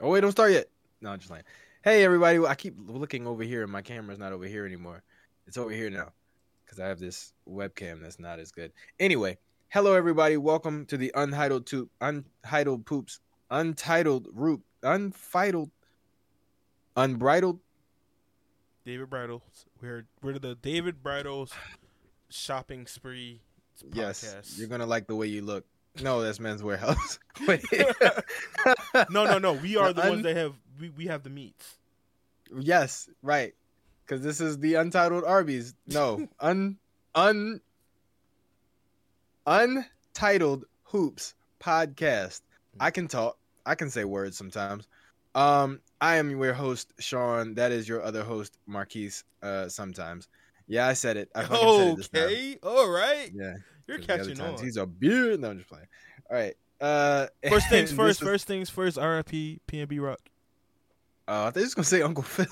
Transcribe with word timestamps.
Oh 0.00 0.10
wait, 0.10 0.20
don't 0.20 0.30
start 0.30 0.52
yet. 0.52 0.68
No, 1.00 1.10
I'm 1.10 1.18
just 1.18 1.30
like, 1.30 1.44
hey 1.82 2.04
everybody. 2.04 2.38
I 2.38 2.54
keep 2.54 2.76
looking 2.86 3.26
over 3.26 3.42
here, 3.42 3.64
and 3.64 3.72
my 3.72 3.82
camera's 3.82 4.18
not 4.18 4.32
over 4.32 4.44
here 4.44 4.64
anymore. 4.64 5.02
It's 5.46 5.58
over 5.58 5.70
here 5.70 5.90
now 5.90 6.12
because 6.64 6.78
I 6.78 6.86
have 6.86 7.00
this 7.00 7.32
webcam 7.48 8.00
that's 8.00 8.20
not 8.20 8.38
as 8.38 8.52
good. 8.52 8.70
Anyway, 9.00 9.38
hello 9.70 9.94
everybody. 9.94 10.36
Welcome 10.36 10.86
to 10.86 10.96
the 10.96 11.10
Untitled 11.16 11.66
to 11.68 11.90
Untitled 12.00 12.86
Poops, 12.86 13.18
Untitled 13.50 14.28
Root, 14.32 14.62
Unfitled, 14.84 15.70
Unbridled. 16.96 17.58
David 18.84 19.10
Bridles. 19.10 19.66
We're 19.82 20.06
we're 20.22 20.38
the 20.38 20.54
David 20.54 21.02
Bridles 21.02 21.52
shopping 22.30 22.86
spree. 22.86 23.40
Podcast. 23.84 24.22
Yes, 24.22 24.56
you're 24.58 24.68
gonna 24.68 24.86
like 24.86 25.08
the 25.08 25.16
way 25.16 25.26
you 25.26 25.42
look. 25.42 25.64
No, 26.02 26.22
that's 26.22 26.40
Men's 26.40 26.62
Warehouse. 26.62 27.18
No, 29.10 29.24
no, 29.24 29.38
no. 29.38 29.52
We 29.52 29.76
are 29.76 29.92
the, 29.92 30.02
the 30.02 30.08
ones 30.08 30.22
that 30.24 30.36
have 30.36 30.54
we, 30.80 30.90
we 30.90 31.06
have 31.06 31.22
the 31.22 31.30
meats. 31.30 31.76
Yes, 32.58 33.08
right. 33.22 33.54
Because 34.04 34.22
this 34.22 34.40
is 34.40 34.58
the 34.58 34.74
Untitled 34.74 35.24
Arby's. 35.24 35.74
No, 35.86 36.28
un 36.40 36.78
un 37.14 37.60
untitled 39.46 40.64
hoops 40.84 41.34
podcast. 41.60 42.40
I 42.80 42.90
can 42.90 43.08
talk. 43.08 43.36
I 43.66 43.74
can 43.74 43.90
say 43.90 44.04
words 44.04 44.36
sometimes. 44.36 44.86
Um, 45.34 45.80
I 46.00 46.16
am 46.16 46.30
your 46.30 46.54
host, 46.54 46.92
Sean. 46.98 47.54
That 47.54 47.72
is 47.72 47.88
your 47.88 48.02
other 48.02 48.24
host, 48.24 48.56
Marquise. 48.66 49.24
Uh, 49.42 49.68
sometimes. 49.68 50.28
Yeah, 50.66 50.86
I 50.86 50.92
said 50.92 51.16
it. 51.16 51.30
I 51.34 51.44
okay, 51.44 51.94
it 52.12 52.58
all 52.62 52.88
right. 52.90 53.30
Yeah, 53.34 53.54
you're 53.88 53.98
catching 53.98 54.40
on. 54.40 54.58
He's 54.62 54.76
a 54.76 54.86
beard. 54.86 55.40
No, 55.40 55.50
I'm 55.50 55.56
just 55.56 55.68
playing. 55.68 55.86
All 56.30 56.36
right. 56.36 56.54
Uh, 56.80 57.26
first 57.48 57.68
things 57.68 57.90
first. 57.90 58.20
First 58.20 58.46
things 58.46 58.70
first. 58.70 58.96
RIP 58.96 59.60
PNB 59.66 60.00
Rock. 60.00 60.20
Uh, 61.26 61.46
I 61.46 61.50
think 61.50 61.64
he's 61.64 61.74
gonna 61.74 61.84
say 61.84 62.02
Uncle 62.02 62.22
Phil. 62.24 62.46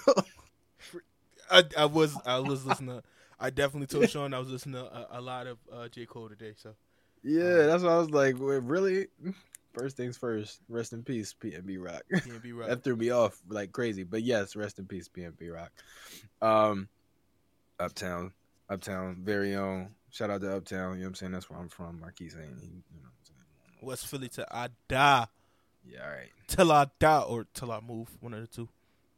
I, 1.50 1.62
I 1.78 1.84
was 1.84 2.16
I 2.26 2.38
was 2.40 2.66
listening. 2.66 2.96
To, 2.96 3.02
I 3.38 3.50
definitely 3.50 3.86
told 3.86 4.10
Sean 4.10 4.34
I 4.34 4.38
was 4.38 4.48
listening 4.48 4.82
to 4.82 4.84
a, 4.84 5.18
a 5.18 5.20
lot 5.20 5.46
of 5.46 5.58
uh, 5.72 5.88
J 5.88 6.06
Cole 6.06 6.28
today. 6.28 6.54
So 6.56 6.74
yeah, 7.22 7.42
um, 7.42 7.66
that's 7.66 7.82
what 7.82 7.92
I 7.92 7.98
was 7.98 8.10
like. 8.10 8.34
really? 8.38 9.06
First 9.72 9.96
things 9.96 10.16
first. 10.16 10.60
Rest 10.68 10.94
in 10.94 11.02
peace, 11.02 11.34
PNB 11.38 11.76
Rock. 11.78 12.02
PNB 12.12 12.58
Rock. 12.58 12.68
that 12.68 12.82
threw 12.82 12.96
me 12.96 13.10
off 13.10 13.40
like 13.48 13.72
crazy. 13.72 14.04
But 14.04 14.22
yes, 14.22 14.56
rest 14.56 14.78
in 14.78 14.86
peace, 14.86 15.08
PNB 15.08 15.52
Rock. 15.52 15.70
Um, 16.40 16.88
Uptown, 17.78 18.32
Uptown, 18.70 19.18
very 19.22 19.54
own. 19.54 19.90
Shout 20.16 20.30
out 20.30 20.40
to 20.40 20.56
Uptown. 20.56 20.94
You 20.94 21.00
know 21.00 21.02
what 21.02 21.08
I'm 21.08 21.14
saying? 21.14 21.32
That's 21.32 21.50
where 21.50 21.58
I'm 21.58 21.68
from. 21.68 22.00
Marquis 22.00 22.30
saying, 22.30 22.56
you 22.62 23.02
know 23.02 23.08
West 23.82 24.06
Philly 24.06 24.28
to 24.28 24.46
I 24.50 24.68
die. 24.88 25.26
Yeah, 25.84 25.98
all 26.02 26.10
right. 26.10 26.30
Till 26.46 26.72
I 26.72 26.86
die 26.98 27.20
or 27.20 27.46
till 27.52 27.70
I 27.70 27.80
move. 27.86 28.08
One 28.20 28.32
of 28.32 28.40
the 28.40 28.46
two. 28.46 28.68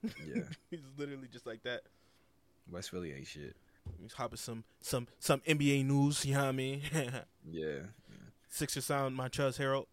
Yeah. 0.02 0.42
He's 0.70 0.80
literally 0.96 1.28
just 1.32 1.46
like 1.46 1.62
that. 1.62 1.82
West 2.68 2.90
Philly 2.90 3.12
ain't 3.12 3.28
shit. 3.28 3.54
He's 4.02 4.12
hopping 4.12 4.38
some 4.38 4.64
some 4.80 5.06
some 5.20 5.40
NBA 5.42 5.86
news. 5.86 6.24
You 6.24 6.34
know 6.34 6.40
what 6.40 6.48
I 6.48 6.52
mean? 6.52 6.82
yeah. 6.92 7.20
yeah. 7.48 7.78
Sixer 8.48 8.80
sound 8.80 9.16
Montrezl 9.16 9.56
Harrell. 9.56 9.86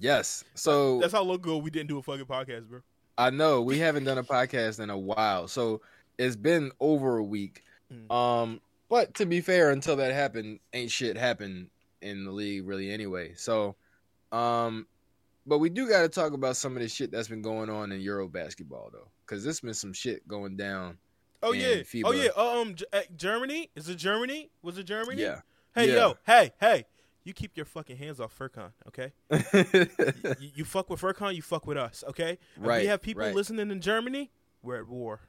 Yes. 0.00 0.42
So 0.56 0.98
that's 1.00 1.12
how 1.12 1.22
long 1.22 1.36
ago 1.36 1.58
we 1.58 1.70
didn't 1.70 1.88
do 1.88 1.98
a 1.98 2.02
fucking 2.02 2.26
podcast, 2.26 2.68
bro. 2.68 2.80
I 3.16 3.30
know 3.30 3.62
we 3.62 3.78
haven't 3.78 4.02
done 4.02 4.18
a 4.18 4.24
podcast 4.24 4.80
in 4.80 4.90
a 4.90 4.98
while, 4.98 5.46
so 5.46 5.82
it's 6.18 6.34
been 6.34 6.72
over 6.80 7.18
a 7.18 7.24
week. 7.24 7.62
Mm. 7.92 8.12
Um, 8.12 8.60
but 8.88 9.14
to 9.14 9.26
be 9.26 9.40
fair, 9.40 9.70
until 9.70 9.96
that 9.96 10.12
happened, 10.12 10.60
ain't 10.72 10.90
shit 10.90 11.16
happened 11.16 11.68
in 12.02 12.24
the 12.24 12.30
league 12.30 12.66
really 12.66 12.90
anyway. 12.90 13.32
So, 13.36 13.76
um, 14.32 14.86
but 15.46 15.58
we 15.58 15.68
do 15.68 15.88
got 15.88 16.02
to 16.02 16.08
talk 16.08 16.32
about 16.32 16.56
some 16.56 16.76
of 16.76 16.82
the 16.82 16.88
shit 16.88 17.10
that's 17.10 17.28
been 17.28 17.42
going 17.42 17.70
on 17.70 17.92
in 17.92 18.00
Euro 18.00 18.28
basketball 18.28 18.90
though, 18.92 19.08
because 19.24 19.44
there's 19.44 19.60
been 19.60 19.74
some 19.74 19.92
shit 19.92 20.26
going 20.28 20.56
down. 20.56 20.98
Oh 21.42 21.52
yeah, 21.52 21.76
FIBA. 21.76 22.02
oh 22.04 22.12
yeah. 22.12 22.30
Um, 22.36 22.74
uh, 22.92 23.02
Germany 23.16 23.70
is 23.76 23.88
it 23.88 23.96
Germany? 23.96 24.50
Was 24.62 24.78
it 24.78 24.84
Germany? 24.84 25.22
Yeah. 25.22 25.40
Hey 25.74 25.88
yeah. 25.88 25.96
yo, 25.96 26.18
hey 26.26 26.52
hey, 26.58 26.86
you 27.26 27.32
keep 27.32 27.56
your 27.56 27.66
fucking 27.66 27.96
hands 27.96 28.20
off 28.20 28.36
Furkan, 28.38 28.70
okay? 28.86 29.12
you, 30.40 30.50
you, 30.54 30.64
fuck 30.64 30.88
with 30.88 31.00
Furkan, 31.00 31.34
you 31.34 31.42
fuck 31.42 31.66
with 31.66 31.76
us, 31.76 32.04
okay? 32.08 32.38
right. 32.56 32.82
we 32.82 32.86
have 32.86 33.02
people 33.02 33.24
right. 33.24 33.34
listening 33.34 33.70
in 33.70 33.80
Germany. 33.80 34.30
We're 34.62 34.76
at 34.78 34.88
war. 34.88 35.20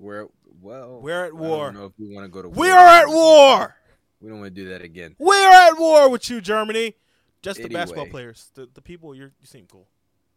We're 0.00 0.28
well. 0.62 0.98
We're 1.00 1.26
at 1.26 1.34
war. 1.34 1.68
I 1.68 1.72
don't 1.72 1.74
know 1.74 1.84
if 1.84 1.92
we 1.98 2.14
want 2.14 2.24
to 2.24 2.30
go 2.30 2.40
to. 2.40 2.48
War. 2.48 2.58
We 2.58 2.70
are 2.70 2.88
at 2.88 3.08
war. 3.08 3.76
We 4.20 4.30
don't 4.30 4.40
want 4.40 4.54
to 4.54 4.62
do 4.62 4.70
that 4.70 4.80
again. 4.80 5.14
We 5.18 5.36
are 5.36 5.70
at 5.70 5.78
war 5.78 6.08
with 6.08 6.28
you, 6.30 6.40
Germany. 6.40 6.96
Just 7.42 7.58
the 7.58 7.64
anyway. 7.64 7.80
basketball 7.80 8.06
players. 8.06 8.50
The 8.54 8.68
the 8.72 8.80
people 8.80 9.14
you 9.14 9.24
you 9.24 9.46
seem 9.46 9.66
cool. 9.70 9.86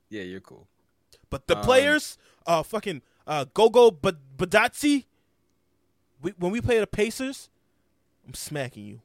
Yeah, 0.09 0.23
you're 0.23 0.41
cool. 0.41 0.68
But 1.29 1.47
the 1.47 1.57
um, 1.57 1.63
players, 1.63 2.18
uh, 2.46 2.62
fucking 2.63 3.02
uh, 3.25 3.46
Gogo 3.53 3.90
Bitadze. 3.90 5.06
We, 6.22 6.34
when 6.38 6.52
we 6.52 6.62
play 6.62 6.79
the 6.79 6.88
Pacers, 6.88 7.50
I'm 8.28 8.34
smacking 8.34 8.85
you. 8.85 9.02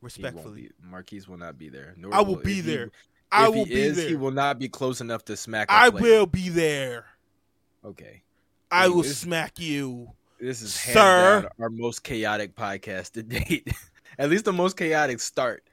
Respectfully, 0.00 0.62
be, 0.62 0.70
Marquise 0.82 1.28
will 1.28 1.36
not 1.36 1.58
be 1.58 1.68
there. 1.68 1.96
I 2.12 2.20
will, 2.20 2.36
will 2.36 2.42
be 2.42 2.60
there. 2.60 2.86
He, 2.86 2.90
I 3.32 3.48
will 3.48 3.66
be 3.66 3.74
is, 3.74 3.96
there. 3.96 4.08
He 4.08 4.16
will 4.16 4.30
not 4.30 4.58
be 4.58 4.68
close 4.68 5.00
enough 5.00 5.24
to 5.26 5.36
smack. 5.36 5.66
I 5.68 5.88
will 5.88 6.26
be 6.26 6.48
there. 6.48 7.06
Okay. 7.84 8.22
I 8.70 8.88
will 8.88 9.04
smack 9.04 9.58
you. 9.58 10.10
This 10.40 10.60
is 10.60 10.74
sir 10.74 11.48
our 11.58 11.70
most 11.70 12.02
chaotic 12.02 12.54
podcast 12.54 13.12
to 13.12 13.22
date. 13.22 13.68
At 14.18 14.30
least 14.30 14.44
the 14.44 14.52
most 14.52 14.76
chaotic 14.76 15.20
start. 15.20 15.64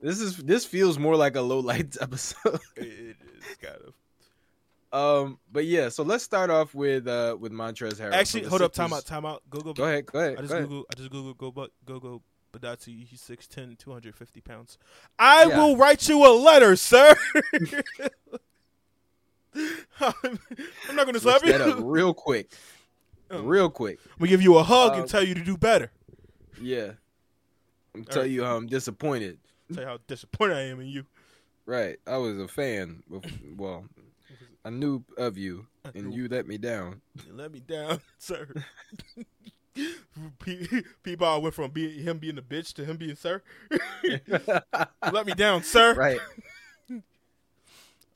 This 0.00 0.20
is 0.20 0.36
this 0.38 0.64
feels 0.64 0.98
more 0.98 1.16
like 1.16 1.36
a 1.36 1.40
low 1.40 1.60
lights 1.60 1.98
episode. 2.00 2.60
it 2.76 3.16
is 3.16 3.56
kind 3.60 3.78
of. 3.86 3.94
Um, 4.92 5.38
but 5.52 5.66
yeah, 5.66 5.88
so 5.88 6.02
let's 6.02 6.24
start 6.24 6.50
off 6.50 6.74
with 6.74 7.06
uh 7.06 7.36
with 7.38 7.52
Montrezl 7.52 8.00
Harrell. 8.00 8.12
Actually, 8.12 8.44
hold 8.44 8.62
up, 8.62 8.72
time 8.72 8.92
out, 8.92 9.04
time 9.04 9.24
out. 9.24 9.42
Go 9.48 9.60
go. 9.60 9.72
Go 9.72 9.84
ahead, 9.84 10.06
go 10.06 10.18
ahead. 10.18 10.38
I 10.38 10.40
just 10.40 10.52
go 10.52 10.60
Google. 10.62 10.86
I 10.90 10.94
just 10.96 11.10
Google 11.10 11.34
go 11.34 11.50
but 11.52 11.70
go 11.84 12.00
go 12.00 12.22
Bitadze. 12.52 13.06
He's 13.06 13.22
6'10", 13.22 13.78
250 13.78 14.40
pounds. 14.40 14.78
I 15.18 15.44
yeah. 15.44 15.56
will 15.56 15.76
write 15.76 16.08
you 16.08 16.26
a 16.26 16.32
letter, 16.34 16.74
sir. 16.74 17.14
I'm 20.00 20.96
not 20.96 21.12
to 21.12 21.20
slap 21.20 21.44
you. 21.44 21.74
real 21.84 22.14
quick. 22.14 22.50
Oh. 23.32 23.42
Real 23.42 23.70
quick. 23.70 24.00
We 24.18 24.26
give 24.26 24.42
you 24.42 24.56
a 24.56 24.64
hug 24.64 24.94
um, 24.94 25.00
and 25.02 25.08
tell 25.08 25.22
you 25.22 25.34
to 25.34 25.44
do 25.44 25.56
better. 25.56 25.92
Yeah. 26.60 26.94
I'm 27.94 28.02
tell 28.02 28.22
right. 28.22 28.30
you 28.32 28.42
how 28.42 28.56
I'm 28.56 28.66
disappointed. 28.66 29.38
Tell 29.72 29.84
you 29.84 29.88
how 29.88 29.98
disappointed 30.08 30.56
I 30.56 30.62
am 30.62 30.80
in 30.80 30.88
you. 30.88 31.06
Right. 31.64 31.96
I 32.08 32.16
was 32.16 32.40
a 32.40 32.48
fan. 32.48 33.04
Of, 33.12 33.22
well, 33.56 33.84
I 34.64 34.70
knew 34.70 35.04
of 35.16 35.38
you, 35.38 35.66
and 35.94 36.12
you 36.12 36.28
let 36.28 36.46
me 36.46 36.58
down. 36.58 37.00
You 37.26 37.32
let 37.34 37.52
me 37.52 37.60
down, 37.60 38.00
sir. 38.18 38.48
People 41.02 41.40
went 41.40 41.54
from 41.54 41.70
being 41.70 42.02
him 42.02 42.18
being 42.18 42.36
a 42.36 42.42
bitch 42.42 42.74
to 42.74 42.84
him 42.84 42.96
being 42.96 43.16
sir. 43.16 43.42
let 45.12 45.26
me 45.26 45.34
down, 45.34 45.62
sir. 45.62 45.94
Right. 45.94 46.20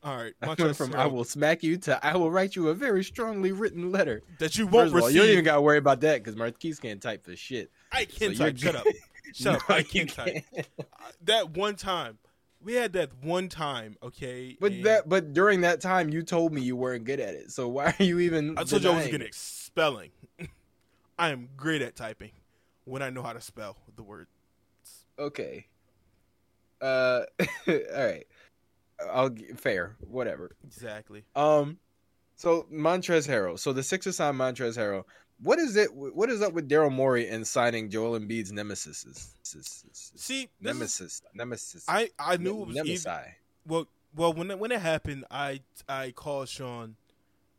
All 0.05 0.17
right. 0.17 0.35
I 0.43 0.55
went 0.55 0.77
from 0.77 0.95
I 0.95 1.07
will 1.07 1.25
smack 1.25 1.63
you 1.63 1.79
to 1.79 2.07
I 2.07 2.17
will 2.17 2.31
write 2.31 2.55
you 2.55 2.69
a 2.69 2.75
very 2.75 3.03
strongly 3.03 3.53
written 3.53 3.91
letter 3.91 4.23
that 4.39 4.57
you 4.57 4.67
won't 4.67 4.93
First 4.93 4.95
receive. 4.95 5.03
All, 5.03 5.11
you 5.11 5.19
don't 5.21 5.31
even 5.31 5.45
got 5.45 5.55
to 5.57 5.63
worry 5.63 5.79
about 5.79 6.01
that 6.03 6.23
because 6.23 6.37
Marquise 6.37 6.79
can't 6.79 7.03
type 7.03 7.25
for 7.25 7.35
shit. 7.35 7.71
I 7.91 8.05
can 8.05 8.35
so 8.35 8.45
type. 8.45 8.59
Shut 8.59 8.77
up. 8.77 8.87
Shut 9.35 9.53
no, 9.55 9.59
up. 9.59 9.71
I 9.71 9.83
can 9.83 10.07
type. 10.07 10.45
that 11.23 11.51
one 11.51 11.77
time. 11.77 12.19
We 12.63 12.75
had 12.75 12.95
that 12.95 13.11
one 13.23 13.51
time, 13.51 13.97
okay. 14.03 14.57
But 14.59 14.85
that, 14.85 15.07
but 15.07 15.35
during 15.35 15.61
that 15.63 15.83
time, 15.83 16.09
you 16.09 16.23
told 16.23 16.51
me 16.51 16.63
you 16.63 16.77
weren't 16.77 17.05
good 17.05 17.21
at 17.21 17.35
it. 17.35 17.51
So 17.51 17.69
why 17.69 17.95
are 17.99 18.03
you 18.03 18.21
even? 18.21 18.57
I 18.57 18.65
told 18.65 18.83
you 18.83 18.91
I 18.91 18.97
was 18.97 19.09
good 19.09 19.21
at 19.21 19.35
spelling. 19.35 20.11
I 21.19 21.29
am 21.29 21.51
great 21.59 21.83
at 21.83 21.95
typing 21.95 22.31
when 22.85 23.03
I 23.03 23.11
know 23.11 23.23
how 23.23 23.35
to 23.35 23.41
spell 23.41 23.77
the 23.97 24.03
words. 24.03 24.31
Okay. 25.19 25.67
Uh, 26.81 27.25
all 27.69 27.75
right. 27.95 28.27
I'll 29.13 29.35
fair, 29.57 29.97
whatever. 30.01 30.57
Exactly. 30.65 31.25
Um, 31.35 31.79
so 32.37 32.67
Montrezl 32.73 33.29
Harrell. 33.29 33.59
So 33.59 33.73
the 33.73 33.83
Sixers 33.83 34.17
signed 34.17 34.39
Montrezl 34.39 34.79
Harrell. 34.79 35.05
What 35.43 35.59
is 35.59 35.77
it? 35.77 35.93
What 35.93 36.31
is 36.31 36.43
up 36.43 36.53
with 36.53 36.69
Daryl 36.69 36.93
Morey 36.93 37.29
and 37.29 37.47
signing 37.47 37.91
Joel 37.91 38.19
Embiid's 38.19 38.53
nemesis? 38.53 39.35
See, 39.43 40.49
nemesis, 40.61 41.01
is, 41.01 41.23
nemesis. 41.35 41.85
I 41.89 42.11
I 42.19 42.37
knew 42.37 42.63
it 42.63 42.67
was 42.69 42.77
nemesis. 42.77 43.07
well, 43.67 43.87
well, 44.15 44.33
when 44.33 44.51
it, 44.51 44.59
when 44.59 44.71
it 44.71 44.81
happened, 44.81 45.25
I 45.31 45.61
I 45.89 46.13
called 46.13 46.49
Sean 46.49 46.97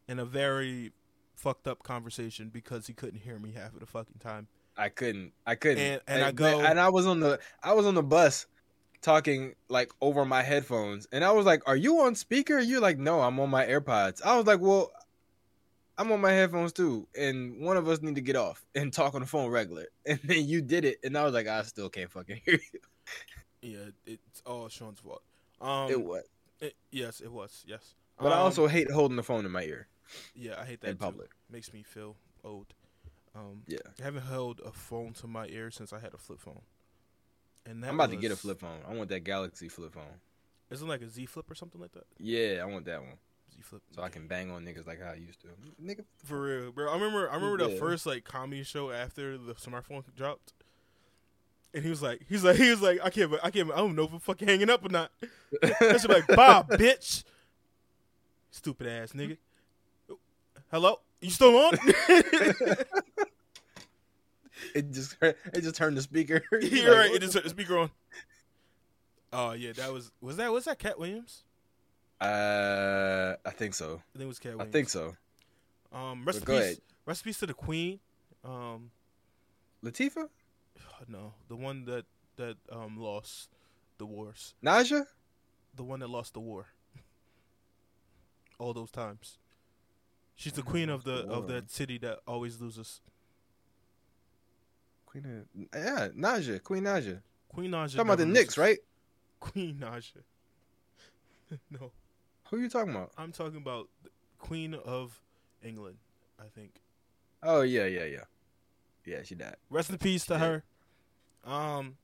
in 0.07 0.19
a 0.19 0.25
very 0.25 0.93
fucked 1.35 1.67
up 1.67 1.83
conversation 1.83 2.49
because 2.49 2.87
he 2.87 2.93
couldn't 2.93 3.19
hear 3.19 3.37
me 3.39 3.51
half 3.51 3.73
of 3.73 3.81
the 3.81 3.85
fucking 3.85 4.19
time. 4.19 4.47
I 4.77 4.89
couldn't. 4.89 5.33
I 5.45 5.55
couldn't. 5.55 5.79
And, 5.79 6.01
and, 6.07 6.17
and 6.19 6.23
I 6.23 6.31
go 6.31 6.61
and 6.61 6.79
I 6.79 6.89
was 6.89 7.05
on 7.05 7.19
the 7.19 7.39
I 7.61 7.73
was 7.73 7.85
on 7.85 7.95
the 7.95 8.03
bus 8.03 8.47
talking 9.05 9.53
like 9.69 9.91
over 10.01 10.25
my 10.25 10.41
headphones 10.41 11.07
and 11.11 11.23
I 11.23 11.31
was 11.31 11.45
like, 11.45 11.61
Are 11.67 11.75
you 11.77 12.01
on 12.01 12.15
speaker? 12.15 12.59
You're 12.59 12.81
like, 12.81 12.97
No, 12.97 13.21
I'm 13.21 13.39
on 13.39 13.49
my 13.49 13.65
AirPods. 13.65 14.21
I 14.23 14.35
was 14.35 14.45
like, 14.47 14.59
Well, 14.59 14.91
I'm 15.97 16.11
on 16.11 16.19
my 16.19 16.31
headphones 16.31 16.73
too, 16.73 17.07
and 17.17 17.61
one 17.61 17.77
of 17.77 17.87
us 17.87 18.01
need 18.01 18.15
to 18.15 18.21
get 18.21 18.35
off 18.35 18.65
and 18.75 18.91
talk 18.91 19.13
on 19.15 19.21
the 19.21 19.27
phone 19.27 19.49
regular. 19.49 19.85
And 20.05 20.19
then 20.23 20.45
you 20.45 20.61
did 20.61 20.83
it, 20.85 20.97
and 21.03 21.17
I 21.17 21.23
was 21.23 21.33
like, 21.33 21.47
I 21.47 21.61
still 21.63 21.89
can't 21.89 22.11
fucking 22.11 22.41
hear 22.45 22.59
you. 22.73 22.79
Yeah, 23.61 23.89
it's 24.05 24.41
all 24.45 24.67
Sean's 24.69 24.99
fault. 24.99 25.23
Um, 25.61 25.89
it 25.89 26.03
was. 26.03 26.23
It, 26.59 26.73
yes, 26.91 27.21
it 27.21 27.31
was. 27.31 27.63
Yes, 27.67 27.95
But 28.19 28.31
I 28.31 28.35
Um, 28.35 28.43
also 28.43 28.67
hate 28.67 28.91
holding 28.91 29.15
the 29.17 29.23
phone 29.23 29.45
in 29.45 29.51
my 29.51 29.63
ear 29.63 29.87
yeah, 30.35 30.59
I 30.61 30.65
hate 30.65 30.81
that 30.81 30.89
in 30.89 30.97
too. 30.97 31.03
public. 31.05 31.29
Makes 31.49 31.73
me 31.73 31.81
feel 31.83 32.15
old. 32.43 32.73
Um, 33.33 33.63
Yeah. 33.67 33.79
I 33.99 34.03
haven't 34.03 34.23
held 34.23 34.61
a 34.65 34.71
phone 34.71 35.13
to 35.13 35.27
my 35.27 35.47
ear 35.47 35.71
since 35.71 35.91
I 35.93 35.99
had 35.99 36.13
a 36.13 36.17
flip 36.17 36.39
phone. 36.39 36.61
And 37.65 37.83
that 37.83 37.89
I'm 37.89 37.95
about 37.95 38.11
to 38.11 38.15
get 38.15 38.31
a 38.31 38.35
flip 38.35 38.59
phone. 38.59 38.79
I 38.87 38.93
want 38.93 39.09
that 39.09 39.23
Galaxy 39.23 39.69
flip 39.69 39.93
phone. 39.93 40.03
Isn't 40.71 40.87
like 40.87 41.01
a 41.01 41.09
Z 41.09 41.25
Flip 41.27 41.49
or 41.49 41.55
something 41.55 41.79
like 41.79 41.91
that? 41.93 42.05
Yeah, 42.17 42.61
I 42.61 42.65
want 42.65 42.85
that 42.85 42.99
one. 43.01 43.17
Z 43.53 43.61
Flip. 43.61 43.81
So 43.91 44.01
I 44.01 44.09
can 44.09 44.27
bang 44.27 44.51
on 44.51 44.65
niggas 44.65 44.87
like 44.87 45.01
how 45.01 45.11
I 45.11 45.15
used 45.15 45.41
to. 45.41 45.47
Nigga, 45.83 46.03
For 46.23 46.41
real, 46.41 46.71
bro. 46.71 46.89
I 46.89 46.93
remember. 46.93 47.29
I 47.29 47.35
remember 47.35 47.69
the 47.69 47.75
first 47.77 48.05
like 48.05 48.23
comedy 48.23 48.63
show 48.63 48.91
after 48.91 49.37
the 49.37 49.53
smartphone 49.53 50.03
dropped, 50.15 50.53
and 51.73 51.83
he 51.83 51.89
was 51.89 52.01
like, 52.01 52.21
he's 52.27 52.43
like, 52.43 52.55
he 52.55 52.69
was 52.69 52.81
like, 52.81 52.99
I 53.03 53.09
can't, 53.09 53.31
I 53.43 53.51
can't, 53.51 53.71
I 53.71 53.77
don't 53.77 53.95
know 53.95 54.05
if 54.05 54.13
I'm 54.13 54.19
fucking 54.19 54.47
hanging 54.47 54.69
up 54.69 54.83
or 54.85 54.89
not. 54.89 55.11
That 55.61 55.99
shit 56.01 56.09
like, 56.09 56.27
Bob, 56.27 56.69
bitch, 56.71 57.23
stupid 58.49 58.87
ass 58.87 59.11
nigga. 59.11 59.37
Hello, 60.71 60.99
you 61.21 61.29
still 61.29 61.55
on? 61.57 61.77
it 64.75 64.91
just 64.91 65.17
it 65.21 65.37
just 65.61 65.75
turned 65.75 65.97
the 65.97 66.01
speaker. 66.01 66.43
You're 66.61 66.89
Like, 66.89 66.97
right. 66.97 67.15
It 67.15 67.21
just 67.21 67.33
turned 67.33 67.45
the 67.45 67.49
speaker 67.49 67.77
on. 67.77 67.91
Oh 69.33 69.51
yeah, 69.51 69.73
that 69.73 69.91
was 69.91 70.11
was 70.21 70.37
that 70.37 70.51
was 70.51 70.65
that 70.65 70.79
Katt 70.79 70.99
Williams? 70.99 71.43
Uh, 72.21 73.35
I 73.45 73.49
think 73.51 73.73
so. 73.73 74.01
I 74.13 74.17
think 74.17 74.23
it 74.23 74.27
was 74.27 74.39
Katt 74.39 74.53
Williams. 74.53 74.69
I 74.69 74.71
think 74.71 74.89
so. 74.89 75.15
Um, 75.91 76.25
rest 76.25 76.39
in 76.39 76.45
But 76.45 76.47
go 76.47 76.57
ahead. 76.57 76.77
Rest 77.05 77.23
to 77.39 77.45
the 77.45 77.53
Queen. 77.53 77.99
Um, 78.43 78.91
Latifah, 79.83 80.29
no, 81.07 81.33
the 81.47 81.55
one 81.55 81.85
that 81.85 82.05
that 82.37 82.57
um 82.71 82.97
lost 82.97 83.49
the 83.97 84.05
wars. 84.05 84.53
Naja. 84.63 85.05
the 85.75 85.83
one 85.83 85.99
that 85.99 86.09
lost 86.09 86.33
the 86.33 86.39
war. 86.39 86.67
All 88.57 88.73
those 88.73 88.91
times. 88.91 89.37
She's 90.35 90.53
the 90.53 90.63
queen 90.63 90.89
of 90.89 91.03
the 91.03 91.25
of 91.27 91.47
that 91.47 91.69
city 91.71 91.97
that 91.99 92.19
always 92.27 92.59
loses. 92.59 93.01
Queen 95.21 95.45
yeah, 95.73 96.09
Naja, 96.15 96.61
Queen 96.63 96.83
Naja. 96.83 97.21
Queen 97.49 97.71
Naja. 97.71 97.91
Talking 97.91 98.01
about 98.01 98.17
the 98.17 98.25
Knicks, 98.25 98.57
right? 98.57 98.77
Queen 99.39 99.77
Naja. 99.79 100.23
no, 101.71 101.91
Who 102.49 102.57
are 102.57 102.59
you 102.59 102.69
talking 102.69 102.91
about? 102.91 103.11
I'm 103.17 103.31
talking 103.31 103.57
about 103.57 103.87
the 104.03 104.09
Queen 104.39 104.73
of 104.73 105.21
England. 105.63 105.97
I 106.39 106.47
think. 106.53 106.81
Oh 107.43 107.61
yeah, 107.61 107.85
yeah, 107.85 108.05
yeah. 108.05 108.23
Yeah, 109.05 109.23
she 109.23 109.35
died. 109.35 109.55
Rest 109.69 109.89
in 109.89 109.97
peace 109.97 110.25
to 110.25 110.33
Yeah. 110.33 110.39
her. 110.39 110.63
Um, 111.51 111.97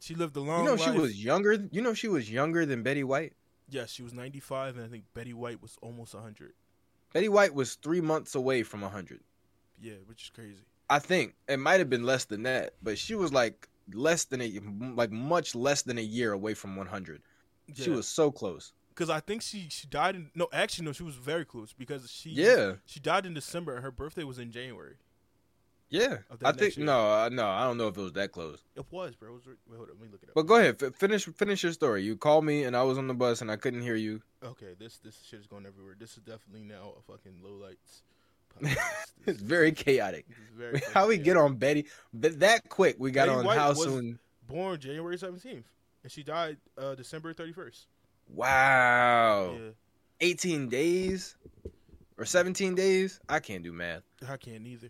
she 0.00 0.14
lived 0.14 0.36
a 0.36 0.40
long. 0.40 0.60
You 0.64 0.70
know 0.70 0.76
she 0.76 0.90
was 0.90 1.22
younger. 1.22 1.68
You 1.70 1.82
know 1.82 1.94
she 1.94 2.08
was 2.08 2.30
younger 2.30 2.64
than 2.64 2.82
Betty 2.82 3.04
White. 3.04 3.34
Yes, 3.68 3.90
she 3.90 4.02
was 4.02 4.12
95, 4.12 4.76
and 4.76 4.84
I 4.84 4.88
think 4.88 5.04
Betty 5.14 5.32
White 5.32 5.62
was 5.62 5.76
almost 5.80 6.12
100. 6.14 6.52
Betty 7.14 7.30
White 7.30 7.54
was 7.54 7.76
three 7.76 8.02
months 8.02 8.34
away 8.34 8.62
from 8.62 8.82
hundred. 8.82 9.20
Yeah, 9.80 9.94
which 10.06 10.24
is 10.24 10.30
crazy. 10.30 10.64
I 10.90 10.98
think 10.98 11.34
it 11.48 11.58
might 11.58 11.78
have 11.80 11.88
been 11.90 12.04
less 12.04 12.24
than 12.26 12.42
that, 12.44 12.74
but 12.82 12.98
she 12.98 13.14
was 13.14 13.32
like 13.32 13.68
less 13.92 14.24
than 14.24 14.40
a 14.40 14.60
like 14.94 15.10
much 15.10 15.54
less 15.54 15.82
than 15.82 15.98
a 15.98 16.02
year 16.02 16.32
away 16.32 16.54
from 16.54 16.76
100. 16.76 17.22
She 17.74 17.90
was 17.90 18.06
so 18.06 18.30
close. 18.30 18.72
because 18.90 19.08
I 19.10 19.20
think 19.20 19.42
she 19.42 19.68
she 19.70 19.86
died 19.86 20.14
in 20.16 20.30
no 20.34 20.48
actually 20.52 20.84
no 20.84 20.92
she 20.92 21.02
was 21.02 21.14
very 21.16 21.44
close 21.44 21.72
because 21.72 22.10
she 22.10 22.30
Yeah, 22.30 22.74
she 22.84 23.00
died 23.00 23.24
in 23.26 23.34
December 23.34 23.74
and 23.74 23.82
her 23.82 23.90
birthday 23.90 24.24
was 24.24 24.38
in 24.38 24.50
January. 24.52 24.96
yeah. 25.90 26.18
I 26.44 26.52
think 26.52 26.76
year. 26.76 26.86
no, 26.86 26.98
uh, 27.10 27.28
no. 27.32 27.46
I 27.46 27.64
don't 27.64 27.78
know 27.78 27.88
if 27.88 27.96
it 27.96 28.00
was 28.02 28.12
that 28.14 28.32
close. 28.32 28.62
It 28.74 28.84
was, 28.90 29.14
bro. 29.16 29.30
It 29.30 29.32
was, 29.34 29.46
wait, 29.46 29.76
hold 29.76 29.88
on, 29.90 29.96
let 29.96 30.02
me 30.06 30.08
look 30.12 30.22
it 30.22 30.28
up. 30.28 30.34
But 30.34 30.42
go 30.42 30.56
ahead, 30.56 30.82
f- 30.82 30.94
finish 30.94 31.24
finish 31.24 31.62
your 31.62 31.72
story. 31.72 32.02
You 32.04 32.16
called 32.16 32.44
me 32.44 32.64
and 32.64 32.76
I 32.76 32.82
was 32.82 32.98
on 32.98 33.06
the 33.08 33.14
bus 33.14 33.40
and 33.40 33.50
I 33.50 33.56
couldn't 33.56 33.82
hear 33.82 33.96
you. 33.96 34.20
Okay, 34.42 34.74
this 34.78 34.98
this 34.98 35.16
shit 35.28 35.40
is 35.40 35.46
going 35.46 35.66
everywhere. 35.66 35.94
This 35.98 36.12
is 36.16 36.22
definitely 36.22 36.64
now 36.64 36.92
a 36.98 37.02
fucking 37.10 37.40
low 37.42 37.54
lights. 37.54 38.02
It's 39.26 39.40
very 39.40 39.72
chaotic. 39.72 40.26
is 40.28 40.54
very 40.54 40.82
How 40.92 41.08
we 41.08 41.16
get 41.16 41.38
on 41.38 41.56
Betty 41.56 41.86
but 42.12 42.40
that 42.40 42.68
quick? 42.68 42.96
We 42.98 43.10
got 43.10 43.28
Betty 43.28 43.38
on 43.38 43.46
White 43.46 43.58
how 43.58 43.72
soon? 43.72 44.18
Born 44.46 44.78
January 44.78 45.16
seventeenth, 45.16 45.64
and 46.02 46.12
she 46.12 46.22
died 46.22 46.58
uh, 46.76 46.94
December 46.94 47.32
thirty 47.32 47.52
first. 47.52 47.86
Wow, 48.28 49.56
Yeah, 49.58 49.70
18 50.20 50.68
days 50.68 51.36
or 52.16 52.24
17 52.24 52.74
days? 52.74 53.20
I 53.28 53.40
can't 53.40 53.62
do 53.62 53.72
math. 53.72 54.02
I 54.26 54.36
can't 54.36 54.66
either. 54.66 54.88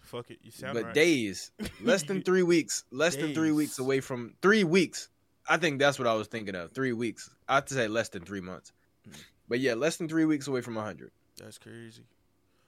Fuck 0.00 0.30
it, 0.30 0.38
you 0.42 0.50
sound 0.50 0.74
but 0.74 0.84
right. 0.84 0.94
days, 0.94 1.50
less 1.82 2.02
than 2.02 2.22
three 2.24 2.42
weeks, 2.42 2.84
less 2.90 3.16
than 3.16 3.34
three 3.34 3.52
weeks 3.52 3.78
away 3.78 4.00
from 4.00 4.34
three 4.42 4.64
weeks. 4.64 5.08
I 5.48 5.56
think 5.56 5.78
that's 5.78 5.98
what 5.98 6.08
I 6.08 6.14
was 6.14 6.26
thinking 6.26 6.54
of. 6.54 6.72
Three 6.72 6.92
weeks. 6.92 7.30
I'd 7.48 7.66
to 7.66 7.74
say 7.74 7.88
less 7.88 8.10
than 8.10 8.24
three 8.24 8.40
months. 8.40 8.72
Mm. 9.08 9.16
But 9.48 9.60
yeah, 9.60 9.74
less 9.74 9.96
than 9.96 10.08
three 10.08 10.24
weeks 10.24 10.46
away 10.46 10.60
from 10.60 10.74
100. 10.74 11.10
That's 11.38 11.58
crazy. 11.58 12.02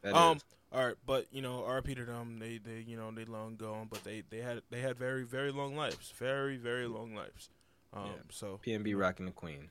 That 0.06 0.14
um, 0.14 0.36
is. 0.36 0.44
all 0.72 0.86
right, 0.86 0.94
but 1.04 1.26
you 1.32 1.42
know, 1.42 1.64
RP 1.66 1.96
to 1.96 2.04
them. 2.04 2.38
They, 2.38 2.58
they, 2.58 2.84
you 2.86 2.96
know, 2.96 3.10
they 3.10 3.24
long 3.24 3.56
gone, 3.56 3.88
but 3.90 4.04
they, 4.04 4.22
they 4.30 4.38
had, 4.38 4.62
they 4.70 4.80
had 4.80 4.96
very, 4.96 5.24
very 5.24 5.50
long 5.50 5.76
lives, 5.76 6.12
very, 6.16 6.56
very 6.56 6.86
long 6.86 7.14
lives. 7.14 7.50
Um, 7.92 8.04
Yeah. 8.06 8.22
so 8.30 8.60
PNB 8.64 8.96
rocking 8.96 9.26
the 9.26 9.32
queen. 9.32 9.70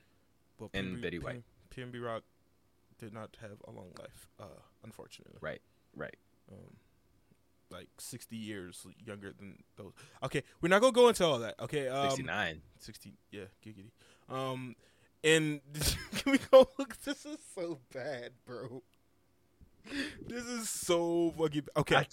but 0.58 0.70
and 0.74 1.00
Betty 1.00 1.18
White. 1.18 1.42
PNB 1.74 2.04
Rock 2.04 2.22
did 2.98 3.12
not 3.12 3.36
have 3.40 3.62
a 3.66 3.70
long 3.70 3.92
life, 3.98 4.28
uh, 4.38 4.60
unfortunately. 4.84 5.38
Right. 5.40 5.62
Right. 5.94 6.16
Um, 6.52 6.76
like 7.70 7.88
sixty 7.98 8.36
years 8.36 8.86
younger 9.04 9.32
than 9.32 9.62
those. 9.76 9.92
Okay, 10.22 10.42
we're 10.60 10.68
not 10.68 10.80
gonna 10.80 10.92
go 10.92 11.08
into 11.08 11.24
all 11.24 11.38
that. 11.40 11.58
Okay, 11.60 11.88
um, 11.88 12.10
69. 12.10 12.62
60 12.78 13.14
yeah 13.32 13.44
giggity 13.64 13.90
um 14.28 14.76
and 15.24 15.60
can 16.14 16.32
we 16.32 16.38
go 16.50 16.68
look 16.78 16.96
this 17.02 17.24
is 17.26 17.38
so 17.54 17.78
bad 17.92 18.30
bro 18.44 18.82
this 20.26 20.44
is 20.44 20.68
so 20.68 21.32
fucking 21.38 21.64
okay. 21.76 21.96
I, 21.96 22.06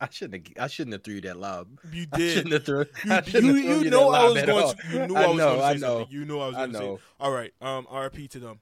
I 0.00 0.08
shouldn't 0.10 0.46
have. 0.48 0.64
I 0.64 0.68
shouldn't 0.68 0.92
have 0.92 1.02
threw 1.02 1.14
you 1.14 1.20
that 1.22 1.36
lob. 1.38 1.68
you 1.92 2.06
I 2.12 2.16
did. 2.16 2.32
shouldn't 2.34 2.52
have 2.52 2.64
threw. 2.64 2.84
you, 3.40 3.40
you, 3.40 3.54
you 3.56 3.78
you 3.84 3.90
know 3.90 4.10
I 4.10 4.28
was 4.28 4.42
going 4.44 4.76
to 4.76 4.88
you 4.92 5.06
knew 5.08 5.14
I 5.16 5.22
I, 5.24 5.26
was 5.26 5.36
know, 5.36 5.46
going 5.46 5.58
to 5.58 5.64
I 5.64 5.72
say 5.74 5.78
know. 5.80 5.98
something 5.98 6.14
you 6.14 6.24
knew 6.24 6.38
I 6.38 6.46
was 6.46 6.56
I 6.56 6.58
going 6.66 6.72
to 6.72 6.78
say 6.78 6.98
all 7.20 7.32
right 7.32 7.52
um 7.60 7.86
RP 7.90 8.28
to 8.30 8.38
them. 8.38 8.60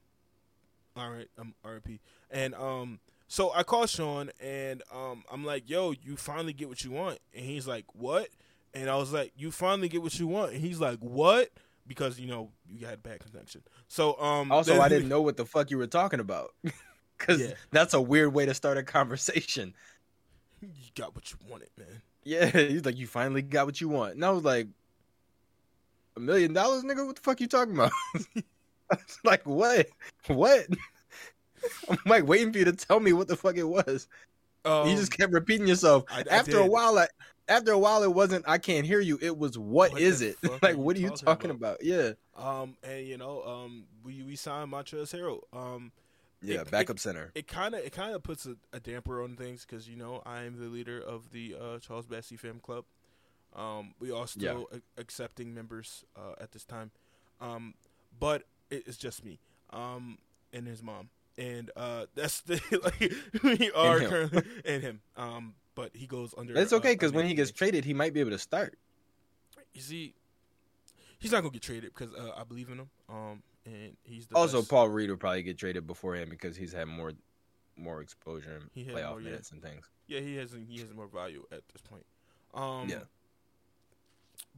All 0.97 1.11
right 1.11 1.29
um 1.39 1.55
RP 1.65 1.99
and 2.31 2.55
um 2.55 3.01
so 3.29 3.53
I 3.53 3.65
called 3.65 3.91
Sean 3.91 4.31
and 4.41 4.83
um 4.95 5.25
I'm 5.31 5.45
like 5.45 5.69
yo 5.69 5.91
you 5.91 6.17
finally 6.17 6.55
get 6.55 6.69
what 6.69 6.83
you 6.85 6.91
want. 6.91 7.19
And 7.35 7.45
he's 7.45 7.67
like 7.67 7.85
what? 7.95 8.29
And 8.73 8.89
I 8.89 8.97
was 8.97 9.13
like 9.13 9.33
you 9.37 9.51
finally 9.51 9.89
get 9.89 10.03
what 10.03 10.19
you 10.19 10.27
want. 10.27 10.53
And 10.53 10.61
he's 10.61 10.81
like 10.81 11.01
what? 11.01 11.51
Because 11.87 12.19
you 12.19 12.29
know 12.29 12.51
you 12.67 12.87
had 12.87 13.03
bad 13.03 13.21
connection. 13.21 13.61
So 13.89 14.19
um 14.19 14.51
Also, 14.51 14.81
I 14.81 14.89
didn't 14.89 15.09
know 15.11 15.21
what 15.21 15.37
the 15.37 15.45
fuck 15.45 15.71
you 15.71 15.77
were 15.77 15.87
talking 15.87 16.21
about. 16.21 16.55
Because 17.19 17.41
Yeah. 17.41 17.53
that's 17.71 17.95
a 17.95 18.01
weird 18.01 18.33
way 18.35 18.47
to 18.47 18.55
start 18.55 18.77
a 18.79 18.83
conversation. 18.83 19.75
you 20.61 20.69
got 20.95 21.15
what 21.15 21.31
you 21.31 21.39
wanted 21.49 21.69
man 21.77 22.03
Yeah, 22.25 22.47
he's 22.51 22.85
like, 22.85 22.97
you 22.99 23.07
finally 23.07 23.43
got 23.43 23.67
what 23.67 23.81
you 23.81 23.89
want. 23.89 24.15
And 24.15 24.25
I 24.25 24.31
was 24.31 24.45
like, 24.45 24.69
a 26.17 26.21
million 26.21 26.53
dollars, 26.53 26.83
nigga? 26.83 27.07
What 27.07 27.17
the 27.17 27.23
fuck 27.23 27.41
you 27.41 27.47
talking 27.47 27.75
about? 27.75 27.93
I 28.15 28.43
was 28.91 29.19
like, 29.25 29.47
what? 29.47 29.87
What? 30.29 30.67
I'm 31.91 31.99
like 32.07 32.27
waiting 32.27 32.53
for 32.53 32.59
you 32.59 32.65
to 32.67 32.73
tell 32.73 33.01
me 33.01 33.13
what 33.13 33.29
the 33.29 33.37
fuck 33.37 33.57
it 33.57 33.65
was. 33.65 34.09
um, 34.65 34.89
you 34.89 34.97
just 34.97 35.13
kept 35.17 35.33
repeating 35.33 35.67
yourself. 35.67 36.05
I- 36.09 36.21
I 36.31 36.35
after 36.37 36.59
a 36.59 36.67
while, 36.67 36.99
I, 36.99 37.09
after 37.49 37.73
a 37.73 37.79
while, 37.79 38.03
it 38.03 38.13
wasn't. 38.13 38.45
I 38.49 38.59
can't 38.59 38.87
hear 38.87 39.01
you. 39.01 39.19
It 39.21 39.37
was, 39.37 39.59
what 39.59 39.93
What 39.93 40.01
is 40.01 40.21
it? 40.23 40.37
like, 40.63 40.77
what 40.77 40.97
are 40.97 41.01
you 41.01 41.11
talking 41.11 41.27
talking 41.27 41.51
about? 41.51 41.83
Yeah, 41.83 42.13
um 42.37 42.77
and 42.83 43.07
you 43.07 43.17
know 43.19 43.43
um 43.43 43.85
we 44.05 44.23
we 44.23 44.37
signed 44.37 44.73
Montrezl 44.73 45.13
Harrell 45.15 45.41
um 45.53 45.93
yeah. 46.43 46.61
It- 46.61 46.71
backup 46.71 46.99
center. 46.99 47.33
it 47.35 47.47
kind 47.47 47.75
of 47.75 47.81
it 47.85 47.93
kind 47.93 48.15
of 48.15 48.23
puts 48.23 48.47
a, 48.47 48.57
a 48.73 48.81
damper 48.81 49.23
on 49.23 49.37
things 49.37 49.65
because 49.67 49.89
you 49.89 49.97
know 49.97 50.23
I 50.27 50.43
am 50.45 50.59
the 50.59 50.67
leader 50.67 51.01
of 51.01 51.31
the 51.31 51.55
uh, 51.61 51.79
Charles 51.79 52.07
Bassey 52.07 52.39
Fam 52.39 52.61
Club. 52.61 52.85
Um, 53.55 53.95
we 54.01 54.11
are 54.11 54.27
still 54.27 54.69
a- 54.73 55.01
accepting 55.01 55.55
members 55.55 56.05
uh, 56.17 56.35
at 56.41 56.53
this 56.53 56.65
time, 56.65 56.91
um, 57.41 57.75
but 58.19 58.43
it, 58.71 58.85
it's 58.87 58.99
just 58.99 59.25
me 59.25 59.39
um, 59.71 60.19
and 60.53 60.67
his 60.67 60.83
mom, 60.83 61.09
and 61.39 61.71
uh, 61.77 62.05
that's 62.15 62.43
the 62.43 62.61
like 62.83 63.13
we 63.43 63.71
are 63.73 64.01
him. 64.01 64.11
currently 64.11 64.43
and 64.67 64.83
him. 64.83 65.01
Um, 65.17 65.55
but 65.75 65.91
he 65.95 66.07
goes 66.07 66.35
under. 66.37 66.55
It's 66.59 66.73
okay 66.75 66.91
uh, 66.91 66.95
because 66.95 67.13
when 67.13 67.27
he 67.27 67.35
gets 67.35 67.51
traded, 67.51 67.85
he 67.87 67.95
might 67.95 68.13
be 68.13 68.21
able 68.21 68.31
to 68.33 68.39
start. 68.39 68.77
you 69.73 69.81
see, 69.81 70.15
he's 71.19 71.33
not 71.33 71.41
gonna 71.41 71.53
get 71.53 71.63
traded 71.63 71.95
because 71.95 72.13
uh, 72.15 72.33
I 72.37 72.45
believe 72.45 72.69
in 72.69 72.79
him. 72.81 72.91
Um, 73.09 73.43
and 73.67 73.97
he's 74.05 74.27
the 74.29 74.37
Also, 74.37 74.59
best. 74.61 74.71
Paul 74.71 74.89
Reed 74.89 75.11
will 75.11 75.17
probably 75.19 75.43
get 75.43 75.59
traded 75.59 75.87
before 75.87 76.15
him 76.17 76.29
because 76.31 76.57
he's 76.57 76.73
had 76.73 76.87
more, 76.89 77.13
more 77.77 78.01
exposure 78.01 78.55
and 78.61 78.71
He 78.73 78.85
playoff 78.85 79.11
more, 79.11 79.21
yeah. 79.21 79.25
minutes 79.31 79.51
and 79.51 79.61
things. 79.61 79.91
Yeah, 80.07 80.21
he 80.21 80.37
has 80.37 80.53
he 80.69 80.79
has 80.81 80.95
more 80.95 81.09
value 81.09 81.45
at 81.53 81.67
this 81.73 81.83
point. 81.83 82.07
Um, 82.55 82.89
Yeah. 82.89 83.01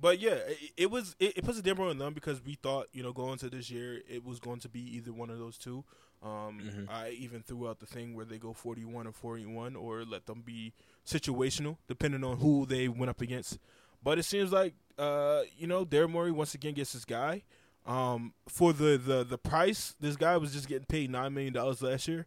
But 0.01 0.21
yeah, 0.21 0.35
it, 0.35 0.59
it 0.77 0.91
was 0.91 1.17
it, 1.19 1.39
it 1.39 1.45
puts 1.45 1.59
a 1.59 1.63
damper 1.63 1.83
on 1.83 1.99
them 1.99 2.15
because 2.15 2.45
we 2.45 2.55
thought 2.55 2.87
you 2.93 3.03
know 3.03 3.13
going 3.13 3.39
to 3.39 3.51
this 3.51 3.71
year 3.71 4.01
it 4.09 4.25
was 4.25 4.39
going 4.39 4.61
to 4.61 4.69
be 4.69 4.81
either 4.97 5.13
one 5.13 5.31
of 5.31 5.39
those 5.39 5.59
two. 5.59 5.85
Um, 6.23 6.61
Mhm. 6.61 6.89
I 6.91 7.11
even 7.11 7.43
threw 7.43 7.69
out 7.69 7.79
the 7.81 7.87
thing 7.87 8.15
where 8.15 8.25
they 8.25 8.39
go 8.39 8.53
forty 8.53 8.85
one 8.85 9.07
or 9.07 9.13
forty 9.13 9.47
one 9.47 9.75
or 9.77 10.05
let 10.05 10.27
them 10.27 10.43
be 10.45 10.73
situational 11.07 11.79
depending 11.89 12.23
on 12.25 12.39
who 12.39 12.67
they 12.67 12.89
went 12.89 13.11
up 13.11 13.21
against. 13.21 13.59
But 14.03 14.19
it 14.19 14.25
seems 14.25 14.53
like 14.53 14.75
uh, 14.99 15.43
you 15.57 15.67
know 15.67 15.85
Daryl 15.85 16.11
Morey 16.11 16.33
once 16.33 16.55
again 16.55 16.75
gets 16.75 16.93
his 16.93 17.05
guy. 17.05 17.43
Um, 17.89 18.35
for 18.47 18.75
the, 18.75 18.99
the 18.99 19.25
the 19.25 19.39
price, 19.39 19.95
this 19.99 20.15
guy 20.15 20.37
was 20.37 20.53
just 20.53 20.69
getting 20.69 20.85
paid 20.85 21.11
nine 21.11 21.33
million 21.33 21.55
dollars 21.55 21.81
last 21.81 22.07
year. 22.07 22.27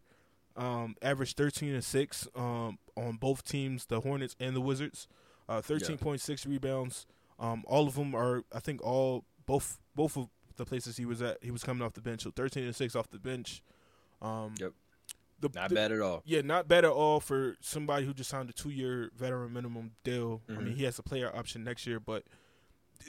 Um, 0.56 0.96
averaged 1.00 1.36
thirteen 1.36 1.72
and 1.72 1.84
six 1.84 2.26
um, 2.34 2.78
on 2.96 3.16
both 3.16 3.44
teams, 3.44 3.86
the 3.86 4.00
Hornets 4.00 4.34
and 4.40 4.56
the 4.56 4.60
Wizards. 4.60 5.06
Uh, 5.48 5.60
thirteen 5.60 5.98
point 5.98 6.20
yeah. 6.20 6.24
six 6.24 6.44
rebounds. 6.44 7.06
Um, 7.38 7.64
all 7.66 7.86
of 7.86 7.94
them 7.94 8.14
are, 8.14 8.42
I 8.52 8.58
think, 8.58 8.82
all 8.82 9.24
both 9.46 9.78
both 9.94 10.16
of 10.16 10.28
the 10.56 10.64
places 10.64 10.96
he 10.96 11.04
was 11.04 11.22
at. 11.22 11.38
He 11.42 11.52
was 11.52 11.62
coming 11.62 11.82
off 11.82 11.92
the 11.92 12.00
bench, 12.02 12.22
so 12.22 12.32
thirteen 12.32 12.64
and 12.64 12.74
six 12.74 12.96
off 12.96 13.08
the 13.10 13.20
bench. 13.20 13.62
Um, 14.20 14.54
yep. 14.58 14.72
The, 15.40 15.48
not 15.54 15.68
the, 15.68 15.74
bad 15.74 15.92
at 15.92 16.00
all. 16.00 16.22
Yeah, 16.24 16.40
not 16.40 16.68
bad 16.68 16.84
at 16.84 16.90
all 16.90 17.18
for 17.18 17.56
somebody 17.60 18.04
who 18.04 18.14
just 18.14 18.30
signed 18.30 18.48
a 18.48 18.52
two-year 18.52 19.10
veteran 19.16 19.52
minimum 19.52 19.92
deal. 20.04 20.40
Mm-hmm. 20.48 20.52
I 20.52 20.56
mean, 20.56 20.66
mm-hmm. 20.66 20.76
he 20.76 20.84
has 20.84 20.98
a 20.98 21.02
player 21.02 21.34
option 21.34 21.64
next 21.64 21.86
year, 21.86 21.98
but 21.98 22.24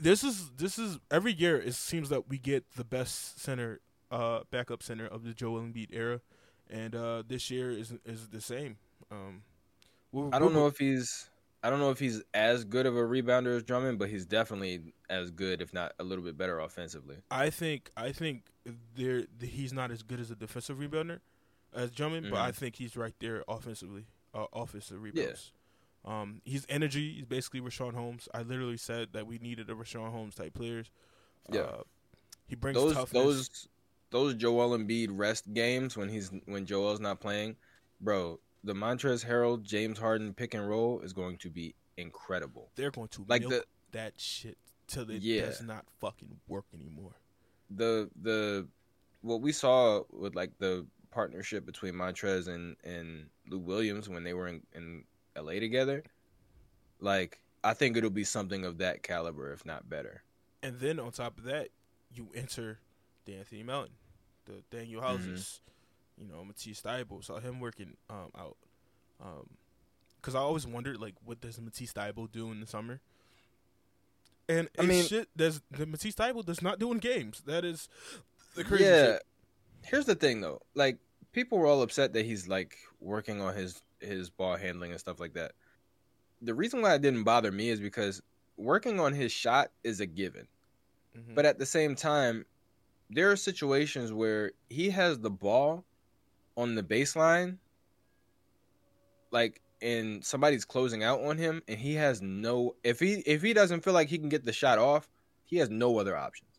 this 0.02 0.24
is 0.24 0.52
this 0.58 0.78
is 0.78 1.00
every 1.12 1.34
year. 1.34 1.58
It 1.60 1.76
seems 1.76 2.10
that 2.10 2.30
we 2.30 2.38
get 2.38 2.66
the 2.76 2.84
best 2.84 3.40
center, 3.42 3.80
uh, 4.12 4.42
backup 4.52 4.84
center 4.84 5.08
of 5.08 5.24
the 5.24 5.34
Joel 5.34 5.62
Embiid 5.62 5.90
era, 5.92 6.22
and 6.70 6.96
uh, 6.96 7.24
this 7.28 7.50
year 7.50 7.72
is 7.72 7.94
is 8.06 8.30
the 8.30 8.42
same. 8.42 8.78
Um, 9.12 9.44
I 10.32 10.40
don't 10.40 10.54
know 10.54 10.68
if 10.68 10.78
he's 10.78 11.30
I 11.64 11.70
don't 11.70 11.80
know 11.80 11.92
if 11.92 12.00
he's 12.00 12.22
as 12.34 12.66
good 12.66 12.86
of 12.86 12.98
a 12.98 13.02
rebounder 13.02 13.56
as 13.56 13.64
Drummond, 13.64 13.98
but 13.98 14.10
he's 14.10 14.26
definitely 14.26 14.82
as 15.10 15.32
good, 15.32 15.62
if 15.62 15.74
not 15.74 15.94
a 15.98 16.04
little 16.04 16.24
bit 16.24 16.38
better 16.38 16.60
offensively. 16.60 17.18
I 17.32 17.50
think 17.50 17.90
I 17.96 18.12
think 18.12 18.44
there 18.96 19.24
he's 19.42 19.72
not 19.72 19.90
as 19.90 20.04
good 20.04 20.20
as 20.20 20.30
a 20.30 20.36
defensive 20.36 20.78
rebounder 20.78 21.20
as 21.74 21.92
Drummond, 21.92 22.26
mm-hmm. 22.26 22.36
but 22.36 22.42
I 22.42 22.52
think 22.52 22.76
he's 22.76 22.98
right 22.98 23.14
there 23.20 23.44
offensively, 23.48 24.06
uh, 24.34 24.46
offensive 24.52 25.02
rebounds. 25.02 25.52
Yeah. 25.54 25.63
Um, 26.06 26.42
he's 26.44 26.66
energy. 26.70 27.14
He's 27.14 27.26
basically 27.26 27.62
Richaun 27.62 27.94
Holmes. 27.94 28.28
I 28.34 28.42
literally 28.42 28.78
said 28.78 29.10
that 29.14 29.26
we 29.26 29.38
needed 29.38 29.70
a 29.70 29.74
Richaun 29.74 30.12
Holmes 30.12 30.36
type 30.36 30.54
players. 30.54 30.92
Yeah, 31.52 31.62
uh, 31.62 31.84
he 32.48 32.56
brings 32.56 32.78
those 32.78 32.94
toughness. 32.94 33.24
those 33.24 33.68
those 34.12 34.36
Joel 34.36 34.78
Embiid 34.78 35.10
rest 35.12 35.54
games 35.54 35.98
when 35.98 36.10
he's 36.10 36.32
when 36.46 36.66
Joel's 36.66 37.00
not 37.00 37.20
playing, 37.20 37.56
bro. 38.02 38.40
The 38.66 38.74
Montrezl 38.74 39.26
Harrell 39.26 39.62
James 39.62 40.00
Harden 40.00 40.34
pick 40.34 40.54
and 40.54 40.68
roll 40.68 41.02
is 41.02 41.12
going 41.14 41.38
to 41.40 41.50
be 41.50 41.76
incredible. 41.98 42.70
They're 42.76 42.92
going 42.92 43.10
to 43.10 43.26
like 43.28 43.48
the, 43.48 43.64
that 43.92 44.14
shit 44.18 44.58
till 44.88 45.10
it 45.10 45.22
yeah. 45.22 45.46
does 45.46 45.62
not 45.62 45.86
fucking 46.00 46.38
work 46.48 46.66
anymore. 46.74 47.16
The 47.70 48.10
the 48.22 48.68
what 49.22 49.42
we 49.42 49.52
saw 49.52 50.04
with 50.12 50.36
like 50.36 50.52
the 50.60 50.86
partnership 51.12 51.66
between 51.66 51.94
Montrez 51.94 52.48
and 52.48 52.76
and 52.84 53.28
Lou 53.48 53.60
Williams 53.60 54.10
when 54.10 54.24
they 54.24 54.34
were 54.34 54.48
in, 54.48 54.62
in 54.74 55.04
LA 55.38 55.54
together, 55.54 56.04
like 57.00 57.40
I 57.64 57.74
think 57.74 57.98
it'll 57.98 58.10
be 58.10 58.24
something 58.24 58.66
of 58.66 58.80
that 58.80 59.04
caliber, 59.04 59.52
if 59.54 59.66
not 59.66 59.90
better. 59.90 60.24
And 60.62 60.80
then 60.80 61.00
on 61.00 61.12
top 61.12 61.38
of 61.38 61.46
that, 61.46 61.70
you 62.14 62.30
enter 62.36 62.80
the 63.26 63.36
Anthony 63.36 63.64
Melton, 63.64 63.94
the 64.46 64.64
Danuel 64.76 65.02
Houses, 65.02 65.62
mm-hmm. 66.20 66.30
you 66.30 66.34
know, 66.34 66.44
Matisse 66.44 66.82
Thybulle. 66.82 67.24
Saw 67.24 67.40
him 67.40 67.60
working 67.60 67.96
um, 68.10 68.32
out. 68.38 68.58
Because 70.16 70.36
um, 70.36 70.42
I 70.42 70.44
always 70.44 70.68
wondered, 70.68 71.00
like, 71.00 71.16
what 71.24 71.42
does 71.42 71.60
Matisse 71.60 71.94
Thybulle 71.94 72.32
do 72.32 72.52
in 72.52 72.60
the 72.60 72.68
summer? 72.68 73.02
And 74.50 74.70
I 74.78 74.82
mean, 74.82 75.06
shit, 75.06 75.30
there's 75.36 75.62
the 75.72 75.86
Matisse 75.86 76.16
Thybulle 76.16 76.46
does 76.46 76.62
not 76.62 76.80
do 76.80 76.92
in 76.92 76.98
games. 76.98 77.44
That 77.46 77.64
is 77.64 77.88
the 78.56 78.64
crazy. 78.64 78.84
Yeah. 78.84 79.06
Shit. 79.06 79.24
Here's 79.84 80.06
the 80.06 80.16
thing, 80.16 80.42
though. 80.42 80.62
Like, 80.76 80.98
people 81.32 81.58
were 81.58 81.66
all 81.66 81.82
upset 81.82 82.14
that 82.14 82.26
he's 82.26 82.48
like 82.48 82.76
working 83.00 83.42
on 83.42 83.56
his 83.56 83.82
his 84.04 84.30
ball 84.30 84.56
handling 84.56 84.92
and 84.92 85.00
stuff 85.00 85.20
like 85.20 85.34
that. 85.34 85.54
The 86.42 86.54
reason 86.54 86.82
why 86.82 86.96
it 86.96 87.02
didn't 87.02 87.24
bother 87.24 87.52
me 87.52 87.70
is 87.70 87.80
because 87.80 88.22
working 88.58 89.00
on 89.00 89.14
his 89.14 89.32
shot 89.32 89.72
is 89.84 90.00
a 90.00 90.06
given. 90.06 90.48
Mm-hmm. 91.18 91.36
But 91.36 91.46
at 91.46 91.60
the 91.60 91.66
same 91.66 91.96
time, 91.96 92.46
there 93.10 93.32
are 93.32 93.36
situations 93.36 94.12
where 94.12 94.52
he 94.70 94.90
has 94.90 95.20
the 95.20 95.30
ball 95.30 95.86
on 96.58 96.76
the 96.76 96.84
baseline, 96.84 97.58
like 99.32 99.62
and 99.82 100.24
somebody's 100.24 100.66
closing 100.66 101.04
out 101.04 101.22
on 101.22 101.38
him, 101.38 101.62
and 101.68 101.78
he 101.78 101.96
has 101.96 102.22
no 102.22 102.76
if 102.84 103.00
he 103.00 103.16
if 103.26 103.42
he 103.42 103.54
doesn't 103.54 103.84
feel 103.84 103.94
like 103.94 104.10
he 104.10 104.18
can 104.18 104.30
get 104.30 104.46
the 104.46 104.54
shot 104.54 104.80
off, 104.80 105.08
he 105.46 105.58
has 105.58 105.70
no 105.70 106.00
other 106.00 106.18
options. 106.18 106.50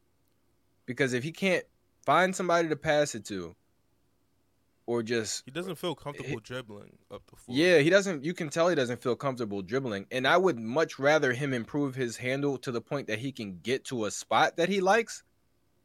Because 0.87 1.13
if 1.15 1.25
he 1.25 1.33
can't 1.33 1.65
find 2.05 2.37
somebody 2.37 2.69
to 2.69 2.77
pass 2.77 3.15
it 3.15 3.25
to, 3.27 3.55
or 4.87 5.03
just 5.03 5.43
he 5.45 5.51
doesn't 5.51 5.77
feel 5.77 5.95
comfortable 5.95 6.41
dribbling 6.41 6.97
up 7.11 7.23
the 7.31 7.37
floor. 7.37 7.57
Yeah, 7.57 7.79
he 7.79 7.91
doesn't. 7.91 8.25
You 8.25 8.35
can 8.35 8.51
tell 8.51 8.69
he 8.69 8.75
doesn't 8.75 9.03
feel 9.03 9.17
comfortable 9.17 9.63
dribbling, 9.63 10.07
and 10.11 10.27
I 10.27 10.37
would 10.37 10.59
much 10.59 10.99
rather 10.99 11.33
him 11.33 11.53
improve 11.53 11.95
his 11.95 12.17
handle 12.17 12.59
to 12.59 12.73
the 12.73 12.81
point 12.81 13.07
that 13.09 13.19
he 13.19 13.33
can 13.33 13.59
get 13.63 13.85
to 13.87 14.05
a 14.05 14.11
spot 14.11 14.57
that 14.57 14.69
he 14.69 14.81
likes 14.81 15.23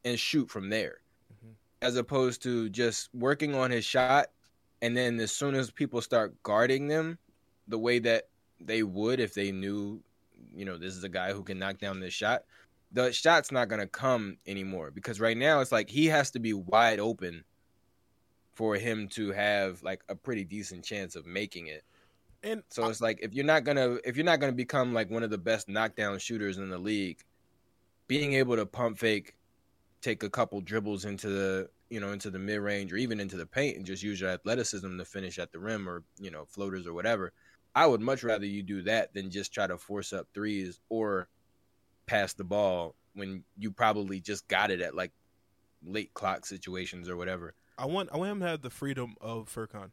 and 0.04 0.18
shoot 0.18 0.50
from 0.50 0.68
there, 0.68 0.98
mm-hmm. 1.32 1.52
as 1.82 1.96
opposed 1.96 2.42
to 2.42 2.68
just 2.68 3.08
working 3.14 3.54
on 3.54 3.70
his 3.70 3.84
shot, 3.84 4.28
and 4.82 4.96
then 4.96 5.18
as 5.20 5.32
soon 5.32 5.54
as 5.54 5.70
people 5.70 6.02
start 6.02 6.42
guarding 6.42 6.88
them, 6.88 7.18
the 7.68 7.78
way 7.78 7.98
that 8.00 8.28
they 8.60 8.82
would 8.82 9.20
if 9.20 9.32
they 9.32 9.50
knew, 9.50 10.02
you 10.54 10.64
know, 10.64 10.76
this 10.76 10.94
is 10.94 11.04
a 11.04 11.08
guy 11.08 11.32
who 11.32 11.42
can 11.42 11.58
knock 11.58 11.78
down 11.78 12.00
this 12.00 12.12
shot. 12.12 12.42
The 12.92 13.12
shot's 13.12 13.52
not 13.52 13.68
gonna 13.68 13.86
come 13.86 14.36
anymore 14.46 14.90
because 14.90 15.20
right 15.20 15.36
now 15.36 15.60
it's 15.60 15.72
like 15.72 15.88
he 15.88 16.06
has 16.06 16.32
to 16.32 16.40
be 16.40 16.52
wide 16.52 16.98
open 16.98 17.44
for 18.60 18.74
him 18.74 19.08
to 19.08 19.32
have 19.32 19.82
like 19.82 20.02
a 20.10 20.14
pretty 20.14 20.44
decent 20.44 20.84
chance 20.84 21.16
of 21.16 21.24
making 21.24 21.68
it. 21.68 21.82
And 22.42 22.62
so 22.68 22.82
I, 22.82 22.90
it's 22.90 23.00
like 23.00 23.20
if 23.22 23.32
you're 23.32 23.42
not 23.42 23.64
gonna 23.64 23.96
if 24.04 24.18
you're 24.18 24.24
not 24.26 24.38
gonna 24.38 24.52
become 24.52 24.92
like 24.92 25.10
one 25.10 25.22
of 25.22 25.30
the 25.30 25.38
best 25.38 25.66
knockdown 25.66 26.18
shooters 26.18 26.58
in 26.58 26.68
the 26.68 26.76
league, 26.76 27.24
being 28.06 28.34
able 28.34 28.56
to 28.56 28.66
pump 28.66 28.98
fake, 28.98 29.34
take 30.02 30.24
a 30.24 30.28
couple 30.28 30.60
dribbles 30.60 31.06
into 31.06 31.30
the 31.30 31.70
you 31.88 32.00
know 32.00 32.12
into 32.12 32.28
the 32.28 32.38
mid 32.38 32.60
range 32.60 32.92
or 32.92 32.98
even 32.98 33.18
into 33.18 33.38
the 33.38 33.46
paint 33.46 33.78
and 33.78 33.86
just 33.86 34.02
use 34.02 34.20
your 34.20 34.28
athleticism 34.28 34.98
to 34.98 35.04
finish 35.06 35.38
at 35.38 35.52
the 35.52 35.58
rim 35.58 35.88
or 35.88 36.04
you 36.18 36.30
know 36.30 36.44
floaters 36.44 36.86
or 36.86 36.92
whatever. 36.92 37.32
I 37.74 37.86
would 37.86 38.02
much 38.02 38.22
rather 38.22 38.44
you 38.44 38.62
do 38.62 38.82
that 38.82 39.14
than 39.14 39.30
just 39.30 39.54
try 39.54 39.68
to 39.68 39.78
force 39.78 40.12
up 40.12 40.26
threes 40.34 40.80
or 40.90 41.28
pass 42.04 42.34
the 42.34 42.44
ball 42.44 42.94
when 43.14 43.42
you 43.56 43.70
probably 43.70 44.20
just 44.20 44.46
got 44.48 44.70
it 44.70 44.82
at 44.82 44.94
like 44.94 45.12
late 45.82 46.12
clock 46.12 46.44
situations 46.44 47.08
or 47.08 47.16
whatever. 47.16 47.54
I 47.80 47.86
want 47.86 48.10
I 48.12 48.18
want 48.18 48.30
him 48.30 48.40
to 48.40 48.46
have 48.46 48.60
the 48.60 48.70
freedom 48.70 49.14
of 49.20 49.52
Furkan. 49.52 49.90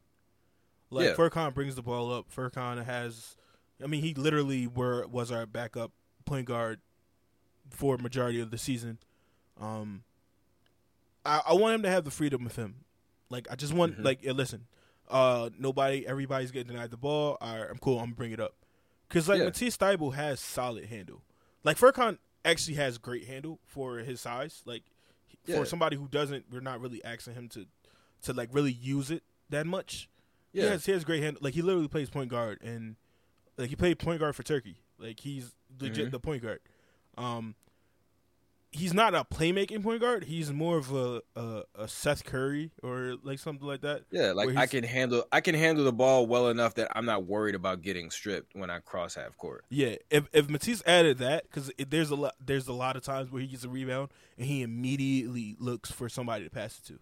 Like 0.89 1.05
yeah. 1.05 1.13
Furkan 1.13 1.53
brings 1.53 1.75
the 1.75 1.81
ball 1.81 2.13
up. 2.13 2.27
Furkan 2.33 2.83
has, 2.85 3.35
I 3.83 3.87
mean, 3.87 4.01
he 4.01 4.13
literally 4.13 4.67
were 4.67 5.07
was 5.07 5.31
our 5.31 5.45
backup 5.45 5.91
point 6.25 6.45
guard 6.45 6.81
for 7.69 7.97
majority 7.97 8.41
of 8.41 8.51
the 8.51 8.57
season. 8.57 8.99
Um, 9.59 10.03
I, 11.25 11.41
I 11.47 11.53
want 11.53 11.75
him 11.75 11.81
to 11.83 11.89
have 11.89 12.03
the 12.03 12.11
freedom 12.11 12.45
of 12.45 12.55
him. 12.55 12.75
Like 13.29 13.47
I 13.49 13.55
just 13.55 13.73
want 13.73 13.93
mm-hmm. 13.93 14.03
like 14.03 14.23
yeah, 14.23 14.33
listen, 14.33 14.67
uh, 15.09 15.49
nobody, 15.57 16.05
everybody's 16.05 16.51
getting 16.51 16.73
denied 16.73 16.91
the 16.91 16.97
ball. 16.97 17.37
All 17.39 17.57
right, 17.57 17.69
I'm 17.69 17.77
cool. 17.77 17.99
I'm 17.99 18.07
gonna 18.07 18.15
bring 18.15 18.31
it 18.31 18.39
up 18.39 18.55
because 19.07 19.29
like 19.29 19.39
yeah. 19.39 19.45
Matisse 19.45 19.77
has 20.15 20.39
solid 20.39 20.85
handle. 20.85 21.21
Like 21.63 21.77
Furkan 21.77 22.17
actually 22.43 22.75
has 22.75 22.97
great 22.97 23.25
handle 23.25 23.59
for 23.65 23.97
his 23.99 24.21
size. 24.21 24.61
Like 24.65 24.83
yeah. 25.45 25.57
for 25.57 25.65
somebody 25.65 25.95
who 25.95 26.07
doesn't, 26.07 26.45
we're 26.51 26.59
not 26.59 26.79
really 26.79 27.03
asking 27.03 27.33
him 27.33 27.49
to 27.49 27.65
to 28.23 28.33
like 28.33 28.49
really 28.51 28.71
use 28.71 29.11
it 29.11 29.23
that 29.49 29.65
much. 29.65 30.09
Yeah, 30.53 30.63
he 30.63 30.69
has, 30.69 30.85
he 30.85 30.91
has 30.91 31.03
great 31.03 31.23
hand. 31.23 31.37
Like 31.41 31.53
he 31.53 31.61
literally 31.61 31.87
plays 31.87 32.09
point 32.09 32.29
guard, 32.29 32.61
and 32.61 32.95
like 33.57 33.69
he 33.69 33.75
played 33.75 33.99
point 33.99 34.19
guard 34.19 34.35
for 34.35 34.43
Turkey. 34.43 34.77
Like 34.97 35.19
he's 35.19 35.53
legit 35.79 36.05
mm-hmm. 36.05 36.11
the 36.11 36.19
point 36.19 36.43
guard. 36.43 36.59
Um, 37.17 37.55
he's 38.71 38.93
not 38.93 39.15
a 39.15 39.23
playmaking 39.23 39.83
point 39.83 40.01
guard. 40.01 40.25
He's 40.25 40.51
more 40.51 40.77
of 40.77 40.93
a, 40.93 41.21
a, 41.35 41.63
a 41.75 41.87
Seth 41.87 42.23
Curry 42.23 42.71
or 42.83 43.15
like 43.23 43.39
something 43.39 43.67
like 43.67 43.81
that. 43.81 44.03
Yeah, 44.11 44.31
like 44.31 44.55
I 44.55 44.67
can 44.67 44.83
handle 44.83 45.25
I 45.31 45.41
can 45.41 45.55
handle 45.55 45.83
the 45.83 45.93
ball 45.93 46.27
well 46.27 46.49
enough 46.49 46.75
that 46.75 46.89
I'm 46.95 47.05
not 47.05 47.25
worried 47.25 47.55
about 47.55 47.81
getting 47.81 48.11
stripped 48.11 48.55
when 48.55 48.69
I 48.69 48.79
cross 48.79 49.15
half 49.15 49.37
court. 49.37 49.65
Yeah, 49.69 49.95
if 50.09 50.27
if 50.33 50.49
Matisse 50.49 50.83
added 50.85 51.17
that 51.19 51.43
because 51.43 51.71
there's 51.89 52.11
a 52.11 52.15
lot 52.15 52.35
there's 52.43 52.67
a 52.67 52.73
lot 52.73 52.95
of 52.95 53.03
times 53.03 53.31
where 53.31 53.41
he 53.41 53.47
gets 53.47 53.63
a 53.63 53.69
rebound 53.69 54.09
and 54.37 54.47
he 54.47 54.61
immediately 54.61 55.55
looks 55.59 55.91
for 55.91 56.09
somebody 56.09 56.43
to 56.43 56.49
pass 56.49 56.79
it 56.79 56.87
to. 56.87 56.99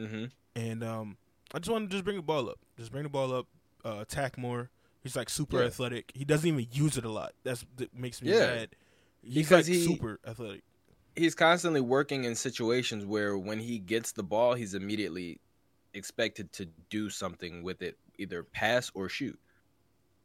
Mm-hmm. 0.00 0.24
And 0.54 0.82
um, 0.82 1.16
I 1.54 1.58
just 1.58 1.70
want 1.70 1.88
to 1.88 1.94
just 1.94 2.04
bring 2.04 2.16
the 2.16 2.22
ball 2.22 2.48
up. 2.48 2.58
Just 2.76 2.92
bring 2.92 3.04
the 3.04 3.08
ball 3.08 3.32
up, 3.32 3.46
uh, 3.84 3.98
attack 4.00 4.38
more. 4.38 4.70
He's 5.02 5.16
like 5.16 5.30
super 5.30 5.60
yeah. 5.60 5.66
athletic. 5.66 6.10
He 6.14 6.24
doesn't 6.24 6.46
even 6.46 6.66
use 6.72 6.96
it 6.96 7.04
a 7.04 7.10
lot. 7.10 7.32
That's 7.44 7.64
that 7.76 7.94
makes 7.96 8.20
me 8.20 8.32
yeah. 8.32 8.46
mad. 8.46 8.68
He's 9.22 9.34
because 9.34 9.68
like 9.68 9.76
he, 9.76 9.84
super 9.84 10.20
athletic. 10.26 10.62
He's 11.16 11.34
constantly 11.34 11.80
working 11.80 12.24
in 12.24 12.34
situations 12.34 13.04
where 13.04 13.38
when 13.38 13.58
he 13.58 13.78
gets 13.78 14.12
the 14.12 14.22
ball, 14.22 14.54
he's 14.54 14.74
immediately 14.74 15.40
expected 15.94 16.52
to 16.52 16.66
do 16.90 17.10
something 17.10 17.62
with 17.62 17.82
it, 17.82 17.96
either 18.18 18.42
pass 18.42 18.90
or 18.94 19.08
shoot. 19.08 19.38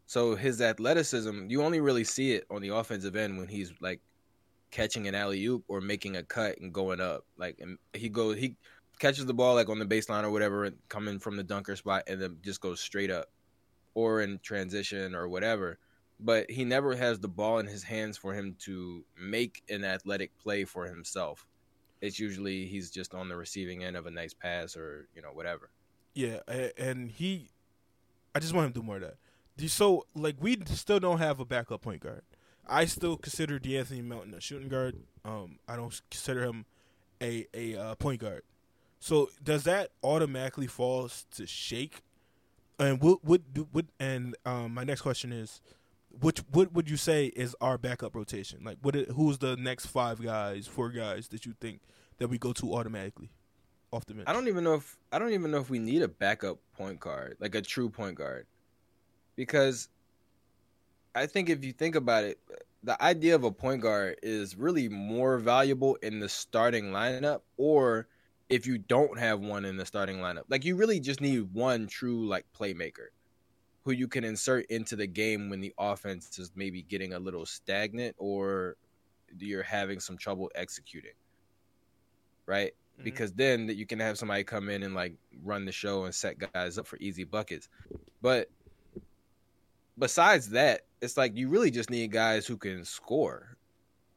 So 0.05 0.35
his 0.35 0.61
athleticism, 0.61 1.47
you 1.47 1.63
only 1.63 1.79
really 1.79 2.03
see 2.03 2.33
it 2.33 2.45
on 2.51 2.61
the 2.61 2.69
offensive 2.69 3.15
end 3.15 3.37
when 3.37 3.47
he's 3.47 3.73
like 3.79 4.01
catching 4.69 5.07
an 5.07 5.15
alley 5.15 5.45
oop 5.45 5.63
or 5.67 5.81
making 5.81 6.17
a 6.17 6.23
cut 6.23 6.57
and 6.59 6.73
going 6.73 6.99
up. 6.99 7.25
Like 7.37 7.59
and 7.59 7.77
he 7.93 8.09
goes 8.09 8.37
he 8.37 8.55
catches 9.03 9.25
the 9.25 9.33
ball 9.33 9.55
like 9.55 9.67
on 9.67 9.79
the 9.79 9.85
baseline 9.85 10.23
or 10.23 10.31
whatever, 10.31 10.71
coming 10.87 11.19
from 11.19 11.35
the 11.35 11.43
dunker 11.43 11.75
spot, 11.75 12.03
and 12.07 12.21
then 12.21 12.37
just 12.41 12.61
goes 12.61 12.79
straight 12.79 13.11
up, 13.11 13.27
or 13.95 14.21
in 14.21 14.39
transition 14.41 15.13
or 15.13 15.27
whatever. 15.27 15.77
But 16.21 16.49
he 16.49 16.63
never 16.63 16.95
has 16.95 17.19
the 17.19 17.27
ball 17.27 17.59
in 17.59 17.67
his 17.67 17.83
hands 17.83 18.17
for 18.17 18.33
him 18.33 18.55
to 18.59 19.03
make 19.19 19.61
an 19.69 19.83
athletic 19.83 20.31
play 20.37 20.63
for 20.63 20.85
himself. 20.85 21.45
it's 21.99 22.17
usually 22.19 22.65
he's 22.65 22.91
just 22.91 23.13
on 23.13 23.27
the 23.29 23.35
receiving 23.35 23.83
end 23.83 23.97
of 23.97 24.05
a 24.05 24.11
nice 24.11 24.33
pass 24.33 24.77
or 24.77 25.07
you 25.15 25.21
know 25.21 25.33
whatever. 25.33 25.69
Yeah, 26.13 26.39
and 26.77 27.11
he, 27.11 27.49
I 28.33 28.39
just 28.39 28.53
want 28.53 28.67
him 28.67 28.73
to 28.73 28.79
do 28.79 28.85
more 28.85 28.97
of 28.97 29.01
that. 29.01 29.69
So 29.69 30.05
like 30.15 30.37
we 30.39 30.57
still 30.65 31.01
don't 31.01 31.19
have 31.19 31.41
a 31.41 31.45
backup 31.45 31.81
point 31.81 32.01
guard. 32.01 32.23
I 32.65 32.85
still 32.85 33.17
consider 33.17 33.59
De'Anthony 33.59 34.01
Melton 34.01 34.33
a 34.33 34.39
shooting 34.39 34.69
guard. 34.69 34.95
Um, 35.25 35.59
I 35.67 35.75
don't 35.75 36.01
consider 36.09 36.43
him 36.45 36.65
a 37.21 37.47
a 37.53 37.75
uh, 37.75 37.95
point 37.95 38.21
guard. 38.21 38.43
So 39.03 39.29
does 39.43 39.65
that 39.65 39.89
automatically 40.01 40.65
fall 40.65 41.09
to 41.35 41.45
Shake? 41.45 42.03
And 42.79 43.01
what 43.01 43.21
would 43.25 43.43
would 43.73 43.89
and 43.99 44.33
um, 44.45 44.73
my 44.73 44.85
next 44.85 45.01
question 45.01 45.33
is, 45.33 45.59
which 46.21 46.39
what 46.53 46.71
would 46.71 46.89
you 46.89 46.95
say 46.95 47.25
is 47.25 47.53
our 47.59 47.77
backup 47.77 48.15
rotation? 48.15 48.61
Like, 48.63 48.77
what 48.81 48.95
who's 48.95 49.39
the 49.39 49.57
next 49.57 49.87
five 49.87 50.23
guys, 50.23 50.67
four 50.67 50.89
guys 50.89 51.27
that 51.27 51.45
you 51.45 51.53
think 51.59 51.81
that 52.19 52.29
we 52.29 52.37
go 52.37 52.53
to 52.53 52.73
automatically 52.73 53.29
off 53.91 54.05
the 54.05 54.13
bench? 54.13 54.29
I 54.29 54.31
don't 54.31 54.47
even 54.47 54.63
know 54.63 54.75
if 54.75 54.95
I 55.11 55.19
don't 55.19 55.33
even 55.33 55.51
know 55.51 55.59
if 55.59 55.69
we 55.69 55.79
need 55.79 56.01
a 56.01 56.07
backup 56.07 56.59
point 56.77 57.01
guard, 57.01 57.35
like 57.41 57.55
a 57.55 57.61
true 57.61 57.89
point 57.89 58.15
guard, 58.15 58.47
because 59.35 59.89
I 61.13 61.25
think 61.25 61.49
if 61.49 61.65
you 61.65 61.73
think 61.73 61.95
about 61.95 62.23
it, 62.23 62.39
the 62.83 63.01
idea 63.03 63.35
of 63.35 63.43
a 63.43 63.51
point 63.51 63.81
guard 63.81 64.15
is 64.23 64.55
really 64.55 64.87
more 64.87 65.39
valuable 65.39 65.95
in 65.95 66.21
the 66.21 66.29
starting 66.29 66.85
lineup 66.91 67.41
or 67.57 68.07
if 68.49 68.67
you 68.67 68.77
don't 68.77 69.17
have 69.17 69.39
one 69.39 69.65
in 69.65 69.77
the 69.77 69.85
starting 69.85 70.17
lineup. 70.17 70.43
Like 70.49 70.65
you 70.65 70.75
really 70.75 70.99
just 70.99 71.21
need 71.21 71.53
one 71.53 71.87
true 71.87 72.27
like 72.27 72.45
playmaker 72.57 73.07
who 73.83 73.91
you 73.91 74.07
can 74.07 74.23
insert 74.23 74.65
into 74.67 74.95
the 74.95 75.07
game 75.07 75.49
when 75.49 75.59
the 75.59 75.73
offense 75.77 76.39
is 76.39 76.51
maybe 76.55 76.81
getting 76.83 77.13
a 77.13 77.19
little 77.19 77.45
stagnant 77.45 78.15
or 78.17 78.77
you're 79.37 79.63
having 79.63 79.99
some 79.99 80.17
trouble 80.17 80.49
executing. 80.55 81.11
Right? 82.45 82.73
Mm-hmm. 82.95 83.03
Because 83.03 83.33
then 83.33 83.67
that 83.67 83.75
you 83.75 83.85
can 83.85 83.99
have 83.99 84.17
somebody 84.17 84.43
come 84.43 84.69
in 84.69 84.83
and 84.83 84.93
like 84.93 85.15
run 85.43 85.65
the 85.65 85.71
show 85.71 86.05
and 86.05 86.15
set 86.15 86.37
guys 86.53 86.77
up 86.77 86.87
for 86.87 86.97
easy 86.97 87.23
buckets. 87.23 87.67
But 88.21 88.49
besides 89.97 90.49
that, 90.51 90.81
it's 91.01 91.17
like 91.17 91.35
you 91.35 91.49
really 91.49 91.71
just 91.71 91.89
need 91.89 92.11
guys 92.11 92.45
who 92.45 92.57
can 92.57 92.85
score. 92.85 93.57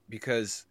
Because 0.09 0.67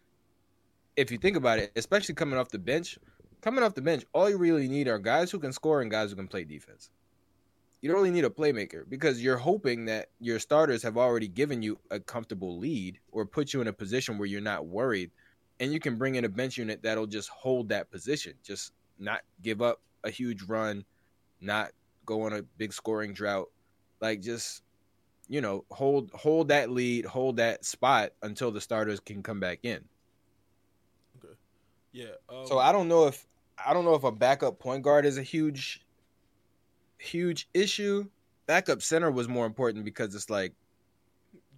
if 0.96 1.10
you 1.10 1.18
think 1.18 1.36
about 1.36 1.58
it, 1.58 1.72
especially 1.76 2.14
coming 2.14 2.38
off 2.38 2.48
the 2.48 2.58
bench, 2.58 2.98
coming 3.46 3.62
off 3.62 3.74
the 3.74 3.80
bench, 3.80 4.04
all 4.12 4.28
you 4.28 4.36
really 4.38 4.66
need 4.66 4.88
are 4.88 4.98
guys 4.98 5.30
who 5.30 5.38
can 5.38 5.52
score 5.52 5.80
and 5.80 5.88
guys 5.88 6.10
who 6.10 6.16
can 6.16 6.26
play 6.26 6.42
defense. 6.42 6.90
You 7.80 7.88
don't 7.88 7.98
really 7.98 8.10
need 8.10 8.24
a 8.24 8.28
playmaker 8.28 8.82
because 8.88 9.22
you're 9.22 9.36
hoping 9.36 9.84
that 9.84 10.08
your 10.18 10.40
starters 10.40 10.82
have 10.82 10.96
already 10.96 11.28
given 11.28 11.62
you 11.62 11.78
a 11.92 12.00
comfortable 12.00 12.58
lead 12.58 12.98
or 13.12 13.24
put 13.24 13.52
you 13.52 13.60
in 13.60 13.68
a 13.68 13.72
position 13.72 14.18
where 14.18 14.26
you're 14.26 14.40
not 14.40 14.66
worried 14.66 15.12
and 15.60 15.72
you 15.72 15.78
can 15.78 15.94
bring 15.94 16.16
in 16.16 16.24
a 16.24 16.28
bench 16.28 16.58
unit 16.58 16.82
that'll 16.82 17.06
just 17.06 17.28
hold 17.28 17.68
that 17.68 17.88
position, 17.88 18.32
just 18.42 18.72
not 18.98 19.20
give 19.42 19.62
up 19.62 19.80
a 20.02 20.10
huge 20.10 20.42
run, 20.42 20.84
not 21.40 21.70
go 22.04 22.22
on 22.22 22.32
a 22.32 22.42
big 22.42 22.72
scoring 22.72 23.12
drought. 23.12 23.48
Like 24.00 24.22
just 24.22 24.64
you 25.28 25.40
know, 25.40 25.64
hold 25.70 26.10
hold 26.14 26.48
that 26.48 26.70
lead, 26.70 27.04
hold 27.04 27.36
that 27.36 27.64
spot 27.64 28.10
until 28.22 28.50
the 28.50 28.60
starters 28.60 28.98
can 28.98 29.22
come 29.22 29.38
back 29.38 29.60
in. 29.62 29.84
Okay. 31.18 31.34
Yeah. 31.92 32.16
Um, 32.28 32.44
so 32.48 32.58
I 32.58 32.72
don't 32.72 32.88
know 32.88 33.06
if 33.06 33.24
I 33.64 33.72
don't 33.72 33.84
know 33.84 33.94
if 33.94 34.04
a 34.04 34.12
backup 34.12 34.58
point 34.58 34.82
guard 34.82 35.06
is 35.06 35.18
a 35.18 35.22
huge 35.22 35.84
huge 36.98 37.48
issue. 37.54 38.08
Backup 38.46 38.82
center 38.82 39.10
was 39.10 39.28
more 39.28 39.46
important 39.46 39.84
because 39.84 40.14
it's 40.14 40.30
like 40.30 40.52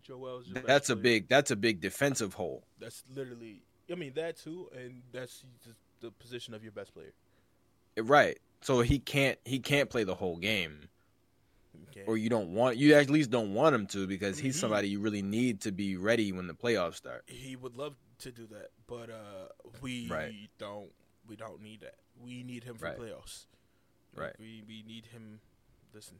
Joel's 0.02 0.47
that's 0.67 0.90
a 0.90 0.97
big 0.97 1.28
that's 1.28 1.50
a 1.50 1.57
big 1.57 1.81
defensive 1.81 2.35
hole. 2.35 2.64
That's 2.78 3.05
literally 3.14 3.62
I 3.90 3.95
mean 3.95 4.12
that 4.14 4.37
too 4.37 4.69
and 4.76 5.02
that's 5.12 5.45
the 6.00 6.11
position 6.12 6.55
of 6.55 6.62
your 6.62 6.73
best 6.73 6.95
player. 6.95 7.12
Right. 8.00 8.38
So 8.62 8.81
he 8.81 8.99
can't 8.99 9.38
he 9.45 9.59
can't 9.59 9.90
play 9.90 10.05
the 10.05 10.14
whole 10.14 10.37
game 10.37 10.88
Okay. 11.90 12.05
or 12.07 12.16
you 12.16 12.29
don't 12.29 12.55
want 12.55 12.77
you 12.77 12.94
at 12.94 13.11
least 13.11 13.31
don't 13.31 13.55
want 13.55 13.75
him 13.75 13.87
to 13.88 14.07
because 14.07 14.38
he's 14.38 14.59
somebody 14.59 14.88
you 14.88 15.01
really 15.01 15.23
need 15.23 15.61
to 15.62 15.73
be 15.73 15.96
ready 15.96 16.33
when 16.33 16.46
the 16.46 16.55
playoffs 16.55 16.94
start. 16.94 17.23
He 17.27 17.57
would 17.57 17.77
love 17.77 17.94
to 18.20 18.33
do 18.33 18.46
that, 18.49 18.68
but 18.87 19.11
uh, 19.11 19.49
we 19.81 20.09
right. 20.09 20.33
don't. 20.59 20.90
We 21.29 21.37
don't 21.37 21.62
need 21.62 21.81
that. 21.81 21.97
We 22.23 22.43
need 22.43 22.64
him 22.64 22.77
for 22.77 22.87
right. 22.87 22.99
playoffs. 22.99 23.45
Right. 24.17 24.33
We 24.38 24.62
we 24.67 24.83
need 24.87 25.07
him. 25.07 25.41
Listen, 25.95 26.17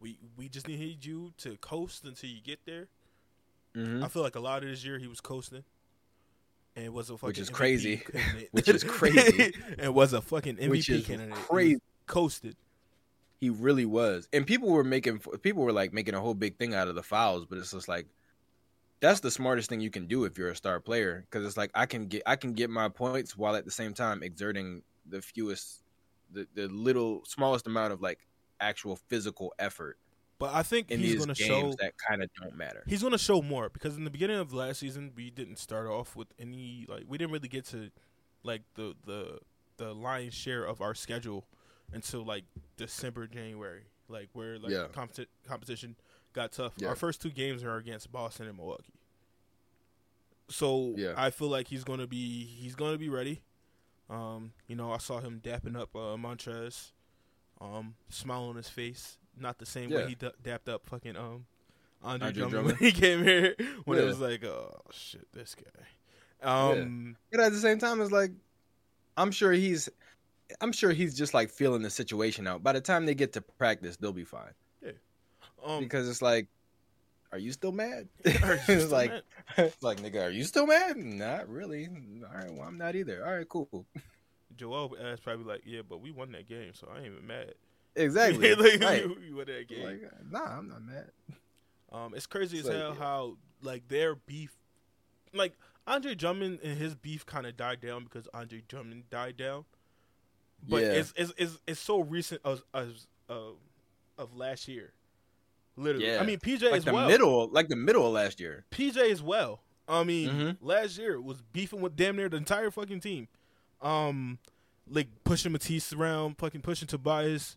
we 0.00 0.18
we 0.36 0.48
just 0.48 0.68
need 0.68 1.04
you 1.04 1.32
to 1.38 1.56
coast 1.56 2.04
until 2.04 2.30
you 2.30 2.40
get 2.42 2.60
there. 2.66 2.88
Mm-hmm. 3.76 4.04
I 4.04 4.08
feel 4.08 4.22
like 4.22 4.36
a 4.36 4.40
lot 4.40 4.62
of 4.62 4.68
this 4.68 4.84
year 4.84 4.98
he 4.98 5.06
was 5.06 5.20
coasting. 5.20 5.64
And 6.76 6.92
was 6.92 7.10
a 7.10 7.16
fucking 7.16 7.28
which 7.28 7.38
is 7.38 7.50
MVP 7.50 7.54
crazy, 7.54 8.02
which 8.52 8.68
is 8.68 8.84
crazy, 8.84 9.54
and 9.78 9.94
was 9.94 10.12
a 10.12 10.20
fucking 10.20 10.56
MVP 10.56 10.70
which 10.70 10.90
is 10.90 11.06
candidate. 11.06 11.34
Crazy, 11.34 11.80
coasted. 12.06 12.56
He 13.40 13.50
really 13.50 13.84
was, 13.84 14.28
and 14.32 14.46
people 14.46 14.68
were 14.68 14.84
making 14.84 15.20
people 15.42 15.62
were 15.62 15.72
like 15.72 15.92
making 15.92 16.14
a 16.14 16.20
whole 16.20 16.34
big 16.34 16.56
thing 16.56 16.74
out 16.74 16.88
of 16.88 16.94
the 16.94 17.02
fouls, 17.02 17.46
but 17.46 17.58
it's 17.58 17.70
just 17.70 17.88
like 17.88 18.06
that's 19.00 19.20
the 19.20 19.30
smartest 19.30 19.68
thing 19.68 19.80
you 19.80 19.90
can 19.90 20.06
do 20.06 20.24
if 20.24 20.36
you're 20.36 20.50
a 20.50 20.56
star 20.56 20.80
player 20.80 21.24
because 21.30 21.46
it's 21.46 21.56
like 21.56 21.70
I 21.74 21.86
can 21.86 22.06
get 22.06 22.22
I 22.26 22.36
can 22.36 22.52
get 22.52 22.70
my 22.70 22.88
points 22.88 23.36
while 23.36 23.54
at 23.54 23.64
the 23.64 23.70
same 23.70 23.94
time 23.94 24.22
exerting 24.22 24.82
the 25.06 25.22
fewest, 25.22 25.82
the 26.32 26.46
the 26.54 26.68
little 26.68 27.22
smallest 27.24 27.66
amount 27.66 27.92
of 27.92 28.02
like 28.02 28.26
actual 28.60 28.96
physical 28.96 29.54
effort. 29.58 29.98
But 30.38 30.54
I 30.54 30.62
think 30.62 30.90
he's 30.90 31.16
going 31.16 31.28
to 31.28 31.34
show 31.34 31.72
that 31.80 31.94
kind 31.98 32.22
of 32.22 32.30
don't 32.40 32.56
matter. 32.56 32.84
He's 32.86 33.00
going 33.00 33.12
to 33.12 33.18
show 33.18 33.42
more 33.42 33.68
because 33.68 33.96
in 33.96 34.04
the 34.04 34.10
beginning 34.10 34.38
of 34.38 34.52
last 34.52 34.78
season 34.78 35.12
we 35.16 35.30
didn't 35.30 35.56
start 35.56 35.88
off 35.88 36.14
with 36.14 36.28
any 36.38 36.86
like 36.88 37.04
we 37.08 37.18
didn't 37.18 37.32
really 37.32 37.48
get 37.48 37.64
to 37.66 37.90
like 38.44 38.62
the 38.74 38.94
the 39.04 39.38
the 39.78 39.92
lion's 39.92 40.34
share 40.34 40.64
of 40.64 40.80
our 40.80 40.94
schedule 40.94 41.44
until 41.92 42.24
like 42.24 42.44
December, 42.76 43.26
January, 43.26 43.84
like 44.08 44.28
where 44.32 44.58
like 44.58 44.72
yeah. 44.72 44.86
competi- 44.92 45.26
competition 45.46 45.96
got 46.32 46.52
tough. 46.52 46.74
Yeah. 46.76 46.88
Our 46.88 46.96
first 46.96 47.22
two 47.22 47.30
games 47.30 47.62
are 47.64 47.76
against 47.76 48.10
Boston 48.12 48.46
and 48.46 48.56
Milwaukee. 48.56 48.94
So 50.48 50.94
yeah. 50.96 51.14
I 51.16 51.30
feel 51.30 51.48
like 51.48 51.68
he's 51.68 51.84
gonna 51.84 52.06
be 52.06 52.44
he's 52.44 52.74
gonna 52.74 52.98
be 52.98 53.08
ready. 53.08 53.42
Um, 54.08 54.52
you 54.66 54.76
know, 54.76 54.92
I 54.92 54.98
saw 54.98 55.20
him 55.20 55.40
dapping 55.44 55.76
up 55.76 55.94
uh, 55.94 56.16
Montrez, 56.16 56.92
um, 57.60 57.94
smile 58.08 58.44
on 58.44 58.56
his 58.56 58.68
face. 58.68 59.18
Not 59.38 59.58
the 59.58 59.66
same 59.66 59.90
way 59.90 60.06
he 60.08 60.14
d- 60.14 60.30
dapped 60.42 60.68
up 60.68 60.86
fucking 60.86 61.16
um 61.16 61.46
Andre, 62.02 62.28
Andre 62.28 62.32
Drummond, 62.32 62.50
Drummond, 62.50 62.80
when 62.80 62.90
he 62.90 62.98
came 62.98 63.22
here. 63.22 63.54
When 63.84 63.98
it 63.98 64.04
was 64.04 64.20
like, 64.20 64.44
oh 64.44 64.80
shit, 64.90 65.26
this 65.32 65.54
guy. 65.54 65.84
Um, 66.40 67.16
but 67.30 67.40
at 67.40 67.52
the 67.52 67.58
same 67.58 67.78
time, 67.78 68.00
it's 68.00 68.12
like 68.12 68.30
I'm 69.16 69.30
sure 69.30 69.52
he's 69.52 69.88
I'm 70.60 70.72
sure 70.72 70.92
he's 70.92 71.14
just 71.14 71.34
like 71.34 71.50
feeling 71.50 71.82
the 71.82 71.90
situation 71.90 72.46
out. 72.46 72.62
By 72.62 72.72
the 72.72 72.80
time 72.80 73.06
they 73.06 73.14
get 73.14 73.32
to 73.34 73.40
practice, 73.40 73.96
they'll 73.96 74.12
be 74.12 74.24
fine. 74.24 74.52
Um, 75.68 75.82
because 75.82 76.08
it's 76.08 76.22
like, 76.22 76.48
are 77.32 77.38
you 77.38 77.52
still 77.52 77.72
mad? 77.72 78.08
it's 78.24 78.90
like, 78.90 79.10
mad? 79.56 79.72
like 79.80 80.00
nigga, 80.00 80.26
are 80.26 80.30
you 80.30 80.44
still 80.44 80.66
mad? 80.66 80.96
Not 80.96 81.48
really. 81.48 81.86
All 81.86 82.38
right, 82.38 82.52
well, 82.52 82.66
I'm 82.66 82.78
not 82.78 82.96
either. 82.96 83.24
All 83.24 83.32
right, 83.32 83.48
cool. 83.48 83.86
Joel 84.56 84.96
asked 85.00 85.22
probably 85.22 85.44
like, 85.44 85.62
yeah, 85.64 85.82
but 85.88 86.00
we 86.00 86.10
won 86.10 86.32
that 86.32 86.48
game, 86.48 86.72
so 86.74 86.88
I 86.92 86.98
ain't 86.98 87.06
even 87.06 87.26
mad. 87.26 87.54
Exactly. 87.94 88.54
like, 88.54 88.80
right. 88.80 89.06
we, 89.08 89.32
won 89.32 89.46
that 89.46 89.68
game. 89.68 89.84
Like, 89.84 90.02
nah, 90.30 90.58
I'm 90.58 90.68
not 90.68 90.82
mad. 90.82 91.10
Um, 91.92 92.14
it's 92.14 92.26
crazy 92.26 92.58
it's 92.58 92.68
as 92.68 92.74
like, 92.74 92.82
hell 92.82 92.94
yeah. 92.94 92.98
how 92.98 93.36
like 93.62 93.88
their 93.88 94.14
beef, 94.14 94.56
like 95.32 95.54
Andre 95.86 96.14
Drummond 96.14 96.60
and 96.62 96.78
his 96.78 96.94
beef 96.94 97.24
kind 97.24 97.46
of 97.46 97.56
died 97.56 97.80
down 97.80 98.04
because 98.04 98.28
Andre 98.34 98.62
Drummond 98.68 99.10
died 99.10 99.36
down 99.36 99.64
but 100.66 100.82
yeah. 100.82 100.92
it's, 100.92 101.12
it's, 101.16 101.32
it's 101.36 101.58
it's 101.66 101.80
so 101.80 102.00
recent 102.00 102.40
as, 102.44 102.62
as 102.74 103.06
uh, 103.28 103.52
of 104.16 104.34
last 104.34 104.68
year. 104.68 104.92
Literally, 105.78 106.06
yeah. 106.06 106.20
I 106.20 106.24
mean 106.24 106.38
PJ 106.38 106.62
like 106.62 106.78
as 106.78 106.84
the 106.84 106.92
well. 106.92 107.08
Middle, 107.08 107.48
like 107.48 107.68
the 107.68 107.76
middle 107.76 108.06
of 108.06 108.12
last 108.12 108.40
year. 108.40 108.64
PJ 108.70 108.96
as 108.96 109.22
well. 109.22 109.60
I 109.88 110.04
mean, 110.04 110.28
mm-hmm. 110.28 110.66
last 110.66 110.98
year 110.98 111.20
was 111.20 111.40
beefing 111.52 111.80
with 111.80 111.96
damn 111.96 112.16
near 112.16 112.28
the 112.28 112.36
entire 112.36 112.70
fucking 112.70 113.00
team. 113.00 113.28
Um, 113.80 114.38
like 114.90 115.08
pushing 115.24 115.52
Matisse 115.52 115.92
around, 115.92 116.36
fucking 116.38 116.60
pushing 116.60 116.88
Tobias, 116.88 117.56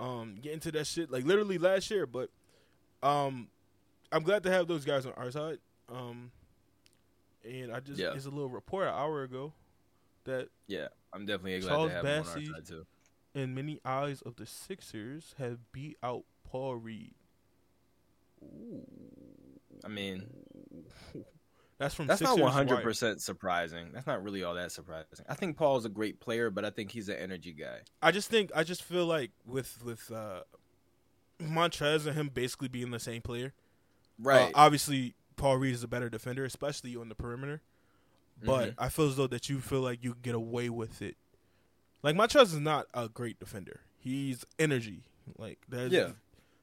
um, 0.00 0.38
getting 0.40 0.60
to 0.60 0.72
that 0.72 0.86
shit. 0.86 1.10
Like 1.10 1.24
literally 1.24 1.58
last 1.58 1.90
year, 1.90 2.06
but 2.06 2.30
um, 3.02 3.48
I'm 4.10 4.22
glad 4.22 4.42
to 4.44 4.50
have 4.50 4.66
those 4.66 4.84
guys 4.84 5.06
on 5.06 5.12
our 5.16 5.30
side. 5.30 5.58
Um, 5.88 6.32
and 7.44 7.72
I 7.72 7.80
just 7.80 7.98
yeah. 8.00 8.12
it's 8.14 8.26
a 8.26 8.30
little 8.30 8.48
report 8.48 8.86
an 8.86 8.94
hour 8.94 9.22
ago 9.22 9.52
that 10.24 10.48
yeah 10.68 10.88
I'm 11.12 11.26
definitely 11.26 11.60
glad 11.60 11.70
Charles 11.70 11.90
to 11.90 11.94
have 11.96 12.04
Bassey 12.04 12.36
him 12.36 12.48
on 12.48 12.54
our 12.54 12.56
side 12.56 12.66
too. 12.66 12.86
And 13.34 13.54
many 13.54 13.80
eyes 13.84 14.20
of 14.22 14.36
the 14.36 14.46
Sixers 14.46 15.34
have 15.38 15.58
beat 15.72 15.96
out 16.02 16.24
Paul 16.44 16.76
Reed. 16.76 17.14
Ooh. 18.42 18.86
I 19.84 19.88
mean, 19.88 20.26
that's 21.78 21.94
from 21.94 22.06
that's 22.06 22.20
Sixers 22.20 22.36
not 22.36 22.44
100 22.44 22.82
percent 22.82 23.20
surprising. 23.20 23.90
That's 23.92 24.06
not 24.06 24.22
really 24.22 24.44
all 24.44 24.54
that 24.54 24.70
surprising. 24.70 25.26
I 25.28 25.34
think 25.34 25.56
Paul's 25.56 25.84
a 25.84 25.88
great 25.88 26.20
player, 26.20 26.48
but 26.50 26.64
I 26.64 26.70
think 26.70 26.92
he's 26.92 27.08
an 27.08 27.16
energy 27.16 27.52
guy. 27.52 27.78
I 28.00 28.12
just 28.12 28.30
think 28.30 28.50
I 28.54 28.62
just 28.62 28.84
feel 28.84 29.06
like 29.06 29.32
with 29.44 29.82
with 29.84 30.10
uh, 30.12 30.42
Montrez 31.40 32.06
and 32.06 32.14
him 32.14 32.30
basically 32.32 32.68
being 32.68 32.92
the 32.92 33.00
same 33.00 33.20
player, 33.20 33.52
right? 34.20 34.50
Uh, 34.50 34.52
obviously, 34.54 35.14
Paul 35.36 35.56
Reed 35.56 35.74
is 35.74 35.82
a 35.82 35.88
better 35.88 36.08
defender, 36.08 36.44
especially 36.44 36.94
on 36.94 37.08
the 37.08 37.16
perimeter. 37.16 37.62
but 38.44 38.70
mm-hmm. 38.70 38.84
I 38.84 38.88
feel 38.88 39.08
as 39.08 39.16
though 39.16 39.26
that 39.26 39.48
you 39.48 39.60
feel 39.60 39.80
like 39.80 40.04
you 40.04 40.12
can 40.12 40.22
get 40.22 40.34
away 40.36 40.68
with 40.68 41.02
it. 41.02 41.16
Like 42.04 42.14
Montrez 42.14 42.44
is 42.44 42.60
not 42.60 42.86
a 42.94 43.08
great 43.08 43.40
defender. 43.40 43.80
He's 43.98 44.44
energy. 44.58 45.02
Like 45.36 45.58
that's 45.68 45.92
yeah. 45.92 46.10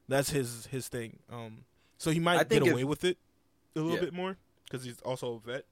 that's 0.07 0.29
his 0.29 0.67
his 0.67 0.87
thing. 0.87 1.19
Um, 1.29 1.65
so 1.99 2.09
he 2.09 2.19
might 2.19 2.49
get 2.49 2.63
away 2.63 2.81
if, 2.81 2.87
with 2.87 3.03
it 3.03 3.17
a 3.75 3.79
little 3.79 3.95
yeah. 3.95 4.05
bit 4.05 4.13
more 4.13 4.37
because 4.65 4.83
he's 4.83 4.99
also 5.01 5.35
a 5.35 5.39
vet. 5.51 5.65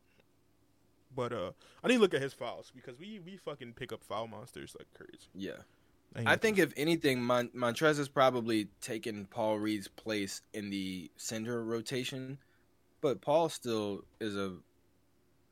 But 1.16 1.34
uh, 1.34 1.52
I 1.84 1.88
need 1.88 1.96
to 1.96 2.02
look 2.02 2.14
at 2.14 2.22
his 2.22 2.34
fouls 2.34 2.72
because 2.76 3.00
we 3.00 3.20
we 3.26 3.38
fucking 3.38 3.74
pick 3.74 3.92
up 3.92 4.04
foul 4.04 4.28
monsters 4.28 4.76
like 4.78 4.88
crazy. 4.94 5.30
Yeah. 5.34 5.64
I, 6.16 6.34
I 6.34 6.36
think 6.36 6.60
if 6.60 6.74
anything, 6.78 7.22
Mon- 7.22 7.50
Montrez 7.56 7.98
has 7.98 8.08
probably 8.08 8.68
taken 8.82 9.26
Paul 9.26 9.60
Reed's 9.60 9.88
place 9.88 10.42
in 10.54 10.70
the 10.70 11.12
center 11.18 11.64
rotation, 11.64 12.38
but 13.02 13.22
Paul 13.22 13.50
still 13.50 14.04
is 14.20 14.36
a 14.36 14.56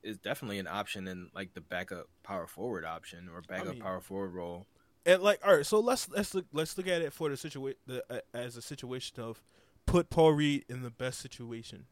is 0.04 0.18
definitely 0.18 0.60
an 0.60 0.68
option 0.68 1.08
in 1.08 1.30
like 1.34 1.54
the 1.54 1.62
backup 1.62 2.08
power 2.24 2.48
forward 2.48 2.86
option 2.86 3.30
or 3.34 3.42
backup 3.42 3.68
I 3.68 3.72
mean, 3.72 3.82
power 3.82 4.02
forward 4.02 4.34
role. 4.34 4.68
And 5.06 5.22
like, 5.22 5.40
all 5.46 5.56
right, 5.56 5.66
so 5.66 5.80
let's 5.80 6.10
let's 6.10 6.34
look 6.34 6.46
let's 6.54 6.78
look 6.78 6.88
at 6.88 7.02
it 7.02 7.14
for 7.14 7.30
the 7.30 7.38
situation 7.38 7.80
uh, 8.10 8.20
as 8.34 8.58
a 8.58 8.62
situation 8.62 9.22
of 9.22 9.42
put 9.86 10.10
Paul 10.10 10.34
Reed 10.34 10.66
in 10.70 10.82
the 10.82 10.90
best 10.90 11.20
situation. 11.20 11.86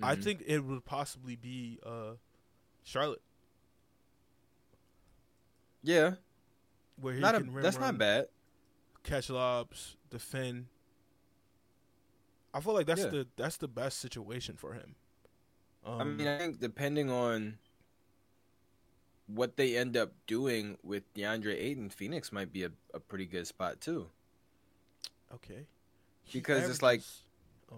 Mm-hmm. 0.00 0.04
I 0.04 0.16
think 0.16 0.42
it 0.46 0.60
would 0.60 0.84
possibly 0.84 1.36
be 1.36 1.78
uh, 1.84 2.14
Charlotte. 2.82 3.22
Yeah, 5.82 6.14
where 7.00 7.14
he 7.14 7.20
not 7.20 7.34
can 7.34 7.56
a, 7.56 7.62
that's 7.62 7.78
not 7.78 7.98
bad. 7.98 8.26
Catch 9.02 9.30
lobs, 9.30 9.96
defend. 10.10 10.66
I 12.54 12.60
feel 12.60 12.74
like 12.74 12.86
that's 12.86 13.02
yeah. 13.02 13.08
the 13.08 13.26
that's 13.36 13.56
the 13.56 13.68
best 13.68 13.98
situation 13.98 14.56
for 14.56 14.74
him. 14.74 14.94
Um, 15.84 16.00
I 16.00 16.04
mean, 16.04 16.28
I 16.28 16.38
think 16.38 16.60
depending 16.60 17.10
on 17.10 17.58
what 19.26 19.56
they 19.56 19.76
end 19.76 19.96
up 19.96 20.12
doing 20.26 20.78
with 20.82 21.12
DeAndre 21.14 21.56
Ayton, 21.58 21.90
Phoenix 21.90 22.30
might 22.30 22.52
be 22.52 22.64
a, 22.64 22.70
a 22.94 23.00
pretty 23.00 23.26
good 23.26 23.46
spot 23.46 23.80
too. 23.80 24.08
Okay. 25.34 25.66
Because 26.32 26.58
averages... 26.58 26.76
it's 26.76 26.82
like 26.82 27.02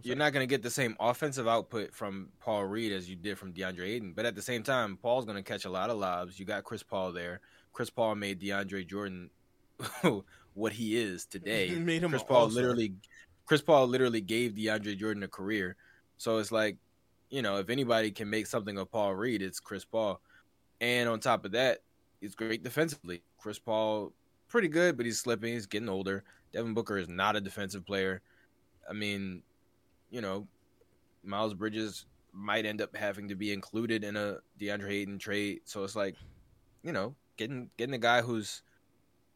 you're 0.02 0.16
not 0.16 0.32
going 0.32 0.46
to 0.46 0.50
get 0.50 0.62
the 0.62 0.70
same 0.70 0.96
offensive 0.98 1.46
output 1.46 1.94
from 1.94 2.28
Paul 2.40 2.64
Reed 2.64 2.92
as 2.92 3.08
you 3.08 3.16
did 3.16 3.38
from 3.38 3.52
DeAndre 3.52 3.88
Ayton, 3.88 4.12
but 4.14 4.26
at 4.26 4.34
the 4.34 4.42
same 4.42 4.62
time, 4.62 4.96
Paul's 4.96 5.24
going 5.24 5.36
to 5.36 5.42
catch 5.42 5.64
a 5.64 5.70
lot 5.70 5.90
of 5.90 5.98
lobs. 5.98 6.38
You 6.38 6.44
got 6.44 6.64
Chris 6.64 6.82
Paul 6.82 7.12
there. 7.12 7.40
Chris 7.72 7.90
Paul 7.90 8.14
made 8.14 8.40
DeAndre 8.40 8.86
Jordan 8.86 9.30
what 10.54 10.72
he 10.72 10.96
is 10.96 11.26
today. 11.26 11.68
He 11.68 11.74
made 11.78 12.02
him 12.02 12.10
Chris 12.10 12.22
Paul 12.22 12.42
all-star. 12.42 12.62
literally 12.62 12.94
Chris 13.46 13.62
Paul 13.62 13.86
literally 13.86 14.20
gave 14.20 14.52
DeAndre 14.52 14.98
Jordan 14.98 15.22
a 15.22 15.28
career. 15.28 15.76
So 16.16 16.38
it's 16.38 16.52
like, 16.52 16.76
you 17.30 17.42
know, 17.42 17.58
if 17.58 17.68
anybody 17.68 18.10
can 18.10 18.30
make 18.30 18.46
something 18.46 18.78
of 18.78 18.90
Paul 18.90 19.14
Reed, 19.14 19.42
it's 19.42 19.60
Chris 19.60 19.84
Paul. 19.84 20.20
And 20.80 21.08
on 21.08 21.20
top 21.20 21.44
of 21.44 21.52
that, 21.52 21.80
he's 22.20 22.34
great 22.34 22.62
defensively. 22.62 23.22
Chris 23.38 23.58
Paul 23.58 24.12
pretty 24.48 24.68
good, 24.68 24.96
but 24.96 25.06
he's 25.06 25.18
slipping. 25.18 25.52
He's 25.52 25.66
getting 25.66 25.88
older. 25.88 26.24
Devin 26.52 26.74
Booker 26.74 26.96
is 26.96 27.08
not 27.08 27.36
a 27.36 27.40
defensive 27.40 27.84
player. 27.84 28.22
I 28.88 28.92
mean, 28.92 29.42
you 30.10 30.20
know, 30.20 30.46
Miles 31.22 31.54
Bridges 31.54 32.06
might 32.32 32.66
end 32.66 32.82
up 32.82 32.96
having 32.96 33.28
to 33.28 33.34
be 33.34 33.52
included 33.52 34.04
in 34.04 34.16
a 34.16 34.38
DeAndre 34.60 34.90
Ayton 34.90 35.18
trade. 35.18 35.60
So 35.64 35.84
it's 35.84 35.96
like, 35.96 36.16
you 36.82 36.92
know, 36.92 37.14
getting 37.36 37.70
getting 37.76 37.94
a 37.94 37.98
guy 37.98 38.22
who's 38.22 38.62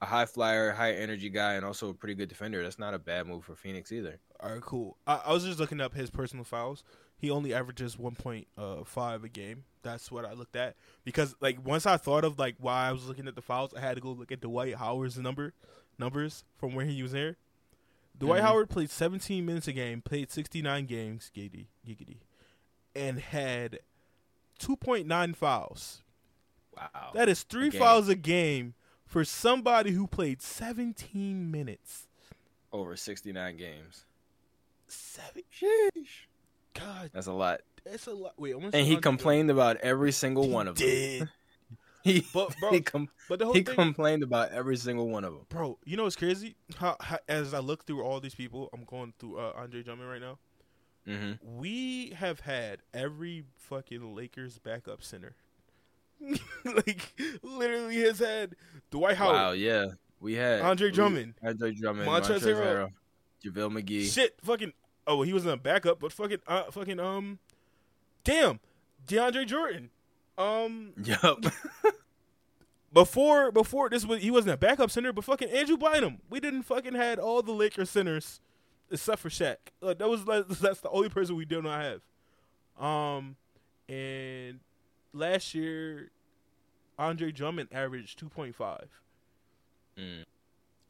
a 0.01 0.07
high 0.07 0.27
flyer, 0.27 0.73
high 0.73 0.93
energy 0.93 1.31
guy, 1.31 1.55
and 1.55 1.65
also 1.65 1.91
a 1.91 1.95
pretty 1.95 2.15
good 2.15 2.29
defender. 2.29 2.63
That's 2.63 2.79
not 2.79 2.95
a 2.95 2.99
bad 2.99 3.27
move 3.27 3.45
for 3.45 3.57
Phoenix 3.57 3.91
either. 3.93 4.21
All 4.41 4.53
right, 4.53 4.61
cool. 4.61 4.97
I, 5.07 5.23
I 5.27 5.33
was 5.33 5.45
just 5.45 5.59
looking 5.59 5.81
up 5.81 5.95
his 5.95 6.11
personal 6.11 6.45
fouls. 6.45 6.85
He 7.17 7.31
only 7.31 7.53
averages 7.53 7.97
uh, 8.57 8.85
five 8.85 9.25
a 9.25 9.29
game. 9.29 9.65
That's 9.83 10.11
what 10.13 10.25
I 10.25 10.35
looked 10.35 10.55
at 10.55 10.77
because 11.05 11.35
like 11.41 11.65
once 11.65 11.87
I 11.87 11.97
thought 11.97 12.25
of 12.25 12.39
like 12.39 12.57
why 12.59 12.89
I 12.89 12.93
was 12.93 13.07
looking 13.07 13.27
at 13.27 13.35
the 13.35 13.43
fouls, 13.43 13.75
I 13.75 13.81
had 13.81 13.95
to 13.97 14.01
go 14.01 14.11
look 14.11 14.31
at 14.31 14.41
Dwight 14.41 14.77
Howard's 14.77 15.19
number 15.19 15.55
numbers 15.99 16.45
from 16.57 16.75
where 16.75 16.85
he 16.85 17.03
was 17.03 17.13
there. 17.13 17.37
Dwight 18.19 18.39
mm-hmm. 18.39 18.47
Howard 18.47 18.71
played 18.71 18.91
17 18.91 19.47
minutes 19.47 19.69
a 19.69 19.73
game, 19.73 20.03
played 20.03 20.31
69 20.31 20.87
games, 20.87 21.31
giggity, 21.35 21.67
giggity, 21.87 22.19
and 22.95 23.21
had 23.21 23.81
2.9 24.61 25.37
fouls. 25.37 26.03
Wow. 26.77 27.11
That 27.15 27.29
is 27.29 27.43
three 27.43 27.69
a 27.69 27.73
fouls 27.73 28.09
a 28.09 28.15
game 28.15 28.75
for 29.07 29.25
somebody 29.25 29.93
who 29.93 30.07
played 30.07 30.43
17 30.43 31.51
minutes. 31.51 32.07
Over 32.73 32.97
69 32.97 33.57
games. 33.57 34.05
Seven. 34.89 35.43
Sheesh. 35.53 36.27
God. 36.75 37.11
That's 37.13 37.27
a 37.27 37.33
lot. 37.33 37.61
That's 37.85 38.07
a 38.07 38.13
lot. 38.13 38.35
Wait, 38.37 38.55
and 38.55 38.87
he 38.87 38.97
complained 38.97 39.51
about 39.51 39.79
every 39.79 40.13
single 40.13 40.45
he 40.45 40.51
one 40.51 40.69
of 40.69 40.77
did. 40.77 41.23
them. 41.23 41.31
He, 42.09 42.27
but, 42.33 42.55
bro, 42.59 42.71
he, 42.73 42.81
com- 42.81 43.09
but 43.29 43.38
the 43.38 43.44
whole 43.44 43.55
he 43.55 43.62
thing, 43.62 43.75
complained 43.75 44.23
about 44.23 44.51
every 44.53 44.77
single 44.77 45.09
one 45.09 45.25
of 45.25 45.33
them. 45.33 45.47
Bro, 45.49 45.79
you 45.85 45.97
know 45.97 46.05
what's 46.05 46.16
crazy? 46.16 46.57
How, 46.77 46.97
how, 47.01 47.18
as 47.29 47.55
I 47.55 47.61
look 47.61 47.85
through 47.87 48.03
all 48.03 48.21
these 48.21 48.35
people, 48.35 48.71
I'm 48.73 48.85
going 48.85 49.14
through 49.18 49.38
uh, 49.38 49.53
Andre 49.57 49.83
Drummond 49.83 50.11
right 50.11 50.21
now. 50.21 50.38
Mm-hmm. 51.07 51.59
We 51.59 52.11
have 52.16 52.40
had 52.40 52.81
every 52.92 53.44
fucking 53.57 54.14
Lakers 54.14 54.59
backup 54.59 55.03
center 55.03 55.37
like 56.64 57.14
literally 57.42 58.01
has 58.01 58.18
had 58.18 58.57
Dwight 58.90 59.16
Howard. 59.16 59.35
Wow, 59.35 59.53
yeah, 59.53 59.87
we 60.21 60.35
had 60.35 60.61
Andre 60.61 60.90
Drummond, 60.90 61.35
we, 61.42 61.49
Andre 61.49 61.73
Drummond, 61.73 62.09
Montrezl 62.09 62.55
Harrell, 62.55 62.90
JaVale 63.44 63.83
McGee. 63.83 64.12
Shit, 64.12 64.37
fucking. 64.42 64.73
Oh, 65.07 65.23
he 65.23 65.33
was 65.33 65.47
in 65.47 65.51
a 65.51 65.57
backup, 65.57 66.01
but 66.01 66.12
fucking, 66.12 66.40
uh, 66.47 66.64
fucking, 66.71 67.01
um, 67.01 67.38
damn, 68.25 68.61
DeAndre 69.07 69.47
Jordan. 69.47 69.90
Um, 70.37 70.92
yep. 71.03 71.38
Before 72.92 73.53
before 73.53 73.90
this 73.90 74.05
was 74.07 74.22
he 74.22 74.31
wasn't 74.31 74.55
a 74.55 74.57
backup 74.57 74.90
center, 74.90 75.12
but 75.12 75.24
fucking 75.24 75.51
Andrew 75.51 75.77
Bynum. 75.77 76.18
We 76.31 76.40
didn't 76.40 76.62
fucking 76.62 76.94
had 76.94 77.18
all 77.18 77.42
the 77.42 77.53
Lakers 77.53 77.90
centers 77.90 78.40
except 78.90 79.20
for 79.20 79.29
Shaq. 79.29 79.57
Like, 79.81 79.98
that 79.98 80.09
was 80.09 80.24
that's 80.61 80.81
the 80.81 80.90
only 80.90 81.09
person 81.09 81.37
we 81.37 81.44
did 81.44 81.64
not 81.64 81.81
have. 81.83 82.85
Um, 82.85 83.37
and 83.88 84.61
last 85.12 85.55
year, 85.55 86.11
Andre 86.98 87.33
Drummond 87.33 87.68
averaged 87.72 88.18
two 88.18 88.29
point 88.29 88.55
five. 88.55 88.88
Mm. 89.98 90.24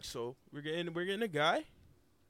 So 0.01 0.37
we're 0.53 0.61
getting 0.61 0.93
we're 0.93 1.05
getting 1.05 1.23
a 1.23 1.29
guy, 1.29 1.65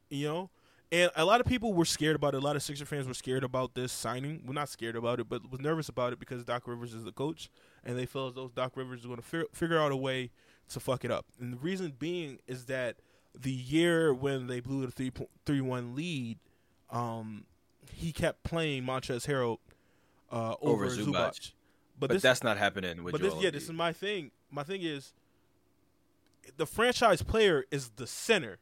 you 0.08 0.26
know, 0.26 0.50
and 0.90 1.10
a 1.16 1.24
lot 1.24 1.40
of 1.40 1.46
people 1.46 1.74
were 1.74 1.84
scared 1.84 2.16
about 2.16 2.34
it. 2.34 2.38
A 2.38 2.40
lot 2.40 2.56
of 2.56 2.62
Sixer 2.62 2.86
fans 2.86 3.06
were 3.06 3.14
scared 3.14 3.44
about 3.44 3.74
this 3.74 3.92
signing. 3.92 4.42
We're 4.46 4.54
not 4.54 4.68
scared 4.68 4.96
about 4.96 5.20
it, 5.20 5.28
but 5.28 5.50
was 5.50 5.60
nervous 5.60 5.88
about 5.88 6.12
it 6.12 6.18
because 6.18 6.44
Doc 6.44 6.66
Rivers 6.66 6.94
is 6.94 7.04
the 7.04 7.12
coach, 7.12 7.50
and 7.84 7.98
they 7.98 8.06
feel 8.06 8.26
as 8.28 8.34
though 8.34 8.50
Doc 8.54 8.72
Rivers 8.76 9.00
is 9.00 9.06
going 9.06 9.18
to 9.18 9.22
fi- 9.22 9.44
figure 9.52 9.78
out 9.78 9.92
a 9.92 9.96
way 9.96 10.30
to 10.70 10.80
fuck 10.80 11.04
it 11.04 11.10
up. 11.10 11.26
And 11.40 11.52
the 11.52 11.58
reason 11.58 11.94
being 11.98 12.38
is 12.46 12.66
that 12.66 12.96
the 13.38 13.52
year 13.52 14.12
when 14.12 14.46
they 14.46 14.60
blew 14.60 14.84
the 14.86 14.92
3 14.92 15.12
3 15.46 15.60
1 15.60 15.94
lead, 15.94 16.38
um, 16.90 17.44
he 17.92 18.12
kept 18.12 18.42
playing 18.42 18.84
Montrezl 18.84 19.26
Harrell 19.26 19.58
uh, 20.30 20.54
over, 20.60 20.86
over 20.86 20.96
Zubac. 20.96 21.06
Zubac. 21.12 21.52
But, 22.00 22.08
but 22.08 22.10
this, 22.10 22.22
that's 22.22 22.44
not 22.44 22.58
happening 22.58 23.02
with. 23.02 23.12
But 23.12 23.22
this, 23.22 23.34
yeah, 23.40 23.50
this 23.50 23.64
is 23.64 23.72
my 23.72 23.92
thing. 23.92 24.30
My 24.50 24.62
thing 24.62 24.82
is, 24.82 25.14
the 26.56 26.66
franchise 26.66 27.22
player 27.22 27.64
is 27.70 27.90
the 27.96 28.06
center. 28.06 28.58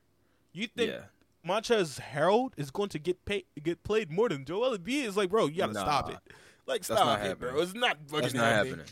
You 0.52 0.66
think 0.68 0.90
yeah. 0.90 1.00
Montrezl 1.46 2.00
Harrell 2.00 2.50
is 2.56 2.70
going 2.70 2.88
to 2.90 2.98
get 2.98 3.24
paid, 3.24 3.44
get 3.62 3.82
played 3.82 4.10
more 4.10 4.28
than 4.28 4.44
Joel 4.44 4.76
Embiid? 4.76 5.04
Is 5.04 5.16
like, 5.16 5.30
bro, 5.30 5.46
you 5.46 5.58
gotta 5.58 5.74
nah, 5.74 5.82
stop 5.82 6.10
it. 6.10 6.18
Like, 6.66 6.82
stop 6.82 7.22
it, 7.22 7.38
bro. 7.38 7.60
It's 7.60 7.74
not 7.74 7.98
fucking 8.08 8.22
that's 8.22 8.34
not 8.34 8.52
happening. 8.52 8.86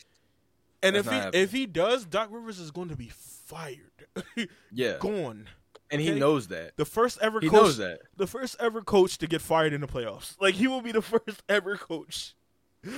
And 0.85 0.97
that's 0.97 1.07
if 1.07 1.13
he 1.13 1.19
happening. 1.19 1.43
if 1.43 1.53
he 1.53 1.67
does, 1.67 2.05
Doc 2.05 2.29
Rivers 2.31 2.59
is 2.59 2.71
going 2.71 2.89
to 2.89 2.97
be 2.97 3.11
fired. 3.13 3.79
yeah, 4.73 4.99
gone. 5.01 5.49
And 5.91 6.01
he 6.01 6.13
knows 6.13 6.49
that. 6.49 6.77
The 6.77 6.85
first 6.85 7.19
ever 7.21 7.41
he 7.41 7.49
coach, 7.49 7.63
knows 7.63 7.77
that. 7.79 8.01
The 8.17 8.27
first 8.27 8.57
ever 8.59 8.83
coach 8.83 9.19
to 9.19 9.27
get 9.27 9.41
fired 9.41 9.73
in 9.73 9.81
the 9.81 9.87
playoffs. 9.87 10.35
Like 10.41 10.55
he 10.55 10.67
will 10.67 10.81
be 10.81 10.93
the 10.93 11.03
first 11.03 11.43
ever 11.49 11.77
coach 11.77 12.35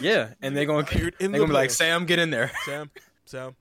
yeah, 0.01 0.35
and 0.43 0.57
they're 0.57 0.67
going 0.67 0.85
to 0.87 0.99
they're 0.99 1.11
the 1.11 1.29
gonna 1.29 1.47
be 1.47 1.53
like, 1.53 1.71
Sam, 1.71 2.07
get 2.07 2.19
in 2.19 2.31
there. 2.31 2.51
Sam, 2.65 2.91
Sam, 3.25 3.57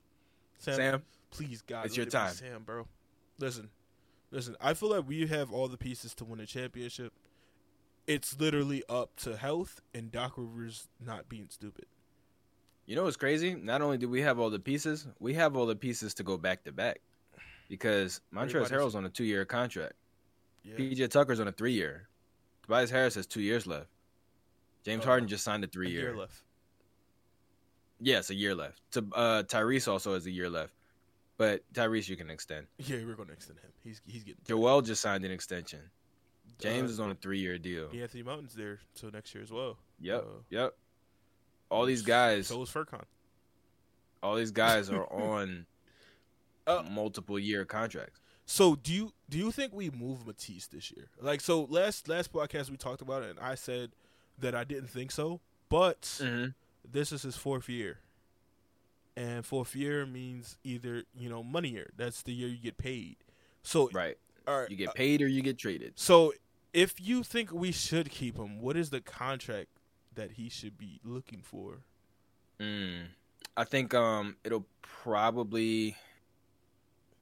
Sam, 0.58 0.74
Sam. 0.74 1.02
Please, 1.30 1.62
God, 1.62 1.86
it's 1.86 1.96
your 1.96 2.06
time, 2.06 2.32
Sam, 2.32 2.62
bro. 2.64 2.86
Listen, 3.38 3.70
listen. 4.30 4.56
I 4.60 4.74
feel 4.74 4.90
like 4.90 5.06
we 5.06 5.26
have 5.26 5.52
all 5.52 5.68
the 5.68 5.76
pieces 5.76 6.14
to 6.16 6.24
win 6.24 6.40
a 6.40 6.46
championship. 6.46 7.12
It's 8.06 8.38
literally 8.38 8.84
up 8.88 9.16
to 9.16 9.36
health 9.36 9.80
and 9.92 10.12
Doc 10.12 10.34
Rivers 10.36 10.88
not 11.04 11.28
being 11.28 11.48
stupid. 11.50 11.86
You 12.86 12.94
know 12.94 13.04
what's 13.04 13.16
crazy? 13.16 13.54
Not 13.54 13.82
only 13.82 13.98
do 13.98 14.08
we 14.08 14.22
have 14.22 14.38
all 14.38 14.48
the 14.48 14.60
pieces, 14.60 15.06
we 15.18 15.34
have 15.34 15.56
all 15.56 15.66
the 15.66 15.76
pieces 15.76 16.14
to 16.14 16.22
go 16.22 16.36
back 16.36 16.64
to 16.64 16.72
back. 16.72 17.00
Because 17.68 18.20
Montrezl 18.32 18.70
Harrell's 18.70 18.94
on 18.94 19.04
a 19.04 19.08
two 19.08 19.24
year 19.24 19.44
contract. 19.44 19.94
Yeah. 20.62 20.76
PJ 20.76 21.10
Tucker's 21.10 21.40
on 21.40 21.48
a 21.48 21.52
three 21.52 21.72
year. 21.72 22.08
Tobias 22.62 22.90
Harris 22.90 23.16
has 23.16 23.26
two 23.26 23.40
years 23.40 23.66
left. 23.66 23.88
James 24.84 25.04
uh, 25.04 25.08
Harden 25.08 25.28
just 25.28 25.42
signed 25.42 25.64
a 25.64 25.66
three 25.66 25.88
a 25.88 25.90
year. 25.90 26.02
year 26.02 26.16
left. 26.16 26.42
Yes, 28.00 28.30
a 28.30 28.34
year 28.34 28.54
left. 28.54 28.80
To 28.92 29.06
uh, 29.14 29.42
Tyrese 29.42 29.88
also 29.88 30.14
has 30.14 30.26
a 30.26 30.30
year 30.30 30.48
left, 30.48 30.72
but 31.38 31.62
Tyrese 31.72 32.08
you 32.08 32.16
can 32.16 32.30
extend. 32.30 32.66
Yeah, 32.78 32.98
we're 33.06 33.14
going 33.14 33.28
to 33.28 33.34
extend 33.34 33.58
him. 33.58 33.70
He's 33.82 34.00
he's 34.06 34.22
getting. 34.22 34.40
Joel 34.46 34.82
just 34.82 35.02
signed 35.02 35.24
an 35.24 35.32
extension. 35.32 35.80
James 36.60 36.90
uh, 36.90 36.94
is 36.94 37.00
on 37.00 37.10
a 37.10 37.14
three 37.14 37.40
year 37.40 37.58
deal. 37.58 37.88
Anthony 37.92 38.22
Mountain's 38.22 38.54
there 38.54 38.78
till 38.94 39.10
next 39.10 39.34
year 39.34 39.42
as 39.42 39.50
well. 39.50 39.76
Yep. 40.00 40.20
Uh, 40.20 40.40
yep. 40.50 40.74
All 41.70 41.86
these 41.86 42.02
guys. 42.02 42.48
So 42.48 42.62
is 42.62 42.70
Furkan. 42.70 43.02
All 44.22 44.34
these 44.34 44.50
guys 44.50 44.90
are 44.90 45.04
on 45.12 45.66
uh, 46.66 46.82
multiple 46.90 47.38
year 47.38 47.64
contracts. 47.64 48.20
So 48.46 48.76
do 48.76 48.92
you 48.92 49.12
do 49.28 49.38
you 49.38 49.50
think 49.50 49.72
we 49.72 49.90
move 49.90 50.26
Matisse 50.26 50.68
this 50.68 50.92
year? 50.92 51.08
Like 51.20 51.40
so 51.40 51.64
last 51.64 52.08
last 52.08 52.32
podcast 52.32 52.70
we 52.70 52.76
talked 52.76 53.02
about 53.02 53.22
it 53.22 53.30
and 53.30 53.40
I 53.40 53.56
said 53.56 53.90
that 54.38 54.54
I 54.54 54.64
didn't 54.64 54.88
think 54.88 55.10
so, 55.10 55.40
but 55.68 56.02
mm-hmm. 56.02 56.50
this 56.90 57.10
is 57.10 57.22
his 57.22 57.36
fourth 57.36 57.68
year. 57.68 57.98
And 59.16 59.44
fourth 59.44 59.74
year 59.74 60.04
means 60.04 60.58
either, 60.62 61.04
you 61.18 61.28
know, 61.28 61.42
money 61.42 61.70
year. 61.70 61.90
That's 61.96 62.22
the 62.22 62.32
year 62.32 62.48
you 62.48 62.58
get 62.58 62.78
paid. 62.78 63.16
So 63.62 63.90
Right. 63.92 64.16
All 64.46 64.60
right. 64.60 64.70
You 64.70 64.76
get 64.76 64.94
paid 64.94 65.22
or 65.22 65.26
you 65.26 65.42
get 65.42 65.58
traded. 65.58 65.94
So 65.96 66.32
if 66.72 67.00
you 67.00 67.24
think 67.24 67.50
we 67.52 67.72
should 67.72 68.10
keep 68.10 68.36
him, 68.36 68.60
what 68.60 68.76
is 68.76 68.90
the 68.90 69.00
contract 69.00 69.70
that 70.16 70.32
he 70.32 70.48
should 70.48 70.76
be 70.76 71.00
looking 71.04 71.42
for? 71.42 71.78
Mm, 72.60 73.06
I 73.56 73.64
think 73.64 73.94
um 73.94 74.36
it'll 74.44 74.66
probably 74.82 75.96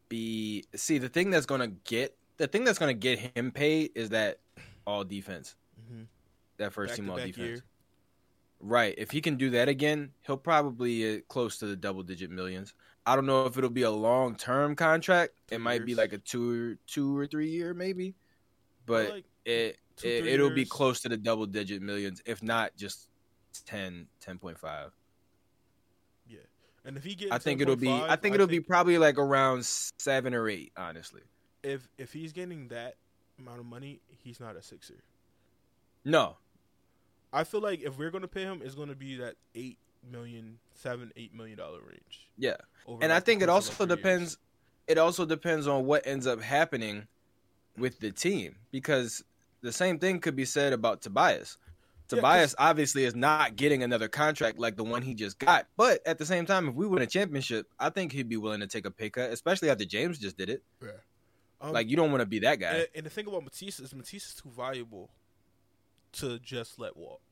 be 0.09 0.65
see 0.75 0.99
the 0.99 1.09
thing 1.09 1.31
that's 1.31 1.47
gonna 1.47 1.69
get 1.69 2.17
the 2.37 2.47
thing 2.47 2.65
that's 2.65 2.79
gonna 2.79 2.95
get 2.95 3.19
him 3.37 3.51
paid 3.51 3.93
is 3.95 4.11
that 4.11 4.39
all 4.87 5.05
defense. 5.05 5.57
Mm-hmm. 5.81 6.03
That 6.59 6.73
first 6.73 6.93
back 6.93 6.97
team 6.97 7.11
all 7.11 7.17
defense. 7.17 7.37
Year. 7.37 7.65
Right. 8.61 8.95
If 8.97 9.11
he 9.11 9.21
can 9.21 9.37
do 9.37 9.51
that 9.51 9.69
again, 9.69 10.13
he'll 10.23 10.37
probably 10.37 11.21
close 11.29 11.59
to 11.59 11.67
the 11.67 11.77
double 11.77 12.03
digit 12.03 12.31
millions. 12.31 12.73
I 13.07 13.15
don't 13.15 13.27
know 13.27 13.45
if 13.45 13.59
it'll 13.59 13.69
be 13.69 13.83
a 13.83 13.91
long 13.91 14.37
term 14.37 14.75
contract. 14.75 15.35
Two 15.49 15.57
it 15.57 15.59
might 15.61 15.75
years. 15.75 15.87
be 15.87 15.95
like 15.95 16.13
a 16.13 16.19
two 16.19 16.51
or 16.51 16.79
two 16.87 17.17
or 17.17 17.27
three 17.27 17.51
year 17.51 17.75
maybe, 17.75 18.15
but 18.87 19.11
like 19.11 19.25
it, 19.45 19.79
two, 19.97 20.09
it 20.09 20.27
it'll 20.27 20.49
years. 20.49 20.57
be 20.57 20.65
close 20.65 21.01
to 21.01 21.09
the 21.09 21.17
double 21.17 21.47
digit 21.47 21.83
millions, 21.83 22.23
if 22.27 22.43
not 22.43 22.77
just 22.77 23.09
10, 23.67 24.07
10.5. 24.25 24.91
Yeah, 26.27 26.39
and 26.85 26.97
if 26.97 27.05
he 27.05 27.15
gets, 27.15 27.33
I 27.33 27.39
think 27.39 27.61
it'll 27.61 27.77
be. 27.77 27.91
I 27.91 28.17
think 28.17 28.35
it'll 28.35 28.47
think, 28.47 28.65
be 28.65 28.67
probably 28.67 28.99
like 28.99 29.19
around 29.19 29.65
seven 29.65 30.35
or 30.35 30.49
eight. 30.49 30.73
Honestly, 30.77 31.23
if 31.63 31.89
if 31.99 32.13
he's 32.13 32.33
getting 32.33 32.69
that 32.69 32.97
amount 33.39 33.61
of 33.61 33.67
money, 33.67 34.01
he's 34.23 34.41
not 34.41 34.57
a 34.57 34.63
sixer. 34.63 35.03
No, 36.05 36.37
I 37.33 37.45
feel 37.45 37.61
like 37.61 37.83
if 37.83 37.99
we're 37.99 38.11
gonna 38.11 38.29
pay 38.29 38.43
him, 38.43 38.63
it's 38.65 38.75
gonna 38.75 38.95
be 38.95 39.17
that 39.17 39.35
eight 39.55 39.79
million, 40.11 40.59
seven, 40.75 41.13
eight 41.17 41.35
million 41.35 41.59
dollar 41.59 41.81
range. 41.81 42.29
Yeah, 42.39 42.57
and 43.01 43.13
I 43.13 43.21
think 43.21 43.43
it 43.43 43.49
also 43.49 43.87
depends. 43.87 44.33
Years. 44.33 44.39
It 44.87 44.99
also 44.99 45.25
depends 45.25 45.67
on 45.67 45.87
what 45.87 46.07
ends 46.07 46.27
up 46.27 46.41
happening 46.41 47.07
with 47.77 48.01
the 48.01 48.13
team 48.13 48.57
because 48.71 49.25
the 49.65 49.73
same 49.73 49.99
thing 49.99 50.21
could 50.21 50.37
be 50.37 50.45
said 50.45 50.73
about 50.73 51.03
Tobias. 51.03 51.57
Tobias 52.07 52.55
yeah, 52.59 52.67
obviously 52.69 53.05
is 53.05 53.15
not 53.15 53.57
getting 53.57 53.83
another 53.83 54.09
contract 54.09 54.59
like 54.59 54.77
the 54.77 54.85
one 54.85 55.01
he 55.01 55.15
just 55.15 55.39
got, 55.39 55.67
but 55.77 56.07
at 56.07 56.19
the 56.19 56.27
same 56.27 56.45
time, 56.45 56.69
if 56.69 56.75
we 56.75 56.87
win 56.87 57.03
a 57.03 57.07
championship, 57.07 57.67
I 57.79 57.89
think 57.89 58.13
he'd 58.13 58.29
be 58.29 58.37
willing 58.37 58.61
to 58.61 58.67
take 58.67 58.85
a 58.85 58.91
pay 58.91 59.09
cut, 59.09 59.31
especially 59.31 59.71
after 59.71 59.87
James 59.87 60.19
just 60.19 60.37
did 60.37 60.51
it. 60.51 60.63
Yeah. 60.83 60.91
Um, 61.63 61.73
like 61.73 61.89
you 61.89 61.97
don't 61.97 62.11
want 62.11 62.21
to 62.21 62.27
be 62.27 62.41
that 62.41 62.61
guy. 62.61 62.73
And, 62.73 62.89
and, 62.95 63.07
the 63.07 63.11
thing 63.11 63.27
about 63.27 63.43
Matisse 63.43 63.81
is 63.81 63.95
Matisse 63.95 64.27
is 64.27 64.35
too 64.35 64.51
valuable 64.55 65.09
to 66.13 66.39
just 66.41 66.79
let 66.79 66.95
walk. 66.95 67.23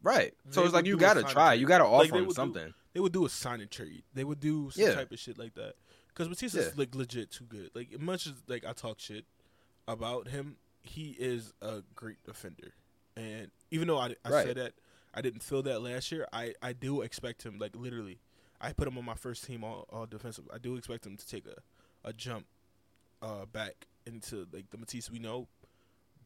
Right. 0.00 0.32
So 0.50 0.62
it's 0.62 0.74
like 0.74 0.86
you 0.86 0.96
got 0.96 1.14
to 1.14 1.24
try. 1.24 1.54
You 1.54 1.66
got 1.66 1.78
to 1.78 1.84
offer 1.84 2.12
like 2.12 2.22
him 2.22 2.30
something. 2.30 2.66
Do, 2.68 2.74
they 2.92 3.00
would 3.00 3.12
do 3.12 3.26
a 3.26 3.28
sign 3.28 3.60
and 3.60 3.70
trade. 3.70 4.04
They 4.12 4.22
would 4.22 4.38
do 4.38 4.70
some 4.70 4.84
yeah. 4.84 4.94
type 4.94 5.10
of 5.10 5.18
shit 5.18 5.38
like 5.38 5.54
that. 5.54 5.74
Because 6.08 6.28
Matisse 6.28 6.54
yeah. 6.54 6.60
is 6.62 6.78
like 6.78 6.94
legit 6.94 7.32
too 7.32 7.46
good. 7.46 7.70
Like 7.74 7.98
much 7.98 8.26
as 8.26 8.34
like 8.46 8.64
I 8.64 8.74
talk 8.74 9.00
shit 9.00 9.24
about 9.88 10.28
him, 10.28 10.56
he 10.84 11.16
is 11.18 11.52
a 11.62 11.82
great 11.94 12.22
defender. 12.24 12.74
And 13.16 13.50
even 13.70 13.88
though 13.88 13.98
I, 13.98 14.14
I 14.24 14.30
right. 14.30 14.46
said 14.46 14.56
that 14.56 14.74
I 15.14 15.22
didn't 15.22 15.42
feel 15.42 15.62
that 15.62 15.80
last 15.80 16.12
year, 16.12 16.26
I, 16.32 16.54
I 16.62 16.72
do 16.72 17.00
expect 17.00 17.42
him 17.42 17.58
like 17.58 17.74
literally. 17.74 18.20
I 18.60 18.72
put 18.72 18.86
him 18.86 18.96
on 18.96 19.04
my 19.04 19.14
first 19.14 19.44
team 19.44 19.64
all, 19.64 19.86
all 19.90 20.06
defensive. 20.06 20.44
I 20.52 20.58
do 20.58 20.76
expect 20.76 21.06
him 21.06 21.16
to 21.16 21.26
take 21.26 21.46
a, 21.46 22.08
a 22.08 22.12
jump 22.12 22.46
uh, 23.20 23.46
back 23.46 23.86
into 24.06 24.46
like 24.52 24.70
the 24.70 24.78
Matisse 24.78 25.10
we 25.10 25.18
know, 25.18 25.48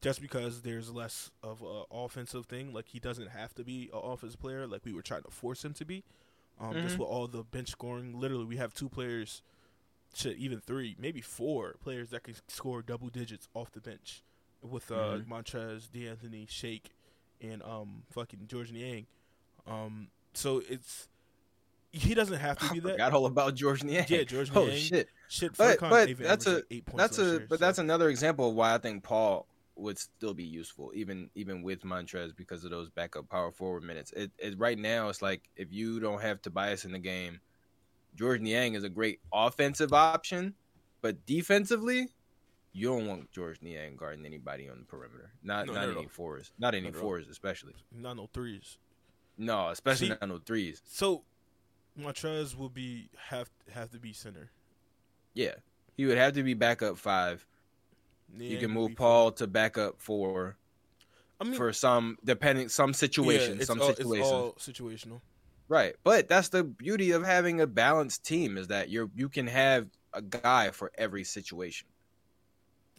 just 0.01 0.21
because 0.21 0.61
there's 0.61 0.91
less 0.91 1.31
of 1.41 1.61
an 1.61 1.83
offensive 1.91 2.45
thing. 2.45 2.73
Like 2.73 2.87
he 2.89 2.99
doesn't 2.99 3.29
have 3.29 3.53
to 3.55 3.63
be 3.63 3.89
an 3.93 3.99
offensive 4.03 4.39
player 4.39 4.67
like 4.67 4.85
we 4.85 4.93
were 4.93 5.01
trying 5.01 5.23
to 5.23 5.31
force 5.31 5.63
him 5.63 5.73
to 5.73 5.85
be. 5.85 6.03
Um, 6.59 6.73
mm-hmm. 6.73 6.81
Just 6.81 6.97
with 6.97 7.07
all 7.07 7.27
the 7.27 7.43
bench 7.43 7.69
scoring, 7.69 8.19
literally 8.19 8.45
we 8.45 8.57
have 8.57 8.73
two 8.73 8.89
players, 8.89 9.41
shit, 10.13 10.37
even 10.37 10.59
three, 10.59 10.95
maybe 10.99 11.21
four 11.21 11.75
players 11.81 12.09
that 12.09 12.23
can 12.23 12.35
score 12.47 12.81
double 12.81 13.07
digits 13.07 13.47
off 13.53 13.71
the 13.71 13.81
bench 13.81 14.23
with 14.61 14.91
uh, 14.91 14.95
mm-hmm. 14.95 15.33
Montrez, 15.33 15.91
D'Anthony, 15.91 16.47
Shake, 16.49 16.91
and 17.41 17.61
um 17.63 18.03
fucking 18.11 18.47
Georges 18.47 18.73
Niang. 18.73 19.05
Um, 19.67 20.09
so 20.33 20.61
it's 20.69 21.07
he 21.91 22.13
doesn't 22.13 22.39
have 22.39 22.57
to 22.59 22.73
be 22.73 22.79
that. 22.81 22.91
Forgot 22.91 23.13
all 23.13 23.25
about 23.25 23.55
Georges 23.55 23.83
Niang. 23.83 24.05
Yeah, 24.07 24.23
George 24.23 24.53
Niang. 24.53 24.69
Oh 24.69 24.75
shit. 24.75 25.09
Shit. 25.27 25.55
But, 25.57 25.79
but 25.79 26.17
that's 26.17 26.47
a 26.47 26.63
that's 26.93 27.17
a 27.17 27.23
year, 27.23 27.45
but 27.49 27.59
so. 27.59 27.65
that's 27.65 27.77
another 27.77 28.09
example 28.09 28.49
of 28.49 28.55
why 28.55 28.73
I 28.73 28.77
think 28.77 29.03
Paul 29.03 29.47
would 29.75 29.97
still 29.97 30.33
be 30.33 30.43
useful, 30.43 30.91
even 30.93 31.29
even 31.35 31.63
with 31.63 31.81
Montrez 31.81 32.35
because 32.35 32.63
of 32.63 32.71
those 32.71 32.89
backup 32.89 33.29
power 33.29 33.51
forward 33.51 33.83
minutes. 33.83 34.11
It, 34.11 34.31
it 34.37 34.59
right 34.59 34.77
now 34.77 35.09
it's 35.09 35.21
like 35.21 35.49
if 35.55 35.71
you 35.71 35.99
don't 35.99 36.21
have 36.21 36.41
Tobias 36.41 36.85
in 36.85 36.91
the 36.91 36.99
game, 36.99 37.39
Georges 38.15 38.43
Niang 38.43 38.75
is 38.75 38.83
a 38.83 38.89
great 38.89 39.19
offensive 39.33 39.93
option, 39.93 40.53
but 41.01 41.25
defensively, 41.25 42.09
you 42.73 42.87
don't 42.87 43.07
want 43.07 43.31
Georges 43.31 43.61
Niang 43.61 43.95
guarding 43.95 44.25
anybody 44.25 44.69
on 44.69 44.79
the 44.79 44.85
perimeter. 44.85 45.31
Not 45.43 45.67
no, 45.67 45.73
not 45.73 45.89
any 45.89 46.07
fours. 46.07 46.51
Not 46.59 46.75
any 46.75 46.91
not 46.91 46.95
fours, 46.95 47.27
especially. 47.27 47.73
Not 47.91 48.17
no 48.17 48.29
threes. 48.33 48.77
No, 49.37 49.69
especially 49.69 50.07
See, 50.07 50.15
not 50.19 50.29
no 50.29 50.39
threes. 50.39 50.81
So 50.85 51.23
Montrez 51.97 52.55
will 52.55 52.69
be 52.69 53.09
have 53.17 53.49
have 53.71 53.89
to 53.91 53.99
be 53.99 54.13
center. 54.13 54.51
Yeah, 55.33 55.55
he 55.95 56.05
would 56.05 56.17
have 56.17 56.33
to 56.33 56.43
be 56.43 56.53
backup 56.53 56.97
five. 56.97 57.45
you 58.37 58.57
can 58.57 58.71
move 58.71 58.95
Paul 58.95 59.29
four. 59.29 59.37
to 59.37 59.47
backup 59.47 59.99
four. 59.99 60.57
I 61.41 61.45
mean, 61.45 61.53
for 61.53 61.71
some 61.71 62.17
depending 62.23 62.69
some 62.69 62.93
situations, 62.93 63.59
yeah, 63.59 63.65
some 63.65 63.81
all, 63.81 63.93
situations, 63.93 64.53
situational. 64.57 65.21
Right, 65.69 65.95
but 66.03 66.27
that's 66.27 66.49
the 66.49 66.63
beauty 66.63 67.11
of 67.11 67.23
having 67.23 67.61
a 67.61 67.67
balanced 67.67 68.25
team 68.25 68.57
is 68.57 68.67
that 68.67 68.89
you're 68.89 69.09
you 69.15 69.29
can 69.29 69.47
have 69.47 69.87
a 70.13 70.21
guy 70.21 70.71
for 70.71 70.91
every 70.97 71.23
situation. 71.23 71.87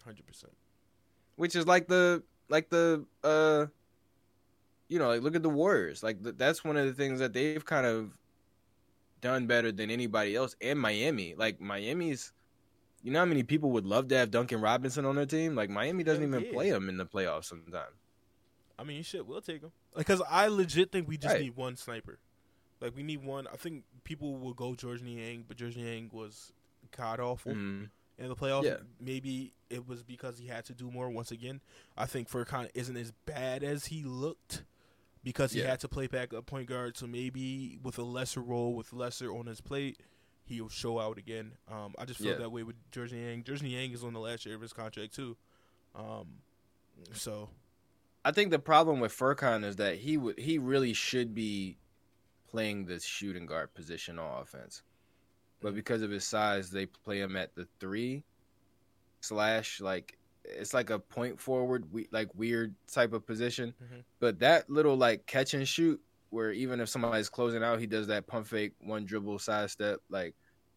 Hundred 0.05 0.27
percent. 0.27 0.53
Which 1.37 1.55
is 1.57 1.67
like 1.67 1.89
the 1.89 2.23
like 2.49 2.69
the 2.69 3.05
uh, 3.25 3.67
you 4.89 4.99
know, 4.99 5.09
like 5.09 5.23
look 5.23 5.37
at 5.37 5.43
the 5.43 5.51
Warriors. 5.51 6.03
Like 6.03 6.19
that's 6.21 6.65
one 6.65 6.77
of 6.77 6.87
the 6.87 6.93
things 6.93 7.21
that 7.21 7.33
they've 7.33 7.65
kind 7.65 7.87
of 7.87 8.11
done 9.21 9.47
better 9.47 9.73
than 9.73 9.91
anybody 9.91 10.35
else. 10.35 10.57
And 10.61 10.79
Miami, 10.79 11.35
like 11.37 11.61
Miami's, 11.61 12.33
you 13.03 13.13
know 13.13 13.21
how 13.21 13.25
many 13.25 13.43
people 13.43 13.71
would 13.71 13.87
love 13.87 14.09
to 14.09 14.17
have 14.17 14.31
Duncan 14.31 14.61
Robinson 14.61 15.05
on 15.05 15.15
their 15.15 15.27
team? 15.27 15.55
Like 15.55 15.71
Miami 15.71 16.03
doesn't 16.03 16.23
even 16.23 16.45
yeah. 16.45 16.53
play 16.53 16.69
him 16.69 16.89
in 16.89 16.97
the 16.97 17.07
playoffs 17.07 17.45
sometimes. 17.45 17.95
I 18.79 18.85
mean, 18.85 19.03
shit, 19.03 19.27
we'll 19.27 19.43
take 19.43 19.63
him. 19.63 19.73
Because 19.97 20.23
I 20.29 20.49
legit 20.49 20.91
think 20.91 21.07
we 21.07 21.19
just 21.19 21.35
right. 21.35 21.43
need 21.43 21.57
one 21.57 21.77
sniper. 21.77 22.19
Like 22.81 22.97
we 22.97 23.03
need 23.03 23.23
one. 23.23 23.47
I 23.53 23.57
think 23.57 23.85
people 24.05 24.37
will 24.37 24.55
go 24.55 24.75
George 24.75 25.03
Niang, 25.03 25.45
but 25.47 25.57
George 25.57 25.77
Niang 25.77 26.11
was 26.13 26.53
god 26.97 27.21
awful. 27.21 27.53
Mm-hmm 27.53 27.85
in 28.21 28.29
the 28.29 28.37
playoffs. 28.37 28.65
Yeah. 28.65 28.77
Maybe 29.01 29.55
it 29.71 29.89
was 29.89 30.03
because 30.03 30.39
he 30.39 30.47
had 30.47 30.65
to 30.67 30.75
do 30.75 30.91
more. 30.91 31.11
Once 31.11 31.31
again, 31.31 31.61
I 31.97 32.07
think 32.07 32.31
Furkan 32.31 32.69
isn't 32.75 32.97
as 32.97 33.13
bad 33.25 33.65
as 33.65 33.87
he 33.87 34.03
looked 34.03 34.65
because 35.25 35.53
he 35.53 35.61
yeah. 35.61 35.69
had 35.69 35.81
to 35.81 35.89
play 35.89 36.07
back 36.07 36.35
up 36.35 36.47
point 36.47 36.69
guard. 36.69 36.97
So 36.97 37.07
maybe 37.07 37.79
with 37.83 37.99
a 37.99 38.03
lesser 38.03 38.41
role, 38.41 38.75
with 38.75 38.93
lesser 38.93 39.33
on 39.35 39.47
his 39.47 39.61
plate, 39.61 39.99
he'll 40.45 40.69
show 40.69 41.01
out 41.01 41.19
again. 41.19 41.53
Um, 41.71 41.95
I 41.99 42.05
just 42.05 42.21
feel 42.21 42.33
yeah. 42.33 42.39
that 42.39 42.53
way 42.53 42.63
with 42.63 42.77
Georges 42.93 43.15
Yang. 43.15 43.45
Georges 43.45 43.63
Yang 43.63 43.93
is 43.93 44.05
on 44.05 44.13
the 44.13 44.21
last 44.21 44.45
year 44.45 44.55
of 44.55 44.61
his 44.61 44.73
contract 44.73 45.15
too. 45.15 45.37
Um, 45.95 46.27
so, 47.13 47.49
I 48.25 48.33
think 48.33 48.51
the 48.51 48.59
problem 48.59 49.01
with 49.01 49.17
Furkan 49.17 49.65
is 49.65 49.77
that 49.77 49.97
he 49.97 50.17
would 50.17 50.39
he 50.39 50.59
really 50.59 50.93
should 50.93 51.35
be 51.35 51.79
playing 52.49 52.85
the 52.85 53.01
shooting 53.01 53.47
guard 53.47 53.73
position 53.75 54.19
on 54.19 54.43
offense 54.43 54.83
but 55.61 55.75
because 55.75 56.03
of 56.03 56.11
his 56.11 56.25
size, 56.25 56.71
they 56.71 56.87
play 56.87 57.21
him 57.21 57.37
at 57.37 57.55
the 57.55 57.67
three 57.79 58.25
slash 59.21 59.81
like 59.81 60.17
it's 60.45 60.75
like 60.75 60.91
a 60.91 60.99
point 60.99 61.39
forward, 61.39 61.85
we, 61.93 62.09
like 62.11 62.29
weird 62.35 62.75
type 62.91 63.13
of 63.13 63.27
position. 63.27 63.75
Mm-hmm. 63.83 64.01
But 64.19 64.39
that 64.41 64.69
little 64.71 64.97
like 64.97 65.27
catch 65.27 65.55
and 65.55 65.67
shoot, 65.67 66.01
where 66.31 66.53
even 66.53 66.81
if 66.81 66.89
somebody's 66.89 67.29
closing 67.29 67.63
out, 67.63 67.81
he 67.81 67.87
does 67.87 68.07
that 68.09 68.27
pump 68.27 68.47
fake, 68.47 68.73
one 68.81 69.05
dribble, 69.05 69.39
side 69.39 69.71
step, 69.71 70.01
like 70.09 70.35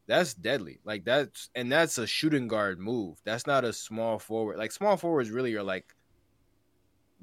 that's 0.07 0.33
deadly. 0.33 0.79
Like 0.83 1.05
that's 1.05 1.49
and 1.55 1.71
that's 1.71 1.97
a 1.97 2.07
shooting 2.07 2.47
guard 2.47 2.79
move. 2.79 3.19
That's 3.23 3.47
not 3.47 3.63
a 3.63 3.73
small 3.73 4.19
forward. 4.19 4.57
Like 4.57 4.71
small 4.71 4.97
forwards 4.97 5.31
really 5.31 5.55
are 5.55 5.63
like 5.63 5.95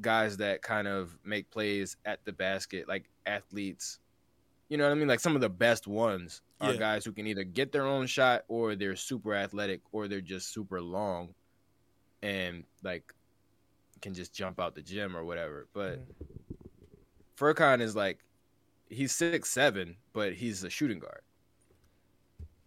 guys 0.00 0.38
that 0.38 0.62
kind 0.62 0.88
of 0.88 1.16
make 1.24 1.50
plays 1.50 1.96
at 2.04 2.24
the 2.24 2.32
basket, 2.32 2.88
like 2.88 3.08
athletes. 3.26 3.98
You 4.70 4.78
know 4.78 4.84
what 4.84 4.92
I 4.92 4.94
mean? 4.94 5.08
Like 5.08 5.20
some 5.20 5.34
of 5.34 5.42
the 5.42 5.50
best 5.50 5.86
ones 5.88 6.42
are 6.60 6.72
yeah. 6.72 6.78
guys 6.78 7.04
who 7.04 7.12
can 7.12 7.26
either 7.26 7.44
get 7.44 7.72
their 7.72 7.86
own 7.86 8.06
shot 8.06 8.44
or 8.46 8.76
they're 8.76 8.96
super 8.96 9.34
athletic 9.34 9.80
or 9.90 10.06
they're 10.06 10.20
just 10.20 10.54
super 10.54 10.80
long 10.80 11.34
and 12.22 12.64
like 12.82 13.12
can 14.00 14.14
just 14.14 14.32
jump 14.32 14.60
out 14.60 14.76
the 14.76 14.82
gym 14.82 15.16
or 15.16 15.24
whatever. 15.24 15.66
But 15.74 15.98
mm. 15.98 16.04
Furkan 17.36 17.80
is 17.80 17.96
like 17.96 18.20
he's 18.88 19.12
six 19.12 19.50
seven, 19.50 19.96
but 20.12 20.34
he's 20.34 20.62
a 20.62 20.70
shooting 20.70 21.00
guard. 21.00 21.22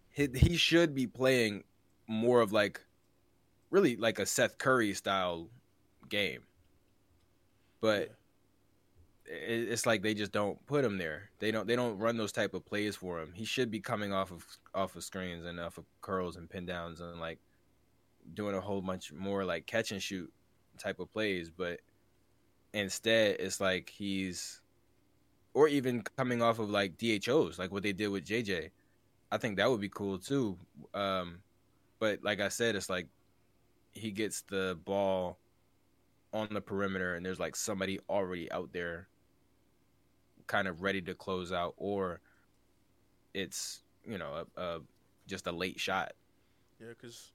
He 0.10 0.28
he 0.36 0.58
should 0.58 0.94
be 0.94 1.08
playing 1.08 1.64
more 2.08 2.42
of 2.42 2.52
like, 2.52 2.82
really 3.70 3.96
like 3.96 4.20
a 4.20 4.26
Seth 4.26 4.58
Curry 4.58 4.94
style 4.94 5.48
game. 6.10 6.42
But 7.80 8.12
it's 9.26 9.86
like 9.86 10.02
they 10.02 10.14
just 10.14 10.32
don't 10.32 10.64
put 10.66 10.84
him 10.84 10.98
there. 10.98 11.30
They 11.40 11.52
don't 11.52 11.68
they 11.68 11.76
don't 11.76 11.98
run 11.98 12.18
those 12.18 12.32
type 12.32 12.54
of 12.54 12.66
plays 12.66 12.96
for 12.96 13.22
him. 13.22 13.32
He 13.34 13.46
should 13.46 13.72
be 13.72 13.80
coming 13.80 14.12
off 14.14 14.32
of 14.32 14.46
off 14.74 14.96
of 14.96 15.04
screens 15.04 15.46
and 15.46 15.60
off 15.60 15.78
of 15.78 15.86
curls 16.02 16.36
and 16.36 16.50
pin 16.50 16.66
downs 16.66 17.00
and 17.00 17.20
like 17.20 17.40
doing 18.34 18.56
a 18.56 18.62
whole 18.62 18.82
bunch 18.82 19.12
more 19.14 19.46
like 19.46 19.66
catch 19.66 19.92
and 19.92 20.02
shoot 20.02 20.32
type 20.78 21.00
of 21.00 21.12
plays, 21.12 21.50
but 21.50 21.80
instead 22.74 23.38
it's 23.40 23.62
like 23.62 23.90
he's 23.90 24.62
or 25.54 25.68
even 25.68 26.02
coming 26.18 26.42
off 26.42 26.60
of 26.60 26.70
like 26.70 26.98
DHOs, 26.98 27.60
like 27.60 27.72
what 27.72 27.84
they 27.84 27.94
did 27.94 28.08
with 28.08 28.26
JJ. 28.26 28.72
I 29.32 29.38
think 29.38 29.58
that 29.58 29.70
would 29.70 29.82
be 29.82 29.90
cool 29.90 30.18
too. 30.18 30.58
Um, 30.94 31.40
but 32.00 32.24
like 32.24 32.40
I 32.42 32.50
said, 32.50 32.76
it's 32.76 32.90
like 32.90 33.08
he 33.94 34.12
gets 34.12 34.42
the 34.42 34.78
ball 34.84 35.38
on 36.34 36.48
the 36.52 36.62
perimeter 36.62 37.16
and 37.16 37.26
there's 37.26 37.40
like 37.40 37.56
somebody 37.56 38.00
already 38.10 38.52
out 38.52 38.74
there 38.74 39.08
kind 40.48 40.68
of 40.68 40.82
ready 40.82 41.02
to 41.02 41.14
close 41.14 41.52
out 41.52 41.74
or 41.78 42.20
it's 43.34 43.82
you 44.06 44.18
know 44.18 44.46
a, 44.58 44.62
a 44.62 44.80
just 45.28 45.48
a 45.48 45.52
late 45.52 45.80
shot 45.80 46.14
yeah 46.80 46.88
because 46.90 47.32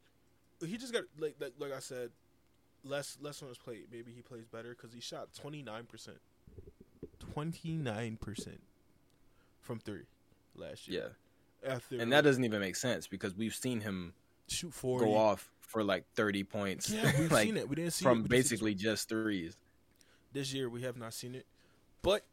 he 0.65 0.77
just 0.77 0.93
got 0.93 1.05
like, 1.19 1.37
like 1.59 1.73
i 1.73 1.79
said 1.79 2.11
less 2.85 3.19
less 3.21 3.43
on 3.43 3.49
his 3.49 3.59
plate 3.59 3.87
maybe 3.91 4.13
he 4.13 4.23
plays 4.23 4.47
better 4.47 4.71
because 4.71 4.93
he 4.93 5.01
shot 5.01 5.29
29% 5.33 5.85
29% 7.35 8.49
from 9.61 9.79
three 9.81 10.05
last 10.55 10.89
year 10.89 11.15
yeah 11.65 11.73
After, 11.73 11.99
and 12.01 12.13
that 12.13 12.23
doesn't 12.23 12.45
even 12.45 12.61
make 12.61 12.77
sense 12.77 13.07
because 13.07 13.35
we've 13.35 13.55
seen 13.55 13.81
him 13.81 14.15
shoot 14.49 14.73
40. 14.73 15.05
go 15.05 15.17
off 15.17 15.51
for 15.61 15.85
like 15.85 16.05
30 16.15 16.45
points. 16.45 16.91
Yeah, 16.91 17.13
we've 17.19 17.31
like, 17.33 17.47
seen 17.47 17.57
it. 17.57 17.69
We 17.69 17.77
didn't 17.77 17.93
see 17.93 18.03
from 18.03 18.23
basically 18.23 18.75
just 18.75 19.09
threes. 19.09 19.57
This 20.33 20.53
year 20.53 20.69
we 20.69 20.83
have 20.83 20.97
not 20.97 21.15
seen 21.15 21.35
it, 21.35 21.47
but 22.03 22.25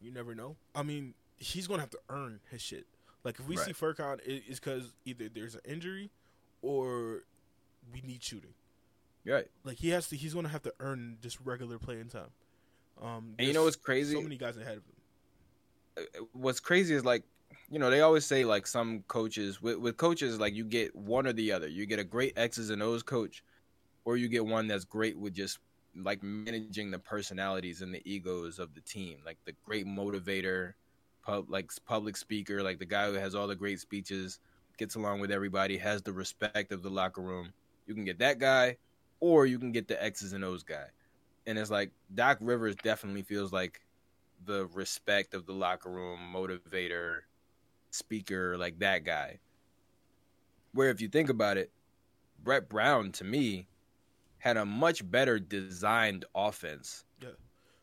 you 0.00 0.10
never 0.10 0.34
know. 0.34 0.56
I 0.74 0.82
mean, 0.82 1.14
he's 1.36 1.66
gonna 1.66 1.80
have 1.80 1.90
to 1.90 2.00
earn 2.08 2.40
his 2.50 2.62
shit. 2.62 2.86
Like 3.24 3.38
if 3.38 3.46
we 3.46 3.56
right. 3.56 3.66
see 3.66 3.72
Furkan, 3.72 4.18
it's 4.24 4.60
because 4.60 4.92
either 5.04 5.28
there's 5.28 5.54
an 5.54 5.60
injury 5.64 6.10
or 6.62 7.24
we 7.92 8.00
need 8.02 8.22
shooting. 8.22 8.54
Right. 9.26 9.48
Like 9.64 9.76
he 9.76 9.90
has 9.90 10.08
to. 10.08 10.16
He's 10.16 10.34
gonna 10.34 10.48
have 10.48 10.62
to 10.62 10.72
earn 10.80 11.18
just 11.20 11.38
regular 11.44 11.78
playing 11.78 12.08
time. 12.08 12.30
Um, 13.02 13.34
and 13.38 13.46
you 13.46 13.54
know 13.54 13.64
what's 13.64 13.76
crazy? 13.76 14.14
So 14.14 14.22
many 14.22 14.36
guys 14.36 14.56
ahead 14.56 14.78
of 14.78 14.84
him. 14.84 14.94
Uh, 15.96 16.24
what's 16.32 16.60
crazy 16.60 16.94
is 16.94 17.04
like 17.04 17.24
you 17.70 17.78
know, 17.78 17.90
they 17.90 18.00
always 18.00 18.26
say 18.26 18.44
like 18.44 18.66
some 18.66 19.04
coaches 19.08 19.62
with, 19.62 19.78
with 19.78 19.96
coaches 19.96 20.38
like 20.40 20.54
you 20.54 20.64
get 20.64 20.94
one 20.94 21.26
or 21.26 21.32
the 21.32 21.52
other. 21.52 21.68
You 21.68 21.86
get 21.86 21.98
a 21.98 22.04
great 22.04 22.32
X's 22.36 22.70
and 22.70 22.82
O's 22.82 23.02
coach, 23.02 23.44
or 24.04 24.16
you 24.16 24.28
get 24.28 24.44
one 24.44 24.66
that's 24.66 24.84
great 24.84 25.18
with 25.18 25.34
just 25.34 25.58
like 25.96 26.22
managing 26.22 26.90
the 26.90 26.98
personalities 26.98 27.82
and 27.82 27.94
the 27.94 28.02
egos 28.10 28.58
of 28.58 28.74
the 28.74 28.80
team, 28.80 29.18
like 29.24 29.38
the 29.44 29.54
great 29.64 29.86
motivator, 29.86 30.74
pub 31.22 31.46
like 31.48 31.70
public 31.84 32.16
speaker, 32.16 32.62
like 32.62 32.78
the 32.78 32.86
guy 32.86 33.06
who 33.06 33.14
has 33.14 33.34
all 33.34 33.46
the 33.46 33.56
great 33.56 33.80
speeches, 33.80 34.38
gets 34.78 34.94
along 34.94 35.20
with 35.20 35.30
everybody, 35.30 35.76
has 35.76 36.02
the 36.02 36.12
respect 36.12 36.72
of 36.72 36.82
the 36.82 36.90
locker 36.90 37.20
room. 37.20 37.52
You 37.86 37.94
can 37.94 38.04
get 38.04 38.18
that 38.20 38.38
guy, 38.38 38.76
or 39.20 39.46
you 39.46 39.58
can 39.58 39.72
get 39.72 39.88
the 39.88 40.02
X's 40.02 40.32
and 40.32 40.44
O's 40.44 40.62
guy. 40.62 40.86
And 41.46 41.58
it's 41.58 41.70
like 41.70 41.90
Doc 42.14 42.38
Rivers 42.40 42.76
definitely 42.76 43.22
feels 43.22 43.52
like 43.52 43.80
the 44.46 44.66
respect 44.66 45.34
of 45.34 45.46
the 45.46 45.52
locker 45.52 45.90
room 45.90 46.20
motivator 46.34 47.20
speaker 47.90 48.56
like 48.56 48.78
that 48.78 49.04
guy. 49.04 49.38
Where 50.72 50.90
if 50.90 51.00
you 51.00 51.08
think 51.08 51.28
about 51.28 51.56
it, 51.56 51.70
Brett 52.42 52.68
Brown 52.68 53.12
to 53.12 53.24
me 53.24 53.66
had 54.40 54.56
a 54.56 54.66
much 54.66 55.08
better 55.08 55.38
designed 55.38 56.24
offense. 56.34 57.04
Yeah, 57.22 57.30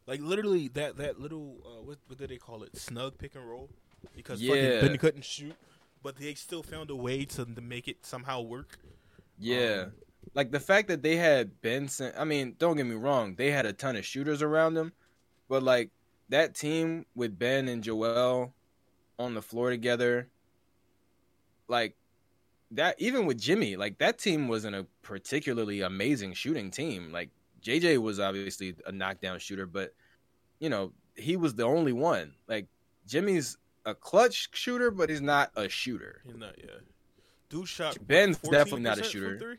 like 0.06 0.22
literally 0.22 0.68
that 0.70 0.98
that 0.98 1.20
little 1.20 1.58
uh, 1.66 1.84
what 1.84 1.98
what 2.08 2.18
did 2.18 2.30
they 2.30 2.38
call 2.38 2.64
it? 2.64 2.76
Snug 2.76 3.18
pick 3.18 3.36
and 3.36 3.48
roll 3.48 3.70
because 4.16 4.42
yeah. 4.42 4.54
fucking 4.54 4.88
Ben 4.88 4.98
couldn't 4.98 5.26
shoot, 5.26 5.56
but 6.04 6.18
they 6.18 6.34
still 6.34 6.64
found 6.64 6.90
a 6.90 6.96
way 6.96 7.26
to, 7.26 7.46
to 7.46 7.62
make 7.62 7.88
it 7.88 8.06
somehow 8.06 8.42
work. 8.42 8.78
Yeah. 9.40 9.86
Um, 9.86 9.92
like 10.34 10.52
the 10.52 10.60
fact 10.60 10.90
that 10.90 11.04
they 11.04 11.16
had 11.16 11.62
Benson, 11.62 12.12
I 12.18 12.26
mean, 12.26 12.56
don't 12.60 12.76
get 12.76 12.86
me 12.86 12.96
wrong, 12.96 13.36
they 13.36 13.52
had 13.52 13.66
a 13.66 13.74
ton 13.74 13.96
of 13.96 14.06
shooters 14.06 14.42
around 14.42 14.74
them, 14.74 14.92
but 15.48 15.64
like 15.64 15.90
that 16.30 16.54
team 16.54 17.06
with 17.16 17.40
Ben 17.40 17.68
and 17.68 17.84
Joel 17.84 18.54
on 19.18 19.34
the 19.34 19.42
floor 19.42 19.70
together. 19.70 20.28
Like 21.68 21.96
that 22.72 22.96
even 23.00 23.26
with 23.26 23.40
Jimmy, 23.40 23.76
like 23.76 23.98
that 24.00 24.18
team 24.18 24.48
wasn't 24.48 24.76
a 24.76 24.86
particularly 25.02 25.82
amazing 25.82 26.34
shooting 26.34 26.70
team. 26.72 27.12
Like 27.12 27.30
JJ 27.62 28.00
was 28.00 28.20
obviously 28.20 28.76
a 28.86 28.92
knockdown 28.92 29.40
shooter, 29.40 29.66
but 29.66 29.94
you 30.60 30.70
know, 30.70 30.92
he 31.16 31.38
was 31.38 31.56
the 31.56 31.64
only 31.64 31.94
one. 31.94 32.34
Like 32.48 32.68
Jimmy's 33.08 33.58
a 33.86 33.96
clutch 33.96 34.50
shooter, 34.54 34.92
but 34.92 35.10
he's 35.10 35.22
not 35.22 35.52
a 35.56 35.70
shooter. 35.70 36.22
He's 36.26 36.36
not, 36.36 36.56
yeah. 36.58 36.72
Dude 37.50 37.68
shot 37.68 37.98
Ben's 38.06 38.38
definitely 38.40 38.82
not 38.82 39.00
a 39.00 39.04
shooter. 39.04 39.58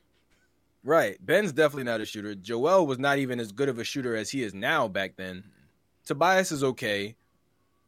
Right. 0.84 1.24
Ben's 1.24 1.52
definitely 1.52 1.84
not 1.84 2.00
a 2.00 2.06
shooter. 2.06 2.34
Joel 2.34 2.86
was 2.86 2.98
not 2.98 3.18
even 3.18 3.40
as 3.40 3.52
good 3.52 3.68
of 3.68 3.78
a 3.78 3.84
shooter 3.84 4.14
as 4.14 4.30
he 4.30 4.42
is 4.42 4.54
now 4.54 4.86
back 4.86 5.16
then. 5.16 5.44
Tobias 6.04 6.52
is 6.52 6.62
okay. 6.62 7.16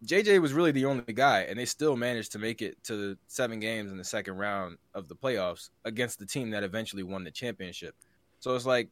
JJ 0.05 0.41
was 0.41 0.53
really 0.53 0.73
the 0.73 0.87
only 0.87 1.13
guy, 1.13 1.41
and 1.43 1.59
they 1.59 1.67
still 1.67 1.97
managed 1.97 2.33
to 2.33 2.39
make 2.39 2.63
it 2.63 2.83
to 2.85 3.17
seven 3.27 3.61
games 3.61 3.91
in 3.91 3.99
the 3.99 4.05
second 4.05 4.37
round 4.37 4.79
of 4.95 5.09
the 5.09 5.15
playoffs 5.15 5.71
against 5.85 6.19
the 6.19 6.27
team 6.27 6.51
that 6.51 6.63
eventually 6.63 7.03
won 7.03 7.23
the 7.23 7.31
championship. 7.31 7.95
So 8.39 8.55
it's 8.55 8.65
like 8.65 8.89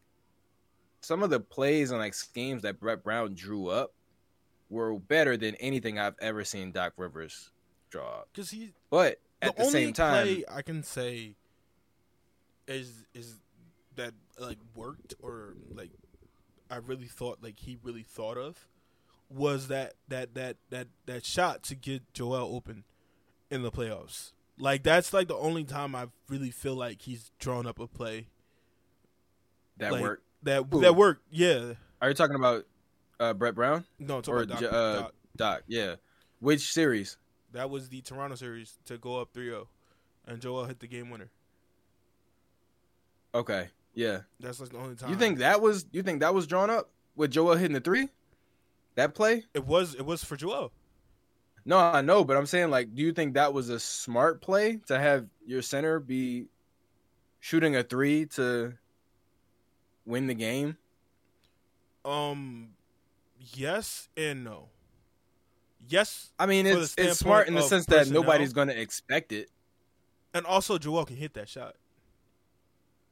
some 1.00 1.22
of 1.22 1.30
the 1.30 1.40
plays 1.40 1.90
and 1.90 2.00
like 2.00 2.14
schemes 2.14 2.62
that 2.62 2.78
Brett 2.78 3.02
Brown 3.02 3.34
drew 3.34 3.68
up 3.68 3.92
were 4.68 4.98
better 4.98 5.36
than 5.36 5.54
anything 5.56 5.98
I've 5.98 6.16
ever 6.20 6.44
seen 6.44 6.72
Doc 6.72 6.92
Rivers 6.98 7.50
draw 7.90 8.20
up. 8.20 8.28
Because 8.32 8.50
he, 8.50 8.74
but 8.90 9.18
at 9.40 9.56
the, 9.56 9.64
the 9.64 9.70
same 9.70 9.92
time, 9.94 10.44
I 10.52 10.62
can 10.62 10.82
say 10.82 11.34
is 12.66 13.06
is 13.14 13.36
that 13.96 14.12
like 14.38 14.58
worked 14.74 15.14
or 15.22 15.54
like 15.74 15.90
I 16.70 16.76
really 16.76 17.06
thought 17.06 17.38
like 17.42 17.58
he 17.58 17.78
really 17.82 18.02
thought 18.02 18.36
of 18.36 18.68
was 19.30 19.68
that 19.68 19.94
that 20.08 20.34
that 20.34 20.56
that 20.70 20.88
that 21.06 21.24
shot 21.24 21.62
to 21.64 21.74
get 21.74 22.02
Joel 22.12 22.54
open 22.54 22.84
in 23.50 23.62
the 23.62 23.70
playoffs. 23.70 24.32
Like 24.58 24.82
that's 24.82 25.12
like 25.12 25.28
the 25.28 25.36
only 25.36 25.64
time 25.64 25.94
I 25.94 26.08
really 26.28 26.50
feel 26.50 26.74
like 26.74 27.02
he's 27.02 27.30
drawn 27.38 27.66
up 27.66 27.78
a 27.78 27.86
play 27.86 28.28
that 29.78 29.92
like, 29.92 30.02
worked. 30.02 30.24
That 30.42 30.66
Ooh. 30.74 30.80
that 30.80 30.96
worked. 30.96 31.22
Yeah. 31.30 31.74
Are 32.00 32.08
you 32.08 32.14
talking 32.14 32.36
about 32.36 32.64
uh, 33.20 33.34
Brett 33.34 33.54
Brown? 33.54 33.84
No, 33.98 34.22
or 34.28 34.44
Doc, 34.44 34.62
uh, 34.62 34.94
Doc. 35.00 35.14
Doc. 35.36 35.62
Yeah. 35.66 35.96
Which 36.40 36.72
series? 36.72 37.16
That 37.52 37.70
was 37.70 37.88
the 37.88 38.00
Toronto 38.02 38.36
series 38.36 38.78
to 38.84 38.98
go 38.98 39.20
up 39.20 39.32
3-0 39.32 39.66
and 40.26 40.40
Joel 40.40 40.66
hit 40.66 40.80
the 40.80 40.86
game 40.86 41.10
winner. 41.10 41.30
Okay. 43.34 43.68
Yeah. 43.94 44.20
That's 44.38 44.60
like 44.60 44.70
the 44.70 44.78
only 44.78 44.96
time. 44.96 45.10
You 45.10 45.16
think 45.16 45.38
that 45.38 45.60
was 45.60 45.86
you 45.90 46.02
think 46.02 46.20
that 46.20 46.34
was 46.34 46.46
drawn 46.46 46.70
up 46.70 46.90
with 47.16 47.30
Joel 47.30 47.56
hitting 47.56 47.74
the 47.74 47.80
3? 47.80 48.08
That 48.98 49.14
play? 49.14 49.44
It 49.54 49.64
was 49.64 49.94
it 49.94 50.04
was 50.04 50.24
for 50.24 50.36
Joel. 50.36 50.72
No, 51.64 51.78
I 51.78 52.00
know, 52.00 52.24
but 52.24 52.36
I'm 52.36 52.46
saying 52.46 52.70
like, 52.70 52.96
do 52.96 53.02
you 53.02 53.12
think 53.12 53.34
that 53.34 53.52
was 53.54 53.68
a 53.68 53.78
smart 53.78 54.42
play 54.42 54.80
to 54.88 54.98
have 54.98 55.26
your 55.46 55.62
center 55.62 56.00
be 56.00 56.46
shooting 57.38 57.76
a 57.76 57.84
three 57.84 58.26
to 58.34 58.72
win 60.04 60.26
the 60.26 60.34
game? 60.34 60.78
Um, 62.04 62.70
yes 63.54 64.08
and 64.16 64.42
no. 64.42 64.68
Yes, 65.88 66.32
I 66.36 66.46
mean 66.46 66.66
it's 66.66 66.96
it's 66.98 67.20
smart 67.20 67.46
in 67.46 67.54
the 67.54 67.62
sense 67.62 67.86
that 67.86 68.08
nobody's 68.10 68.52
going 68.52 68.66
to 68.66 68.80
expect 68.80 69.30
it, 69.30 69.48
and 70.34 70.44
also 70.44 70.76
Joel 70.76 71.04
can 71.04 71.14
hit 71.14 71.34
that 71.34 71.48
shot. 71.48 71.76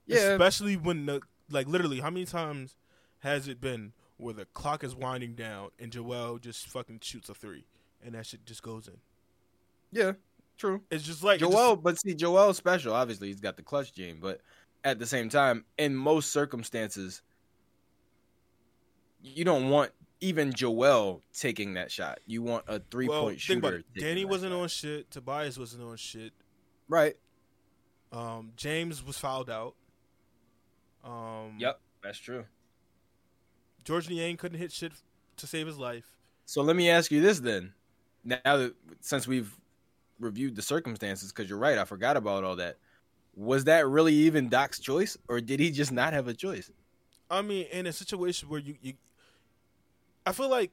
Yeah, 0.09 0.32
especially 0.32 0.76
when 0.76 1.07
the 1.07 1.20
like 1.49 1.68
literally, 1.68 2.01
how 2.01 2.11
many 2.11 2.26
times 2.26 2.74
has 3.20 3.47
it 3.47 3.61
been 3.61 3.93
where 4.19 4.35
the 4.35 4.47
clock 4.47 4.83
is 4.83 4.95
winding 4.95 5.35
down 5.35 5.71
and 5.79 5.93
Joel 5.93 6.39
just 6.39 6.69
fucking 6.69 7.01
shoots 7.03 7.29
a 7.29 7.35
three 7.35 7.64
and 8.05 8.14
that 8.14 8.27
shit 8.27 8.45
just 8.47 8.62
goes 8.62 8.89
in. 8.89 8.97
Yeah, 9.93 10.12
true. 10.57 10.83
It's 10.91 11.05
just 11.05 11.23
like 11.23 11.41
Joel, 11.41 11.75
just, 11.75 11.83
but 11.83 11.99
see, 11.99 12.14
Joel's 12.14 12.57
special. 12.57 12.95
Obviously, 12.95 13.29
he's 13.29 13.41
got 13.41 13.57
the 13.57 13.62
clutch 13.62 13.93
gene, 13.95 14.19
but 14.21 14.41
at 14.85 14.99
the 14.99 15.07
same 15.07 15.29
time, 15.29 15.64
in 15.79 15.95
most 15.95 16.33
circumstances, 16.33 17.23
you 19.23 19.45
don't 19.45 19.71
want 19.71 19.91
even 20.21 20.53
Joel 20.53 21.23
taking 21.33 21.75
that 21.75 21.91
shot. 21.91 22.21
You 22.27 22.43
want 22.43 22.64
a 22.69 22.81
three 22.91 23.09
well, 23.09 23.23
point 23.23 23.41
shooter. 23.41 23.83
Danny 23.99 24.25
wasn't 24.25 24.53
shot. 24.53 24.61
on 24.61 24.69
shit. 24.69 25.11
Tobias 25.11 25.59
wasn't 25.59 25.83
on 25.83 25.97
shit. 25.97 26.33
Right. 26.89 27.17
Um, 28.12 28.53
James 28.57 29.05
was 29.05 29.19
fouled 29.19 29.51
out. 29.51 29.75
Um, 31.05 31.57
yep, 31.59 31.81
that's 32.03 32.19
true. 32.19 32.45
Georges 33.87 34.11
Niang 34.11 34.37
couldn't 34.37 34.59
hit 34.59 34.72
shit 34.72 34.93
to 35.37 35.47
save 35.47 35.66
his 35.66 35.78
life. 35.78 36.16
So 36.45 36.61
let 36.61 36.76
me 36.76 36.91
ask 36.91 37.11
you 37.11 37.22
this 37.22 37.39
then: 37.41 37.72
now 38.24 38.37
that 38.45 38.74
since 39.01 39.26
we've 39.28 39.57
reviewed 40.18 40.57
the 40.57 40.62
circumstances, 40.62 41.32
because 41.32 41.49
you're 41.49 41.59
right, 41.59 41.78
I 41.78 41.84
forgot 41.84 42.16
about 42.16 42.45
all 42.45 42.57
that. 42.57 42.76
Was 43.37 43.64
that 43.64 43.87
really 43.87 44.14
even 44.14 44.49
Doc's 44.49 44.80
choice, 44.80 45.16
or 45.28 45.41
did 45.41 45.61
he 45.61 45.70
just 45.70 45.93
not 45.93 46.12
have 46.12 46.26
a 46.26 46.34
choice? 46.34 46.70
I 47.30 47.43
mean, 47.43 47.66
in 47.70 47.87
a 47.87 47.93
situation 47.93 48.49
where 48.49 48.61
you, 48.61 48.76
you 48.80 48.95
I 50.24 50.32
feel 50.32 50.49
like 50.49 50.72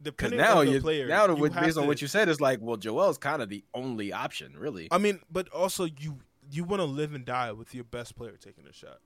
depending 0.00 0.38
now 0.38 0.60
on 0.60 0.66
the 0.66 0.80
player, 0.80 1.06
now 1.08 1.26
you 1.26 1.50
based 1.50 1.74
to, 1.74 1.82
on 1.82 1.86
what 1.86 2.00
you 2.00 2.08
said, 2.08 2.28
it's 2.28 2.40
like, 2.40 2.60
well, 2.62 2.76
Joel's 2.76 3.18
kind 3.18 3.42
of 3.42 3.48
the 3.48 3.62
only 3.74 4.12
option, 4.12 4.54
really. 4.56 4.88
I 4.90 4.98
mean, 4.98 5.20
but 5.30 5.48
also 5.50 5.84
you 5.84 6.18
you 6.50 6.64
want 6.64 6.80
to 6.80 6.86
live 6.86 7.12
and 7.14 7.24
die 7.24 7.52
with 7.52 7.74
your 7.74 7.84
best 7.84 8.16
player 8.16 8.36
taking 8.40 8.66
a 8.66 8.72
shot. 8.72 9.00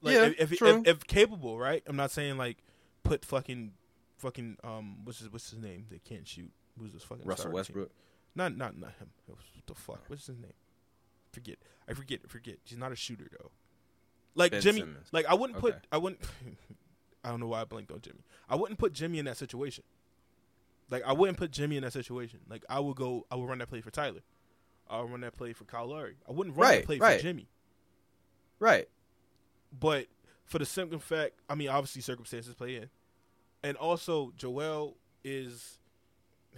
Like, 0.00 0.14
yeah, 0.14 0.24
if, 0.38 0.52
if, 0.52 0.62
if, 0.62 0.86
if 0.86 1.06
capable, 1.06 1.58
right? 1.58 1.82
I'm 1.86 1.96
not 1.96 2.10
saying 2.10 2.36
like 2.36 2.58
put 3.02 3.24
fucking 3.24 3.72
fucking 4.18 4.58
um 4.62 5.04
what's 5.04 5.20
his 5.20 5.32
what's 5.32 5.50
his 5.50 5.58
name? 5.58 5.86
They 5.90 5.98
can't 5.98 6.26
shoot. 6.26 6.50
Who's 6.78 6.92
this 6.92 7.02
fucking 7.02 7.24
Russell 7.24 7.52
Westbrook? 7.52 7.88
Team? 7.88 7.96
Not 8.34 8.56
not 8.56 8.78
not 8.78 8.92
him. 8.98 9.10
What 9.26 9.38
the 9.66 9.74
fuck? 9.74 10.04
What's 10.08 10.26
his 10.26 10.38
name? 10.38 10.52
Forget. 11.32 11.58
I 11.88 11.94
forget. 11.94 12.28
Forget. 12.28 12.58
He's 12.64 12.78
not 12.78 12.92
a 12.92 12.96
shooter 12.96 13.28
though. 13.30 13.50
Like 14.34 14.52
ben 14.52 14.60
Jimmy. 14.60 14.80
Simmons. 14.80 15.08
Like 15.12 15.26
I 15.26 15.34
wouldn't 15.34 15.58
okay. 15.58 15.72
put. 15.72 15.86
I 15.90 15.98
wouldn't. 15.98 16.22
I 17.24 17.30
don't 17.30 17.40
know 17.40 17.48
why 17.48 17.62
I 17.62 17.64
blinked 17.64 17.90
on 17.90 18.00
Jimmy. 18.00 18.20
I 18.48 18.54
wouldn't 18.54 18.78
put 18.78 18.92
Jimmy 18.92 19.18
in 19.18 19.24
that 19.24 19.36
situation. 19.36 19.84
Like 20.90 21.02
I 21.04 21.12
wouldn't 21.12 21.36
put 21.36 21.50
Jimmy 21.50 21.76
in 21.76 21.82
that 21.82 21.92
situation. 21.92 22.40
Like 22.48 22.64
I 22.68 22.80
would 22.80 22.96
go. 22.96 23.26
I 23.30 23.36
would 23.36 23.48
run 23.48 23.58
that 23.58 23.68
play 23.68 23.80
for 23.80 23.90
Tyler. 23.90 24.20
I 24.88 25.00
would 25.00 25.10
run 25.10 25.20
that 25.20 25.36
play 25.36 25.52
for 25.52 25.64
Kyle 25.64 25.88
Lowry. 25.88 26.16
I 26.28 26.32
wouldn't 26.32 26.56
run 26.56 26.68
right, 26.68 26.76
that 26.76 26.86
play 26.86 26.98
right. 26.98 27.16
for 27.18 27.22
Jimmy. 27.22 27.48
Right. 28.58 28.88
But 29.72 30.06
for 30.44 30.58
the 30.58 30.66
simple 30.66 30.98
fact, 30.98 31.34
I 31.48 31.54
mean, 31.54 31.68
obviously 31.68 32.02
circumstances 32.02 32.54
play 32.54 32.76
in, 32.76 32.88
and 33.62 33.76
also 33.76 34.32
Joel 34.36 34.96
is 35.24 35.78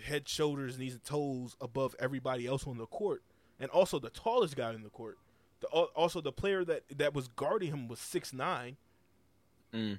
head, 0.05 0.29
shoulders, 0.29 0.79
knees, 0.79 0.93
and 0.93 1.05
toes 1.05 1.57
above 1.61 1.95
everybody 1.99 2.47
else 2.47 2.67
on 2.67 2.79
the 2.79 2.87
court, 2.87 3.23
and 3.59 3.71
also 3.71 3.99
the 3.99 4.11
tallest 4.11 4.57
guy 4.57 4.73
in 4.73 4.83
the 4.83 4.91
court. 4.91 5.19
The, 5.61 5.67
also, 5.67 6.21
the 6.21 6.33
player 6.33 6.65
that 6.65 6.85
that 6.97 7.15
was 7.15 7.29
guarding 7.29 7.71
him 7.71 7.89
was 7.89 7.99
six 7.99 8.33
nine. 8.33 8.77
Mm. 9.75 9.99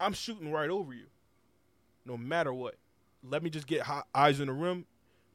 I'm 0.00 0.12
shooting 0.12 0.50
right 0.50 0.68
over 0.70 0.92
you, 0.92 1.06
no 2.04 2.16
matter 2.16 2.52
what. 2.52 2.76
Let 3.22 3.42
me 3.42 3.50
just 3.50 3.66
get 3.66 3.86
eyes 4.14 4.40
in 4.40 4.46
the 4.46 4.52
rim, 4.52 4.86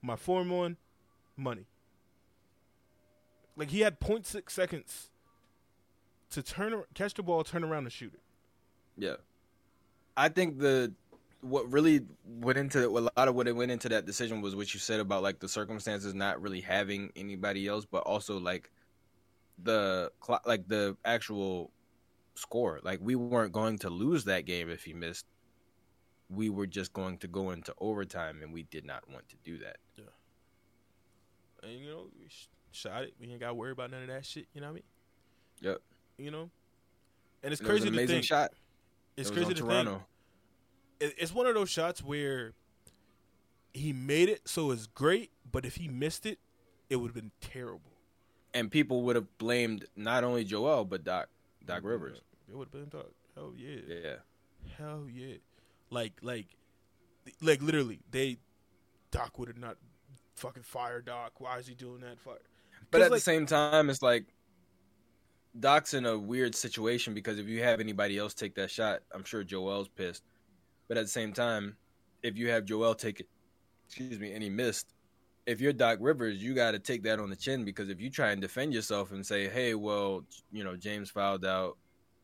my 0.01 0.15
form 0.15 0.51
on, 0.51 0.77
money. 1.35 1.65
Like 3.55 3.69
he 3.69 3.81
had 3.81 3.99
0.6 3.99 4.49
seconds 4.49 5.10
to 6.31 6.43
turn 6.43 6.83
catch 6.93 7.13
the 7.13 7.23
ball, 7.23 7.43
turn 7.43 7.63
around, 7.63 7.83
and 7.83 7.91
shoot 7.91 8.13
it. 8.13 8.21
Yeah, 8.97 9.15
I 10.17 10.29
think 10.29 10.59
the 10.59 10.93
what 11.41 11.71
really 11.71 12.01
went 12.25 12.57
into 12.57 12.85
a 12.85 12.87
lot 12.87 13.27
of 13.27 13.35
what 13.35 13.47
it 13.47 13.55
went 13.55 13.71
into 13.71 13.89
that 13.89 14.05
decision 14.05 14.41
was 14.41 14.55
what 14.55 14.73
you 14.73 14.79
said 14.79 14.99
about 14.99 15.23
like 15.23 15.39
the 15.39 15.49
circumstances 15.49 16.13
not 16.13 16.41
really 16.41 16.61
having 16.61 17.11
anybody 17.15 17.67
else, 17.67 17.85
but 17.85 18.03
also 18.03 18.39
like 18.39 18.69
the 19.63 20.11
like 20.45 20.67
the 20.67 20.95
actual 21.03 21.71
score. 22.35 22.79
Like 22.83 22.99
we 23.01 23.15
weren't 23.15 23.53
going 23.53 23.79
to 23.79 23.89
lose 23.89 24.25
that 24.25 24.45
game 24.45 24.69
if 24.69 24.83
he 24.83 24.93
missed. 24.93 25.25
We 26.29 26.49
were 26.49 26.67
just 26.67 26.93
going 26.93 27.17
to 27.19 27.27
go 27.27 27.51
into 27.51 27.73
overtime, 27.79 28.41
and 28.41 28.53
we 28.53 28.63
did 28.63 28.85
not 28.85 29.09
want 29.09 29.27
to 29.29 29.35
do 29.43 29.57
that. 29.59 29.77
Yeah. 29.97 30.03
And 31.63 31.73
you 31.73 31.89
know, 31.89 32.05
we 32.19 32.29
shot 32.71 33.03
it. 33.03 33.13
We 33.19 33.27
ain't 33.29 33.39
got 33.39 33.47
to 33.47 33.53
worry 33.53 33.71
about 33.71 33.91
none 33.91 34.03
of 34.03 34.07
that 34.07 34.25
shit. 34.25 34.47
You 34.53 34.61
know 34.61 34.67
what 34.67 34.71
I 34.71 34.75
mean? 34.75 34.83
Yep. 35.61 35.81
You 36.21 36.31
know, 36.31 36.49
and 37.43 37.51
it's 37.51 37.61
and 37.61 37.69
crazy 37.69 37.87
it 37.87 37.91
to 37.91 38.07
think. 38.07 38.23
Shot. 38.23 38.51
It's 39.17 39.29
it 39.29 39.33
crazy 39.33 39.53
to 39.53 39.61
Toronto. 39.61 40.03
think 40.99 41.13
it's 41.17 41.33
one 41.33 41.47
of 41.47 41.55
those 41.55 41.69
shots 41.69 42.03
where 42.03 42.53
he 43.73 43.91
made 43.91 44.29
it, 44.29 44.47
so 44.47 44.71
it's 44.71 44.87
great. 44.87 45.31
But 45.51 45.65
if 45.65 45.75
he 45.75 45.87
missed 45.87 46.25
it, 46.25 46.39
it 46.89 46.97
would 46.97 47.07
have 47.07 47.15
been 47.15 47.31
terrible. 47.41 47.91
And 48.53 48.69
people 48.69 49.03
would 49.03 49.15
have 49.15 49.37
blamed 49.37 49.85
not 49.95 50.23
only 50.23 50.43
Joel 50.43 50.85
but 50.85 51.03
Doc 51.03 51.29
Doc 51.65 51.81
Rivers. 51.83 52.21
It 52.49 52.55
would 52.55 52.67
have 52.67 52.71
been 52.71 52.89
Doc. 52.89 53.09
Hell 53.35 53.53
yeah. 53.55 53.79
Yeah. 53.87 54.15
Hell 54.77 55.07
yeah. 55.11 55.35
Like 55.89 56.13
like 56.21 56.47
like 57.41 57.61
literally 57.61 57.99
they 58.11 58.37
Doc 59.09 59.39
would 59.39 59.47
have 59.47 59.57
not 59.57 59.77
fucking 60.35 60.63
fired 60.63 61.05
Doc. 61.05 61.39
Why 61.39 61.57
is 61.57 61.67
he 61.67 61.73
doing 61.73 62.01
that? 62.01 62.19
Fire. 62.19 62.39
But 62.91 63.01
at 63.01 63.11
like, 63.11 63.19
the 63.19 63.23
same 63.23 63.45
time, 63.45 63.89
it's 63.89 64.01
like 64.01 64.25
Doc's 65.59 65.93
in 65.93 66.05
a 66.05 66.17
weird 66.17 66.55
situation 66.55 67.13
because 67.13 67.37
if 67.37 67.47
you 67.47 67.61
have 67.63 67.79
anybody 67.79 68.17
else 68.17 68.33
take 68.33 68.55
that 68.55 68.71
shot, 68.71 69.01
I'm 69.13 69.23
sure 69.23 69.43
Joel's 69.43 69.89
pissed. 69.89 70.23
But 70.87 70.97
at 70.97 71.03
the 71.03 71.09
same 71.09 71.33
time, 71.33 71.75
if 72.23 72.37
you 72.37 72.49
have 72.49 72.65
Joel 72.65 72.95
take 72.95 73.19
it, 73.19 73.27
excuse 73.87 74.19
me, 74.19 74.33
and 74.33 74.41
he 74.41 74.49
missed, 74.49 74.93
if 75.45 75.59
you're 75.59 75.73
Doc 75.73 75.97
Rivers, 75.99 76.41
you 76.41 76.53
got 76.53 76.71
to 76.71 76.79
take 76.79 77.03
that 77.03 77.19
on 77.19 77.29
the 77.29 77.35
chin 77.35 77.65
because 77.65 77.89
if 77.89 77.99
you 77.99 78.09
try 78.09 78.31
and 78.31 78.41
defend 78.41 78.73
yourself 78.73 79.11
and 79.11 79.25
say, 79.25 79.47
hey, 79.47 79.75
well, 79.75 80.23
you 80.51 80.63
know, 80.63 80.75
James 80.77 81.09
fouled 81.09 81.45
out, 81.45 81.77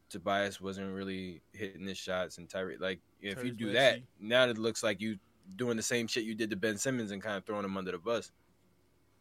Tobias 0.10 0.62
wasn't 0.62 0.94
really 0.94 1.42
hitting 1.52 1.86
his 1.86 1.98
shots, 1.98 2.38
and 2.38 2.50
Tyree, 2.50 2.78
like, 2.80 3.00
if 3.22 3.44
you 3.44 3.52
do 3.52 3.74
that, 3.74 4.00
now 4.22 4.46
it 4.46 4.58
looks 4.58 4.84
like 4.84 5.02
you 5.02 5.18
doing 5.56 5.76
the 5.76 5.84
same 5.84 6.08
shit 6.08 6.24
you 6.24 6.36
did 6.36 6.50
to 6.50 6.56
Ben 6.56 6.78
Simmons 6.78 7.12
and 7.12 7.22
kind 7.22 7.36
of 7.36 7.46
throwing 7.46 7.66
him 7.66 7.76
under 7.76 7.92
the 7.92 7.98
bus. 7.98 8.32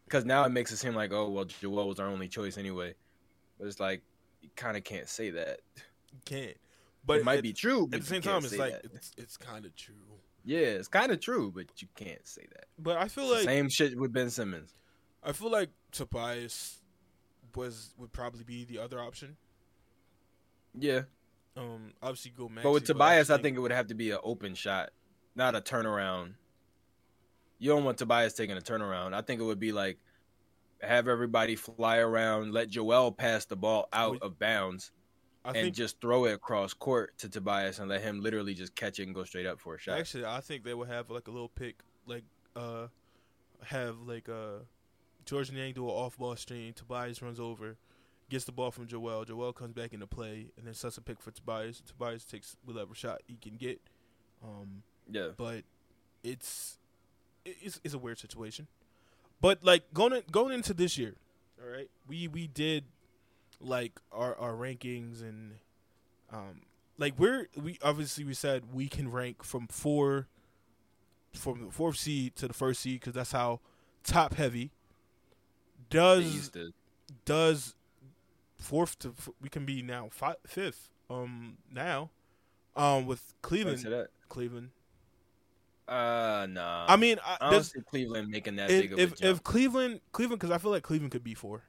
Because 0.05 0.23
now 0.23 0.45
it 0.45 0.49
makes 0.49 0.71
it 0.71 0.77
seem 0.77 0.95
like, 0.95 1.11
oh, 1.11 1.29
well, 1.29 1.43
Joel 1.43 1.89
was 1.89 1.99
our 1.99 2.07
only 2.07 2.29
choice 2.29 2.57
anyway. 2.57 2.93
But 3.57 3.67
it's 3.67 3.79
like, 3.79 4.01
you 4.41 4.49
kind 4.55 4.77
of 4.77 4.83
can't 4.83 5.07
say 5.07 5.31
that. 5.31 5.59
You 6.11 6.19
can't. 6.25 6.57
But 7.05 7.19
it 7.19 7.25
might 7.25 7.41
be 7.41 7.53
true. 7.53 7.89
at 7.93 8.01
the 8.01 8.05
same 8.05 8.21
time, 8.21 8.43
it's 8.43 8.57
like 8.57 8.81
it's 8.83 9.11
it's 9.17 9.37
kind 9.37 9.65
of 9.65 9.75
true. 9.75 9.95
Yeah, 10.43 10.59
it's 10.59 10.87
kind 10.87 11.11
of 11.11 11.19
true, 11.19 11.51
but 11.53 11.65
you 11.77 11.87
can't 11.95 12.25
say 12.25 12.45
that. 12.53 12.65
But 12.77 12.97
I 12.97 13.07
feel 13.07 13.29
like 13.29 13.43
same 13.43 13.69
shit 13.69 13.97
with 13.97 14.11
Ben 14.11 14.29
Simmons. 14.29 14.73
I 15.23 15.31
feel 15.31 15.49
like 15.51 15.69
Tobias 15.91 16.81
was 17.55 17.93
would 17.97 18.11
probably 18.11 18.43
be 18.43 18.65
the 18.65 18.79
other 18.79 19.01
option. 19.01 19.37
Yeah. 20.77 21.01
Um. 21.55 21.93
Obviously, 22.01 22.31
go 22.31 22.49
Maxey, 22.49 22.63
But 22.63 22.71
with 22.71 22.85
Tobias, 22.85 23.29
I 23.29 23.35
think, 23.35 23.39
I 23.39 23.43
think 23.43 23.57
it 23.57 23.59
would 23.61 23.71
have 23.71 23.87
to 23.87 23.95
be 23.95 24.11
an 24.11 24.19
open 24.23 24.53
shot, 24.53 24.91
not 25.35 25.55
a 25.55 25.61
turnaround. 25.61 26.33
You 27.59 27.71
don't 27.71 27.83
want 27.83 27.97
Tobias 27.97 28.33
taking 28.33 28.57
a 28.57 28.61
turnaround. 28.61 29.13
I 29.13 29.21
think 29.21 29.41
it 29.41 29.43
would 29.43 29.59
be 29.59 29.71
like 29.71 29.97
have 30.81 31.07
everybody 31.07 31.55
fly 31.55 31.97
around, 31.97 32.53
let 32.53 32.69
Joel 32.69 33.11
pass 33.11 33.45
the 33.45 33.55
ball 33.55 33.87
out 33.93 34.21
of 34.21 34.37
bounds, 34.39 34.91
I 35.43 35.49
and 35.49 35.57
think, 35.57 35.75
just 35.75 36.01
throw 36.01 36.25
it 36.25 36.33
across 36.33 36.73
court 36.73 37.17
to 37.19 37.29
Tobias 37.29 37.79
and 37.79 37.89
let 37.89 38.01
him 38.01 38.21
literally 38.21 38.53
just 38.53 38.75
catch 38.75 38.99
it 38.99 39.03
and 39.03 39.15
go 39.15 39.23
straight 39.23 39.45
up 39.45 39.59
for 39.59 39.75
a 39.75 39.79
shot. 39.79 39.99
Actually, 39.99 40.25
I 40.25 40.41
think 40.41 40.63
they 40.63 40.73
would 40.73 40.89
have 40.89 41.09
like 41.09 41.27
a 41.27 41.31
little 41.31 41.49
pick, 41.49 41.77
like 42.05 42.23
uh, 42.55 42.87
have 43.63 43.97
like 44.05 44.29
uh, 44.29 44.59
Georges 45.25 45.53
Niang 45.53 45.73
do 45.73 45.85
an 45.85 45.91
off 45.91 46.17
ball 46.17 46.35
stream. 46.35 46.73
Tobias 46.73 47.21
runs 47.21 47.39
over, 47.39 47.77
gets 48.29 48.45
the 48.45 48.51
ball 48.51 48.71
from 48.71 48.87
Joel. 48.87 49.25
Joel 49.25 49.53
comes 49.53 49.73
back 49.73 49.93
into 49.93 50.07
play 50.07 50.47
and 50.57 50.67
then 50.67 50.73
sets 50.73 50.97
a 50.97 51.01
pick 51.01 51.21
for 51.21 51.31
Tobias. 51.31 51.81
Tobias 51.85 52.25
takes 52.25 52.55
whatever 52.65 52.93
shot 52.93 53.21
he 53.27 53.37
can 53.37 53.55
get. 53.57 53.79
Um, 54.43 54.83
yeah, 55.09 55.29
but 55.37 55.63
it's 56.23 56.77
it's 57.45 57.79
it's 57.83 57.93
a 57.93 57.97
weird 57.97 58.19
situation. 58.19 58.67
But 59.41 59.63
like 59.63 59.93
going 59.93 60.13
in, 60.13 60.23
going 60.31 60.53
into 60.53 60.73
this 60.73 60.97
year, 60.97 61.15
all 61.61 61.69
right, 61.69 61.89
we 62.07 62.27
we 62.27 62.47
did 62.47 62.85
like 63.59 63.99
our 64.11 64.35
our 64.37 64.53
rankings 64.53 65.21
and 65.21 65.53
um 66.31 66.61
like 66.97 67.13
we're 67.17 67.47
we 67.55 67.79
obviously 67.81 68.23
we 68.23 68.33
said 68.33 68.63
we 68.73 68.87
can 68.87 69.09
rank 69.11 69.43
from 69.43 69.67
four 69.67 70.27
from 71.33 71.65
the 71.65 71.71
fourth 71.71 71.97
seed 71.97 72.35
to 72.35 72.47
the 72.47 72.53
first 72.53 72.81
seed 72.81 72.99
because 72.99 73.13
that's 73.13 73.31
how 73.31 73.59
top 74.03 74.35
heavy 74.35 74.71
does 75.89 76.51
does 77.25 77.75
fourth 78.57 78.97
to 78.99 79.13
we 79.41 79.49
can 79.49 79.65
be 79.65 79.81
now 79.81 80.07
five, 80.11 80.35
fifth 80.45 80.89
um 81.09 81.57
now 81.71 82.09
um 82.75 83.05
with 83.05 83.33
Cleveland 83.41 83.79
Cleveland 84.29 84.69
uh 85.87 86.45
no 86.49 86.61
nah. 86.61 86.85
I 86.87 86.95
mean 86.97 87.17
I, 87.25 87.37
I 87.39 87.51
don't 87.51 87.63
see 87.63 87.79
Cleveland 87.89 88.29
making 88.29 88.57
that 88.57 88.69
if, 88.69 88.81
big 88.81 88.93
of 88.93 88.99
if, 88.99 89.13
a 89.13 89.15
jump. 89.15 89.35
if 89.35 89.43
Cleveland 89.43 90.01
Cleveland 90.11 90.39
because 90.41 90.53
I 90.53 90.57
feel 90.57 90.71
like 90.71 90.83
Cleveland 90.83 91.11
could 91.11 91.23
be 91.23 91.33
four 91.33 91.63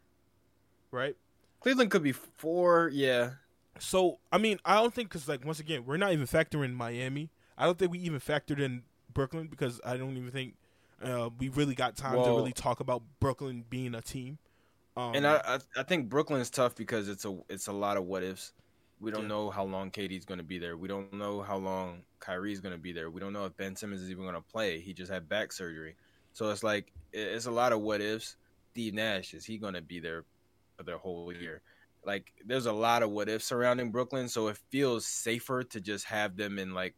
right 0.91 1.17
Cleveland 1.61 1.91
could 1.91 2.03
be 2.03 2.13
four, 2.13 2.91
yeah. 2.93 3.31
So 3.79 4.19
I 4.33 4.39
mean, 4.39 4.59
I 4.65 4.77
don't 4.77 4.93
think 4.93 5.09
because 5.09 5.29
like 5.29 5.45
once 5.45 5.61
again, 5.61 5.85
we're 5.85 5.97
not 5.97 6.13
even 6.13 6.27
factoring 6.27 6.75
Miami. 6.75 7.31
I 7.57 7.65
don't 7.65 7.79
think 7.79 7.91
we 7.91 7.99
even 8.01 8.21
factored 8.21 8.61
in 8.61 8.83
Brooklyn 9.13 9.49
because 9.49 9.81
I 9.85 9.97
don't 9.97 10.17
even 10.17 10.31
think 10.31 10.55
uh, 11.03 11.31
we 11.39 11.49
really 11.49 11.75
got 11.75 11.97
time 11.97 12.17
well, 12.17 12.27
to 12.27 12.31
really 12.33 12.53
talk 12.53 12.81
about 12.81 13.03
Brooklyn 13.21 13.65
being 13.69 13.95
a 13.95 14.03
team. 14.03 14.39
Um, 14.97 15.15
and 15.15 15.27
I, 15.27 15.59
I 15.77 15.83
think 15.85 16.09
Brooklyn 16.09 16.41
is 16.41 16.51
tough 16.51 16.75
because 16.75 17.09
it's 17.09 17.25
a 17.25 17.39
it's 17.49 17.69
a 17.69 17.73
lot 17.73 17.97
of 17.97 18.05
what 18.05 18.23
ifs. 18.23 18.53
We 19.01 19.11
don't 19.11 19.23
yeah. 19.23 19.29
know 19.29 19.51
how 19.51 19.65
long 19.65 19.91
KD's 19.91 20.25
going 20.25 20.39
to 20.39 20.45
be 20.45 20.59
there. 20.59 20.77
We 20.77 20.89
don't 20.89 21.13
know 21.13 21.41
how 21.41 21.57
long 21.57 22.03
Kyrie's 22.21 22.61
going 22.61 22.75
to 22.75 22.81
be 22.81 22.93
there. 22.93 23.11
We 23.11 23.21
don't 23.21 23.33
know 23.33 23.45
if 23.45 23.57
Ben 23.57 23.77
Simmons 23.77 24.03
is 24.03 24.11
even 24.11 24.25
going 24.25 24.35
to 24.35 24.41
play. 24.41 24.81
He 24.81 24.93
just 24.93 25.11
had 25.11 25.29
back 25.29 25.53
surgery, 25.53 25.97
so 26.33 26.51
it's 26.51 26.63
like 26.63 26.93
it's 27.13 27.47
a 27.47 27.51
lot 27.51 27.73
of 27.73 27.81
what 27.81 28.01
ifs. 28.01 28.37
Steve 28.73 28.95
Nash 28.95 29.35
is 29.35 29.45
he 29.45 29.59
going 29.59 29.75
to 29.75 29.83
be 29.83 29.99
there 29.99 30.25
for 30.77 30.85
their 30.85 30.99
whole 30.99 31.33
year. 31.33 31.63
Like 32.05 32.33
there's 32.45 32.67
a 32.67 32.73
lot 32.73 33.03
of 33.03 33.11
what 33.11 33.29
ifs 33.29 33.45
surrounding 33.47 33.91
Brooklyn, 33.91 34.29
so 34.29 34.49
it 34.49 34.59
feels 34.71 35.07
safer 35.07 35.65
to 35.65 35.81
just 35.81 36.05
have 36.07 36.37
them 36.37 36.59
in 36.59 36.75
like 36.75 36.95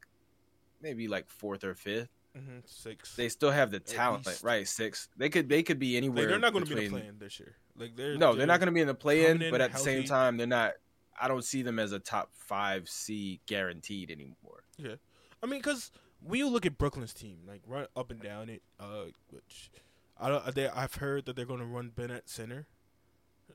maybe 0.82 1.09
like 1.09 1.28
fourth 1.28 1.64
or 1.64 1.74
fifth 1.74 2.09
Mm-hmm. 2.36 2.59
Six. 2.64 3.16
They 3.16 3.28
still 3.28 3.51
have 3.51 3.70
the 3.70 3.80
talent, 3.80 4.26
right? 4.42 4.66
Six. 4.66 5.09
They 5.16 5.28
could 5.28 5.48
they 5.48 5.62
could 5.62 5.78
be 5.78 5.96
anywhere. 5.96 6.24
Like, 6.24 6.30
they're 6.30 6.38
not 6.38 6.53
going 6.53 6.64
to 6.64 6.74
be 6.74 6.84
in 6.84 6.92
the 6.92 6.98
play-in 6.98 7.18
this 7.18 7.40
year. 7.40 7.57
Like 7.76 7.96
they're 7.96 8.16
no, 8.16 8.28
they're, 8.28 8.38
they're 8.38 8.46
not 8.46 8.61
going 8.61 8.66
to 8.66 8.72
be 8.72 8.80
in 8.80 8.86
the 8.86 8.94
play-in. 8.94 9.51
But 9.51 9.61
at 9.61 9.72
the 9.72 9.78
same 9.78 10.05
time, 10.05 10.36
they're 10.36 10.46
not. 10.46 10.72
I 11.21 11.29
don't 11.29 11.45
see 11.45 11.62
them 11.62 11.79
as 11.79 11.93
a 11.93 11.99
top 11.99 12.31
five 12.33 12.89
C 12.89 13.41
guaranteed 13.47 14.11
anymore. 14.11 14.64
Yeah, 14.77 14.95
I 15.43 15.47
mean, 15.47 15.61
because 15.61 15.91
when 16.23 16.39
you 16.39 16.49
look 16.49 16.66
at 16.66 16.79
Brooklyn's 16.79 17.12
team, 17.12 17.39
like 17.47 17.62
run 17.66 17.87
up 17.97 18.11
and 18.11 18.21
down 18.21 18.49
it, 18.49 18.62
uh, 18.79 19.05
which 19.31 19.71
I 20.18 20.29
don't. 20.29 20.55
They, 20.55 20.68
I've 20.68 20.95
heard 20.97 21.27
that 21.27 21.37
they're 21.37 21.45
going 21.45 21.61
to 21.61 21.66
run 21.66 21.93
Ben 21.95 22.11
at 22.11 22.29
center. 22.29 22.66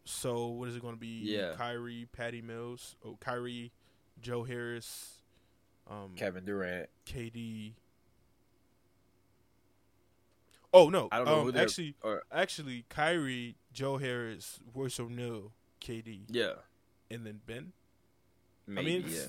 So 0.03 0.47
what 0.47 0.69
is 0.69 0.75
it 0.75 0.81
going 0.81 0.93
to 0.93 0.99
be? 0.99 1.21
Yeah. 1.23 1.53
Kyrie, 1.57 2.07
Patty 2.11 2.41
Mills, 2.41 2.95
oh 3.03 3.17
Kyrie, 3.19 3.71
Joe 4.21 4.43
Harris, 4.43 5.19
um, 5.89 6.11
Kevin 6.15 6.45
Durant. 6.45 6.89
KD. 7.07 7.73
Oh 10.73 10.89
no! 10.89 11.07
I 11.11 11.17
don't 11.17 11.25
know 11.25 11.39
um, 11.39 11.51
who 11.51 11.57
actually, 11.57 11.95
or- 12.03 12.23
actually, 12.31 12.83
Kyrie, 12.89 13.55
Joe 13.71 13.97
Harris, 13.97 14.59
Royce 14.73 14.99
O'Neal, 14.99 15.53
KD, 15.79 16.23
Yeah, 16.27 16.53
and 17.09 17.25
then 17.25 17.41
Ben. 17.45 17.73
maybe. 18.67 18.79
I 18.79 18.99
mean, 18.99 19.05
yeah, 19.09 19.21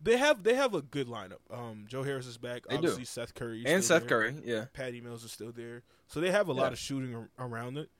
they 0.00 0.16
have 0.16 0.42
they 0.42 0.54
have 0.54 0.74
a 0.74 0.82
good 0.82 1.08
lineup. 1.08 1.40
Um, 1.50 1.86
Joe 1.88 2.02
Harris 2.02 2.26
is 2.26 2.38
back. 2.38 2.62
They 2.68 2.76
do. 2.76 2.78
Obviously, 2.78 3.04
Seth 3.04 3.34
Curry 3.34 3.64
and 3.66 3.82
Seth 3.82 4.06
Curry. 4.06 4.34
Yeah, 4.44 4.66
Patty 4.72 5.00
Mills 5.00 5.24
is 5.24 5.32
still 5.32 5.52
there, 5.52 5.82
so 6.08 6.20
they 6.20 6.30
have 6.30 6.48
a 6.48 6.52
lot 6.52 6.72
of 6.72 6.78
shooting 6.78 7.28
around 7.38 7.78
it. 7.78 7.90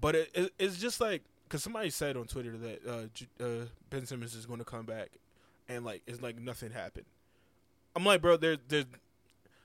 But 0.00 0.14
it, 0.14 0.30
it, 0.34 0.52
it's 0.58 0.78
just 0.78 1.00
like 1.00 1.22
because 1.44 1.62
somebody 1.62 1.90
said 1.90 2.16
on 2.16 2.26
Twitter 2.26 2.56
that 2.56 2.86
uh, 2.86 3.44
uh, 3.44 3.64
Ben 3.90 4.06
Simmons 4.06 4.34
is 4.34 4.46
going 4.46 4.58
to 4.58 4.64
come 4.64 4.84
back, 4.84 5.10
and 5.68 5.84
like 5.84 6.02
it's 6.06 6.22
like 6.22 6.38
nothing 6.38 6.70
happened. 6.70 7.06
I'm 7.96 8.04
like, 8.04 8.20
bro, 8.20 8.36
they're 8.36 8.58
they're 8.68 8.84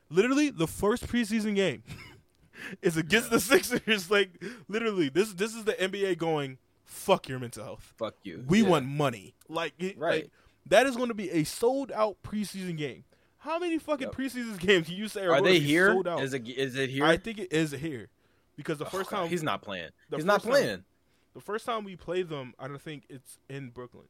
literally 0.10 0.50
the 0.50 0.68
first 0.68 1.08
preseason 1.08 1.56
game 1.56 1.84
is 2.82 2.98
against 2.98 3.30
the 3.30 3.40
Sixers. 3.42 4.10
Like 4.10 4.42
literally, 4.68 5.10
this 5.10 5.34
this 5.34 5.54
is 5.54 5.66
the 5.66 5.74
NBA 5.74 6.18
going 6.18 6.58
fuck 6.84 7.28
your 7.30 7.40
mental 7.40 7.64
health. 7.64 7.94
fuck 7.98 8.16
you. 8.24 8.44
We 8.48 8.62
Yeah. 8.62 8.70
want 8.70 8.86
money. 8.86 9.36
Like, 9.48 9.74
it- 9.80 9.98
Right. 9.98 10.24
like, 10.24 10.32
that 10.68 10.86
is 10.86 10.96
going 10.96 11.10
to 11.10 11.14
be 11.14 11.30
a 11.32 11.44
sold 11.44 11.92
out 11.92 12.22
preseason 12.24 12.78
game. 12.78 13.04
How 13.40 13.60
many 13.60 13.78
fucking 13.78 14.08
Yep. 14.08 14.16
preseason 14.16 14.58
games 14.60 14.88
do 14.88 14.94
you 14.96 15.08
say 15.10 15.26
are, 15.26 15.34
Are 15.34 15.42
they 15.42 15.60
here? 15.60 15.92
sold 15.94 16.08
out? 16.08 16.22
Is 16.24 16.34
it 16.34 16.48
is 16.48 16.76
it 16.76 16.90
here? 16.90 17.04
I 17.04 17.18
think 17.18 17.38
it 17.40 17.52
is 17.52 17.72
here 17.72 18.10
because 18.56 18.78
the 18.78 18.86
Oh, 18.86 18.90
first 18.90 19.10
God, 19.10 19.22
time 19.24 19.30
he's 19.30 19.44
not 19.44 19.62
playing. 19.62 19.90
He's 20.16 20.24
not 20.24 20.36
first 20.42 20.44
time- 20.46 20.52
playing. 20.52 20.86
the 21.34 21.42
first 21.42 21.66
time 21.66 21.84
we 21.84 21.96
played 21.98 22.30
them, 22.30 22.54
I 22.58 22.68
don't 22.70 22.82
think 22.82 23.06
it's 23.10 23.40
in 23.50 23.70
Brooklyn. 23.72 24.08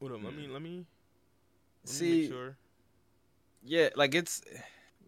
Hold 0.00 0.12
on, 0.12 0.22
let 0.24 0.32
Hmm. 0.32 0.40
me 0.40 0.48
let 0.48 0.62
me, 0.62 0.68
let 0.68 0.82
me 0.84 0.86
See, 1.84 2.28
sure. 2.28 2.56
yeah, 3.64 3.90
like 3.96 4.14
it's 4.14 4.42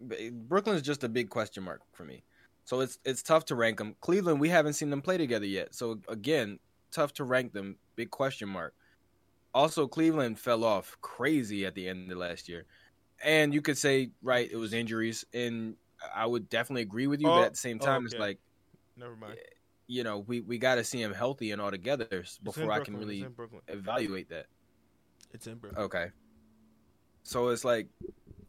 Brooklyn's 0.03 0.83
just 0.83 1.05
a 1.05 1.09
big 1.09 1.31
question 1.31 1.63
mark 1.63 1.83
for 1.93 2.05
me. 2.05 2.23
So 2.71 2.79
it's 2.79 3.01
it's 3.05 3.21
tough 3.21 3.47
to 3.47 3.57
rank 3.57 3.79
them. 3.79 3.97
Cleveland, 4.01 4.39
we 4.39 4.49
haven't 4.49 4.75
seen 4.75 4.91
them 4.91 5.03
play 5.03 5.19
together 5.19 5.45
yet. 5.45 5.75
So 5.75 5.99
again, 6.07 6.61
tough 6.93 7.13
to 7.15 7.25
rank 7.25 7.53
them. 7.53 7.75
Big 7.97 8.13
question 8.13 8.49
mark. 8.49 8.75
Also, 9.53 9.89
Cleveland 9.89 10.39
fell 10.39 10.63
off 10.63 10.97
crazy 11.01 11.67
at 11.67 11.75
the 11.75 11.89
end 11.89 12.13
of 12.13 12.19
last 12.19 12.49
year, 12.49 12.67
and 13.25 13.53
you 13.53 13.61
could 13.61 13.77
say 13.77 14.13
right, 14.23 14.49
it 14.49 14.55
was 14.55 14.73
injuries, 14.73 15.25
and 15.35 15.75
I 16.15 16.27
would 16.27 16.49
definitely 16.49 16.83
agree 16.83 17.09
with 17.09 17.21
you. 17.21 17.27
Oh, 17.27 17.39
but 17.39 17.47
at 17.47 17.53
the 17.55 17.59
same 17.59 17.81
oh, 17.83 17.85
time, 17.85 18.05
it's 18.05 18.15
like 18.15 18.39
Never 18.97 19.17
mind. 19.17 19.33
Eh, 19.33 19.55
you 19.89 20.05
know 20.05 20.21
we 20.21 20.41
we 20.41 20.57
got 20.57 20.77
to 20.77 20.85
see 20.85 21.03
him 21.03 21.13
healthy 21.13 21.51
and 21.51 21.61
all 21.61 21.73
together 21.73 22.23
before 22.45 22.71
I 22.71 22.79
can 22.79 22.97
really 22.97 23.27
evaluate 23.67 24.29
that. 24.29 24.47
It's 25.33 25.49
in 25.49 25.57
Brooklyn. 25.57 25.87
Okay. 25.87 26.07
So 27.25 27.49
it's 27.49 27.65
like 27.65 27.89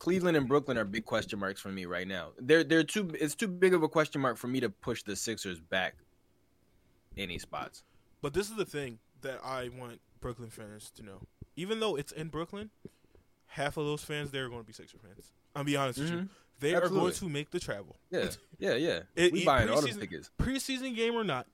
Cleveland 0.01 0.35
and 0.35 0.47
Brooklyn 0.47 0.79
are 0.79 0.83
big 0.83 1.05
question 1.05 1.37
marks 1.37 1.61
for 1.61 1.69
me 1.69 1.85
right 1.85 2.07
now. 2.07 2.29
They're 2.39 2.63
they're 2.63 2.83
too 2.83 3.11
it's 3.19 3.35
too 3.35 3.47
big 3.47 3.75
of 3.75 3.83
a 3.83 3.87
question 3.87 4.19
mark 4.19 4.35
for 4.35 4.47
me 4.47 4.59
to 4.59 4.67
push 4.67 5.03
the 5.03 5.15
Sixers 5.15 5.59
back 5.59 5.93
any 7.15 7.37
spots. 7.37 7.83
But 8.19 8.33
this 8.33 8.49
is 8.49 8.55
the 8.55 8.65
thing 8.65 8.97
that 9.21 9.39
I 9.45 9.69
want 9.77 10.01
Brooklyn 10.19 10.49
fans 10.49 10.89
to 10.95 11.03
know. 11.03 11.21
Even 11.55 11.79
though 11.79 11.95
it's 11.97 12.11
in 12.11 12.29
Brooklyn, 12.29 12.71
half 13.45 13.77
of 13.77 13.85
those 13.85 14.03
fans 14.03 14.31
there 14.31 14.45
are 14.45 14.49
going 14.49 14.61
to 14.61 14.65
be 14.67 14.73
Sixer 14.73 14.97
fans. 14.97 15.31
I'll 15.55 15.63
be 15.63 15.75
honest 15.75 15.99
with 15.99 16.09
you. 16.09 16.15
Mhm. 16.17 16.29
They 16.61 16.73
are 16.73 16.89
going 16.89 17.13
to 17.13 17.29
make 17.29 17.51
the 17.51 17.59
travel. 17.59 17.97
Yeah. 18.09 18.29
Yeah, 18.57 18.73
yeah. 18.73 19.01
It- 19.15 19.31
we 19.33 19.41
it- 19.41 19.45
buying 19.45 19.69
all 19.69 19.83
preseason- 19.83 19.99
tickets. 19.99 20.31
Preseason 20.39 20.95
game 20.95 21.13
or 21.13 21.23
not, 21.23 21.45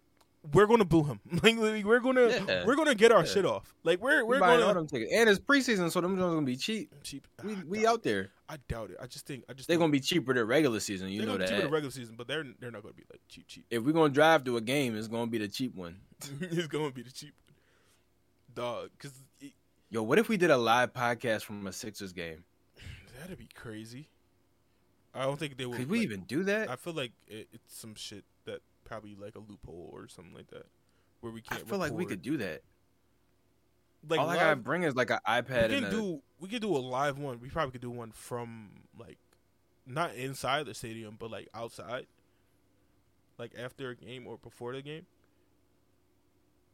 we're 0.54 0.66
going 0.66 0.80
to 0.80 0.86
boo 0.86 1.04
him. 1.04 1.20
Like 1.44 1.58
we're 1.86 2.00
going 2.00 2.16
to 2.16 2.44
Yeah. 2.48 2.66
we're 2.66 2.76
to 2.76 2.96
get 2.96 3.12
our 3.12 3.20
Yeah. 3.20 3.26
shit 3.26 3.46
off. 3.46 3.74
Like 3.84 4.02
we're 4.02 4.24
We 4.24 4.36
we're 4.36 4.40
buying 4.40 4.62
all 4.64 4.70
to 4.70 4.76
them 4.76 4.88
tickets. 4.88 5.12
And 5.14 5.30
it's 5.30 5.40
preseason, 5.40 5.92
so 5.92 6.02
them 6.02 6.18
joints 6.18 6.34
gonna 6.34 6.46
be 6.46 6.56
cheap. 6.56 6.94
cheap. 7.04 7.28
We 7.44 7.54
I 7.54 7.64
we 7.66 7.88
out 7.88 8.04
there. 8.04 8.32
I 8.50 8.58
doubt 8.68 8.92
it. 8.92 8.98
I 9.02 9.08
just 9.08 9.26
think 9.26 9.44
I 9.50 9.54
just 9.54 9.68
They're 9.68 9.78
gonna 9.78 9.92
be 9.92 10.00
cheaper 10.00 10.34
than 10.34 10.48
regular 10.48 10.80
season, 10.80 11.10
you 11.10 11.20
they're 11.20 11.28
know 11.28 11.34
gonna 11.34 11.46
be 11.46 11.50
cheaper 11.50 11.62
than 11.64 11.72
regular 11.72 11.92
season, 11.92 12.16
but 12.18 12.28
they're 12.28 12.46
they're 12.60 12.72
not 12.72 12.82
going 12.84 12.94
to 12.94 12.98
be 13.02 13.06
like 13.12 13.22
cheap 13.28 13.48
cheap. 13.48 13.66
if 13.70 13.84
we're 13.84 13.92
gonna 13.94 14.14
drive 14.14 14.44
to 14.46 14.58
a 14.58 14.62
game, 14.62 14.96
it's 14.96 15.08
gonna 15.08 15.28
be 15.28 15.38
the 15.38 15.48
cheap 15.48 15.76
one. 15.76 15.98
it's 16.42 16.68
going 16.68 16.90
to 16.90 16.94
be 16.94 17.04
the 17.04 17.12
cheap 17.12 17.34
one, 17.46 17.56
dog 18.54 18.90
cuz 19.00 19.12
Yo, 19.90 20.04
what 20.04 20.20
if 20.20 20.28
we 20.28 20.36
did 20.36 20.52
a 20.52 20.58
live 20.58 20.92
podcast 20.92 21.44
from 21.44 21.66
a 21.66 21.72
Sixers 21.72 22.12
game? 22.12 22.44
that'd 23.22 23.38
be 23.38 23.48
crazy. 23.56 24.10
I 25.14 25.24
don't 25.24 25.40
think 25.40 25.58
they 25.58 25.66
would. 25.66 25.78
Could 25.78 25.90
we 25.90 26.00
like, 26.00 26.04
even 26.06 26.22
do 26.22 26.44
that? 26.44 26.70
I 26.70 26.76
feel 26.76 26.94
like 26.94 27.14
it, 27.28 27.48
it's 27.54 27.76
some 27.76 27.96
shit 27.96 28.26
that 28.37 28.37
probably 28.88 29.16
like 29.16 29.36
a 29.36 29.40
loophole 29.40 29.90
or 29.94 30.08
something 30.08 30.34
like 30.34 30.48
that, 30.50 30.66
where 31.22 31.32
we 31.32 31.42
can't. 31.42 31.62
I 31.62 31.70
feel 31.70 31.80
like 31.80 31.92
we 31.94 32.06
could 32.06 32.22
do 32.22 32.38
that. 32.38 32.62
Like 34.08 34.20
All 34.20 34.30
I 34.30 34.36
gotta 34.36 34.56
bring 34.56 34.84
is 34.84 34.96
like 34.96 35.10
an 35.10 35.20
iPad 35.28 35.70
we 35.70 35.76
and 35.76 35.84
can 35.84 35.84
a, 35.86 35.90
do 35.92 36.22
we 36.40 36.48
can 36.50 36.62
do 36.62 36.76
a 36.76 36.78
live 36.80 37.18
one. 37.20 37.40
We 37.40 37.50
probably 37.50 37.72
could 37.72 37.82
do 37.82 37.90
one 37.90 38.12
from 38.12 38.70
like 38.98 39.18
not 39.86 40.16
inside 40.16 40.66
the 40.66 40.74
stadium, 40.74 41.18
but 41.20 41.32
like 41.32 41.50
outside, 41.54 42.06
like 43.38 43.54
after 43.58 43.90
a 43.90 43.96
game 43.96 44.26
or 44.28 44.38
before 44.38 44.74
the 44.74 44.82
game, 44.82 45.06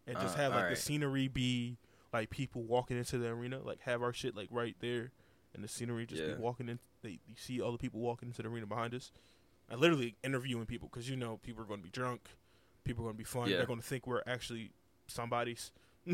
and 0.05 0.19
just 0.19 0.35
Uh, 0.35 0.41
have 0.41 0.53
like 0.53 0.69
the 0.69 0.75
scenery 0.75 1.27
be 1.27 1.77
like 2.11 2.29
people 2.29 2.63
walking 2.63 2.97
into 2.97 3.17
the 3.17 3.27
arena, 3.29 3.59
like 3.63 3.79
have 3.81 4.03
our 4.03 4.13
shit 4.13 4.35
like 4.35 4.49
right 4.51 4.75
there, 4.79 5.11
and 5.53 5.63
the 5.63 5.67
scenery 5.67 6.05
just 6.05 6.21
Yeah. 6.21 6.35
be 6.35 6.41
walking 6.41 6.69
in. 6.69 6.79
They 7.01 7.19
you 7.27 7.35
see 7.37 7.61
all 7.61 7.71
the 7.71 7.77
people 7.77 7.99
walking 7.99 8.29
into 8.29 8.41
the 8.41 8.49
arena 8.49 8.67
behind 8.67 8.93
us. 8.93 9.11
I 9.71 9.75
literally 9.75 10.15
interviewing 10.23 10.65
people 10.65 10.89
because 10.91 11.09
you 11.09 11.15
know 11.15 11.37
people 11.41 11.63
are 11.63 11.67
going 11.67 11.79
to 11.79 11.83
be 11.83 11.89
drunk, 11.89 12.21
people 12.83 13.03
are 13.03 13.07
going 13.07 13.15
to 13.15 13.17
be 13.17 13.23
fun. 13.23 13.49
Yeah. 13.49 13.57
They're 13.57 13.65
going 13.65 13.79
to 13.81 13.85
think 13.85 14.05
we're 14.07 14.21
actually 14.27 14.71
somebody's. 15.07 15.71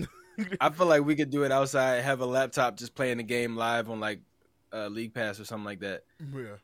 I 0.62 0.70
feel 0.70 0.86
like 0.86 1.04
we 1.04 1.16
could 1.16 1.30
do 1.32 1.43
it 1.43 1.52
outside, 1.52 2.02
have 2.04 2.22
a 2.22 2.26
laptop 2.26 2.78
just 2.78 2.95
playing 2.95 3.18
the 3.18 3.24
game 3.24 3.56
live 3.56 3.89
on 3.89 4.00
like 4.00 4.22
uh, 4.72 4.88
League 4.88 5.14
Pass 5.14 5.39
or 5.39 5.45
something 5.45 5.66
like 5.66 5.80
that. 5.82 6.04
Yeah. 6.20 6.56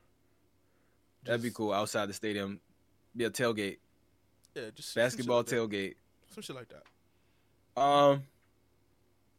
That'd 1.26 1.42
be 1.42 1.52
cool. 1.52 1.74
Outside 1.74 2.08
the 2.08 2.14
stadium, 2.14 2.60
be 3.18 3.26
a 3.26 3.30
tailgate, 3.32 3.78
Yeah, 4.54 4.70
just 4.76 4.94
some 4.94 5.02
basketball 5.02 5.38
like 5.38 5.48
tailgate. 5.48 5.96
some 6.30 6.44
shit 6.44 6.56
like 6.56 6.70
that. 6.70 7.82
Um, 7.82 8.24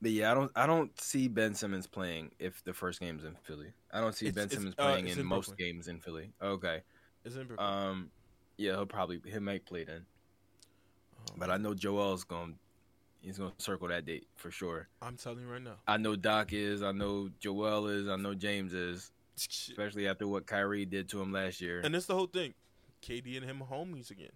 but 0.02 0.10
yeah, 0.10 0.32
I 0.32 0.34
don't, 0.34 0.52
I 0.56 0.66
don't 0.66 1.00
see 1.00 1.28
Ben 1.28 1.54
Simmons 1.54 1.86
playing 1.86 2.32
if 2.38 2.62
the 2.64 2.74
first 2.74 3.00
game's 3.00 3.24
in 3.24 3.36
Philly. 3.44 3.68
I 3.92 4.00
don't 4.00 4.14
see 4.14 4.26
It's- 4.26 4.34
Ben 4.44 4.50
Simmons 4.50 4.74
uh, 4.78 4.84
playing 4.90 5.08
in, 5.08 5.20
in 5.20 5.26
most 5.26 5.56
games 5.56 5.88
in 5.88 6.00
Philly. 6.00 6.32
Okay. 6.42 6.82
It's 7.26 7.34
in 7.34 7.46
Brooklyn. 7.48 7.68
Um, 7.68 8.10
yeah, 8.56 8.72
he'll 8.72 8.86
probably 8.86 9.20
he 9.26 9.38
might 9.40 9.66
play 9.66 9.84
then, 9.84 10.06
Um, 11.28 11.34
but 11.36 11.50
I 11.50 11.56
know 11.56 11.74
Joel's 11.74 12.22
going, 12.22 12.52
to 12.52 12.58
he's 13.20 13.36
gonna 13.36 13.52
circle 13.58 13.88
that 13.88 14.06
date 14.06 14.28
for 14.36 14.52
sure. 14.52 14.88
I'm 15.02 15.16
telling 15.16 15.40
you 15.40 15.48
right 15.48 15.60
now. 15.60 15.76
I 15.88 15.96
know 15.96 16.14
Doc 16.14 16.52
is, 16.52 16.82
I 16.82 16.92
know 16.92 17.28
Joel 17.40 17.88
is, 17.88 18.08
I 18.08 18.14
know 18.16 18.32
James 18.32 18.72
is, 18.72 19.10
especially 19.36 20.06
after 20.06 20.28
what 20.28 20.46
Kyrie 20.46 20.86
did 20.86 21.08
to 21.10 21.20
him 21.20 21.32
last 21.32 21.60
year. 21.60 21.80
And 21.82 21.94
it's 21.96 22.06
the 22.06 22.14
whole 22.14 22.28
thing. 22.28 22.54
KD 23.02 23.36
and 23.38 23.44
him 23.44 23.62
homies 23.70 24.10
again. 24.10 24.30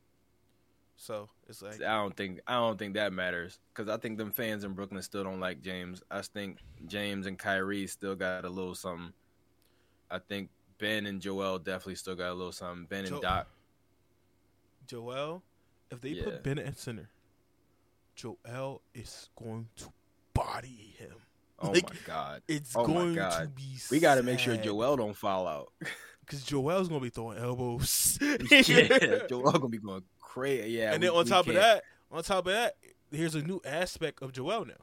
So 0.97 1.30
it's 1.49 1.62
like 1.62 1.80
I 1.80 1.97
don't 1.97 2.14
think 2.14 2.41
I 2.47 2.55
don't 2.55 2.78
think 2.78 2.95
that 2.95 3.12
matters 3.12 3.59
because 3.72 3.88
I 3.88 3.97
think 3.99 4.18
them 4.18 4.32
fans 4.32 4.64
in 4.64 4.72
Brooklyn 4.74 5.01
still 5.01 5.24
don't 5.24 5.41
like 5.41 5.62
James. 5.62 6.03
I 6.11 6.20
think 6.22 6.59
James 6.88 7.26
and 7.26 7.38
Kyrie 7.38 7.86
still 7.86 8.16
got 8.16 8.45
a 8.45 8.51
little 8.51 8.74
something. 8.74 9.12
I 10.11 10.18
think 10.18 10.51
Ben 10.81 11.07
and 11.07 11.20
Joel 11.20 11.59
definitely 11.59 11.95
still 11.97 12.16
got 12.16 12.31
a 12.31 12.35
little 12.35 12.53
something. 12.53 12.87
Ben 12.87 13.01
and 13.01 13.09
Jo- 13.16 13.20
Doc, 13.20 13.47
Joel, 14.87 15.43
if 15.91 16.01
they 16.01 16.11
Yeah. 16.11 16.24
put 16.24 16.43
Ben 16.43 16.59
at 16.59 16.78
center, 16.78 17.09
Joel 18.14 18.83
is 18.95 19.28
going 19.37 19.68
to 19.76 19.93
body 20.35 20.95
him. 20.99 21.14
oh 21.59 21.70
Like, 21.70 21.89
my 21.93 22.01
god, 22.07 22.43
It's 22.49 22.74
Oh 22.74 22.87
going 22.87 23.14
to 23.14 23.51
be. 23.55 23.76
we 23.91 24.01
got 24.01 24.16
to 24.16 24.22
make 24.22 24.39
sure. 24.39 24.57
Joel 24.57 24.97
don't 24.97 25.14
fall 25.16 25.47
out. 25.47 25.72
because 26.20 26.45
Joel's 26.45 26.89
gonna 26.89 27.01
be 27.01 27.11
throwing 27.11 27.39
elbows. 27.39 28.16
yeah, 28.51 29.26
Joel 29.28 29.51
gonna 29.53 29.68
be 29.68 29.78
going 29.78 30.03
crazy. 30.20 30.70
Yeah, 30.70 30.93
and 30.93 31.03
we- 31.03 31.09
then 31.09 31.16
on 31.16 31.24
top 31.26 31.41
of 31.49 31.55
can't- 31.55 31.57
that, 31.57 31.83
on 32.12 32.22
top 32.22 32.47
of 32.47 32.53
that, 32.53 32.76
here's 33.11 33.35
a 33.35 33.43
new 33.43 33.61
aspect 33.64 34.22
of 34.22 34.33
Joel 34.33 34.64
now. 34.64 34.74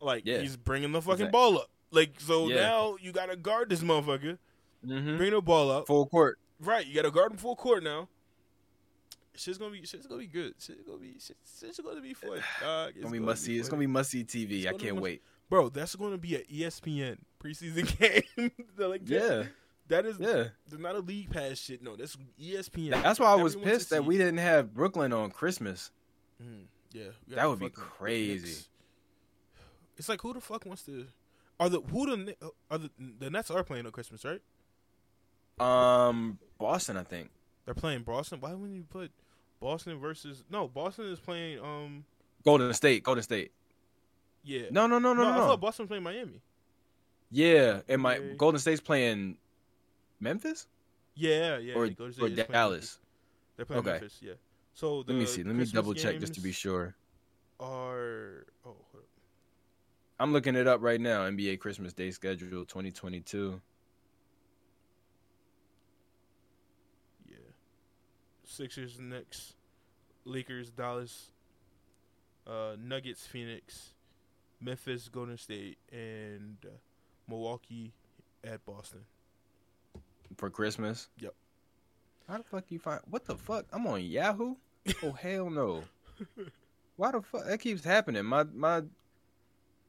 Like 0.00 0.22
Yeah. 0.24 0.38
he's 0.38 0.56
bringing 0.56 0.92
the 0.92 1.02
fucking 1.02 1.14
Exact- 1.26 1.32
ball 1.32 1.58
up. 1.58 1.70
Like 1.90 2.20
so 2.20 2.48
Yeah. 2.48 2.60
now 2.62 2.96
you 3.00 3.10
gotta 3.12 3.34
guard 3.36 3.68
this 3.68 3.80
motherfucker. 3.80 4.38
Mhm. 4.86 5.16
Bring 5.18 5.32
the 5.32 5.40
ball 5.40 5.70
up. 5.70 5.86
full 5.86 6.06
court. 6.06 6.38
Right, 6.60 6.86
you 6.86 6.94
gotta 6.94 7.10
guard 7.10 7.32
him 7.32 7.38
full 7.38 7.56
court 7.56 7.82
now. 7.82 8.08
Shit's 9.34 9.58
gonna 9.58 9.70
be 9.70 9.84
shit's 9.86 10.06
gonna 10.06 10.20
be 10.20 10.26
good. 10.26 10.54
Shit's 10.58 10.82
gonna 10.82 10.98
be 10.98 11.16
shit, 11.20 11.36
shit's 11.60 11.78
gonna 11.80 12.00
be 12.00 12.14
fun. 12.14 12.40
Dog. 12.60 12.90
It's 12.94 13.00
gonna 13.02 13.12
be 13.12 13.18
must 13.20 13.44
see. 13.44 13.58
It's 13.58 13.68
gonna 13.68 13.80
be 13.80 13.86
must 13.86 14.10
see 14.10 14.24
TV. 14.24 14.64
It's 14.64 14.66
I 14.66 14.72
can't 14.72 14.94
must- 14.96 15.02
wait. 15.04 15.22
bro. 15.48 15.68
That's 15.68 15.94
gonna 15.94 16.18
be 16.18 16.34
an 16.36 16.42
ESPN 16.52 17.18
preseason 17.42 17.96
game. 18.36 18.50
They're 18.76 18.88
like, 18.94 19.02
Yeah, 19.04 19.44
That 19.88 20.06
is 20.06 20.18
Yeah. 20.18 20.48
That's 20.68 20.80
not 20.82 20.96
a 20.96 21.00
league 21.00 21.30
pass 21.30 21.58
shit. 21.58 21.82
No, 21.82 21.94
that's 21.94 22.16
ESPN. 22.40 22.90
That's 23.02 23.20
why 23.20 23.28
I 23.32 23.36
was 23.36 23.54
Everyone 23.54 23.70
pissed 23.78 23.90
that 23.90 24.04
we 24.04 24.18
didn't 24.18 24.38
have 24.38 24.74
Brooklyn 24.74 25.12
on 25.12 25.30
Christmas. 25.30 25.92
Mm, 26.42 26.64
yeah, 26.92 27.04
That 27.28 27.48
would 27.48 27.60
be 27.60 27.70
crazy. 27.70 28.46
Knicks. 28.48 28.68
It's 29.96 30.08
like 30.08 30.20
who 30.20 30.32
the 30.34 30.40
fuck 30.40 30.66
wants 30.66 30.82
to? 30.84 31.06
Are 31.60 31.68
the 31.68 31.80
who 31.80 32.06
the 32.06 32.16
Kni- 32.16 32.50
are 32.70 32.78
the 32.78 32.90
the 33.20 33.30
Nets 33.30 33.50
are 33.52 33.62
playing 33.64 33.86
on 33.86 33.92
Christmas, 33.92 34.24
right? 34.24 34.40
Um, 35.60 36.38
Boston, 36.58 36.96
I 36.96 37.02
think. 37.04 37.30
They're 37.64 37.74
playing 37.74 38.02
Boston. 38.02 38.40
Why 38.40 38.54
wouldn't 38.54 38.76
you 38.76 38.84
put 38.88 39.10
Boston 39.60 39.98
versus? 39.98 40.44
No, 40.50 40.68
Boston 40.68 41.06
is 41.06 41.20
playing. 41.20 41.60
Um, 41.60 42.04
Golden 42.44 42.72
State, 42.72 43.02
Golden 43.02 43.22
State. 43.22 43.52
yeah. 44.42 44.62
No, 44.70 44.86
no, 44.86 44.98
no, 44.98 45.12
no, 45.12 45.24
I 45.24 45.36
no. 45.36 45.46
thought 45.46 45.60
Boston 45.60 45.86
playing 45.86 46.02
Miami. 46.04 46.40
Yeah, 47.30 47.80
and 47.88 48.00
my 48.00 48.16
Okay. 48.16 48.34
Golden 48.36 48.58
State's 48.58 48.80
playing 48.80 49.36
Memphis 50.20 50.66
Yeah, 51.14 51.58
yeah. 51.58 51.74
or 51.74 51.90
or 52.20 52.28
Dallas. 52.30 52.98
They're 53.56 53.66
playing 53.66 53.80
Okay. 53.80 53.90
Memphis. 54.00 54.18
Yeah. 54.22 54.34
So 54.72 54.98
Let 54.98 55.08
me 55.16 55.26
see. 55.26 55.42
Let 55.42 55.54
me 55.56 55.64
double 55.66 55.92
check 55.94 56.20
just 56.20 56.34
to 56.34 56.40
be 56.40 56.52
sure. 56.52 56.94
Are 57.60 58.46
oh. 58.64 58.76
I'm 60.20 60.32
looking 60.32 60.56
it 60.56 60.66
up 60.66 60.80
right 60.82 61.00
now. 61.00 61.28
NBA 61.28 61.58
Christmas 61.60 61.92
Day 61.92 62.10
schedule 62.10 62.64
2022. 62.64 63.60
yeah, 67.28 67.36
Sixers, 68.48 68.98
Knicks, 68.98 69.52
Lakers, 70.24 70.70
Dallas, 70.70 71.32
uh, 72.46 72.76
Nuggets, 72.82 73.26
Phoenix, 73.26 73.92
Memphis, 74.60 75.08
Golden 75.08 75.36
State, 75.36 75.78
and 75.92 76.56
uh, 76.64 76.70
Milwaukee 77.28 77.92
at 78.42 78.64
Boston. 78.64 79.00
for 80.38 80.50
Christmas. 80.50 81.08
Yep. 81.18 81.34
How 82.28 82.38
the 82.38 82.42
fuck 82.44 82.64
you 82.70 82.78
find 82.78 83.00
what 83.10 83.24
the 83.26 83.36
fuck? 83.36 83.66
I'm 83.72 83.86
on 83.86 84.02
Yahoo? 84.02 84.56
Oh 85.02 85.12
hell 85.12 85.50
no. 85.50 85.82
Why 86.96 87.12
the 87.12 87.20
fuck 87.22 87.44
that 87.46 87.58
keeps 87.60 87.84
happening? 87.84 88.24
My 88.24 88.44
my 88.44 88.82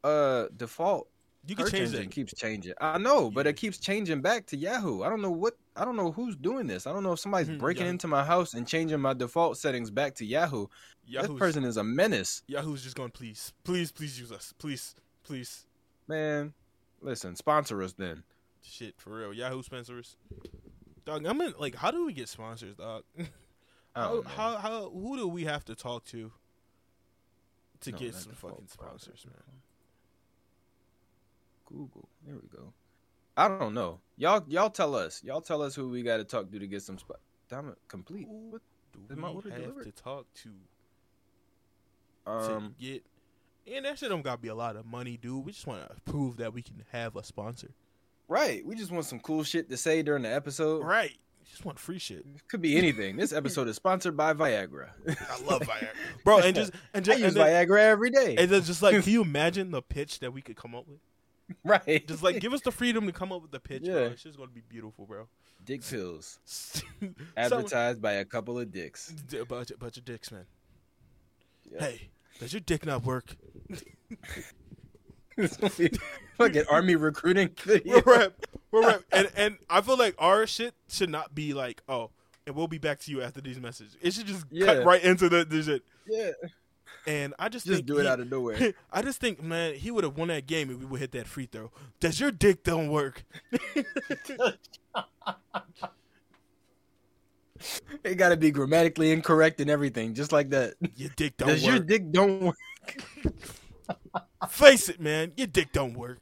uh 0.04 0.48
default 0.56 1.08
You 1.48 1.56
can 1.56 1.68
change 1.68 1.94
engine 1.94 2.10
keeps 2.10 2.34
changing. 2.34 2.74
I 2.80 2.98
know, 2.98 3.32
but 3.32 3.48
it 3.48 3.54
keeps 3.56 3.78
changing 3.78 4.22
back 4.22 4.46
to 4.48 4.58
Yahoo. 4.58 5.04
I 5.04 5.10
don't 5.10 5.22
know 5.22 5.32
what 5.32 5.56
I 5.76 5.86
don't 5.86 5.96
know 5.96 6.12
who's 6.12 6.36
doing 6.36 6.68
this. 6.68 6.86
I 6.88 6.92
don't 6.94 7.04
know 7.04 7.14
if 7.14 7.20
somebody's 7.20 7.50
Mhm, 7.50 7.60
breaking 7.60 7.88
into 7.88 8.08
my 8.08 8.24
house 8.26 8.54
and 8.54 8.68
changing 8.68 9.00
my 9.00 9.14
default 9.14 9.58
settings 9.58 9.90
back 9.92 10.16
to 10.16 10.26
Yahoo. 10.26 10.68
Yahoo's, 11.06 11.30
This 11.30 11.40
person 11.40 11.64
is 11.64 11.78
a 11.78 11.84
menace. 11.84 12.44
Yahoo's 12.48 12.84
just 12.84 12.96
going, 12.96 13.12
please, 13.12 13.54
please, 13.64 13.92
please 13.92 14.20
use 14.20 14.32
us, 14.32 14.54
please, 14.58 14.96
please. 15.24 15.66
Man, 16.08 16.54
listen, 17.02 17.36
sponsor 17.36 17.82
us 17.82 17.94
then. 17.94 18.24
Shit, 18.62 18.96
for 19.00 19.12
real. 19.18 19.34
Yahoo 19.34 19.64
sponsors. 19.64 20.18
Dog, 21.06 21.26
I'm 21.26 21.40
in, 21.42 21.54
like, 21.58 21.76
how 21.76 21.92
do 21.92 22.06
we 22.06 22.14
get 22.14 22.28
sponsors, 22.30 22.76
dog? 22.76 23.04
How, 23.96 24.22
how, 24.22 24.58
how, 24.58 24.90
who 24.92 25.18
do 25.18 25.28
we 25.28 25.44
have 25.46 25.66
to 25.66 25.76
talk 25.76 26.06
to 26.06 26.32
to 27.82 27.92
No, 27.92 27.98
get 27.98 28.14
some 28.14 28.34
fucking 28.34 28.68
browser. 28.78 28.98
sponsors, 29.16 29.26
man? 29.26 29.62
Google. 31.66 32.08
There 32.26 32.36
we 32.36 32.48
go. 32.56 32.72
I 33.40 33.48
don't 33.48 33.74
know. 33.74 34.00
Y'all 34.18 34.44
y'all 34.48 34.70
tell 34.70 34.96
us. 34.96 35.24
Y'all 35.24 35.42
tell 35.42 35.62
us 35.62 35.74
who 35.76 35.90
we 35.90 36.02
got 36.04 36.18
to 36.18 36.24
talk 36.24 36.52
to 36.52 36.60
to 36.60 36.68
get 36.68 36.82
some 36.82 36.98
spot. 36.98 37.20
Damn 37.50 37.70
it, 37.70 37.78
complete. 37.88 38.28
Who 38.28 38.50
What? 38.52 38.62
do 38.94 39.00
Is 39.10 39.16
we 39.16 39.22
my 39.22 39.30
order 39.30 39.50
have 39.52 39.62
delivered? 39.62 39.86
to 39.86 39.92
talk 39.92 40.26
to 40.44 40.50
to 42.26 42.32
Um, 42.56 42.76
get? 42.80 43.04
And 43.72 43.86
that 43.86 44.00
shit 44.00 44.10
don't 44.10 44.22
gotta 44.24 44.40
be 44.42 44.48
a 44.48 44.56
lot 44.56 44.76
of 44.76 44.86
money, 44.86 45.18
dude. 45.18 45.46
We 45.46 45.52
just 45.52 45.68
want 45.68 45.88
to 45.88 46.02
prove 46.12 46.38
that 46.38 46.54
we 46.54 46.62
can 46.62 46.84
have 46.92 47.16
a 47.16 47.24
sponsor, 47.24 47.72
right. 48.28 48.66
We 48.66 48.76
just 48.76 48.92
want 48.92 49.06
some 49.06 49.20
cool 49.20 49.44
shit 49.44 49.70
to 49.70 49.78
say 49.78 50.02
during 50.02 50.24
the 50.24 50.34
episode. 50.34 50.84
right? 50.84 51.16
Just 51.50 51.66
want 51.66 51.80
free 51.80 51.98
shit. 51.98 52.26
Could 52.48 52.62
be 52.62 52.78
anything. 52.78 53.18
this 53.18 53.34
episode 53.34 53.68
is 53.68 53.76
sponsored 53.76 54.16
by 54.16 54.34
Viagra. 54.34 54.90
I 55.08 55.42
love 55.44 55.62
Viagra, 55.64 55.88
bro. 56.24 56.40
And 56.40 56.56
just 56.56 56.72
and 56.94 57.04
I 57.04 57.06
just 57.06 57.20
use 57.20 57.36
and 57.36 57.38
then, 57.38 57.68
Viagra 57.68 57.80
every 57.80 58.12
day. 58.12 58.36
and 58.38 58.50
then 58.52 58.62
just 58.64 58.82
like, 58.84 59.02
can 59.04 59.12
you 59.14 59.22
imagine 59.24 59.72
the 59.72 59.82
pitch 59.82 60.20
that 60.20 60.32
we 60.34 60.42
could 60.42 60.56
come 60.56 60.76
up 60.76 60.88
with? 60.88 61.00
right. 61.64 62.08
Just 62.08 62.24
like, 62.24 62.40
give 62.40 62.54
us 62.54 62.62
the 62.62 62.72
freedom 62.72 63.06
to 63.08 63.12
come 63.12 63.32
up 63.32 63.42
with 63.42 63.52
the 63.52 63.60
pitch. 63.60 63.84
Bro. 63.86 63.94
Yeah. 63.94 64.08
It's 64.10 64.24
just 64.24 64.38
gonna 64.38 64.50
be 64.52 64.62
beautiful, 64.68 65.06
bro. 65.06 65.28
dick 65.66 65.82
pills 65.84 66.40
advertised 67.38 68.02
by 68.02 68.14
a 68.14 68.26
couple 68.26 68.58
of 68.60 68.72
dicks. 68.72 69.14
A 69.40 69.46
bunch, 69.46 69.72
bunch 69.80 69.98
of 69.98 70.06
dicks, 70.06 70.32
man. 70.32 70.46
Yeah. 71.72 71.82
Hey, 71.82 72.10
does 72.40 72.54
your 72.54 72.62
dick 72.62 72.86
not 72.86 73.04
work? 73.06 73.36
Fucking 76.38 76.64
army 76.70 76.96
recruiting. 76.96 77.50
We're 77.86 78.02
rep, 78.06 78.46
we're 78.72 78.82
right. 78.82 79.00
And 79.12 79.30
and 79.36 79.58
I 79.70 79.82
feel 79.82 79.98
like 79.98 80.16
our 80.18 80.46
shit 80.48 80.74
should 80.90 81.10
not 81.10 81.34
be 81.36 81.54
like, 81.54 81.82
oh, 81.88 82.12
and 82.46 82.56
we'll 82.56 82.68
be 82.68 82.78
back 82.78 83.00
to 83.02 83.12
you 83.12 83.22
after 83.22 83.40
these 83.42 83.60
messages. 83.60 83.96
It 84.02 84.14
should 84.14 84.28
just 84.28 84.46
Yeah. 84.52 84.66
cut 84.66 84.86
right 84.86 85.04
into 85.04 85.30
the, 85.30 85.46
the 85.46 85.64
shit. 85.64 85.84
Yeah. 86.08 86.32
And 87.08 87.34
I 87.40 87.50
just 87.50 87.66
Just 87.66 87.78
think 87.78 87.88
do 87.88 87.98
it 87.98 88.04
he- 88.04 88.08
out 88.08 88.20
of 88.20 88.30
nowhere. 88.30 88.74
I 88.92 89.02
just 89.02 89.20
think, 89.20 89.42
man, 89.42 89.74
he 89.76 89.90
would 89.90 90.04
have 90.04 90.18
won 90.18 90.28
that 90.28 90.46
game 90.48 90.70
if 90.70 90.78
we 90.78 90.86
would 90.86 91.00
hit 91.00 91.12
that 91.14 91.28
free 91.28 91.46
throw. 91.48 91.72
Does 92.00 92.20
your 92.20 92.32
dick 92.32 92.64
don't 92.64 92.90
work? 92.90 93.24
It 98.04 98.16
got 98.16 98.30
to 98.30 98.38
be 98.38 98.52
grammatically 98.52 99.12
incorrect 99.12 99.60
and 99.60 99.70
everything, 99.70 100.14
just 100.14 100.32
like 100.32 100.50
that. 100.52 100.76
Your 100.96 101.10
dick 101.18 101.36
don't 101.38 101.50
Does 101.50 101.66
your 101.66 101.76
work. 101.76 101.88
dick 101.88 102.12
don't 102.12 102.42
work? 102.42 102.56
Face 104.50 104.88
it, 104.88 105.02
man. 105.02 105.34
Your 105.36 105.48
dick 105.48 105.74
don't 105.74 105.94
work. 105.94 106.20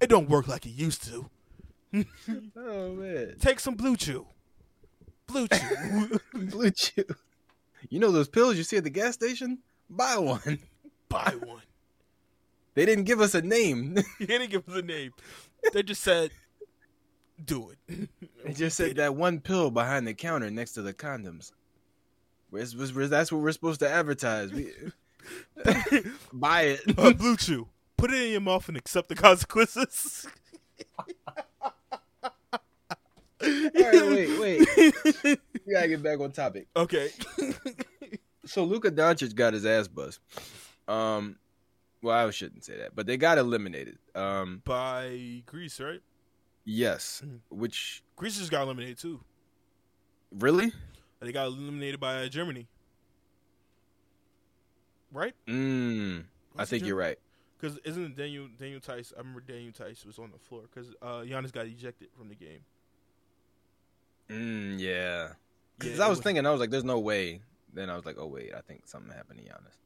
It 0.00 0.08
don't 0.08 0.28
work 0.28 0.46
like 0.46 0.64
it 0.66 0.70
used 0.70 1.02
to. 1.04 1.28
Oh 2.56 2.92
man, 2.92 3.34
Take 3.40 3.58
some 3.58 3.74
blue 3.74 3.96
chew. 3.96 4.26
Blue 5.26 5.48
chew. 5.48 6.20
blue 6.34 6.70
chew. 6.70 7.04
You 7.88 8.00
know 8.00 8.10
those 8.10 8.28
pills 8.28 8.56
you 8.56 8.64
see 8.64 8.76
at 8.76 8.84
the 8.84 8.90
gas 8.90 9.14
station? 9.14 9.58
Buy 9.88 10.16
one. 10.18 10.58
Buy 11.08 11.34
one. 11.44 11.62
They 12.74 12.84
didn't 12.84 13.04
give 13.04 13.20
us 13.20 13.34
a 13.34 13.42
name. 13.42 13.94
they 14.20 14.26
didn't 14.26 14.50
give 14.50 14.68
us 14.68 14.76
a 14.76 14.82
name. 14.82 15.12
They 15.72 15.82
just 15.82 16.02
said, 16.02 16.30
"Do 17.44 17.70
it." 17.88 18.08
They 18.44 18.52
just 18.52 18.76
said 18.76 18.94
that 18.96 19.16
one 19.16 19.40
pill 19.40 19.72
behind 19.72 20.06
the 20.06 20.14
counter 20.14 20.48
next 20.50 20.72
to 20.72 20.82
the 20.82 20.94
condoms. 20.94 21.50
Where's, 22.50 22.76
where's, 22.76 22.92
where's- 22.94 23.10
that's 23.10 23.32
what 23.32 23.40
we're 23.42 23.50
supposed 23.52 23.80
to 23.80 23.88
advertise. 23.90 24.52
We, 24.52 24.70
buy 26.32 26.62
it. 26.62 26.80
uh, 26.96 27.12
blue 27.12 27.36
chew. 27.36 27.66
Put 27.96 28.12
it 28.12 28.22
in 28.22 28.30
your 28.32 28.40
mouth 28.40 28.68
and 28.68 28.76
accept 28.76 29.08
the 29.08 29.16
consequences. 29.16 30.28
All 33.42 33.48
right, 33.48 34.06
wait, 34.08 34.38
wait. 34.40 35.38
We 35.66 35.72
gotta 35.72 35.88
get 35.88 36.02
back 36.02 36.20
on 36.20 36.32
topic. 36.32 36.68
Okay. 36.76 37.10
So 38.48 38.62
Luka 38.62 38.92
Doncic 38.92 39.34
got 39.34 39.54
his 39.54 39.66
ass 39.66 39.88
bust. 39.88 40.20
Um, 40.86 41.34
well, 42.00 42.28
I 42.28 42.30
shouldn't 42.30 42.64
say 42.64 42.76
that, 42.78 42.94
but 42.94 43.04
they 43.04 43.16
got 43.16 43.38
eliminated. 43.38 43.98
Um, 44.14 44.62
By 44.64 45.42
Greece, 45.46 45.80
right? 45.80 46.00
yes, 46.64 47.22
Mhm. 47.26 47.40
which 47.48 48.04
Greece 48.14 48.38
just 48.38 48.52
got 48.52 48.62
eliminated 48.62 48.98
too. 48.98 49.20
really? 50.30 50.72
They 51.18 51.32
got 51.32 51.46
eliminated 51.48 51.98
by 51.98 52.22
uh, 52.22 52.28
Germany. 52.28 52.68
Right? 55.12 55.34
Mm, 55.48 56.24
I 56.56 56.64
think 56.66 56.84
you're 56.84 56.94
right. 56.96 57.18
Because 57.58 57.78
isn't 57.78 58.04
it 58.04 58.16
Daniel 58.16 58.48
Daniel 58.58 58.80
Theis? 58.80 59.12
I 59.16 59.18
remember 59.18 59.40
Daniel 59.40 59.72
Theis 59.72 60.04
was 60.04 60.18
on 60.20 60.30
the 60.30 60.38
floor 60.38 60.62
because 60.72 60.94
uh, 61.02 61.22
Giannis 61.26 61.52
got 61.52 61.66
ejected 61.66 62.08
from 62.16 62.28
the 62.28 62.34
game. 62.36 62.60
Mm, 64.28 64.78
yeah. 64.80 65.32
Because 65.78 65.98
Yeah, 65.98 66.04
I 66.04 66.06
it 66.06 66.10
was 66.10 66.20
thinking, 66.20 66.46
I 66.46 66.50
was 66.50 66.60
like, 66.60 66.70
"There's 66.70 66.84
no 66.84 66.98
way." 66.98 67.42
Then 67.72 67.90
I 67.90 67.96
was 67.96 68.04
like, 68.06 68.16
"Oh 68.18 68.26
wait, 68.26 68.54
I 68.54 68.60
think 68.60 68.86
something 68.86 69.12
happened 69.12 69.40
to 69.40 69.44
Giannis." 69.44 69.76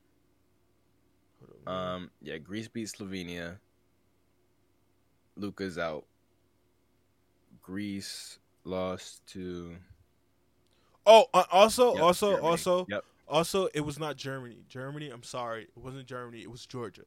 Um, 1.66 2.10
yeah, 2.20 2.38
Greece 2.38 2.68
beat 2.68 2.88
Slovenia. 2.88 3.58
Luka's 5.36 5.78
out. 5.78 6.04
Greece 7.62 8.38
lost 8.64 9.26
to. 9.28 9.76
oh, 11.06 11.26
uh, 11.34 11.44
also, 11.50 11.94
Yep, 11.94 12.02
also, 12.02 12.30
Germany. 12.32 12.48
also, 12.48 12.86
Yep. 12.88 13.04
also, 13.28 13.66
it 13.66 13.80
was 13.80 13.98
not 13.98 14.16
Germany. 14.16 14.64
Germany. 14.68 15.10
I'm 15.10 15.22
sorry, 15.22 15.64
it 15.64 15.76
wasn't 15.76 16.06
Germany. 16.06 16.42
It 16.42 16.50
was 16.50 16.66
Georgia. 16.66 17.04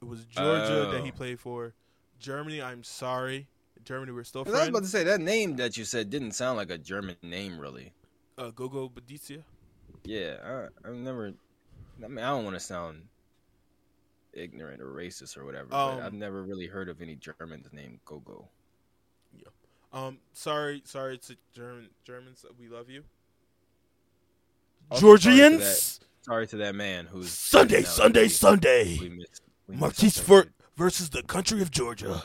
It 0.00 0.04
was 0.06 0.24
Georgia 0.26 0.88
that 0.92 1.02
he 1.04 1.10
Oh. 1.10 1.14
played 1.14 1.40
for. 1.40 1.74
Germany. 2.18 2.60
I'm 2.60 2.84
sorry. 2.84 3.48
Germany, 3.84 4.12
we're 4.12 4.24
still 4.24 4.44
'Cause 4.44 4.54
I 4.54 4.60
was 4.60 4.68
about 4.68 4.82
to 4.82 4.88
say 4.88 5.04
that 5.04 5.20
name 5.20 5.56
that 5.56 5.76
you 5.76 5.84
said 5.84 6.10
didn't 6.10 6.32
sound 6.32 6.56
like 6.56 6.70
a 6.70 6.78
German 6.78 7.16
name, 7.22 7.58
really. 7.58 7.92
Uh, 8.38 8.50
Gogo 8.50 8.88
Bitadze. 8.88 9.42
Yeah, 10.04 10.36
I, 10.84 10.88
I've 10.88 10.94
never. 10.96 11.32
I 12.02 12.08
mean, 12.08 12.18
I 12.24 12.30
don't 12.30 12.44
want 12.44 12.56
to 12.56 12.60
sound 12.60 13.02
ignorant 14.32 14.80
or 14.80 14.86
racist 14.86 15.36
or 15.36 15.44
whatever, 15.44 15.72
Um, 15.74 15.96
but 15.98 16.04
I've 16.06 16.14
never 16.14 16.42
really 16.42 16.66
heard 16.66 16.88
of 16.88 17.00
any 17.02 17.14
Germans 17.16 17.68
named 17.72 18.00
Gogo. 18.04 18.48
Um, 19.92 20.18
sorry, 20.32 20.80
sorry 20.86 21.18
to 21.18 21.36
German 21.52 21.90
Germans. 22.04 22.46
We 22.58 22.66
love 22.68 22.88
you. 22.88 23.04
Also, 24.90 25.06
sorry 25.06 25.18
to 25.18 25.24
Georgians. 25.50 26.00
Sorry 26.22 26.46
to 26.46 26.56
that 26.56 26.74
man 26.74 27.06
who's 27.06 27.30
Sunday, 27.30 27.82
Sunday, 27.82 28.22
we- 28.22 28.28
Sunday. 28.28 28.98
We 28.98 29.08
missed. 29.10 29.42
Marquise 29.68 30.18
Fort 30.18 30.50
versus 30.76 31.10
the 31.10 31.22
country 31.22 31.60
of 31.60 31.70
Georgia. 31.70 32.22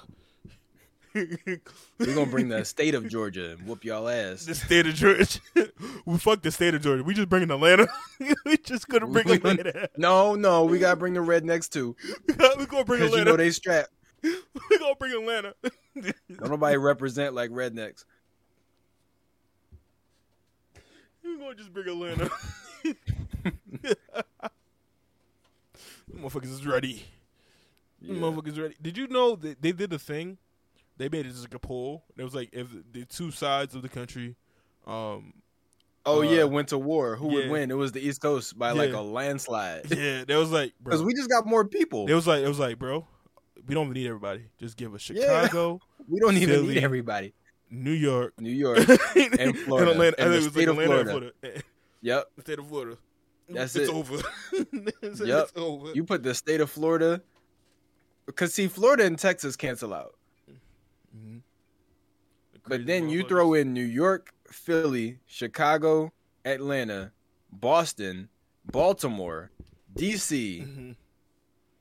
We're 1.98 2.16
gonna 2.16 2.30
bring 2.30 2.50
the 2.50 2.64
state 2.66 2.94
of 2.94 3.08
Georgia 3.08 3.52
and 3.52 3.68
whoop 3.68 3.84
y'all 3.84 4.08
ass. 4.08 4.46
The 4.46 4.56
state 4.56 4.86
of 4.86 4.94
Georgia. 4.94 5.40
we 6.06 6.18
fuck 6.18 6.42
the 6.42 6.52
state 6.52 6.76
of 6.76 6.82
Georgia. 6.82 7.04
We 7.04 7.14
just 7.14 7.30
bringing 7.30 7.50
Atlanta. 7.50 7.88
we 8.46 8.58
just 8.58 8.88
gonna 8.88 9.08
bring 9.08 9.30
Atlanta. 9.30 9.90
No, 9.98 10.36
no, 10.36 10.66
we 10.66 10.80
gotta 10.80 10.96
bring 10.96 11.14
the 11.14 11.20
rednecks 11.22 11.70
too. 11.70 11.96
we 12.28 12.66
gonna 12.66 12.86
bring 12.86 13.02
Atlanta. 13.02 13.18
You 13.18 13.26
know 13.26 13.38
they 13.38 13.50
strapped. 13.50 13.90
we 14.22 14.78
gonna 14.78 14.96
bring 14.96 15.14
Atlanta. 15.14 15.54
Don't 15.96 16.52
nobody 16.52 16.78
represent 16.78 17.34
like 17.34 17.50
rednecks. 17.52 18.06
We 21.24 21.38
gonna 21.38 21.56
just 21.56 21.74
bring 21.74 21.88
Atlanta. 21.88 22.30
motherfuckers 26.16 26.52
is 26.52 26.66
ready. 26.66 27.06
Yeah. 28.02 28.16
Motherfuckers 28.16 28.62
ready. 28.62 28.76
Did 28.82 28.98
you 28.98 29.08
know 29.08 29.36
that 29.36 29.62
they 29.62 29.72
did 29.72 29.92
a 29.94 30.00
thing? 30.00 30.38
They 30.98 31.10
made 31.10 31.26
it 31.26 31.30
just 31.30 31.44
like 31.44 31.54
a 31.54 31.60
poll. 31.60 32.06
It 32.18 32.24
was 32.24 32.34
like 32.34 32.50
if 32.54 32.68
the 32.92 33.06
two 33.06 33.32
sides 33.32 33.76
of 33.76 33.82
the 33.82 33.90
country. 33.90 34.36
Um, 34.86 35.34
oh 36.06 36.20
uh, 36.20 36.22
yeah, 36.22 36.44
went 36.44 36.70
to 36.70 36.78
war. 36.78 37.16
Who 37.16 37.30
yeah. 37.30 37.36
would 37.36 37.50
win? 37.52 37.72
It 37.72 37.76
was 37.76 37.92
the 37.92 38.00
East 38.00 38.22
Coast 38.22 38.58
by 38.58 38.70
yeah. 38.70 38.82
like 38.82 38.94
a 38.94 39.02
landslide. 39.02 39.92
Yeah, 39.98 40.24
there 40.26 40.38
was 40.38 40.52
like 40.52 40.74
because 40.84 41.04
we 41.04 41.14
just 41.14 41.30
got 41.30 41.46
more 41.46 41.66
people. 41.66 42.08
It 42.08 42.14
was 42.14 42.28
like 42.28 42.44
it 42.44 42.48
was 42.48 42.60
like, 42.60 42.80
bro, 42.80 43.06
we 43.68 43.76
don't 43.76 43.92
need 43.92 44.08
everybody. 44.08 44.46
Just 44.60 44.78
give 44.78 44.94
us 44.96 45.02
Chicago. 45.02 45.82
Yeah. 46.00 46.06
we 46.10 46.20
don't 46.20 46.38
even 46.38 46.56
Philly, 46.56 46.76
need 46.76 46.84
everybody. 46.84 47.34
New 47.70 47.92
York, 47.92 48.34
New 48.40 48.50
York, 48.50 48.78
and 49.16 49.58
Florida, 49.58 49.92
and, 49.92 50.02
Atlanta, 50.02 50.16
and 50.20 50.34
the 50.34 50.42
state 50.42 50.68
like 50.68 50.78
of 50.78 50.84
Florida. 50.84 51.10
Florida. 51.10 51.62
Yep, 52.02 52.26
the 52.38 52.42
state 52.42 52.60
of 52.60 52.68
Florida. 52.68 52.98
That's 53.50 53.76
it's 53.76 53.90
it. 53.90 53.94
over. 53.94 54.16
yep. 55.26 55.50
It's 55.50 55.52
over. 55.56 55.92
You 55.94 56.04
put 56.04 56.24
the 56.24 56.34
state 56.34 56.62
of 56.62 56.70
Florida, 56.70 57.22
because 58.26 58.54
see, 58.54 58.68
Florida 58.68 59.06
and 59.06 59.20
Texas 59.20 59.56
cancel 59.56 59.94
out. 59.94 60.17
But 62.68 62.86
then 62.86 63.10
you 63.10 63.24
throw 63.24 63.54
in 63.54 63.74
New 63.74 63.84
York, 63.84 64.34
Philly, 64.50 65.20
Chicago, 65.26 66.12
Atlanta, 66.46 67.12
Boston, 67.52 68.30
Baltimore, 68.66 69.52
DC, 69.96 70.64
mm-hmm. 70.64 70.92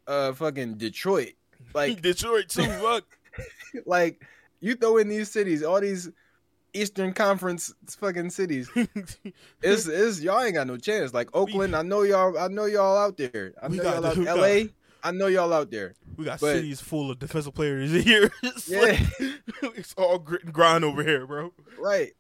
uh, 0.07 0.33
fucking 0.33 0.75
Detroit, 0.75 1.33
like 1.75 2.03
Detroit 2.03 2.49
too. 2.49 2.65
Fuck, 2.83 3.05
like 3.85 4.25
you 4.61 4.75
throw 4.75 4.99
in 4.99 5.09
these 5.09 5.31
cities, 5.31 5.63
all 5.63 5.81
these 5.81 6.11
Eastern 6.73 7.13
Conference 7.13 7.75
fucking 7.99 8.31
cities. 8.31 8.71
it's, 9.63 9.87
it's 9.87 10.21
y'all 10.21 10.43
ain't 10.43 10.55
got 10.55 10.67
no 10.67 10.77
chance. 10.77 11.15
Like 11.15 11.35
Oakland, 11.35 11.75
I 11.75 11.83
know 11.83 12.03
y'all. 12.03 12.39
I 12.39 12.49
know 12.49 12.67
y'all 12.67 12.97
out 12.97 13.17
there. 13.17 13.55
I 13.63 13.69
know 13.69 13.83
y'all 13.83 14.07
out 14.07 14.19
L.A. 14.19 14.71
I 15.07 15.13
know 15.13 15.29
y'all 15.29 15.53
out 15.53 15.71
there. 15.71 15.95
We 16.17 16.25
got 16.25 16.41
but, 16.41 16.55
cities 16.55 16.81
full 16.81 17.13
of 17.13 17.21
defensive 17.21 17.55
players 17.55 17.93
here. 17.93 18.29
it's 18.43 18.69
yeah, 18.69 18.81
like, 18.81 18.99
it's 19.77 19.95
all 19.97 20.19
grit 20.19 20.43
and 20.43 20.53
grind 20.53 20.85
over 20.85 21.01
here, 21.05 21.25
bro. 21.25 21.53
Right. 21.79 22.13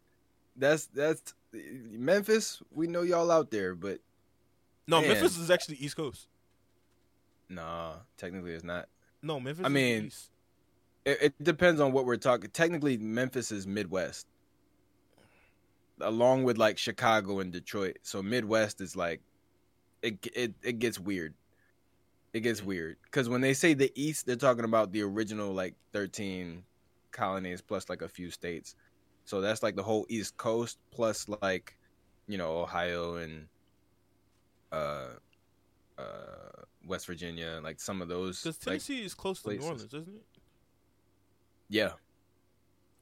That's 0.54 0.86
that's 0.86 1.34
Memphis. 1.52 2.62
We 2.70 2.86
know 2.86 3.02
y'all 3.02 3.32
out 3.32 3.50
there, 3.50 3.74
but 3.74 3.98
no, 4.86 5.00
man. 5.00 5.10
Memphis 5.10 5.36
is 5.36 5.50
actually 5.50 5.78
East 5.78 5.96
Coast. 5.96 6.28
Nah, 7.48 7.94
technically 8.16 8.52
it's 8.52 8.62
not. 8.62 8.88
No, 9.20 9.40
Memphis. 9.40 9.66
I 9.66 9.68
mean, 9.68 10.12
it, 11.04 11.18
it 11.20 11.42
depends 11.42 11.80
on 11.80 11.90
what 11.90 12.06
we're 12.06 12.16
talking. 12.16 12.50
Technically, 12.50 12.98
Memphis 12.98 13.50
is 13.50 13.66
Midwest 13.66 14.28
along 16.00 16.44
with 16.44 16.56
like 16.56 16.78
Chicago 16.78 17.40
and 17.40 17.52
Detroit. 17.52 17.98
So 18.02 18.22
Midwest 18.22 18.80
is 18.80 18.94
like 18.94 19.22
it 20.02 20.24
it 20.34 20.54
it 20.62 20.78
gets 20.78 21.00
weird. 21.00 21.34
It 22.36 22.40
gets 22.40 22.62
weird 22.62 22.98
because 23.04 23.30
when 23.30 23.40
they 23.40 23.54
say 23.54 23.72
the 23.72 23.90
East, 23.94 24.26
they're 24.26 24.36
talking 24.36 24.66
about 24.66 24.92
the 24.92 25.00
original 25.00 25.54
like 25.54 25.74
thirteen 25.94 26.64
colonies 27.10 27.62
plus 27.62 27.88
like 27.88 28.02
a 28.02 28.08
few 28.08 28.30
states. 28.30 28.74
So 29.24 29.40
that's 29.40 29.62
like 29.62 29.74
the 29.74 29.82
whole 29.82 30.04
East 30.10 30.36
Coast 30.36 30.76
plus 30.90 31.26
like 31.40 31.78
you 32.28 32.36
know 32.36 32.58
Ohio 32.58 33.16
and 33.16 33.46
uh 34.70 35.14
uh 35.96 36.62
West 36.86 37.06
Virginia, 37.06 37.58
like 37.64 37.80
some 37.80 38.02
of 38.02 38.08
those. 38.08 38.42
Because 38.42 38.58
Tennessee 38.58 38.96
like, 38.96 39.06
is 39.06 39.14
close 39.14 39.40
to 39.40 39.54
New 39.54 39.62
Orleans, 39.62 39.84
isn't 39.84 40.06
it? 40.06 40.26
Yeah, 41.70 41.92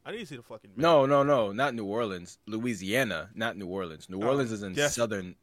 I 0.06 0.12
need 0.12 0.18
to 0.18 0.26
see 0.26 0.36
the 0.36 0.44
fucking. 0.44 0.70
Map. 0.76 0.78
No, 0.78 1.06
no, 1.06 1.24
no, 1.24 1.50
not 1.50 1.74
New 1.74 1.86
Orleans, 1.86 2.38
Louisiana, 2.46 3.30
not 3.34 3.56
New 3.56 3.66
Orleans. 3.66 4.08
New 4.08 4.22
oh, 4.22 4.28
Orleans 4.28 4.52
is 4.52 4.62
in 4.62 4.76
southern. 4.76 5.34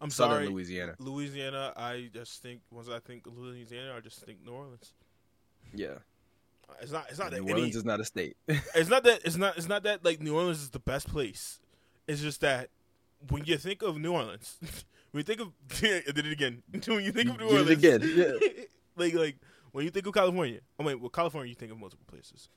I'm 0.00 0.10
southern 0.10 0.36
sorry, 0.36 0.48
Louisiana. 0.48 0.94
Louisiana. 0.98 1.72
I 1.76 2.10
just 2.12 2.42
think 2.42 2.60
once 2.70 2.88
I 2.88 2.98
think 2.98 3.24
Louisiana, 3.26 3.94
I 3.96 4.00
just 4.00 4.20
think 4.24 4.44
New 4.44 4.52
Orleans. 4.52 4.92
Yeah. 5.74 5.94
It's 6.80 6.92
not. 6.92 7.06
It's 7.08 7.18
not 7.18 7.32
New 7.32 7.38
that 7.38 7.50
Orleans 7.50 7.74
any, 7.74 7.78
is 7.78 7.84
not 7.84 8.00
a 8.00 8.04
state. 8.04 8.36
it's 8.48 8.90
not 8.90 9.04
that. 9.04 9.20
It's 9.24 9.36
not. 9.36 9.56
It's 9.56 9.68
not 9.68 9.84
that 9.84 10.04
like 10.04 10.20
New 10.20 10.34
Orleans 10.34 10.60
is 10.60 10.70
the 10.70 10.78
best 10.78 11.08
place. 11.08 11.60
It's 12.06 12.20
just 12.20 12.40
that 12.40 12.70
when 13.30 13.44
you 13.44 13.56
think 13.56 13.82
of 13.82 13.98
New 13.98 14.12
Orleans, 14.12 14.56
when 15.12 15.20
you 15.20 15.22
think 15.22 15.40
of 15.40 15.52
I 15.82 16.02
did 16.12 16.26
it 16.26 16.32
again. 16.32 16.62
when 16.70 17.04
you 17.04 17.12
think 17.12 17.30
of 17.30 17.38
New 17.38 17.46
Orleans 17.46 17.70
again, 17.70 18.02
yeah. 18.14 18.32
like 18.96 19.14
like 19.14 19.36
when 19.72 19.84
you 19.84 19.90
think 19.90 20.06
of 20.06 20.14
California. 20.14 20.60
I 20.78 20.82
mean, 20.82 21.00
well, 21.00 21.10
California, 21.10 21.48
you 21.48 21.54
think 21.54 21.72
of 21.72 21.78
multiple 21.78 22.06
places. 22.06 22.48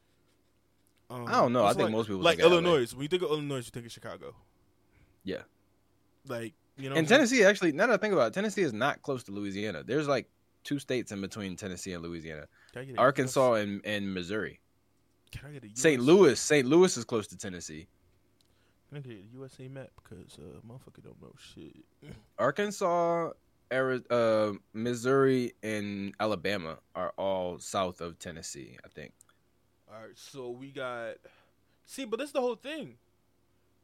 Um, 1.09 1.27
I 1.27 1.33
don't 1.33 1.53
know. 1.53 1.65
I 1.65 1.69
think 1.69 1.83
like, 1.83 1.91
most 1.91 2.07
people 2.07 2.21
like 2.21 2.39
Illinois. 2.39 2.91
LA. 2.91 2.97
When 2.97 3.01
you 3.03 3.07
think 3.07 3.23
of 3.23 3.29
Illinois, 3.29 3.57
you 3.57 3.63
think 3.63 3.85
of 3.85 3.91
Chicago. 3.91 4.35
Yeah. 5.23 5.41
Like 6.27 6.53
you 6.79 6.89
know. 6.89 6.95
And 6.95 7.07
Tennessee, 7.07 7.43
actually, 7.43 7.71
now 7.71 7.87
that 7.87 7.93
I 7.93 7.97
think 7.97 8.13
about 8.13 8.27
it, 8.27 8.33
Tennessee 8.33 8.61
is 8.61 8.73
not 8.73 9.01
close 9.01 9.23
to 9.25 9.31
Louisiana. 9.31 9.83
There's 9.83 10.07
like 10.07 10.27
two 10.63 10.79
states 10.79 11.11
in 11.11 11.21
between 11.21 11.55
Tennessee 11.55 11.93
and 11.93 12.03
Louisiana. 12.03 12.47
Arkansas 12.97 13.53
and, 13.53 13.81
and 13.85 14.13
Missouri. 14.13 14.59
St. 15.73 16.01
Louis. 16.01 16.39
St. 16.39 16.67
Louis 16.67 16.95
is 16.97 17.03
close 17.03 17.27
to 17.27 17.37
Tennessee. 17.37 17.87
Can 18.89 18.97
I 18.97 19.01
get 19.01 19.11
a 19.11 19.37
USA 19.37 19.67
map 19.67 19.89
because 20.01 20.39
uh, 20.39 20.59
motherfucker 20.67 21.03
don't 21.03 21.21
know 21.21 21.33
shit. 21.37 21.75
Arkansas, 22.39 23.31
Arizona, 23.71 24.03
uh, 24.09 24.53
Missouri, 24.73 25.53
and 25.61 26.15
Alabama 26.19 26.79
are 26.95 27.13
all 27.15 27.59
south 27.59 28.01
of 28.01 28.17
Tennessee. 28.17 28.77
I 28.83 28.87
think. 28.87 29.13
All 29.91 30.01
right, 30.01 30.11
so 30.15 30.49
we 30.49 30.71
got. 30.71 31.15
See, 31.85 32.05
but 32.05 32.17
that's 32.17 32.31
the 32.31 32.41
whole 32.41 32.55
thing. 32.55 32.95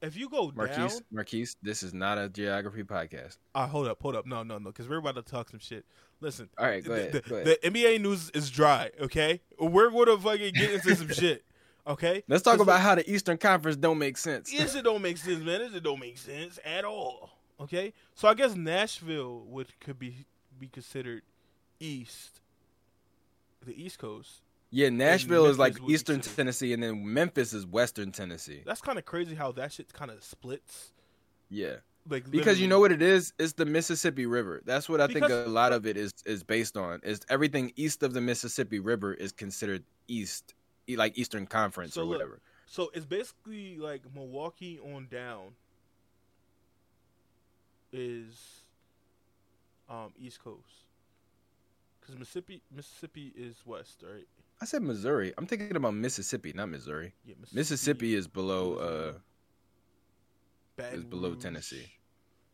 If 0.02 0.18
you 0.18 0.30
go 0.30 0.52
Marquise, 0.56 0.94
down, 0.94 1.02
Marquise, 1.12 1.56
this 1.62 1.82
is 1.82 1.94
not 1.94 2.18
a 2.18 2.30
geography 2.30 2.84
podcast. 2.84 3.38
Uh, 3.54 3.68
hold 3.68 3.88
up, 3.88 3.98
hold 4.02 4.16
up. 4.16 4.26
No, 4.26 4.44
no, 4.44 4.58
no, 4.58 4.72
because 4.72 4.88
we're 4.88 4.98
about 4.98 5.16
to 5.16 5.22
talk 5.22 5.50
some 5.50 5.60
shit. 5.60 5.86
Listen. 6.22 6.50
All 6.58 6.66
right, 6.66 6.84
go 6.84 6.94
ahead. 6.94 7.12
The, 7.12 7.22
go 7.22 7.36
ahead. 7.36 7.58
the 7.62 7.72
NBA 7.72 8.02
news 8.02 8.30
is 8.32 8.50
dry. 8.50 8.92
Okay, 9.02 9.42
we're 9.60 9.90
gonna 9.90 10.18
fucking 10.18 10.54
get 10.54 10.72
into 10.72 10.96
some 10.96 11.08
shit. 11.12 11.44
Okay, 11.88 12.24
let's 12.28 12.44
talk 12.44 12.60
about 12.60 12.82
how 12.82 12.96
the 12.96 13.10
Eastern 13.10 13.38
Conference 13.38 13.78
don't 13.78 14.00
make 14.00 14.18
sense. 14.18 14.52
Yes, 14.52 14.76
it 14.76 14.84
don't 14.84 15.02
make 15.02 15.18
sense, 15.18 15.44
man. 15.44 15.62
It 15.62 15.84
don't 15.84 16.00
make 16.00 16.18
sense 16.18 16.60
at 16.66 16.84
all. 16.84 17.32
Okay, 17.60 17.94
so 18.16 18.28
I 18.28 18.34
guess 18.34 18.56
Nashville 18.56 19.44
would 19.48 19.80
could 19.80 20.00
be 20.00 20.26
be 20.60 20.68
considered 20.68 21.24
East, 21.80 22.42
the 23.66 23.74
East 23.82 24.00
Coast. 24.00 24.42
Yeah, 24.72 24.90
Nashville 24.90 25.46
is 25.46 25.58
like 25.58 25.78
Eastern 25.88 26.22
Tennessee, 26.22 26.74
and 26.74 26.84
then 26.84 27.14
Memphis 27.14 27.54
is 27.54 27.66
Western 27.66 28.12
Tennessee. 28.12 28.62
That's 28.66 28.82
kind 28.82 28.98
of 28.98 29.06
crazy 29.06 29.36
how 29.36 29.52
that 29.54 29.72
shit 29.72 29.94
kind 29.94 30.12
of 30.12 30.24
splits. 30.24 30.92
Yeah, 31.50 31.76
like 32.08 32.30
because 32.30 32.60
you 32.60 32.68
know 32.68 32.80
what 32.80 32.92
it 32.92 33.02
is? 33.02 33.34
It's 33.40 33.54
the 33.54 33.66
Mississippi 33.66 34.26
River. 34.26 34.62
That's 34.66 34.88
what 34.88 35.02
I 35.02 35.08
because, 35.08 35.30
think 35.30 35.48
a 35.48 35.50
lot 35.50 35.74
of 35.74 35.86
it 35.86 35.98
is 35.98 36.14
is 36.26 36.44
based 36.44 36.78
on. 36.78 37.00
Is 37.04 37.22
everything 37.30 37.72
east 37.76 38.04
of 38.04 38.14
the 38.14 38.22
Mississippi 38.22 38.80
River 38.80 39.14
is 39.14 39.32
considered 39.32 39.84
East, 40.08 40.54
like 40.88 41.18
Eastern 41.18 41.48
Conference 41.48 41.96
so 41.96 42.04
or 42.04 42.06
whatever. 42.06 42.32
Look, 42.34 42.42
so 42.68 42.92
it's 42.94 43.06
basically 43.06 43.78
like 43.78 44.02
Milwaukee 44.14 44.80
on 44.80 45.08
down 45.10 45.54
is 47.92 48.64
um 49.90 50.12
East 50.20 50.44
Coast 50.44 50.90
because 52.00 52.20
Mississippi 52.20 52.62
Mississippi 52.72 53.34
is 53.36 53.56
west, 53.66 54.04
right? 54.04 54.28
I 54.62 54.66
said 54.66 54.82
Missouri. 54.82 55.34
I'm 55.38 55.46
thinking 55.46 55.76
about 55.76 55.94
Mississippi, 55.94 56.54
not 56.54 56.70
Missouri. 56.70 57.14
Yeah, 57.26 57.36
Mississippi, 57.40 57.60
Mississippi 57.60 58.16
is 58.16 58.28
below 58.28 58.76
uh 58.76 59.14
Baton 60.78 61.00
is 61.00 61.04
below 61.06 61.30
Rouge. 61.30 61.44
Tennessee. 61.44 61.92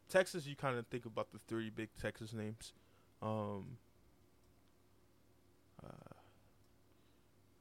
Texas, 0.10 0.46
you 0.46 0.56
kind 0.56 0.78
of 0.78 0.86
think 0.88 1.06
about 1.06 1.32
the 1.32 1.40
three 1.48 1.70
big 1.70 1.90
Texas 2.00 2.34
names. 2.34 2.74
Um, 3.22 3.78
uh, 5.84 5.88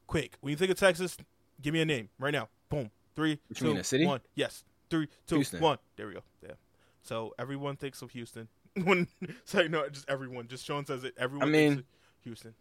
quick, 0.05 0.35
when 0.41 0.51
you 0.51 0.57
think 0.57 0.71
of 0.71 0.77
Texas, 0.77 1.17
give 1.61 1.73
me 1.73 1.81
a 1.81 1.85
name 1.85 2.09
right 2.19 2.31
now. 2.31 2.49
Boom. 2.69 2.91
Three, 3.15 3.39
two, 3.53 3.65
mean 3.65 3.77
a 3.77 3.83
city? 3.83 4.05
one. 4.05 4.21
Yes. 4.35 4.63
Three, 4.89 5.07
two, 5.27 5.35
Houston. 5.35 5.61
one. 5.61 5.77
There 5.95 6.07
we 6.07 6.13
go. 6.13 6.23
Yeah. 6.43 6.53
So 7.01 7.33
everyone 7.39 7.77
thinks 7.77 8.01
of 8.01 8.11
Houston. 8.11 8.47
when 8.83 9.07
sorry, 9.45 9.69
no, 9.69 9.87
just 9.89 10.09
everyone. 10.09 10.47
Just 10.47 10.65
Sean 10.65 10.85
says 10.85 11.03
it. 11.03 11.13
Everyone. 11.17 11.47
I 11.47 11.51
mean, 11.51 11.83
Houston. 12.23 12.53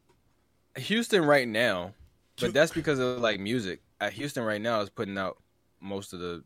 Houston 0.77 1.25
right 1.25 1.49
now, 1.49 1.95
but 2.41 2.53
that's 2.53 2.73
because 2.73 2.99
of 2.99 3.19
like 3.19 3.41
music. 3.41 3.81
Uh, 4.01 4.11
Houston 4.11 4.45
right 4.45 4.61
now 4.61 4.81
is 4.81 4.91
putting 4.91 5.19
out 5.19 5.39
most 5.81 6.13
of 6.13 6.21
the 6.21 6.43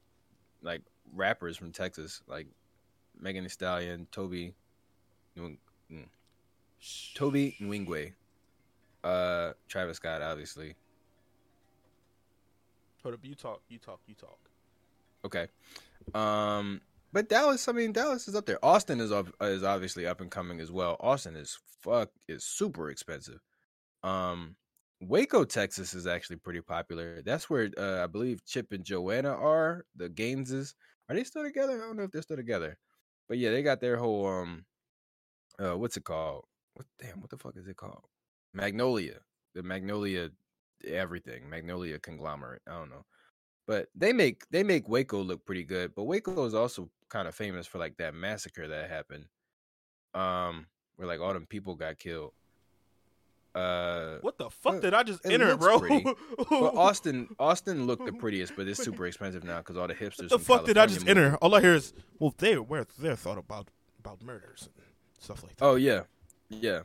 like 0.62 0.82
rappers 1.14 1.56
from 1.56 1.72
Texas, 1.72 2.22
like 2.26 2.46
Megan 3.18 3.44
Thee 3.44 3.50
Stallion, 3.50 4.06
Tobe, 4.10 4.52
mm, 5.38 5.56
Tobe 7.14 7.52
Nwigwe, 7.60 8.12
uh, 9.02 9.52
Travis 9.68 9.96
Scott, 9.98 10.22
obviously. 10.22 10.74
Hold 13.02 13.14
up, 13.14 13.20
you 13.22 13.34
talk, 13.34 13.60
you 13.68 13.78
talk, 13.78 14.00
you 14.06 14.14
talk. 14.14 14.38
Okay. 15.24 15.46
Um, 16.14 16.80
but 17.12 17.28
Dallas, 17.28 17.68
I 17.68 17.72
mean, 17.72 17.92
Dallas 17.92 18.28
is 18.28 18.34
up 18.34 18.46
there. 18.46 18.62
Austin 18.64 19.00
is 19.00 19.12
up, 19.12 19.28
is 19.40 19.62
obviously 19.62 20.06
up 20.06 20.20
and 20.20 20.30
coming 20.30 20.60
as 20.60 20.72
well. 20.72 20.96
Austin 21.00 21.36
is 21.36 21.58
fuck 21.80 22.10
is 22.28 22.44
super 22.44 22.90
expensive. 22.90 23.40
Um, 24.04 24.56
Waco, 25.00 25.44
Texas 25.44 25.94
is 25.94 26.06
actually 26.06 26.36
pretty 26.36 26.60
popular. 26.60 27.22
That's 27.22 27.50
where 27.50 27.70
uh, 27.76 28.04
I 28.04 28.06
believe 28.06 28.44
Chip 28.44 28.72
and 28.72 28.84
Joanna 28.84 29.30
are. 29.30 29.84
The 29.96 30.08
Gaineses 30.08 30.74
are 31.08 31.16
they 31.16 31.24
still 31.24 31.42
together? 31.42 31.74
I 31.82 31.86
don't 31.86 31.96
know 31.96 32.04
if 32.04 32.12
they're 32.12 32.22
still 32.22 32.36
together, 32.36 32.78
but 33.28 33.38
yeah, 33.38 33.50
they 33.50 33.62
got 33.62 33.80
their 33.80 33.96
whole 33.96 34.26
um, 34.26 34.64
uh, 35.58 35.76
what's 35.76 35.96
it 35.96 36.04
called? 36.04 36.44
What 36.74 36.86
damn? 36.98 37.20
What 37.20 37.30
the 37.30 37.38
fuck 37.38 37.56
is 37.56 37.68
it 37.68 37.76
called? 37.76 38.04
Magnolia, 38.54 39.20
the 39.54 39.62
Magnolia, 39.62 40.30
everything, 40.86 41.48
Magnolia 41.48 41.98
conglomerate. 41.98 42.62
I 42.68 42.72
don't 42.78 42.90
know, 42.90 43.04
but 43.66 43.88
they 43.94 44.12
make 44.12 44.44
they 44.50 44.62
make 44.62 44.88
Waco 44.88 45.22
look 45.22 45.44
pretty 45.44 45.64
good. 45.64 45.94
But 45.94 46.04
Waco 46.04 46.44
is 46.44 46.54
also 46.54 46.90
kind 47.10 47.28
of 47.28 47.34
famous 47.34 47.66
for 47.66 47.78
like 47.78 47.96
that 47.98 48.14
massacre 48.14 48.68
that 48.68 48.90
happened, 48.90 49.26
um, 50.14 50.66
where 50.96 51.08
like 51.08 51.20
all 51.20 51.34
them 51.34 51.46
people 51.46 51.74
got 51.74 51.98
killed. 51.98 52.32
Uh, 53.54 54.18
what 54.20 54.36
the 54.36 54.50
fuck 54.50 54.80
did 54.80 54.94
I 54.94 55.04
just 55.04 55.24
enter, 55.24 55.56
bro? 55.56 55.78
well, 56.50 56.78
Austin, 56.78 57.28
Austin 57.38 57.86
looked 57.86 58.04
the 58.04 58.12
prettiest, 58.20 58.56
but 58.56 58.66
it's 58.66 58.82
super 58.82 59.06
expensive 59.06 59.44
now 59.44 59.58
because 59.58 59.76
all 59.76 59.86
the 59.86 59.94
hipsters. 59.94 60.22
What 60.22 60.30
the 60.30 60.38
fuck 60.40 60.46
California 60.64 60.74
did 60.74 60.78
I 60.78 60.86
just 60.86 61.08
enter? 61.08 61.36
All 61.36 61.54
I 61.54 61.60
hear 61.60 61.74
is, 61.74 61.92
well, 62.18 62.34
they 62.36 62.56
were 62.58 62.86
their 62.98 63.14
thought 63.14 63.38
about 63.38 63.68
about 64.00 64.22
murders 64.22 64.68
and 64.76 64.86
stuff 65.20 65.42
like 65.44 65.56
that. 65.56 65.64
Oh 65.64 65.76
yeah, 65.76 66.02
yeah. 66.48 66.80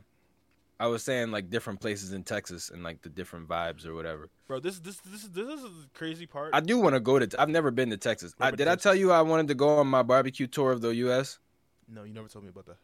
I 0.78 0.86
was 0.86 1.02
saying 1.02 1.30
like 1.30 1.50
different 1.50 1.80
places 1.80 2.12
in 2.12 2.22
Texas 2.22 2.70
and 2.70 2.82
like 2.82 3.02
the 3.02 3.10
different 3.10 3.48
vibes 3.48 3.84
or 3.84 3.94
whatever. 3.94 4.30
Bro, 4.46 4.60
this 4.60 4.78
this 4.78 4.96
this 5.00 5.24
this 5.24 5.46
is 5.46 5.62
the 5.62 5.88
crazy 5.92 6.24
part. 6.24 6.54
I 6.54 6.60
do 6.60 6.78
want 6.78 6.94
to 6.94 7.00
go 7.00 7.18
to. 7.18 7.40
I've 7.40 7.50
never 7.50 7.70
been 7.70 7.90
to 7.90 7.98
Texas. 7.98 8.32
I, 8.40 8.50
did 8.50 8.64
Texas. 8.64 8.86
I 8.86 8.90
tell 8.90 8.94
you 8.94 9.10
I 9.12 9.22
wanted 9.22 9.48
to 9.48 9.54
go 9.54 9.78
on 9.78 9.88
my 9.88 10.02
barbecue 10.02 10.46
tour 10.46 10.72
of 10.72 10.80
the 10.80 10.94
U.S. 10.94 11.38
No, 11.86 12.04
you 12.04 12.14
never 12.14 12.28
told 12.28 12.44
me 12.44 12.50
about 12.50 12.66
that. 12.66 12.76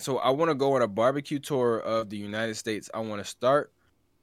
So 0.00 0.18
I 0.18 0.30
want 0.30 0.50
to 0.50 0.54
go 0.54 0.74
on 0.74 0.82
a 0.82 0.88
barbecue 0.88 1.40
tour 1.40 1.80
of 1.80 2.08
the 2.08 2.16
United 2.16 2.54
States. 2.54 2.88
I 2.94 3.00
want 3.00 3.22
to 3.22 3.28
start 3.28 3.72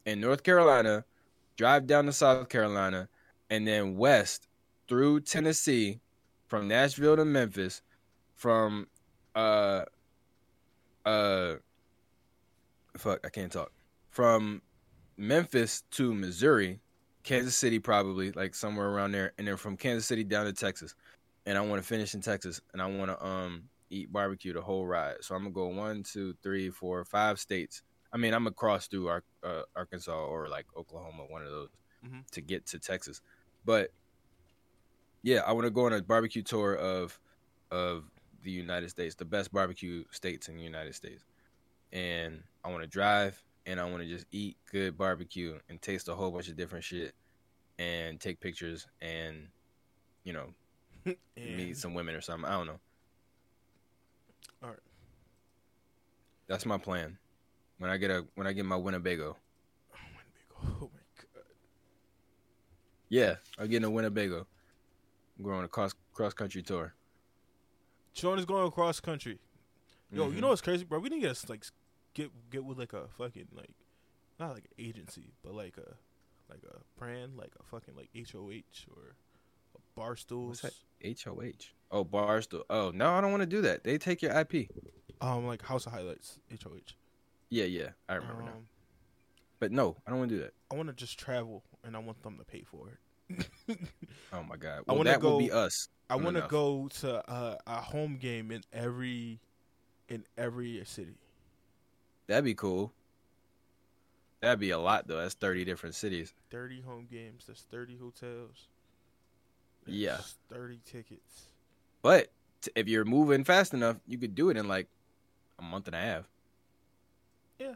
in 0.05 0.21
North 0.21 0.43
Carolina, 0.43 1.03
drive 1.57 1.85
down 1.85 2.05
to 2.05 2.13
South 2.13 2.47
Carolina, 2.47 3.09
and 3.49 3.67
then 3.67 3.97
west 3.97 4.47
through 4.87 5.21
Tennessee, 5.21 5.99
from 6.47 6.67
Nashville 6.67 7.17
to 7.17 7.25
Memphis, 7.25 7.81
from 8.35 8.87
uh 9.35 9.83
uh 11.05 11.55
fuck, 12.97 13.19
I 13.25 13.29
can't 13.29 13.51
talk. 13.51 13.71
From 14.11 14.61
Memphis 15.17 15.83
to 15.91 16.13
Missouri, 16.13 16.79
Kansas 17.23 17.55
City 17.55 17.79
probably, 17.79 18.31
like 18.31 18.55
somewhere 18.55 18.87
around 18.87 19.11
there, 19.11 19.33
and 19.37 19.47
then 19.47 19.57
from 19.57 19.75
Kansas 19.75 20.05
City 20.05 20.23
down 20.23 20.45
to 20.45 20.53
Texas. 20.53 20.95
And 21.45 21.57
I 21.57 21.61
want 21.61 21.81
to 21.81 21.87
finish 21.87 22.13
in 22.13 22.21
Texas, 22.21 22.61
and 22.71 22.81
I 22.81 22.85
want 22.85 23.11
to 23.11 23.25
um 23.25 23.63
eat 23.89 24.11
barbecue 24.11 24.53
the 24.53 24.61
whole 24.61 24.85
ride. 24.85 25.17
So 25.21 25.35
I'm 25.35 25.43
gonna 25.43 25.53
go 25.53 25.67
one, 25.67 26.03
two, 26.03 26.35
three, 26.41 26.69
four, 26.69 27.03
five 27.05 27.39
states. 27.39 27.81
I 28.13 28.17
mean, 28.17 28.33
I'm 28.33 28.43
gonna 28.43 28.53
cross 28.53 28.87
through 28.87 29.09
uh, 29.09 29.61
Arkansas 29.75 30.25
or 30.25 30.47
like 30.47 30.65
Oklahoma, 30.75 31.23
one 31.29 31.43
of 31.43 31.49
those, 31.49 31.69
mm-hmm. 32.05 32.19
to 32.31 32.41
get 32.41 32.65
to 32.67 32.79
Texas. 32.79 33.21
But 33.65 33.91
yeah, 35.23 35.41
I 35.45 35.53
want 35.53 35.65
to 35.65 35.71
go 35.71 35.85
on 35.85 35.93
a 35.93 36.01
barbecue 36.01 36.43
tour 36.43 36.75
of 36.75 37.19
of 37.71 38.05
the 38.43 38.51
United 38.51 38.89
States, 38.89 39.15
the 39.15 39.25
best 39.25 39.51
barbecue 39.51 40.03
states 40.11 40.47
in 40.49 40.55
the 40.55 40.63
United 40.63 40.93
States 40.93 41.25
and 41.95 42.43
I 42.63 42.69
want 42.69 42.83
to 42.83 42.87
drive 42.87 43.41
and 43.65 43.79
I 43.79 43.85
want 43.85 44.03
to 44.03 44.07
just 44.07 44.25
eat 44.31 44.57
good 44.71 44.97
barbecue 44.97 45.57
and 45.69 45.81
taste 45.81 46.09
a 46.09 46.13
whole 46.13 46.29
bunch 46.29 46.49
of 46.49 46.57
different 46.57 46.83
shit 46.83 47.15
and 47.79 48.19
take 48.19 48.39
pictures 48.39 48.87
and 49.01 49.47
you 50.23 50.33
know 50.33 50.53
and... 51.05 51.17
meet 51.57 51.77
some 51.77 51.93
women 51.93 52.13
or 52.13 52.21
something. 52.21 52.49
I 52.49 52.57
don't 52.57 52.67
know. 52.67 52.79
All 54.63 54.69
right. 54.69 54.79
That's 56.47 56.65
my 56.65 56.77
plan. 56.77 57.17
When 57.77 57.89
I 57.89 57.97
get 57.97 58.11
a 58.11 58.25
when 58.35 58.47
I 58.47 58.53
get 58.53 58.65
my 58.65 58.77
Winnebago. 58.77 59.35
Oh, 59.91 59.97
Winnebago. 59.97 60.79
Oh 60.83 60.89
my 60.93 60.99
god. 61.33 61.43
Yeah, 63.09 63.35
I'm 63.57 63.67
getting 63.67 63.85
a 63.85 63.89
Winnebago. 63.89 64.47
I'm 65.37 65.43
going 65.43 65.63
a 65.63 65.67
cross 65.67 65.93
cross 66.13 66.33
country 66.33 66.61
tour. 66.61 66.93
Sean 68.13 68.39
is 68.39 68.45
going 68.45 68.65
across 68.65 68.99
country. 68.99 69.39
Yo, 70.11 70.23
mm-hmm. 70.23 70.35
you 70.35 70.41
know 70.41 70.49
what's 70.49 70.61
crazy, 70.61 70.85
bro? 70.85 70.99
We 70.99 71.09
need 71.09 71.21
to 71.21 71.27
get 71.27 71.49
like 71.49 71.65
get 72.13 72.31
get 72.49 72.63
with 72.63 72.77
like 72.77 72.93
a 72.93 73.07
fucking 73.17 73.47
like 73.53 73.75
not 74.39 74.53
like 74.53 74.65
an 74.65 74.85
agency, 74.85 75.33
but 75.43 75.53
like 75.53 75.77
a 75.77 75.95
like 76.49 76.61
a 76.63 76.77
brand, 76.97 77.37
like 77.37 77.51
a 77.59 77.63
fucking 77.63 77.95
like 77.95 78.09
HOH 78.15 78.93
or 78.95 79.15
a 79.75 79.99
Barstool. 79.99 80.47
What's 80.47 80.61
that? 80.61 80.73
HOH. 81.03 81.73
Oh, 81.95 82.03
Barstool. 82.03 82.63
Oh 82.69 82.91
no, 82.93 83.13
I 83.13 83.21
don't 83.21 83.31
want 83.31 83.39
to 83.39 83.47
do 83.47 83.61
that. 83.61 83.85
They 83.85 83.97
take 83.97 84.21
your 84.21 84.37
IP. 84.37 84.69
Um, 85.21 85.47
like 85.47 85.61
House 85.61 85.85
of 85.85 85.93
Highlights. 85.93 86.39
HOH. 86.51 86.93
Yeah, 87.49 87.63
yeah, 87.63 87.89
I 88.09 88.15
remember 88.15 88.41
um, 88.41 88.47
now. 88.47 88.53
But 89.61 89.71
no, 89.71 89.95
I 90.05 90.09
don't 90.09 90.19
want 90.19 90.29
to 90.29 90.35
do 90.35 90.41
that. 90.41 90.53
I 90.69 90.75
want 90.75 90.89
to 90.89 90.93
just 90.93 91.17
travel, 91.17 91.63
and 91.85 91.95
I 91.95 91.99
want 91.99 92.21
them 92.21 92.37
to 92.37 92.43
pay 92.43 92.63
for 92.63 92.89
it. 92.89 93.47
oh 94.33 94.43
my 94.43 94.57
god! 94.57 94.81
Well, 94.85 94.99
I 94.99 95.03
that 95.03 95.21
go, 95.21 95.31
will 95.31 95.39
be 95.39 95.53
us. 95.53 95.87
I 96.09 96.17
want 96.17 96.35
to 96.35 96.45
go 96.49 96.89
to 96.99 97.31
uh, 97.31 97.57
a 97.65 97.75
home 97.79 98.17
game 98.17 98.51
in 98.51 98.61
every 98.73 99.39
in 100.09 100.25
every 100.37 100.83
city. 100.83 101.15
That'd 102.27 102.43
be 102.43 102.55
cool. 102.55 102.91
That'd 104.41 104.59
be 104.59 104.71
a 104.71 104.79
lot 104.79 105.07
though. 105.07 105.21
That's 105.21 105.33
thirty 105.33 105.63
different 105.63 105.95
cities. 105.95 106.33
Thirty 106.51 106.81
home 106.81 107.07
games. 107.09 107.45
That's 107.47 107.61
thirty 107.61 107.95
hotels. 107.95 108.67
That's 109.85 109.97
yeah. 109.97 110.17
Thirty 110.49 110.81
tickets. 110.83 111.47
But 112.05 112.27
if 112.75 112.87
you're 112.87 113.03
moving 113.03 113.43
fast 113.43 113.73
enough, 113.73 113.97
you 114.05 114.19
could 114.19 114.35
do 114.35 114.51
it 114.51 114.57
in 114.57 114.67
like 114.67 114.87
a 115.57 115.63
month 115.63 115.87
and 115.87 115.95
a 115.95 115.99
half. 115.99 116.29
Yeah. 117.57 117.73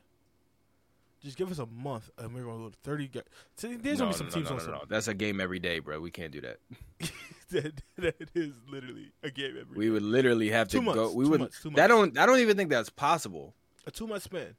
Just 1.23 1.35
give 1.35 1.49
us 1.49 1.57
a 1.57 1.65
month, 1.65 2.11
and 2.15 2.35
we're 2.35 2.43
gonna 2.43 2.59
go 2.59 2.69
to 2.69 2.75
thirty. 2.83 3.07
Ga- 3.07 3.23
there's 3.59 3.97
no, 3.97 4.05
gonna 4.05 4.11
be 4.11 4.17
some 4.17 4.27
no, 4.27 4.33
teams 4.33 4.49
no, 4.51 4.57
no, 4.57 4.65
no, 4.65 4.71
no. 4.73 4.81
That's 4.87 5.07
a 5.07 5.15
game 5.15 5.41
every 5.41 5.57
day, 5.57 5.79
bro. 5.79 5.99
We 5.99 6.11
can't 6.11 6.31
do 6.31 6.41
that. 6.41 6.57
that, 7.49 7.81
that 7.97 8.29
is 8.35 8.53
literally 8.69 9.13
a 9.23 9.31
game 9.31 9.57
every. 9.59 9.75
We 9.75 9.85
day. 9.85 9.89
would 9.89 10.03
literally 10.03 10.49
have 10.51 10.67
two 10.67 10.77
to 10.77 10.83
months, 10.83 10.99
go. 10.99 11.11
We 11.11 11.27
would. 11.27 11.39
Months, 11.39 11.65
that 11.73 11.87
don't. 11.87 12.15
I 12.15 12.27
don't 12.27 12.37
even 12.37 12.55
think 12.55 12.69
that's 12.69 12.91
possible. 12.91 13.55
A 13.87 13.91
two 13.91 14.05
month 14.05 14.21
span. 14.21 14.53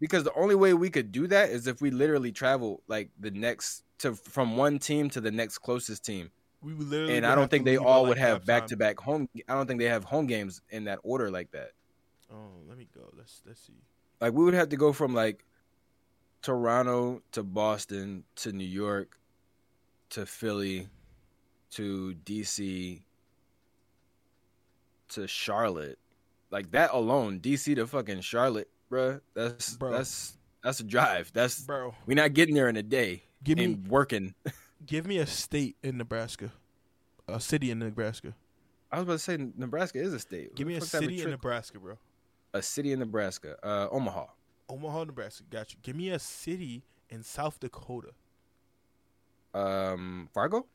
Because 0.00 0.24
the 0.24 0.32
only 0.32 0.54
way 0.54 0.72
we 0.72 0.88
could 0.88 1.12
do 1.12 1.26
that 1.26 1.50
is 1.50 1.66
if 1.66 1.82
we 1.82 1.90
literally 1.90 2.32
travel 2.32 2.82
like 2.88 3.10
the 3.20 3.30
next 3.30 3.84
to 3.98 4.14
from 4.14 4.56
one 4.56 4.78
team 4.78 5.10
to 5.10 5.20
the 5.20 5.30
next 5.30 5.58
closest 5.58 6.02
team. 6.02 6.30
We 6.62 6.74
would 6.74 6.88
literally 6.88 7.16
and 7.16 7.26
I 7.26 7.34
don't 7.34 7.50
think 7.50 7.64
they 7.64 7.76
all 7.76 8.02
would 8.02 8.18
like 8.18 8.18
have 8.18 8.46
back 8.46 8.68
to 8.68 8.76
back 8.76 8.98
home. 9.00 9.28
I 9.48 9.54
don't 9.54 9.66
think 9.66 9.80
they 9.80 9.86
have 9.86 10.04
home 10.04 10.26
games 10.26 10.60
in 10.70 10.84
that 10.84 11.00
order 11.02 11.30
like 11.30 11.50
that. 11.52 11.72
Oh, 12.32 12.50
let 12.68 12.78
me 12.78 12.88
go. 12.94 13.02
Let's 13.16 13.42
let's 13.46 13.60
see. 13.60 13.82
Like 14.20 14.32
we 14.32 14.44
would 14.44 14.54
have 14.54 14.68
to 14.68 14.76
go 14.76 14.92
from 14.92 15.14
like 15.14 15.44
Toronto 16.40 17.22
to 17.32 17.42
Boston 17.42 18.24
to 18.36 18.52
New 18.52 18.64
York 18.64 19.18
to 20.10 20.24
Philly 20.24 20.88
to 21.72 22.14
DC 22.24 23.02
to 25.08 25.26
Charlotte 25.26 25.98
like 26.52 26.70
that 26.72 26.90
alone, 26.92 27.40
DC 27.40 27.74
to 27.74 27.86
fucking 27.86 28.20
Charlotte, 28.20 28.68
bro. 28.88 29.20
That's 29.34 29.74
bro. 29.76 29.90
that's 29.90 30.36
that's 30.62 30.78
a 30.80 30.84
drive. 30.84 31.32
That's 31.32 31.62
bro. 31.62 31.94
We're 32.06 32.14
not 32.14 32.34
getting 32.34 32.54
there 32.54 32.68
in 32.68 32.76
a 32.76 32.82
day. 32.82 33.24
Give 33.42 33.58
me 33.58 33.74
working. 33.88 34.34
give 34.86 35.06
me 35.06 35.18
a 35.18 35.26
state 35.26 35.76
in 35.82 35.96
Nebraska, 35.98 36.52
a 37.28 37.40
city 37.40 37.70
in 37.70 37.78
Nebraska. 37.78 38.34
I 38.90 38.96
was 38.96 39.04
about 39.04 39.12
to 39.12 39.18
say 39.18 39.38
Nebraska 39.56 39.98
is 39.98 40.12
a 40.12 40.18
state. 40.18 40.54
Give 40.54 40.66
me 40.66 40.76
a 40.76 40.80
city 40.80 41.22
in 41.22 41.30
Nebraska, 41.30 41.78
bro. 41.78 41.98
A 42.52 42.60
city 42.60 42.92
in 42.92 42.98
Nebraska, 42.98 43.56
uh, 43.62 43.88
Omaha. 43.90 44.26
Omaha, 44.68 45.04
Nebraska. 45.04 45.44
Got 45.48 45.72
you. 45.72 45.78
Give 45.82 45.96
me 45.96 46.10
a 46.10 46.18
city 46.18 46.82
in 47.08 47.22
South 47.22 47.58
Dakota. 47.60 48.10
Um, 49.54 50.28
Fargo. 50.32 50.66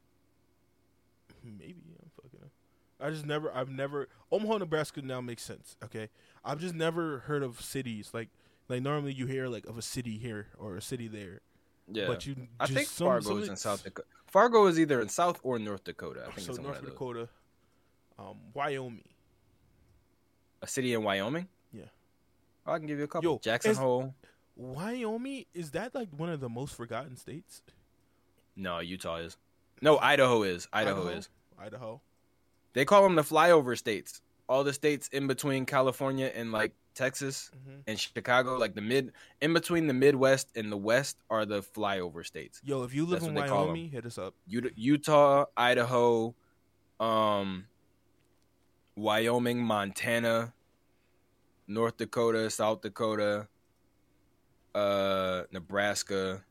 Maybe. 1.43 1.75
I 1.93 2.01
don't 2.01 2.11
fucking 2.15 2.39
know. 2.41 3.05
I 3.05 3.11
just 3.11 3.25
never, 3.25 3.51
I've 3.55 3.69
never 3.69 4.07
Omaha, 4.31 4.57
Nebraska 4.57 5.01
now 5.01 5.21
makes 5.21 5.43
sense. 5.43 5.77
Okay, 5.83 6.09
I've 6.43 6.59
just 6.59 6.73
never 6.75 7.19
heard 7.19 7.43
of 7.43 7.61
cities 7.61 8.11
like 8.13 8.29
like 8.69 8.81
normally 8.81 9.13
you 9.13 9.27
hear 9.27 9.47
like 9.47 9.65
of 9.65 9.77
a 9.77 9.81
city 9.81 10.17
here 10.17 10.47
or 10.57 10.75
a 10.75 10.81
city 10.81 11.07
there. 11.07 11.41
Yeah, 11.91 12.07
but 12.07 12.25
you. 12.25 12.35
I 12.59 12.67
think 12.67 12.87
some, 12.87 13.07
Fargo 13.07 13.29
some 13.29 13.43
is 13.43 13.49
in 13.49 13.55
South 13.55 13.83
Dakota. 13.83 14.07
Fargo 14.27 14.65
is 14.67 14.79
either 14.79 15.01
in 15.01 15.09
South 15.09 15.39
or 15.43 15.57
North 15.57 15.83
Dakota. 15.83 16.23
I 16.27 16.31
think 16.31 16.47
so. 16.47 16.53
It's 16.53 16.61
North 16.61 16.83
Dakota, 16.83 17.29
um, 18.19 18.37
Wyoming. 18.53 19.07
A 20.61 20.67
city 20.67 20.93
in 20.93 21.03
Wyoming. 21.03 21.47
Yeah, 21.71 21.83
oh, 22.65 22.73
I 22.73 22.79
can 22.79 22.87
give 22.87 22.97
you 22.97 23.05
a 23.05 23.07
couple. 23.07 23.31
Yo, 23.31 23.39
Jackson 23.41 23.75
Hole. 23.75 24.13
Wyoming 24.55 25.45
is 25.53 25.71
that 25.71 25.93
like 25.93 26.09
one 26.17 26.29
of 26.29 26.39
the 26.39 26.49
most 26.49 26.75
forgotten 26.75 27.15
states? 27.15 27.61
No, 28.55 28.79
Utah 28.79 29.17
is. 29.17 29.37
No, 29.81 29.99
Idaho 29.99 30.43
is. 30.43 30.67
Idaho, 30.73 31.01
Idaho? 31.03 31.17
is. 31.17 31.29
Idaho. 31.59 32.01
They 32.73 32.85
call 32.85 33.03
them 33.03 33.15
the 33.15 33.21
flyover 33.21 33.77
states. 33.77 34.21
All 34.49 34.63
the 34.63 34.73
states 34.73 35.07
in 35.09 35.27
between 35.27 35.65
California 35.65 36.31
and 36.33 36.51
like 36.51 36.73
Texas 36.97 37.51
mm-hmm. 37.55 37.79
and 37.85 37.99
Chicago, 37.99 38.57
like 38.57 38.73
the 38.73 38.81
mid 38.81 39.13
in 39.41 39.53
between 39.53 39.87
the 39.87 39.93
Midwest 39.93 40.49
and 40.55 40.71
the 40.71 40.77
West 40.77 41.17
are 41.29 41.45
the 41.45 41.61
flyover 41.61 42.25
states. 42.25 42.59
Yo, 42.63 42.83
if 42.83 42.93
you 42.93 43.05
live 43.05 43.21
That's 43.21 43.29
in 43.29 43.35
Wyoming, 43.35 43.89
hit 43.89 44.05
us 44.05 44.17
up. 44.17 44.33
Utah, 44.47 45.45
Idaho, 45.55 46.33
um, 46.99 47.65
Wyoming, 48.95 49.63
Montana, 49.63 50.53
North 51.67 51.97
Dakota, 51.97 52.49
South 52.49 52.81
Dakota, 52.81 53.47
uh, 54.73 55.43
Nebraska. 55.51 56.43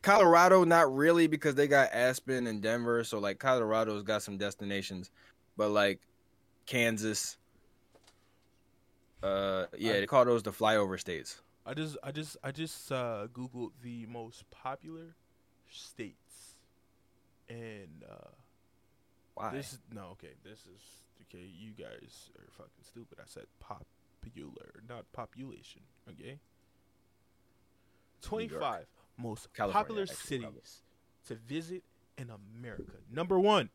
Colorado, 0.00 0.64
not 0.64 0.94
really 0.94 1.26
because 1.26 1.54
they 1.56 1.66
got 1.66 1.90
Aspen 1.92 2.46
and 2.46 2.62
Denver. 2.62 3.04
So 3.04 3.18
like 3.18 3.38
Colorado's 3.38 4.04
got 4.04 4.22
some 4.22 4.38
destinations, 4.38 5.10
but 5.56 5.70
like 5.70 6.00
Kansas, 6.64 7.36
uh, 9.22 9.66
yeah, 9.76 9.92
they 9.94 10.06
call 10.06 10.24
those 10.24 10.42
the 10.42 10.52
flyover 10.52 10.98
states. 10.98 11.40
I 11.64 11.74
just, 11.74 11.96
I 12.02 12.12
just, 12.12 12.36
I 12.44 12.52
just 12.52 12.92
uh, 12.92 13.26
googled 13.32 13.70
the 13.82 14.06
most 14.06 14.48
popular 14.50 15.16
states, 15.68 16.58
and 17.48 18.04
uh, 18.08 18.28
why? 19.34 19.52
This 19.52 19.78
no, 19.92 20.08
okay. 20.12 20.34
This 20.44 20.60
is 20.60 20.82
okay. 21.22 21.44
You 21.44 21.72
guys 21.72 22.30
are 22.38 22.46
fucking 22.56 22.84
stupid. 22.84 23.18
I 23.20 23.24
said 23.26 23.44
popular, 23.58 24.82
not 24.88 25.10
population. 25.12 25.82
Okay. 26.08 26.38
Twenty-five 28.22 28.86
most 29.18 29.52
California, 29.52 29.84
popular 29.84 30.06
cities 30.06 30.42
probably. 30.42 30.60
to 31.26 31.34
visit 31.34 31.82
in 32.16 32.30
America. 32.30 32.92
Number 33.12 33.38
one, 33.38 33.70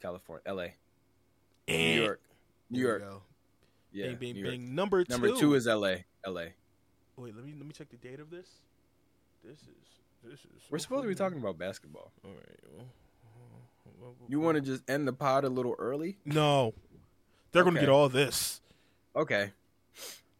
California, 0.00 0.42
L.A., 0.46 0.74
and 1.68 1.96
New 1.96 2.02
York, 2.02 2.20
New 2.70 2.80
York. 2.80 3.02
Yeah, 3.92 4.12
bing, 4.14 4.34
bing, 4.34 4.42
bing. 4.42 4.74
Number 4.74 5.04
two. 5.04 5.12
Number 5.12 5.36
two 5.36 5.54
is 5.54 5.66
L.A. 5.66 6.04
L.A. 6.24 6.54
Wait, 7.16 7.34
let 7.36 7.44
me 7.44 7.54
let 7.56 7.66
me 7.66 7.72
check 7.72 7.88
the 7.90 7.96
date 7.96 8.20
of 8.20 8.30
this. 8.30 8.48
This 9.44 9.58
is 9.58 10.00
this 10.24 10.40
is. 10.40 10.62
We're 10.70 10.78
supposed 10.78 11.02
to 11.02 11.08
be 11.08 11.14
talking 11.14 11.38
about 11.38 11.58
basketball. 11.58 12.12
All 12.24 12.30
right. 12.30 12.58
Well, 12.76 12.86
well, 14.00 14.14
well, 14.18 14.28
you 14.28 14.40
want 14.40 14.56
to 14.56 14.60
just 14.60 14.88
end 14.88 15.06
the 15.06 15.12
pod 15.12 15.44
a 15.44 15.48
little 15.48 15.74
early? 15.78 16.18
No, 16.24 16.74
they're 17.52 17.62
okay. 17.62 17.70
going 17.70 17.74
to 17.74 17.80
get 17.80 17.88
all 17.88 18.08
this. 18.08 18.60
Okay. 19.14 19.52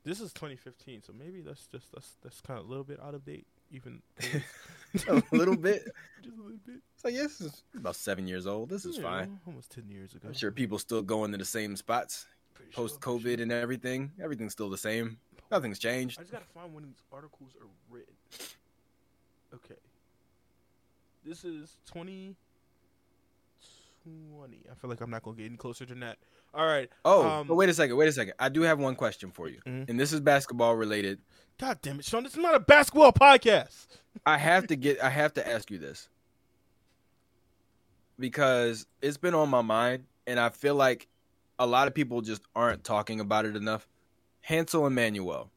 This 0.04 0.20
is 0.20 0.32
2015, 0.32 1.02
so 1.02 1.12
maybe 1.18 1.42
that's 1.42 1.66
just 1.66 1.92
that's 1.92 2.16
that's 2.22 2.40
kind 2.40 2.58
of 2.58 2.66
a 2.66 2.68
little 2.68 2.84
bit 2.84 2.98
out 3.02 3.14
of 3.14 3.24
date, 3.24 3.46
even 3.70 4.00
a 5.08 5.22
little 5.32 5.56
bit. 5.56 5.84
Just 6.22 6.36
a 6.36 6.42
little 6.42 6.58
bit. 6.66 6.80
So 6.96 7.08
yes, 7.08 7.40
it's 7.40 7.62
about 7.74 7.96
seven 7.96 8.28
years 8.28 8.46
old. 8.46 8.68
This 8.68 8.84
is 8.84 8.98
fine. 8.98 9.40
Almost 9.46 9.70
ten 9.70 9.88
years 9.88 10.14
ago. 10.14 10.28
I'm 10.28 10.34
sure 10.34 10.50
people 10.50 10.78
still 10.78 11.00
going 11.00 11.32
to 11.32 11.38
the 11.38 11.46
same 11.46 11.76
spots 11.76 12.26
post 12.72 13.00
COVID 13.00 13.22
sure. 13.22 13.42
and 13.42 13.52
everything. 13.52 14.12
Everything's 14.22 14.52
still 14.52 14.70
the 14.70 14.78
same. 14.78 15.18
Nothing's 15.50 15.78
changed. 15.78 16.18
I 16.18 16.22
just 16.22 16.32
gotta 16.32 16.44
find 16.54 16.72
when 16.72 16.84
these 16.84 17.02
articles 17.12 17.50
are 17.60 17.66
written. 17.90 18.14
Okay. 19.52 19.74
This 21.24 21.44
is 21.44 21.76
2020. 21.86 22.36
I 24.70 24.74
feel 24.74 24.90
like 24.90 25.00
I'm 25.00 25.10
not 25.10 25.22
gonna 25.22 25.36
get 25.36 25.46
any 25.46 25.56
closer 25.56 25.84
than 25.84 26.00
that. 26.00 26.18
All 26.54 26.66
right. 26.66 26.88
Oh, 27.04 27.26
um, 27.26 27.48
wait 27.48 27.68
a 27.68 27.74
second. 27.74 27.96
Wait 27.96 28.08
a 28.08 28.12
second. 28.12 28.34
I 28.38 28.48
do 28.48 28.62
have 28.62 28.78
one 28.78 28.94
question 28.96 29.30
for 29.30 29.48
you, 29.48 29.60
mm-hmm. 29.66 29.90
and 29.90 30.00
this 30.00 30.12
is 30.12 30.20
basketball 30.20 30.74
related. 30.76 31.18
God 31.58 31.78
damn 31.82 31.98
it, 31.98 32.04
Sean! 32.04 32.22
This 32.22 32.32
is 32.32 32.38
not 32.38 32.54
a 32.54 32.60
basketball 32.60 33.12
podcast. 33.12 33.86
I 34.24 34.38
have 34.38 34.66
to 34.68 34.76
get. 34.76 35.02
I 35.02 35.10
have 35.10 35.34
to 35.34 35.46
ask 35.46 35.70
you 35.70 35.78
this 35.78 36.08
because 38.18 38.86
it's 39.02 39.16
been 39.16 39.34
on 39.34 39.48
my 39.48 39.62
mind, 39.62 40.04
and 40.26 40.40
I 40.40 40.48
feel 40.48 40.74
like 40.74 41.06
a 41.60 41.66
lot 41.66 41.86
of 41.86 41.94
people 41.94 42.22
just 42.22 42.42
aren't 42.56 42.82
talking 42.82 43.20
about 43.20 43.44
it 43.44 43.54
enough. 43.54 43.86
Hansel 44.40 44.86
Emmanuel. 44.86 45.50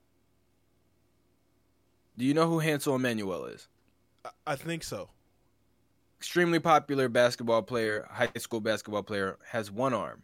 Do 2.18 2.26
you 2.26 2.34
know 2.34 2.48
who 2.48 2.60
Hansel 2.60 2.96
Emmanuel 2.96 3.46
is? 3.46 3.70
I 4.46 4.58
think 4.58 4.84
so. 4.84 5.10
Extremely 6.20 6.60
popular 6.60 7.08
basketball 7.08 7.62
player, 7.64 8.06
high 8.12 8.30
school 8.38 8.60
basketball 8.60 9.04
player, 9.04 9.38
has 9.50 9.72
one 9.72 9.94
arm. 9.94 10.24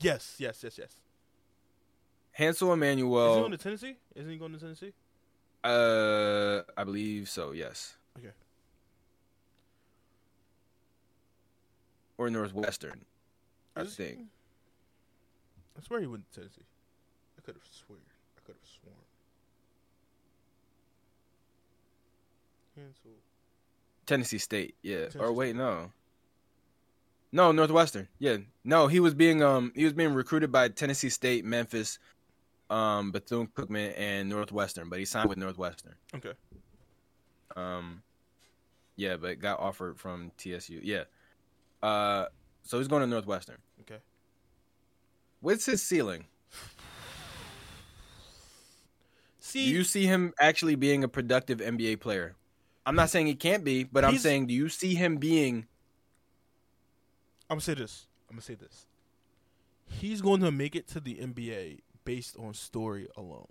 Yes, 0.00 0.36
yes, 0.38 0.62
yes, 0.62 0.78
yes. 0.78 1.00
Hansel 2.32 2.72
Emmanuel. 2.72 3.30
Is 3.30 3.34
he 3.34 3.40
going 3.40 3.50
to 3.50 3.58
Tennessee? 3.58 3.96
Isn't 4.14 4.30
he 4.30 4.38
going 4.38 4.52
to 4.52 4.58
Tennessee? 4.58 4.92
Uh, 5.62 6.62
I 6.76 6.84
believe 6.84 7.28
so. 7.28 7.50
Yes. 7.50 7.96
Okay. 8.16 8.30
Or 12.16 12.30
Northwestern, 12.30 13.04
I 13.74 13.84
think. 13.84 14.20
I 15.80 15.86
swear 15.86 16.00
he 16.00 16.06
went 16.06 16.30
to 16.32 16.40
Tennessee. 16.40 16.62
I 17.38 17.40
could 17.40 17.54
have 17.54 17.64
sworn. 17.70 18.00
I 18.36 18.40
could 18.44 18.54
have 18.54 18.68
sworn. 18.68 18.96
Hansel. 22.76 23.10
Tennessee 24.06 24.38
State, 24.38 24.74
yeah. 24.82 24.98
Tennessee 24.98 25.18
or 25.18 25.32
wait, 25.32 25.56
no. 25.56 25.90
No, 27.32 27.52
Northwestern. 27.52 28.08
Yeah. 28.18 28.38
No, 28.64 28.88
he 28.88 29.00
was 29.00 29.14
being 29.14 29.42
um 29.42 29.72
he 29.74 29.84
was 29.84 29.92
being 29.92 30.12
recruited 30.12 30.52
by 30.52 30.68
Tennessee 30.68 31.08
State, 31.08 31.44
Memphis, 31.44 31.98
um, 32.68 33.10
Bethune 33.12 33.46
Cookman, 33.46 33.94
and 33.96 34.28
Northwestern, 34.28 34.88
but 34.88 34.98
he 34.98 35.04
signed 35.04 35.28
with 35.28 35.38
Northwestern. 35.38 35.94
Okay. 36.14 36.32
Um 37.56 38.02
yeah, 38.96 39.16
but 39.16 39.38
got 39.38 39.60
offered 39.60 39.98
from 39.98 40.32
TSU. 40.36 40.80
Yeah. 40.82 41.04
Uh 41.82 42.26
so 42.64 42.78
he's 42.78 42.88
going 42.88 43.00
to 43.00 43.06
Northwestern. 43.06 43.58
Okay. 43.82 44.00
What's 45.40 45.66
his 45.66 45.82
ceiling? 45.82 46.26
See, 49.38 49.66
do 49.66 49.72
you 49.72 49.84
see 49.84 50.06
him 50.06 50.32
actually 50.38 50.74
being 50.74 51.02
a 51.02 51.08
productive 51.08 51.58
NBA 51.58 52.00
player? 52.00 52.36
I'm 52.86 52.94
not 52.94 53.10
saying 53.10 53.26
he 53.26 53.34
can't 53.34 53.64
be, 53.64 53.84
but 53.84 54.04
I'm 54.04 54.18
saying, 54.18 54.46
do 54.46 54.54
you 54.54 54.68
see 54.68 54.94
him 54.94 55.16
being 55.16 55.66
I'm 57.50 57.54
gonna 57.56 57.62
say 57.62 57.74
this. 57.74 58.06
I'm 58.28 58.36
gonna 58.36 58.42
say 58.42 58.54
this. 58.54 58.86
He's 59.88 60.22
going 60.22 60.40
to 60.42 60.52
make 60.52 60.76
it 60.76 60.86
to 60.88 61.00
the 61.00 61.16
NBA 61.16 61.80
based 62.04 62.36
on 62.38 62.54
story 62.54 63.08
alone. 63.16 63.48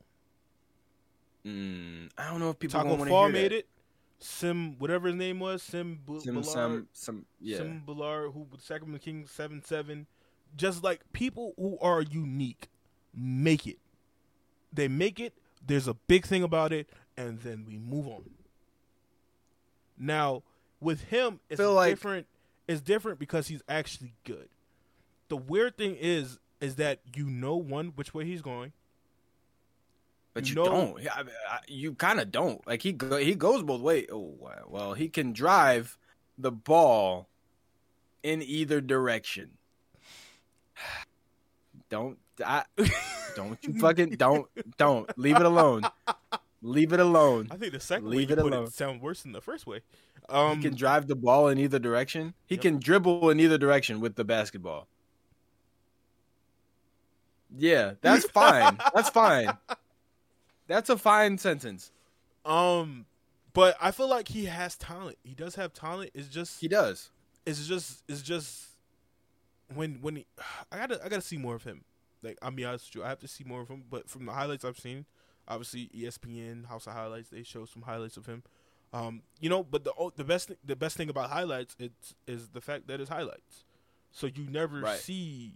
Mm, 1.46 2.10
I 2.18 2.30
don't 2.30 2.40
know 2.40 2.52
if 2.52 2.60
people 2.60 2.80
Tacko 2.80 3.08
Fall 3.10 3.28
made 3.28 3.52
that. 3.52 3.58
it. 3.58 3.68
Sim, 4.20 4.78
whatever 4.80 5.08
his 5.08 5.18
name 5.18 5.40
was, 5.40 5.62
Sim, 5.64 6.00
B- 6.06 6.20
Sim, 6.20 6.44
some, 6.44 6.88
some, 6.94 7.26
yeah. 7.42 7.58
Sim 7.58 7.84
Bhullar, 7.86 8.34
who 8.34 8.48
Sacramento 8.58 9.04
Kings 9.04 9.32
seven 9.32 9.64
seven. 9.64 10.08
Just 10.56 10.84
like 10.84 11.02
people 11.14 11.54
who 11.58 11.78
are 11.82 12.02
unique, 12.02 12.70
make 13.14 13.68
it. 13.68 13.78
They 14.74 14.88
make 14.88 15.20
it. 15.20 15.34
There's 15.66 15.88
a 15.88 15.94
big 15.94 16.26
thing 16.26 16.44
about 16.44 16.74
it, 16.74 16.90
and 17.18 17.40
then 17.40 17.66
we 17.68 17.78
move 17.78 18.08
on. 18.08 18.30
Now, 19.98 20.44
with 20.80 21.02
him, 21.04 21.40
it's 21.50 21.60
Feel 21.60 21.82
different. 21.84 22.28
Like- 22.28 22.40
is 22.70 22.82
different 22.82 23.18
because 23.18 23.48
he's 23.48 23.64
actually 23.68 24.14
good. 24.26 24.48
The 25.30 25.38
weird 25.38 25.76
thing 25.76 25.96
is 26.00 26.38
is 26.62 26.76
that 26.76 27.00
you 27.16 27.26
know 27.26 27.56
one 27.56 27.94
which 27.96 28.14
way 28.14 28.26
he's 28.26 28.42
going. 28.44 28.74
But 30.34 30.46
you, 30.46 30.50
you 30.50 30.56
know, 30.56 30.66
don't. 30.66 31.08
I, 31.08 31.22
I, 31.50 31.60
you 31.68 31.96
kind 31.96 32.20
of 32.20 32.32
don't. 32.32 32.66
Like 32.68 32.84
he 32.84 32.92
go, 32.92 33.18
he 33.18 33.34
goes 33.34 33.64
both 33.64 33.82
ways. 33.82 34.08
Oh 34.12 34.36
well, 34.68 34.94
he 34.94 35.10
can 35.10 35.34
drive 35.34 35.98
the 36.38 36.52
ball 36.52 37.28
in 38.22 38.42
either 38.44 38.82
direction. 38.82 39.58
Don't 41.90 42.18
I, 42.46 42.64
don't 43.36 43.58
you 43.64 43.80
fucking 43.80 44.12
don't 44.12 44.48
don't 44.78 45.10
leave 45.18 45.36
it 45.36 45.46
alone. 45.46 45.84
Leave 46.62 46.94
it 46.94 47.00
alone. 47.00 47.48
I 47.52 47.56
think 47.56 47.74
the 47.74 47.80
second 47.80 48.10
leave 48.10 48.30
way 48.30 48.34
it 48.34 48.40
alone. 48.40 48.66
It 48.66 48.74
sound 48.74 49.02
worse 49.02 49.22
than 49.22 49.32
the 49.32 49.42
first 49.42 49.66
way. 49.66 49.82
Um, 50.28 50.58
he 50.58 50.64
can 50.64 50.76
drive 50.76 51.08
the 51.08 51.16
ball 51.16 51.48
in 51.48 51.58
either 51.58 51.80
direction. 51.80 52.34
He 52.46 52.56
yep. 52.56 52.62
can 52.62 52.80
dribble 52.80 53.30
in 53.30 53.40
either 53.40 53.58
direction 53.58 54.00
with 54.00 54.16
the 54.16 54.24
basketball. 54.24 54.88
Yeah, 57.58 57.94
that's 58.02 58.26
fine. 58.30 58.78
that's 58.94 59.10
fine. 59.10 59.58
That's 60.68 60.90
a 60.90 60.98
fine 60.98 61.38
sentence. 61.38 61.92
Um, 62.46 63.06
but 63.54 63.76
I 63.82 63.92
feel 63.92 64.08
like 64.08 64.28
he 64.28 64.46
has 64.46 64.76
talent. 64.76 65.18
He 65.24 65.34
does 65.34 65.56
have 65.56 65.74
talent. 65.74 66.12
It's 66.14 66.28
just 66.28 66.62
he 66.62 66.68
does. 66.68 67.10
It's 67.46 67.68
just 67.68 68.04
it's 68.08 68.22
just 68.22 68.69
when 69.74 70.02
when 70.02 70.18
he, 70.18 70.26
I 70.72 70.78
gotta 70.78 71.04
I 71.04 71.10
gotta 71.10 71.22
see 71.22 71.38
more 71.38 71.56
of 71.56 71.64
him. 71.64 71.84
Like 72.22 72.38
I'll 72.42 72.52
be 72.52 72.66
honest 72.66 72.88
with 72.88 72.96
you, 72.96 73.04
I 73.04 73.10
have 73.10 73.20
to 73.20 73.28
see 73.28 73.44
more 73.44 73.62
of 73.62 73.70
him. 73.70 73.84
But 73.90 74.10
from 74.10 74.26
the 74.26 74.34
highlights 74.34 74.66
I've 74.66 74.80
seen, 74.80 75.06
obviously 75.48 75.90
ESPN 75.96 76.68
House 76.68 76.88
of 76.88 76.94
Highlights 76.94 77.30
they 77.30 77.44
show 77.44 77.66
some 77.66 77.84
highlights 77.84 78.18
of 78.18 78.26
him. 78.26 78.44
Um, 78.92 79.22
you 79.40 79.50
know, 79.50 79.64
but 79.64 79.84
the 79.84 79.94
the 80.16 80.24
best 80.24 80.52
the 80.66 80.76
best 80.76 80.98
thing 80.98 81.10
about 81.10 81.30
highlights 81.30 81.76
it's, 81.80 82.16
is 82.28 82.50
the 82.50 82.62
fact 82.62 82.88
that 82.88 83.00
it's 83.00 83.10
highlights, 83.10 83.66
so 84.12 84.28
you 84.28 84.48
never 84.50 84.82
right. 84.82 84.98
see 84.98 85.54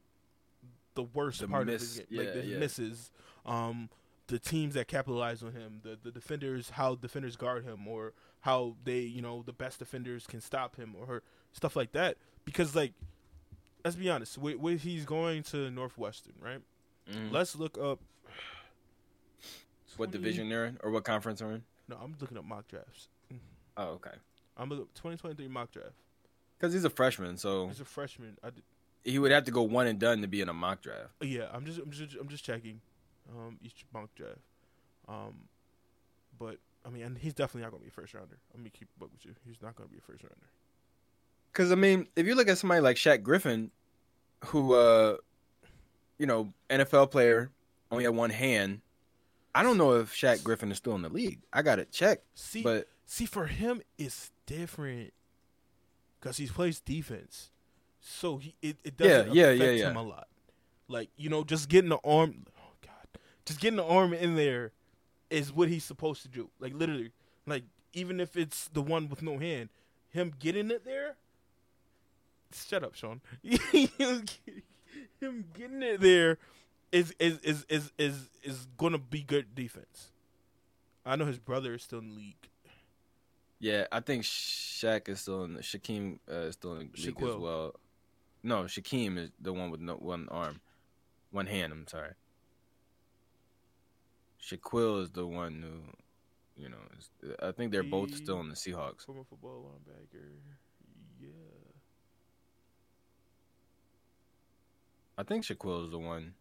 the 0.93 1.03
worst 1.03 1.41
the 1.41 1.47
part 1.47 1.65
miss, 1.65 1.97
of 1.97 2.01
it, 2.01 2.07
like 2.11 2.27
yeah, 2.27 2.33
the 2.33 2.45
yeah. 2.45 2.57
misses, 2.57 3.09
um, 3.47 3.89
the 4.27 4.37
teams 4.37 4.75
that 4.75 4.87
capitalize 4.87 5.41
on 5.41 5.51
him, 5.51 5.81
the 5.81 5.97
the 6.01 6.11
defenders, 6.11 6.71
how 6.71 6.93
defenders 6.93 7.35
guard 7.35 7.63
him, 7.63 7.87
or 7.87 8.13
how 8.41 8.75
they 8.83 8.99
you 8.99 9.23
know 9.23 9.41
the 9.43 9.53
best 9.53 9.79
defenders 9.79 10.27
can 10.27 10.39
stop 10.39 10.75
him, 10.75 10.95
or 10.95 11.23
stuff 11.53 11.75
like 11.75 11.91
that. 11.93 12.17
Because 12.45 12.75
like 12.75 12.93
let's 13.83 13.95
be 13.95 14.09
honest. 14.09 14.37
He's 14.81 15.05
going 15.05 15.43
to 15.43 15.69
Northwestern, 15.69 16.33
right? 16.39 16.59
Mm. 17.11 17.31
Let's 17.31 17.55
look 17.55 17.77
up 17.77 17.99
what 19.97 20.11
division 20.11 20.49
they're 20.49 20.65
in 20.65 20.77
or 20.83 20.91
what 20.91 21.03
conference 21.03 21.39
they're 21.39 21.51
in. 21.51 21.63
No, 21.87 21.97
I'm 22.01 22.15
looking 22.19 22.37
up 22.37 22.45
mock 22.45 22.67
drafts. 22.67 23.09
Oh, 23.75 23.85
okay. 23.93 24.11
I'm 24.57 24.69
looking 24.69 24.85
2023 24.95 25.47
mock 25.47 25.71
draft. 25.71 25.93
Because 26.57 26.73
he's 26.73 26.85
a 26.85 26.89
freshman, 26.89 27.37
so 27.37 27.67
he's 27.67 27.81
a 27.81 27.85
freshman. 27.85 28.37
Did... 28.43 28.61
he 29.03 29.19
would 29.19 29.31
have 29.31 29.43
to 29.45 29.51
go 29.51 29.63
one 29.63 29.87
and 29.87 29.99
done 29.99 30.21
to 30.21 30.27
be 30.27 30.41
in 30.41 30.49
a 30.49 30.53
mock 30.53 30.81
draft. 30.81 31.11
Yeah, 31.21 31.47
I'm 31.51 31.65
just, 31.65 31.79
I'm 31.79 31.91
just, 31.91 32.15
I'm 32.19 32.29
just 32.29 32.45
checking. 32.45 32.79
Um, 33.29 33.57
each 33.63 33.85
mock 33.93 34.13
draft. 34.15 34.39
Um, 35.07 35.47
but 36.39 36.57
I 36.85 36.89
mean, 36.89 37.03
and 37.03 37.17
he's 37.17 37.33
definitely 37.33 37.63
not 37.63 37.71
going 37.71 37.81
to 37.81 37.85
be 37.85 37.89
a 37.89 37.91
first 37.91 38.13
rounder. 38.13 38.37
I'm 38.53 38.61
gonna 38.61 38.69
keep 38.69 38.87
up 39.01 39.09
with 39.11 39.25
you. 39.25 39.33
He's 39.45 39.61
not 39.61 39.75
going 39.75 39.89
to 39.89 39.91
be 39.91 39.97
a 39.97 40.01
first 40.01 40.23
rounder. 40.23 40.47
Because 41.53 41.71
I 41.71 41.75
mean, 41.75 42.07
if 42.15 42.25
you 42.25 42.33
look 42.33 42.47
at 42.47 42.57
somebody 42.57 42.81
like 42.81 42.97
Shaq 42.97 43.21
Griffin, 43.21 43.69
who, 44.45 44.73
uh, 44.73 45.17
you 46.17 46.25
know, 46.25 46.51
NFL 46.69 47.11
player, 47.11 47.51
only 47.91 48.05
had 48.05 48.15
one 48.15 48.31
hand. 48.31 48.81
I 49.53 49.61
don't 49.61 49.77
know 49.77 49.99
if 49.99 50.13
Shaq 50.13 50.43
Griffin 50.43 50.71
is 50.71 50.77
still 50.77 50.95
in 50.95 51.03
the 51.03 51.09
league. 51.09 51.41
I 51.53 51.61
got 51.61 51.75
to 51.75 51.85
check. 51.85 52.21
See, 52.33 52.63
but 52.63 52.87
see, 53.05 53.27
for 53.27 53.45
him, 53.45 53.83
it's 53.99 54.31
different 54.47 55.13
because 56.19 56.37
he 56.37 56.47
plays 56.47 56.79
defense, 56.79 57.51
so 58.01 58.37
he 58.37 58.55
it, 58.63 58.77
it 58.83 58.97
doesn't 58.97 59.33
yeah, 59.33 59.51
yeah, 59.51 59.65
yeah, 59.65 59.71
yeah. 59.71 59.89
him 59.91 59.97
a 59.97 60.03
lot. 60.03 60.27
Like 60.87 61.09
you 61.17 61.29
know, 61.29 61.43
just 61.43 61.69
getting 61.69 61.89
the 61.89 61.99
arm. 62.03 62.47
Oh 62.57 62.73
God, 62.81 63.21
just 63.45 63.59
getting 63.59 63.77
the 63.77 63.85
arm 63.85 64.11
in 64.11 64.35
there 64.35 64.71
is 65.29 65.53
what 65.53 65.69
he's 65.69 65.83
supposed 65.83 66.23
to 66.23 66.27
do. 66.27 66.49
Like 66.59 66.73
literally, 66.73 67.11
like 67.45 67.63
even 67.93 68.19
if 68.19 68.35
it's 68.35 68.69
the 68.69 68.81
one 68.81 69.07
with 69.07 69.21
no 69.21 69.37
hand, 69.37 69.69
him 70.09 70.33
getting 70.39 70.71
it 70.71 70.83
there. 70.83 71.17
Shut 72.53 72.83
up, 72.83 72.95
Sean. 72.95 73.21
him 73.43 73.89
getting 75.53 75.81
it 75.81 76.01
there 76.01 76.37
is 76.91 77.13
is 77.19 77.39
is 77.39 77.65
is 77.69 77.91
is 77.97 78.29
is 78.43 78.67
gonna 78.77 78.97
be 78.97 79.21
good 79.21 79.55
defense. 79.55 80.11
I 81.05 81.15
know 81.15 81.25
his 81.25 81.39
brother 81.39 81.73
is 81.73 81.83
still 81.83 81.99
in 81.99 82.09
the 82.09 82.15
league. 82.15 82.49
Yeah, 83.59 83.87
I 83.91 83.99
think 83.99 84.23
Shaq 84.23 85.09
is 85.09 85.21
still 85.21 85.43
in. 85.45 85.55
The, 85.55 85.61
Shaquem 85.61 86.19
uh, 86.29 86.35
is 86.35 86.53
still 86.53 86.73
in 86.73 86.89
the 86.93 87.01
league 87.01 87.15
Shaquille. 87.15 87.35
as 87.35 87.41
well. 87.41 87.75
No, 88.43 88.63
Shaquem 88.63 89.17
is 89.17 89.31
the 89.39 89.53
one 89.53 89.71
with 89.71 89.79
no 89.79 89.95
one 89.95 90.27
arm, 90.29 90.59
one 91.31 91.47
hand. 91.47 91.71
I'm 91.71 91.87
sorry. 91.87 92.13
Shaquille 94.41 95.01
is 95.01 95.11
the 95.11 95.25
one 95.25 95.61
who, 95.61 96.61
you 96.61 96.69
know, 96.69 96.77
is, 96.99 97.09
I 97.41 97.53
think 97.53 97.71
they're 97.71 97.83
both 97.83 98.13
still 98.13 98.41
in 98.41 98.49
the 98.49 98.55
Seahawks. 98.55 99.05
Former 99.05 99.23
football 99.23 99.71
linebacker, 99.71 100.25
yeah. 101.21 101.29
I 105.23 105.25
think 105.25 105.45
Shaquille 105.45 105.85
is 105.85 105.89
the 105.89 105.97
one. 105.97 106.33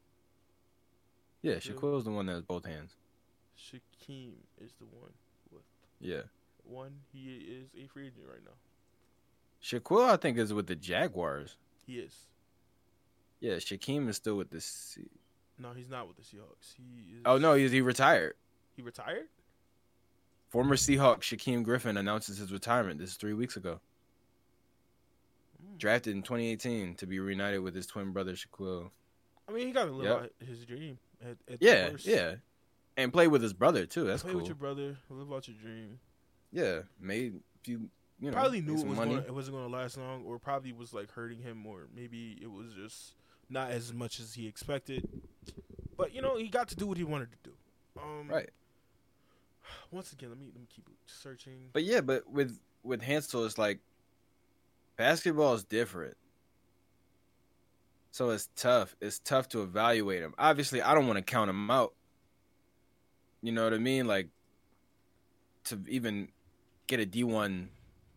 Yeah, 1.41 1.55
Shaquille 1.55 1.99
is 1.99 2.05
the 2.05 2.11
one 2.11 2.27
that 2.27 2.33
has 2.33 2.43
both 2.43 2.67
hands. 2.67 2.97
Shaquem 3.57 4.33
is 4.61 4.73
the 4.81 4.87
one 4.87 5.13
with. 5.53 5.63
Yeah. 6.01 6.23
One, 6.65 6.91
he 7.13 7.29
is 7.29 7.69
a 7.81 7.87
free 7.87 8.09
agent 8.09 8.25
right 8.29 8.41
now. 8.45 8.57
Shaquille, 9.63 10.11
I 10.11 10.17
think, 10.17 10.37
is 10.37 10.53
with 10.53 10.67
the 10.67 10.75
Jaguars. 10.75 11.59
He 11.87 12.01
is. 12.01 12.27
Yeah, 13.39 13.55
Shaquem 13.55 14.09
is 14.09 14.17
still 14.17 14.37
with 14.37 14.51
the. 14.51 14.61
C- 14.61 15.03
no, 15.61 15.71
he's 15.77 15.89
not 15.89 16.09
with 16.09 16.17
the 16.17 16.23
Seahawks. 16.23 16.75
He 16.77 17.15
is. 17.15 17.23
Oh 17.25 17.39
no, 17.39 17.55
he's 17.55 17.71
he 17.71 17.83
retired. 17.83 18.35
He 18.75 18.83
retired. 18.83 19.29
Former 20.49 20.75
Seahawk 20.75 21.21
Shaquem 21.21 21.63
Griffin 21.63 21.97
announces 21.97 22.39
his 22.39 22.53
retirement. 22.53 22.99
This 22.99 23.11
is 23.11 23.17
three 23.17 23.35
weeks 23.35 23.57
ago. 23.57 23.81
Drafted 25.83 26.15
in 26.15 26.23
2018 26.23 26.95
to 26.95 27.07
be 27.09 27.19
reunited 27.19 27.61
with 27.61 27.75
his 27.75 27.89
twin 27.89 28.13
brother 28.13 28.35
Shaquille. 28.35 28.91
I 29.49 29.53
mean, 29.53 29.67
he 29.67 29.73
got 29.73 29.87
to 29.87 29.91
live 29.91 30.07
yep. 30.07 30.17
out 30.17 30.31
his 30.47 30.65
dream. 30.65 30.97
At, 31.21 31.37
at 31.53 31.61
yeah, 31.61 31.91
yeah, 32.05 32.35
and 32.97 33.13
play 33.13 33.27
with 33.27 33.43
his 33.43 33.53
brother 33.53 33.85
too. 33.85 34.05
That's 34.05 34.23
play 34.23 34.31
cool. 34.31 34.43
with 34.43 34.49
your 34.49 34.55
brother. 34.55 34.97
Live 35.11 35.33
out 35.33 35.49
your 35.49 35.57
dream. 35.61 35.99
Yeah, 36.53 36.83
made 37.01 37.41
few. 37.65 37.91
You 38.21 38.31
know, 38.31 38.33
probably 38.33 38.61
knew 38.61 38.79
it, 38.79 38.87
was 38.87 38.97
gonna, 38.97 39.25
it 39.27 39.35
wasn't 39.35 39.57
going 39.57 39.69
to 39.69 39.77
last 39.77 39.99
long, 39.99 40.23
or 40.25 40.39
probably 40.39 40.73
was 40.73 40.95
like 40.95 41.11
hurting 41.11 41.43
him, 41.43 41.67
or 41.67 41.89
maybe 41.93 42.39
it 42.41 42.53
was 42.53 42.73
just 42.75 43.15
not 43.51 43.73
as 43.73 43.93
much 43.93 44.21
as 44.21 44.35
he 44.35 44.47
expected. 44.47 45.09
But 45.97 46.15
you 46.15 46.23
know, 46.23 46.37
he 46.37 46.47
got 46.47 46.69
to 46.69 46.77
do 46.77 46.87
what 46.87 46.97
he 46.97 47.03
wanted 47.03 47.31
to 47.33 47.39
do. 47.51 47.53
Um, 48.01 48.29
right. 48.29 48.51
Once 49.91 50.13
again, 50.13 50.29
let 50.29 50.39
me 50.39 50.47
let 50.55 50.61
me 50.61 50.69
keep 50.73 50.89
searching. 51.07 51.71
But 51.73 51.83
yeah, 51.83 52.03
but 52.03 52.31
with 52.31 52.57
with 52.85 53.03
Hansel, 53.03 53.45
it's 53.45 53.59
like 53.59 53.81
basketball 54.97 55.55
is 55.55 55.65
different. 55.65 56.17
So 58.11 58.31
it's 58.31 58.49
tough. 58.57 58.95
It's 59.01 59.19
tough 59.19 59.49
to 59.51 59.63
evaluate 59.63 60.23
him. 60.23 60.35
Obviously, 60.39 60.83
I 60.83 60.95
don't 60.95 61.07
want 61.07 61.17
to 61.17 61.23
count 61.23 61.49
him 61.49 61.71
out. 61.71 61.95
You 63.41 63.53
know 63.53 63.65
what 63.65 63.75
I 63.75 63.79
mean? 63.79 64.07
Like 64.07 64.29
to 65.65 65.81
even 65.89 66.29
get 66.87 67.01
a 67.01 67.07
D1 67.07 67.69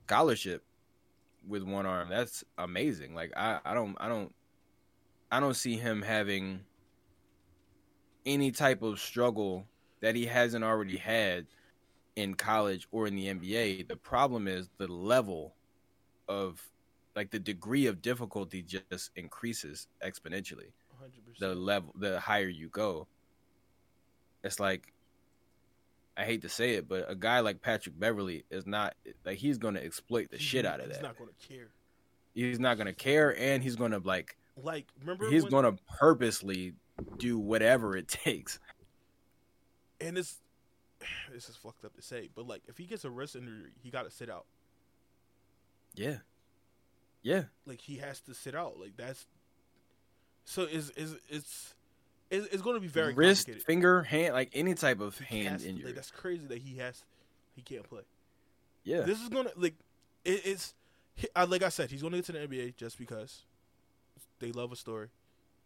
scholarship 0.06 0.64
with 1.48 1.64
one 1.64 1.86
arm. 1.86 2.10
That's 2.10 2.44
amazing. 2.58 3.16
Like 3.16 3.32
I 3.36 3.60
I 3.64 3.74
don't 3.74 3.96
I 4.00 4.08
don't 4.08 4.34
I 5.32 5.40
don't 5.40 5.56
see 5.56 5.78
him 5.78 6.02
having 6.02 6.62
any 8.26 8.52
type 8.52 8.82
of 8.82 9.00
struggle 9.00 9.66
that 10.02 10.16
he 10.16 10.26
hasn't 10.26 10.64
already 10.64 10.98
had 10.98 11.48
in 12.16 12.34
college 12.34 12.88
or 12.92 13.08
in 13.08 13.16
the 13.16 13.28
NBA. 13.28 13.88
The 13.88 13.96
problem 13.96 14.48
is 14.48 14.70
the 14.78 14.88
level 14.88 15.54
of 16.28 16.62
like 17.16 17.32
the 17.32 17.40
degree 17.40 17.88
of 17.88 18.02
difficulty 18.02 18.62
just 18.62 19.12
increases 19.16 19.88
exponentially. 20.04 20.72
100%. 21.02 21.40
The 21.40 21.56
level 21.56 21.94
the 21.98 22.20
higher 22.20 22.48
you 22.48 22.70
go. 22.70 23.08
It's 24.44 24.60
like 24.60 24.94
I 26.18 26.24
hate 26.24 26.42
to 26.44 26.50
say 26.50 26.76
it, 26.76 26.88
but 26.88 27.10
a 27.10 27.16
guy 27.16 27.42
like 27.42 27.62
Patrick 27.62 28.00
Beverley 28.00 28.46
is 28.50 28.66
not 28.66 28.96
like 29.26 29.38
he's 29.38 29.58
going 29.58 29.74
to 29.74 29.84
exploit 29.84 30.30
the 30.32 30.40
shit 30.40 30.66
out 30.66 30.80
of 30.80 30.88
that. 30.88 30.96
He's 30.96 31.04
not 31.04 31.18
going 31.18 31.30
to 31.30 31.48
care. 31.48 31.68
He's 32.34 32.60
not 32.60 32.78
going 32.78 32.88
to 32.88 32.94
care, 32.94 33.38
and 33.38 33.62
he's 33.64 33.76
going 33.76 33.92
to 33.92 34.00
like 34.00 34.38
like 34.62 34.88
remember 35.02 35.30
he's 35.30 35.46
going 35.46 35.66
to 35.66 35.82
purposely 36.00 36.74
do 37.18 37.38
whatever 37.38 37.98
it 37.98 38.08
takes. 38.26 38.60
And 40.00 40.18
it's 40.18 40.42
this 41.34 41.50
is 41.50 41.56
fucked 41.56 41.84
up 41.84 41.96
to 41.96 42.02
say, 42.02 42.30
but 42.34 42.48
like 42.48 42.62
if 42.68 42.78
he 42.78 42.86
gets 42.86 43.04
a 43.06 43.10
wrist 43.10 43.36
injury, 43.36 43.72
he 43.82 43.90
got 43.90 44.04
to 44.04 44.12
sit 44.12 44.30
out. 44.30 44.46
Yeah. 45.96 46.18
Yeah. 47.22 47.44
Like 47.66 47.82
he 47.82 47.98
has 47.98 48.20
to 48.22 48.34
sit 48.34 48.56
out. 48.56 48.80
Like 48.80 48.98
that's 48.98 49.26
so 50.46 50.64
is 50.64 50.92
is 50.92 51.16
it's 51.30 51.74
it's, 52.30 52.48
it's 52.54 52.62
going 52.62 52.76
to 52.76 52.82
be 52.82 52.88
very 52.88 53.14
wrist, 53.14 53.50
finger, 53.66 54.04
hand, 54.04 54.34
like 54.34 54.50
any 54.54 54.74
type 54.74 55.00
of 55.00 55.18
he 55.20 55.44
hand 55.44 55.50
has, 55.50 55.66
injury. 55.66 55.88
Like, 55.88 55.96
that's 55.96 56.12
crazy 56.12 56.46
that 56.48 56.60
he 56.60 56.78
has 56.78 57.04
he 57.56 57.62
can't 57.62 57.84
play. 57.84 58.02
Yeah. 58.84 59.02
This 59.02 59.22
is 59.22 59.30
going 59.30 59.46
to 59.46 59.54
like 59.58 59.76
it, 60.24 60.42
it's 60.46 60.74
like 61.48 61.64
I 61.64 61.70
said, 61.70 61.92
he's 61.92 62.02
going 62.02 62.12
to 62.12 62.18
get 62.18 62.26
to 62.26 62.32
the 62.34 62.40
NBA 62.40 62.76
just 62.76 62.98
because 62.98 63.44
they 64.40 64.52
love 64.52 64.72
a 64.72 64.76
story. 64.76 65.10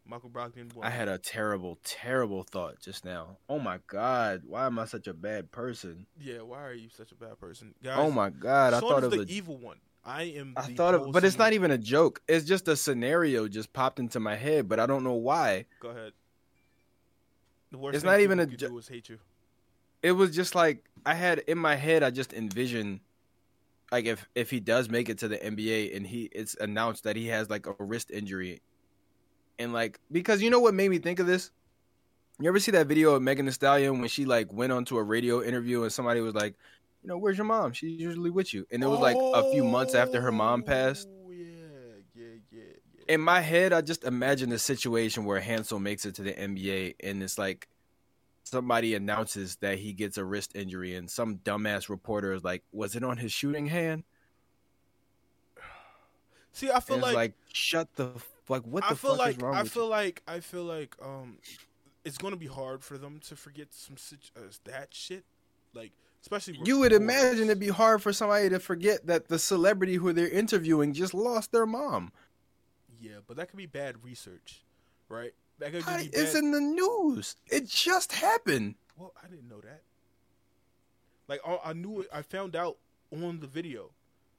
Michael 0.05 0.29
Brogdon. 0.29 0.73
Won. 0.73 0.85
I 0.85 0.89
had 0.89 1.07
a 1.07 1.17
terrible, 1.17 1.77
terrible 1.83 2.43
thought 2.43 2.79
just 2.79 3.05
now. 3.05 3.37
Oh 3.47 3.59
my 3.59 3.79
god, 3.87 4.41
why 4.45 4.65
am 4.65 4.79
I 4.79 4.85
such 4.85 5.07
a 5.07 5.13
bad 5.13 5.51
person? 5.51 6.07
Yeah, 6.19 6.41
why 6.41 6.63
are 6.63 6.73
you 6.73 6.89
such 6.89 7.11
a 7.11 7.15
bad 7.15 7.39
person, 7.39 7.75
oh 7.75 7.85
guys? 7.85 7.97
Oh 7.99 8.11
my 8.11 8.29
god, 8.29 8.73
I 8.73 8.79
thought 8.79 9.03
of 9.03 9.11
the 9.11 9.21
a... 9.21 9.25
evil 9.25 9.57
one. 9.57 9.77
I 10.05 10.23
am. 10.23 10.53
I 10.57 10.73
thought 10.73 10.95
of, 10.95 11.11
but 11.11 11.23
it's 11.23 11.37
not 11.37 11.53
even 11.53 11.71
a 11.71 11.77
joke. 11.77 12.21
It's 12.27 12.45
just 12.45 12.67
a 12.67 12.75
scenario 12.75 13.47
just 13.47 13.73
popped 13.73 13.99
into 13.99 14.19
my 14.19 14.35
head, 14.35 14.67
but 14.67 14.79
I 14.79 14.85
don't 14.85 15.03
know 15.03 15.13
why. 15.13 15.65
Go 15.79 15.89
ahead. 15.89 16.13
The 17.71 17.77
worst 17.77 17.95
it's 17.95 18.03
not 18.03 18.19
even 18.19 18.39
a 18.39 18.45
joke. 18.45 18.71
Was 18.71 18.87
hate 18.87 19.09
you. 19.09 19.19
It 20.01 20.13
was 20.13 20.35
just 20.35 20.55
like 20.55 20.85
I 21.05 21.13
had 21.13 21.39
in 21.39 21.57
my 21.57 21.75
head. 21.75 22.03
I 22.03 22.09
just 22.09 22.33
envisioned 22.33 23.01
like 23.91 24.05
if 24.05 24.27
if 24.35 24.49
he 24.49 24.59
does 24.59 24.89
make 24.89 25.09
it 25.09 25.19
to 25.19 25.27
the 25.27 25.37
NBA 25.37 25.95
and 25.95 26.05
he 26.05 26.29
it's 26.31 26.55
announced 26.55 27.03
that 27.03 27.15
he 27.15 27.27
has 27.27 27.49
like 27.49 27.67
a 27.67 27.75
wrist 27.79 28.11
injury 28.11 28.61
and 29.59 29.73
like 29.73 29.99
because 30.11 30.41
you 30.41 30.49
know 30.49 30.59
what 30.59 30.73
made 30.73 30.89
me 30.89 30.97
think 30.97 31.19
of 31.19 31.27
this? 31.27 31.51
You 32.39 32.47
ever 32.47 32.59
see 32.59 32.71
that 32.71 32.87
video 32.87 33.15
of 33.15 33.21
Megan 33.21 33.45
Thee 33.45 33.51
Stallion 33.51 33.99
when 33.99 34.07
she 34.07 34.25
like 34.25 34.51
went 34.53 34.71
onto 34.71 34.97
a 34.97 35.03
radio 35.03 35.43
interview 35.43 35.83
and 35.83 35.91
somebody 35.91 36.21
was 36.21 36.33
like, 36.33 36.55
you 37.01 37.07
know, 37.07 37.17
where's 37.17 37.37
your 37.37 37.45
mom? 37.45 37.73
She's 37.73 37.99
usually 37.99 38.29
with 38.29 38.53
you. 38.53 38.65
And 38.71 38.83
it 38.83 38.87
was 38.87 38.99
like 38.99 39.15
a 39.17 39.51
few 39.51 39.63
months 39.63 39.95
after 39.95 40.21
her 40.21 40.31
mom 40.31 40.63
passed. 40.63 41.07
Oh, 41.09 41.31
yeah, 41.31 41.45
yeah, 42.13 42.25
yeah, 42.51 42.61
yeah. 42.97 43.03
In 43.07 43.21
my 43.21 43.41
head, 43.41 43.73
I 43.73 43.81
just 43.81 44.03
imagine 44.03 44.49
the 44.49 44.59
situation 44.59 45.25
where 45.25 45.39
Hansel 45.39 45.79
makes 45.79 46.05
it 46.05 46.15
to 46.15 46.23
the 46.23 46.33
NBA 46.33 46.95
and 47.01 47.23
it's 47.23 47.37
like 47.37 47.67
somebody 48.43 48.95
announces 48.95 49.55
that 49.57 49.79
he 49.79 49.93
gets 49.93 50.17
a 50.17 50.25
wrist 50.25 50.55
injury 50.55 50.95
and 50.95 51.09
some 51.09 51.37
dumbass 51.37 51.89
reporter 51.89 52.33
is 52.33 52.43
like, 52.43 52.63
was 52.71 52.95
it 52.95 53.03
on 53.03 53.17
his 53.17 53.31
shooting 53.31 53.67
hand? 53.67 54.03
See, 56.51 56.69
I 56.69 56.79
feel 56.79 56.97
like, 56.97 57.15
like 57.15 57.33
shut 57.53 57.95
the 57.95 58.11
like 58.49 58.63
what 58.63 58.83
the 58.83 58.91
I 58.91 58.93
feel 58.95 59.11
fuck 59.11 59.19
like, 59.19 59.35
is 59.37 59.41
wrong 59.41 59.55
I 59.55 59.63
feel 59.63 59.83
you? 59.83 59.89
like 59.89 60.23
I 60.27 60.39
feel 60.39 60.63
like 60.63 60.95
um, 61.01 61.37
it's 62.03 62.17
gonna 62.17 62.35
be 62.35 62.47
hard 62.47 62.83
for 62.83 62.97
them 62.97 63.19
to 63.27 63.35
forget 63.35 63.67
some 63.71 63.95
uh, 64.35 64.41
that 64.65 64.93
shit, 64.93 65.23
like 65.73 65.91
especially. 66.21 66.59
You 66.63 66.79
would 66.79 66.93
imagine 66.93 67.45
it'd 67.45 67.59
be 67.59 67.69
hard 67.69 68.01
for 68.01 68.13
somebody 68.13 68.49
to 68.49 68.59
forget 68.59 69.07
that 69.07 69.27
the 69.27 69.39
celebrity 69.39 69.95
who 69.95 70.13
they're 70.13 70.29
interviewing 70.29 70.93
just 70.93 71.13
lost 71.13 71.51
their 71.51 71.65
mom. 71.65 72.11
Yeah, 72.99 73.19
but 73.27 73.37
that 73.37 73.49
could 73.49 73.57
be 73.57 73.65
bad 73.65 74.03
research, 74.03 74.63
right? 75.07 75.33
That 75.59 75.71
could 75.71 75.85
be 75.85 75.91
bad... 75.91 76.09
it's 76.13 76.35
in 76.35 76.51
the 76.51 76.61
news. 76.61 77.35
It 77.47 77.67
just 77.67 78.13
happened. 78.13 78.75
Well, 78.97 79.13
I 79.23 79.27
didn't 79.27 79.47
know 79.47 79.61
that. 79.61 79.81
Like 81.29 81.41
I 81.63 81.73
knew 81.73 82.01
it. 82.01 82.07
I 82.11 82.23
found 82.23 82.55
out 82.55 82.77
on 83.13 83.39
the 83.39 83.47
video, 83.47 83.91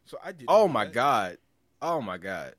so 0.07 0.19
I 0.24 0.32
did. 0.32 0.47
Oh 0.48 0.66
my 0.66 0.85
that. 0.85 0.93
god! 0.93 1.39
Oh 1.81 2.01
my 2.01 2.19
god! 2.19 2.55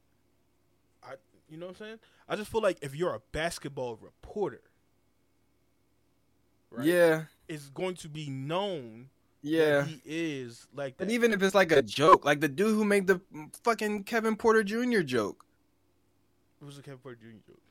I, 1.04 1.16
you 1.50 1.58
know 1.58 1.68
what 1.68 1.82
I'm 1.82 1.86
saying? 1.86 2.00
I 2.30 2.38
just 2.38 2.50
feel 2.50 2.62
like 2.62 2.78
if 2.82 2.96
you're 2.96 3.14
a 3.14 3.22
basketball 3.34 3.98
reporter, 4.02 4.62
right, 6.72 6.86
yeah, 6.86 7.24
it's 7.52 7.70
going 7.70 7.96
to 7.96 8.10
be 8.10 8.30
known. 8.30 9.10
Yeah, 9.42 9.86
he 9.86 10.02
is 10.06 10.68
like. 10.76 10.98
That. 10.98 11.08
But 11.08 11.14
even 11.14 11.34
if 11.34 11.42
it's 11.42 11.56
like 11.56 11.72
a 11.72 11.82
joke, 11.82 12.26
like 12.26 12.40
the 12.40 12.48
dude 12.48 12.76
who 12.76 12.86
made 12.86 13.08
the 13.08 13.20
fucking 13.64 14.04
Kevin 14.04 14.36
Porter 14.36 14.64
Jr. 14.64 15.02
joke. 15.02 15.46
What 16.60 16.68
was 16.68 16.78
the 16.78 16.84
Kevin 16.84 17.00
Porter 17.00 17.18
Jr. 17.22 17.52
joke? 17.52 17.62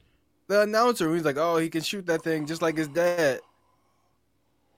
The 0.48 0.62
announcer, 0.62 1.12
he's 1.14 1.24
like, 1.24 1.36
"Oh, 1.36 1.58
he 1.58 1.70
can 1.70 1.82
shoot 1.82 2.06
that 2.06 2.22
thing 2.22 2.46
just 2.46 2.60
like 2.60 2.76
his 2.76 2.88
dad." 2.88 3.40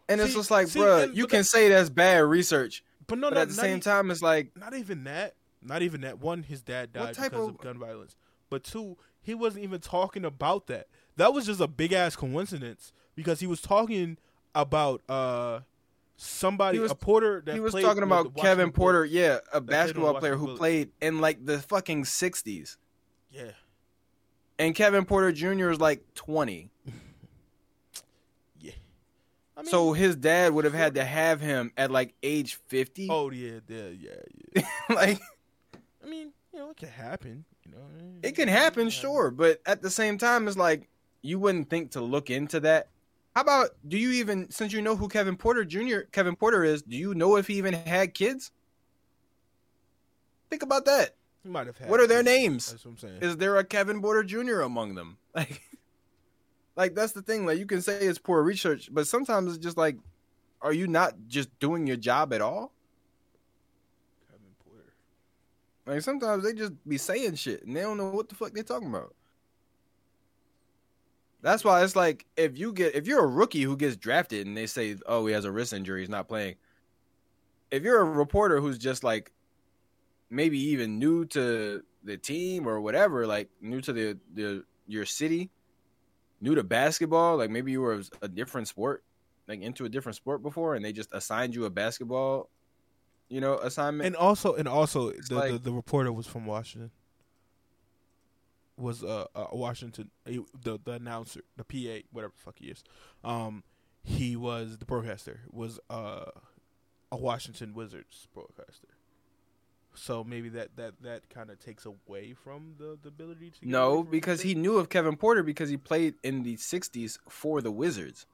And 0.08 0.20
see, 0.20 0.26
it's 0.26 0.34
just 0.34 0.50
like, 0.50 0.70
bro, 0.72 1.04
you 1.04 1.26
can 1.26 1.38
that, 1.38 1.44
say 1.44 1.68
that's 1.70 1.88
bad 1.88 2.18
research, 2.24 2.84
but 3.06 3.18
no, 3.18 3.30
but 3.30 3.38
at 3.38 3.48
the 3.48 3.54
same 3.54 3.80
time, 3.80 4.10
it's 4.10 4.22
like 4.22 4.50
not 4.56 4.74
even 4.74 5.04
that. 5.04 5.34
Not 5.62 5.82
even 5.82 6.02
that. 6.02 6.20
One, 6.20 6.42
his 6.42 6.60
dad 6.60 6.92
died 6.92 7.14
because 7.14 7.32
of, 7.32 7.48
of 7.50 7.58
gun 7.58 7.78
violence. 7.78 8.16
But 8.50 8.64
two, 8.64 8.98
he 9.22 9.34
wasn't 9.34 9.64
even 9.64 9.80
talking 9.80 10.24
about 10.24 10.66
that. 10.66 10.88
That 11.16 11.32
was 11.32 11.46
just 11.46 11.60
a 11.60 11.68
big 11.68 11.92
ass 11.92 12.16
coincidence 12.16 12.92
because 13.14 13.40
he 13.40 13.46
was 13.46 13.60
talking 13.60 14.18
about 14.54 15.02
uh 15.08 15.60
somebody 16.16 16.78
was, 16.78 16.90
a 16.90 16.94
porter 16.94 17.42
that 17.44 17.54
he 17.54 17.60
was 17.60 17.74
talking 17.74 18.02
about 18.02 18.36
Kevin 18.36 18.70
Porter, 18.70 19.04
yeah, 19.04 19.38
a 19.52 19.60
basketball 19.60 20.14
player 20.14 20.36
who 20.36 20.56
played 20.56 20.90
in 21.00 21.20
like 21.20 21.44
the 21.44 21.58
fucking 21.58 22.04
sixties. 22.04 22.78
Yeah. 23.30 23.52
And 24.58 24.74
Kevin 24.74 25.04
Porter 25.04 25.32
Jr. 25.32 25.70
is 25.70 25.80
like 25.80 26.02
twenty. 26.14 26.70
mean, 29.62 29.70
so 29.70 29.92
his 29.92 30.16
dad 30.16 30.52
would 30.52 30.64
have 30.64 30.74
had 30.74 30.94
to 30.96 31.04
have 31.04 31.40
him 31.40 31.72
at 31.76 31.90
like 31.90 32.14
age 32.22 32.56
fifty. 32.66 33.08
Oh 33.10 33.30
yeah, 33.30 33.60
yeah, 33.68 33.88
yeah, 33.88 34.10
yeah. 34.54 34.62
like, 34.94 35.20
I 36.04 36.08
mean, 36.08 36.32
you 36.52 36.58
know, 36.58 36.70
it 36.70 36.76
can 36.76 36.88
happen. 36.88 37.44
You 37.64 37.72
know, 37.72 37.78
it 38.22 38.32
can 38.32 38.48
happen, 38.48 38.90
sure, 38.90 39.30
but 39.30 39.60
at 39.66 39.82
the 39.82 39.90
same 39.90 40.18
time, 40.18 40.48
it's 40.48 40.56
like 40.56 40.88
you 41.22 41.38
wouldn't 41.38 41.70
think 41.70 41.92
to 41.92 42.00
look 42.00 42.30
into 42.30 42.60
that. 42.60 42.88
How 43.34 43.40
about 43.40 43.70
do 43.86 43.96
you 43.96 44.10
even 44.12 44.50
since 44.50 44.72
you 44.72 44.82
know 44.82 44.94
who 44.94 45.08
Kevin 45.08 45.36
Porter 45.36 45.64
Jr. 45.64 46.00
Kevin 46.12 46.36
Porter 46.36 46.64
is, 46.64 46.82
do 46.82 46.96
you 46.96 47.14
know 47.14 47.36
if 47.36 47.46
he 47.46 47.54
even 47.54 47.72
had 47.72 48.14
kids? 48.14 48.50
Think 50.50 50.62
about 50.62 50.84
that. 50.84 51.16
He 51.42 51.48
might 51.48 51.66
have 51.66 51.78
had. 51.78 51.88
What 51.88 52.00
are 52.00 52.06
their 52.06 52.22
names? 52.22 52.70
That's 52.70 52.84
what 52.84 52.92
I'm 52.92 52.98
saying. 52.98 53.18
Is 53.22 53.38
there 53.38 53.56
a 53.56 53.64
Kevin 53.64 54.02
Porter 54.02 54.22
Jr. 54.22 54.60
among 54.60 54.94
them? 54.94 55.18
Like 55.34 55.62
like 56.76 56.94
that's 56.94 57.12
the 57.12 57.22
thing. 57.22 57.46
Like 57.46 57.58
you 57.58 57.66
can 57.66 57.80
say 57.82 57.98
it's 58.00 58.18
poor 58.18 58.42
research, 58.42 58.88
but 58.92 59.06
sometimes 59.06 59.54
it's 59.54 59.62
just 59.62 59.76
like, 59.76 59.96
are 60.60 60.72
you 60.72 60.86
not 60.86 61.14
just 61.26 61.48
doing 61.58 61.86
your 61.86 61.96
job 61.96 62.32
at 62.32 62.40
all? 62.42 62.72
Kevin 64.30 64.54
Porter. 64.64 64.92
Like 65.86 66.02
sometimes 66.02 66.44
they 66.44 66.52
just 66.52 66.72
be 66.86 66.98
saying 66.98 67.36
shit 67.36 67.64
and 67.64 67.74
they 67.74 67.80
don't 67.80 67.96
know 67.96 68.10
what 68.10 68.28
the 68.28 68.34
fuck 68.34 68.52
they're 68.52 68.62
talking 68.62 68.88
about. 68.88 69.14
That's 71.42 71.64
why 71.64 71.82
it's 71.82 71.96
like 71.96 72.24
if 72.36 72.56
you 72.56 72.72
get 72.72 72.94
if 72.94 73.06
you're 73.06 73.24
a 73.24 73.26
rookie 73.26 73.62
who 73.62 73.76
gets 73.76 73.96
drafted 73.96 74.46
and 74.46 74.56
they 74.56 74.66
say, 74.66 74.96
"Oh, 75.06 75.26
he 75.26 75.34
has 75.34 75.44
a 75.44 75.52
wrist 75.52 75.72
injury, 75.72 76.00
he's 76.00 76.08
not 76.08 76.28
playing." 76.28 76.54
If 77.70 77.82
you're 77.82 78.00
a 78.00 78.04
reporter 78.04 78.60
who's 78.60 78.78
just 78.78 79.02
like 79.02 79.32
maybe 80.30 80.58
even 80.58 80.98
new 80.98 81.24
to 81.26 81.82
the 82.04 82.16
team 82.16 82.68
or 82.68 82.80
whatever, 82.80 83.26
like 83.26 83.50
new 83.60 83.80
to 83.80 83.92
the 83.92 84.18
the 84.32 84.64
your 84.86 85.04
city, 85.04 85.50
new 86.40 86.54
to 86.54 86.62
basketball, 86.62 87.36
like 87.38 87.50
maybe 87.50 87.72
you 87.72 87.80
were 87.80 88.02
a 88.20 88.28
different 88.28 88.68
sport, 88.68 89.02
like 89.48 89.60
into 89.62 89.84
a 89.84 89.88
different 89.88 90.16
sport 90.16 90.42
before, 90.42 90.76
and 90.76 90.84
they 90.84 90.92
just 90.92 91.12
assigned 91.12 91.54
you 91.56 91.64
a 91.64 91.70
basketball, 91.70 92.50
you 93.28 93.40
know, 93.40 93.58
assignment. 93.58 94.06
And 94.06 94.16
also, 94.16 94.54
and 94.54 94.68
also, 94.68 95.10
the, 95.10 95.34
like, 95.34 95.52
the, 95.52 95.58
the 95.58 95.72
reporter 95.72 96.12
was 96.12 96.26
from 96.26 96.46
Washington. 96.46 96.90
Was 98.78 99.02
a, 99.02 99.26
uh 99.34 99.48
Washington 99.52 100.10
the 100.24 100.78
the 100.82 100.92
announcer, 100.92 101.42
the 101.56 101.64
PA, 101.64 102.06
whatever 102.10 102.32
the 102.36 102.42
fuck 102.42 102.58
he 102.58 102.66
is. 102.66 102.82
Um, 103.22 103.64
he 104.02 104.36
was 104.36 104.78
the 104.78 104.84
broadcaster. 104.84 105.40
Was 105.50 105.78
uh 105.90 106.30
a 107.10 107.16
Washington 107.16 107.74
Wizards 107.74 108.28
broadcaster. 108.34 108.88
So 109.94 110.24
maybe 110.24 110.48
that 110.50 110.74
that 110.76 110.94
that 111.02 111.28
kind 111.28 111.50
of 111.50 111.58
takes 111.58 111.84
away 111.84 112.32
from 112.32 112.74
the, 112.78 112.98
the 113.02 113.08
ability 113.08 113.50
to. 113.50 113.68
No, 113.68 114.02
because 114.02 114.40
he 114.40 114.54
knew 114.54 114.78
of 114.78 114.88
Kevin 114.88 115.16
Porter 115.16 115.42
because 115.42 115.68
he 115.68 115.76
played 115.76 116.14
in 116.22 116.42
the 116.42 116.56
'60s 116.56 117.18
for 117.28 117.60
the 117.60 117.70
Wizards. 117.70 118.26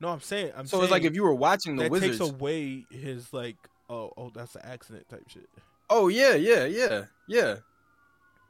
No, 0.00 0.08
I'm 0.08 0.20
saying. 0.20 0.52
I'm 0.56 0.66
so 0.66 0.76
saying 0.76 0.84
it's 0.84 0.92
like 0.92 1.04
if 1.04 1.14
you 1.14 1.22
were 1.22 1.34
watching 1.34 1.76
the 1.76 1.84
that 1.84 1.92
Wizards, 1.92 2.18
takes 2.18 2.30
away 2.30 2.84
his 2.90 3.32
like, 3.32 3.56
oh, 3.88 4.12
oh, 4.16 4.30
that's 4.34 4.56
an 4.56 4.62
accident 4.64 5.08
type 5.08 5.24
shit. 5.28 5.48
Oh 5.88 6.08
yeah, 6.08 6.34
yeah, 6.34 6.64
yeah, 6.64 7.04
yeah. 7.28 7.56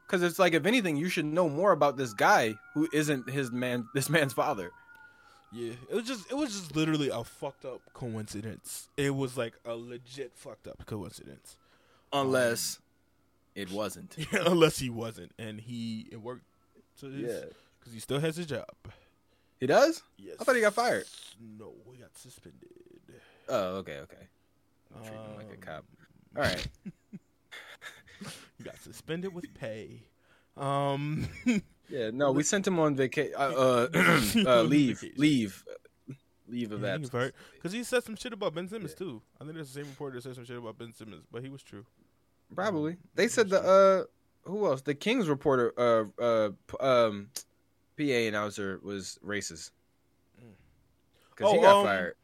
Because 0.07 0.23
it's 0.23 0.39
like, 0.39 0.53
if 0.53 0.65
anything, 0.65 0.95
you 0.95 1.09
should 1.09 1.25
know 1.25 1.49
more 1.49 1.73
about 1.73 1.97
this 1.97 2.13
guy 2.13 2.55
who 2.73 2.87
isn't 2.93 3.29
his 3.29 3.51
man, 3.51 3.87
this 3.93 4.09
man's 4.09 4.33
father. 4.33 4.71
Yeah, 5.51 5.73
it 5.89 5.95
was 5.95 6.05
just, 6.05 6.31
it 6.31 6.35
was 6.35 6.51
just 6.51 6.75
literally 6.75 7.09
a 7.09 7.23
fucked 7.23 7.65
up 7.65 7.81
coincidence. 7.93 8.89
It 8.97 9.15
was 9.15 9.37
like 9.37 9.53
a 9.65 9.75
legit 9.75 10.33
fucked 10.35 10.67
up 10.67 10.85
coincidence. 10.85 11.57
Unless 12.11 12.77
um, 12.77 12.83
it 13.55 13.71
wasn't. 13.71 14.15
Yeah, 14.31 14.43
unless 14.45 14.79
he 14.79 14.89
wasn't, 14.89 15.31
and 15.37 15.59
he 15.59 16.07
it 16.11 16.21
worked. 16.21 16.43
To 16.99 17.05
his, 17.07 17.31
yeah, 17.31 17.45
because 17.79 17.93
he 17.93 17.99
still 17.99 18.19
has 18.19 18.35
his 18.35 18.45
job. 18.45 18.65
He 19.59 19.67
does. 19.67 20.03
Yes. 20.17 20.35
I 20.39 20.43
thought 20.43 20.55
he 20.55 20.61
got 20.61 20.73
fired. 20.73 21.05
No, 21.59 21.71
he 21.91 21.99
got 21.99 22.15
suspended. 22.17 22.69
Oh, 23.49 23.77
okay, 23.77 23.99
okay. 23.99 24.27
I'm 24.95 25.01
treating 25.01 25.19
um, 25.19 25.35
like 25.37 25.53
a 25.53 25.57
cop. 25.57 25.85
All 26.35 26.43
right. 26.43 26.67
got 28.67 28.81
suspended 28.81 29.33
with 29.33 29.53
pay. 29.53 30.03
Um. 30.55 31.27
yeah, 31.89 32.11
no, 32.11 32.31
we 32.31 32.43
sent 32.53 32.67
him 32.67 32.79
on 32.79 32.95
vacation. 32.97 33.33
Uh, 33.37 33.87
uh, 33.93 34.17
uh, 34.45 34.61
leave, 34.63 35.03
leave, 35.17 35.63
leave 36.47 36.71
of 36.71 36.83
absence. 36.83 37.33
Because 37.53 37.71
he 37.71 37.83
said 37.83 38.03
some 38.03 38.15
shit 38.15 38.33
about 38.33 38.53
Ben 38.55 38.67
Simmons 38.67 38.95
yeah. 38.97 39.05
too. 39.05 39.21
I 39.39 39.43
think 39.43 39.55
there's 39.55 39.73
the 39.73 39.81
same 39.81 39.89
reporter 39.89 40.15
that 40.15 40.23
said 40.23 40.35
some 40.35 40.45
shit 40.45 40.57
about 40.57 40.77
Ben 40.77 40.93
Simmons, 40.93 41.25
but 41.31 41.43
he 41.43 41.49
was 41.49 41.63
true. 41.63 41.85
Probably. 42.53 42.93
Um, 42.93 42.97
they 43.15 43.27
said 43.27 43.49
the 43.49 43.61
uh 43.61 44.49
who 44.49 44.65
else? 44.65 44.81
The 44.81 44.95
Kings 44.95 45.27
reporter 45.27 45.73
uh 45.77 46.05
uh 46.21 46.49
um 46.79 47.29
PA 47.97 48.03
announcer 48.03 48.79
was 48.83 49.19
racist. 49.25 49.71
Because 51.29 51.51
oh, 51.51 51.55
he 51.55 51.61
got 51.61 51.79
um, 51.79 51.85
fired. 51.85 52.15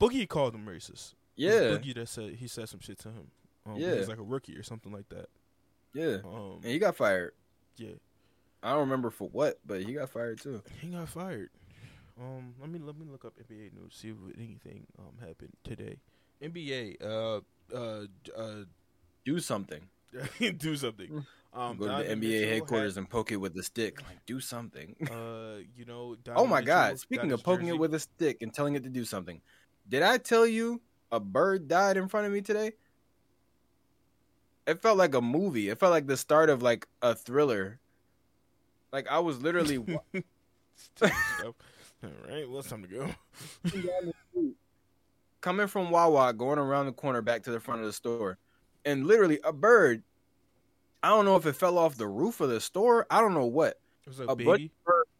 Boogie 0.00 0.28
called 0.28 0.54
him 0.54 0.66
racist. 0.66 1.14
Yeah. 1.36 1.50
Boogie 1.50 1.94
that 1.94 2.08
said 2.08 2.34
he 2.34 2.48
said 2.48 2.68
some 2.68 2.80
shit 2.80 2.98
to 3.00 3.08
him. 3.08 3.30
Um, 3.64 3.76
yeah. 3.76 3.94
He's 3.94 4.08
like 4.08 4.18
a 4.18 4.22
rookie 4.22 4.56
or 4.56 4.62
something 4.62 4.92
like 4.92 5.08
that. 5.10 5.26
Yeah. 5.96 6.18
Um, 6.24 6.60
and 6.62 6.72
he 6.72 6.78
got 6.78 6.94
fired. 6.94 7.32
Yeah. 7.76 7.94
I 8.62 8.72
don't 8.72 8.80
remember 8.80 9.10
for 9.10 9.28
what, 9.28 9.58
but 9.64 9.82
he 9.82 9.94
got 9.94 10.10
fired 10.10 10.40
too. 10.40 10.62
He 10.80 10.88
got 10.88 11.08
fired. 11.08 11.50
Um, 12.20 12.54
let 12.60 12.70
me 12.70 12.78
let 12.78 12.98
me 12.98 13.06
look 13.10 13.24
up 13.24 13.34
NBA 13.38 13.72
news. 13.74 13.94
See 13.94 14.08
if 14.08 14.16
anything 14.36 14.86
um 14.98 15.26
happened 15.26 15.52
today. 15.64 15.98
NBA, 16.42 17.02
uh, 17.02 17.40
uh, 17.74 18.06
uh, 18.36 18.64
do 19.24 19.38
something. 19.38 19.88
do 20.58 20.76
something. 20.76 21.24
Um, 21.54 21.78
go 21.78 21.86
to 21.86 22.04
the 22.04 22.14
NBA 22.14 22.18
Mitchell 22.18 22.48
headquarters 22.48 22.94
had, 22.94 23.02
and 23.02 23.10
poke 23.10 23.32
it 23.32 23.36
with 23.36 23.56
a 23.56 23.62
stick. 23.62 24.02
Like, 24.02 24.24
do 24.26 24.40
something. 24.40 24.96
uh, 25.10 25.62
you 25.74 25.86
know. 25.86 26.16
oh 26.36 26.46
my 26.46 26.60
Mitchell 26.60 26.66
God! 26.66 26.98
Speaking 26.98 27.32
of 27.32 27.42
poking 27.42 27.66
jersey. 27.66 27.76
it 27.76 27.80
with 27.80 27.94
a 27.94 28.00
stick 28.00 28.42
and 28.42 28.52
telling 28.52 28.74
it 28.74 28.82
to 28.84 28.90
do 28.90 29.04
something, 29.04 29.40
did 29.88 30.02
I 30.02 30.18
tell 30.18 30.46
you 30.46 30.82
a 31.10 31.20
bird 31.20 31.68
died 31.68 31.96
in 31.96 32.08
front 32.08 32.26
of 32.26 32.32
me 32.32 32.42
today? 32.42 32.72
It 34.66 34.82
felt 34.82 34.98
like 34.98 35.14
a 35.14 35.20
movie. 35.20 35.68
It 35.68 35.78
felt 35.78 35.92
like 35.92 36.06
the 36.06 36.16
start 36.16 36.50
of 36.50 36.62
like 36.62 36.88
a 37.02 37.14
thriller. 37.14 37.78
Like 38.92 39.08
I 39.08 39.20
was 39.20 39.40
literally. 39.40 39.78
All 41.02 42.10
right, 42.28 42.48
well, 42.48 42.58
it's 42.58 42.68
time 42.68 42.82
to 42.82 42.88
go. 42.88 43.10
Coming 45.40 45.66
from 45.68 45.90
Wawa, 45.90 46.32
going 46.32 46.58
around 46.58 46.86
the 46.86 46.92
corner 46.92 47.22
back 47.22 47.44
to 47.44 47.50
the 47.50 47.60
front 47.60 47.80
of 47.80 47.86
the 47.86 47.92
store, 47.92 48.38
and 48.84 49.06
literally 49.06 49.38
a 49.44 49.52
bird. 49.52 50.02
I 51.02 51.10
don't 51.10 51.24
know 51.24 51.36
if 51.36 51.46
it 51.46 51.54
fell 51.54 51.78
off 51.78 51.96
the 51.96 52.08
roof 52.08 52.40
of 52.40 52.48
the 52.48 52.60
store. 52.60 53.06
I 53.10 53.20
don't 53.20 53.34
know 53.34 53.46
what. 53.46 53.78
It 54.06 54.08
was 54.08 54.20
a, 54.20 54.24
a 54.24 54.36
bird 54.36 54.70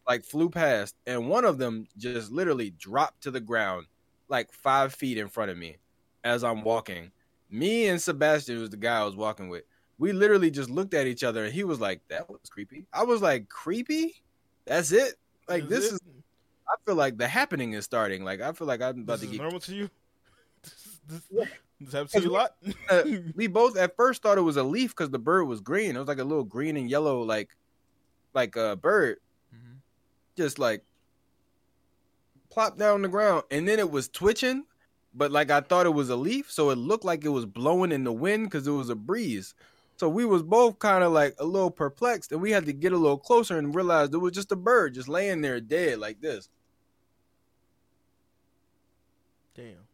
like 0.06 0.24
flew 0.24 0.50
past, 0.50 0.94
and 1.06 1.28
one 1.28 1.44
of 1.44 1.58
them 1.58 1.86
just 1.96 2.30
literally 2.30 2.70
dropped 2.70 3.22
to 3.22 3.30
the 3.30 3.40
ground, 3.40 3.86
like 4.28 4.52
five 4.52 4.94
feet 4.94 5.18
in 5.18 5.28
front 5.28 5.50
of 5.50 5.56
me, 5.56 5.76
as 6.24 6.44
I'm 6.44 6.62
walking. 6.62 7.10
Me 7.50 7.88
and 7.88 8.00
Sebastian 8.00 8.60
was 8.60 8.70
the 8.70 8.76
guy 8.76 9.00
I 9.00 9.04
was 9.04 9.16
walking 9.16 9.48
with. 9.48 9.64
We 9.98 10.12
literally 10.12 10.50
just 10.50 10.68
looked 10.68 10.94
at 10.94 11.06
each 11.06 11.24
other, 11.24 11.44
and 11.44 11.54
he 11.54 11.64
was 11.64 11.80
like, 11.80 12.00
"That 12.08 12.28
was 12.28 12.40
creepy." 12.50 12.86
I 12.92 13.04
was 13.04 13.22
like, 13.22 13.48
"Creepy? 13.48 14.22
That's 14.66 14.92
it? 14.92 15.14
Like 15.48 15.64
is 15.64 15.68
this 15.68 15.84
it? 15.86 15.94
is 15.94 16.00
I 16.68 16.74
feel 16.84 16.96
like 16.96 17.16
the 17.16 17.28
happening 17.28 17.72
is 17.72 17.84
starting. 17.84 18.24
Like 18.24 18.40
I 18.40 18.52
feel 18.52 18.66
like 18.66 18.82
I'm 18.82 19.00
about 19.00 19.20
this 19.20 19.30
to 19.30 19.36
get 19.36 19.42
normal 19.42 19.60
to 19.60 19.74
you. 19.74 19.90
This, 20.62 20.98
this, 21.06 21.22
yeah. 21.30 21.44
this 21.80 21.92
happens 21.92 22.10
to 22.10 22.22
you 22.22 22.30
a 22.30 22.32
lot. 22.32 22.56
uh, 22.90 23.02
we 23.36 23.46
both 23.46 23.76
at 23.76 23.94
first 23.94 24.20
thought 24.20 24.38
it 24.38 24.40
was 24.40 24.56
a 24.56 24.64
leaf 24.64 24.90
because 24.90 25.10
the 25.10 25.18
bird 25.20 25.44
was 25.44 25.60
green. 25.60 25.94
It 25.94 25.98
was 26.00 26.08
like 26.08 26.18
a 26.18 26.24
little 26.24 26.42
green 26.42 26.76
and 26.76 26.90
yellow 26.90 27.22
like 27.22 27.50
like 28.34 28.56
a 28.56 28.74
bird, 28.74 29.18
mm-hmm. 29.54 29.76
just 30.36 30.58
like 30.58 30.82
plopped 32.50 32.78
down 32.78 32.94
on 32.94 33.02
the 33.02 33.08
ground, 33.08 33.44
and 33.52 33.68
then 33.68 33.78
it 33.78 33.88
was 33.88 34.08
twitching, 34.08 34.64
but 35.16 35.32
like 35.32 35.50
I 35.50 35.60
thought 35.60 35.86
it 35.86 35.94
was 35.94 36.10
a 36.10 36.16
leaf, 36.16 36.50
so 36.50 36.70
it 36.70 36.76
looked 36.76 37.04
like 37.04 37.24
it 37.24 37.30
was 37.30 37.46
blowing 37.46 37.92
in 37.92 38.04
the 38.04 38.12
wind 38.12 38.44
because 38.44 38.66
it 38.66 38.72
was 38.72 38.90
a 38.90 38.94
breeze. 38.94 39.54
So 39.96 40.10
we 40.10 40.26
was 40.26 40.42
both 40.42 40.78
kind 40.78 41.02
of 41.02 41.12
like 41.12 41.34
a 41.38 41.44
little 41.44 41.70
perplexed, 41.70 42.30
and 42.30 42.40
we 42.40 42.50
had 42.50 42.66
to 42.66 42.72
get 42.72 42.92
a 42.92 42.98
little 42.98 43.18
closer 43.18 43.58
and 43.58 43.74
realize 43.74 44.10
it 44.12 44.18
was 44.18 44.32
just 44.32 44.52
a 44.52 44.56
bird 44.56 44.94
just 44.94 45.08
laying 45.08 45.40
there 45.40 45.60
dead 45.60 45.98
like 45.98 46.20
this. 46.20 46.50
Damn. 49.54 49.86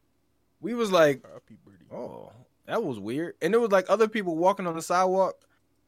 We 0.60 0.74
was 0.74 0.90
like, 0.90 1.24
oh, 1.92 2.32
that 2.66 2.82
was 2.82 2.98
weird. 2.98 3.34
And 3.40 3.54
it 3.54 3.60
was 3.60 3.70
like 3.70 3.86
other 3.88 4.08
people 4.08 4.36
walking 4.36 4.66
on 4.66 4.74
the 4.74 4.82
sidewalk, 4.82 5.36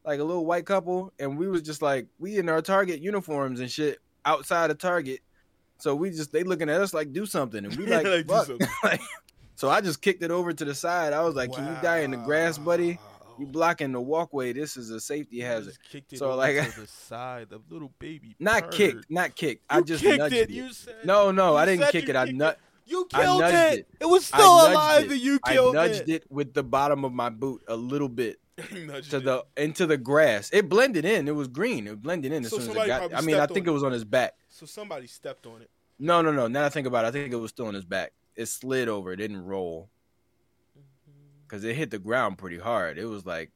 like 0.05 0.21
a 0.21 0.25
little 0.25 0.47
white 0.47 0.67
couple, 0.67 1.13
and 1.19 1.37
we 1.37 1.49
was 1.49 1.63
just 1.63 1.83
like, 1.83 2.07
we 2.21 2.39
in 2.39 2.49
our 2.49 2.63
Target 2.63 3.01
uniforms 3.01 3.59
and 3.59 3.71
shit 3.71 3.99
outside 4.25 4.71
of 4.71 4.79
Target. 4.79 5.21
So 5.79 5.95
we 5.95 6.11
just 6.11 6.33
they 6.33 6.45
looking 6.45 6.69
at 6.69 6.81
us 6.81 6.95
like 6.95 7.13
do 7.13 7.27
something, 7.27 7.65
and 7.65 7.75
we 7.77 7.87
like, 7.87 8.07
like 8.85 9.01
so 9.57 9.69
I 9.69 9.81
just 9.81 10.01
kicked 10.01 10.23
it 10.23 10.31
over 10.31 10.53
to 10.53 10.65
the 10.65 10.75
side. 10.75 11.13
I 11.13 11.21
was 11.23 11.35
like, 11.35 11.51
wow. 11.51 11.57
"Can 11.57 11.75
you 11.75 11.83
die 11.83 11.99
in 11.99 12.11
the 12.11 12.17
grass, 12.19 12.59
buddy? 12.59 12.99
You 13.39 13.47
blocking 13.47 13.93
the 13.93 14.01
walkway. 14.01 14.53
This 14.53 14.77
is 14.77 14.91
a 14.91 15.01
safety 15.01 15.41
hazard." 15.41 15.77
so 16.15 16.35
like 16.35 16.57
to 16.57 16.81
the 16.83 16.87
side, 16.87 17.49
the 17.51 17.61
little 17.69 17.93
baby. 17.99 18.37
Not 18.39 18.65
bird. 18.65 18.73
kicked, 18.73 19.11
not 19.11 19.35
kicked. 19.37 19.63
You 19.71 19.79
I 19.79 19.81
just 19.83 20.05
nudged 20.05 20.35
it. 20.35 20.51
it. 20.51 20.51
You 20.51 20.73
said, 20.73 20.97
no, 21.05 21.31
no, 21.31 21.57
I 21.57 21.67
didn't 21.67 21.91
kick 21.91 22.09
it. 22.09 22.17
I 22.17 22.27
nut. 22.27 22.59
You 22.87 23.07
killed 23.11 23.43
it. 23.43 23.55
it. 23.55 23.89
it. 24.01 24.07
was 24.07 24.27
still 24.27 24.69
alive, 24.69 25.11
and 25.11 25.21
you 25.21 25.39
killed 25.41 25.75
it. 25.75 25.79
I 25.79 25.87
nudged 25.87 26.09
it. 26.09 26.31
with 26.31 26.53
the 26.53 26.63
bottom 26.63 27.05
of 27.05 27.13
my 27.13 27.31
boot 27.31 27.63
a 27.67 27.77
little 27.77 28.11
bit 28.11 28.39
to 28.57 29.21
the 29.21 29.45
into 29.57 29.87
the 29.87 29.97
grass. 29.97 30.51
It 30.53 30.69
blended 30.69 31.05
in. 31.05 31.29
It 31.29 31.35
was 31.35 31.49
green. 31.49 31.87
It 31.87 32.03
blended 32.03 32.33
in 32.33 32.45
as 32.45 32.51
so 32.51 32.59
soon 32.59 32.77
as 32.77 32.85
it 32.85 32.87
got. 32.87 33.15
I 33.15 33.21
mean, 33.21 33.37
I 33.37 33.47
think 33.47 33.67
it 33.67 33.71
was 33.71 33.83
on 33.83 33.93
his 33.93 34.05
back. 34.05 34.35
So 34.55 34.67
somebody 34.67 35.09
stepped 35.09 35.47
on 35.47 35.63
it. 35.63 35.71
No, 35.99 36.23
no, 36.23 36.31
no. 36.31 36.47
Now 36.47 36.65
I 36.65 36.69
think 36.69 36.87
about 36.87 37.05
it, 37.05 37.09
I 37.09 37.11
think 37.11 37.33
it 37.33 37.37
was 37.37 37.51
still 37.51 37.67
on 37.67 37.75
his 37.75 37.85
back. 37.85 38.13
It 38.37 38.47
slid 38.47 38.89
over. 38.89 39.13
It 39.13 39.17
didn't 39.17 39.45
roll 39.45 39.89
because 41.43 41.63
mm-hmm. 41.63 41.71
it 41.71 41.77
hit 41.77 41.91
the 41.91 41.99
ground 41.99 42.39
pretty 42.39 42.59
hard. 42.59 42.97
It 42.97 43.07
was 43.07 43.27
like, 43.27 43.51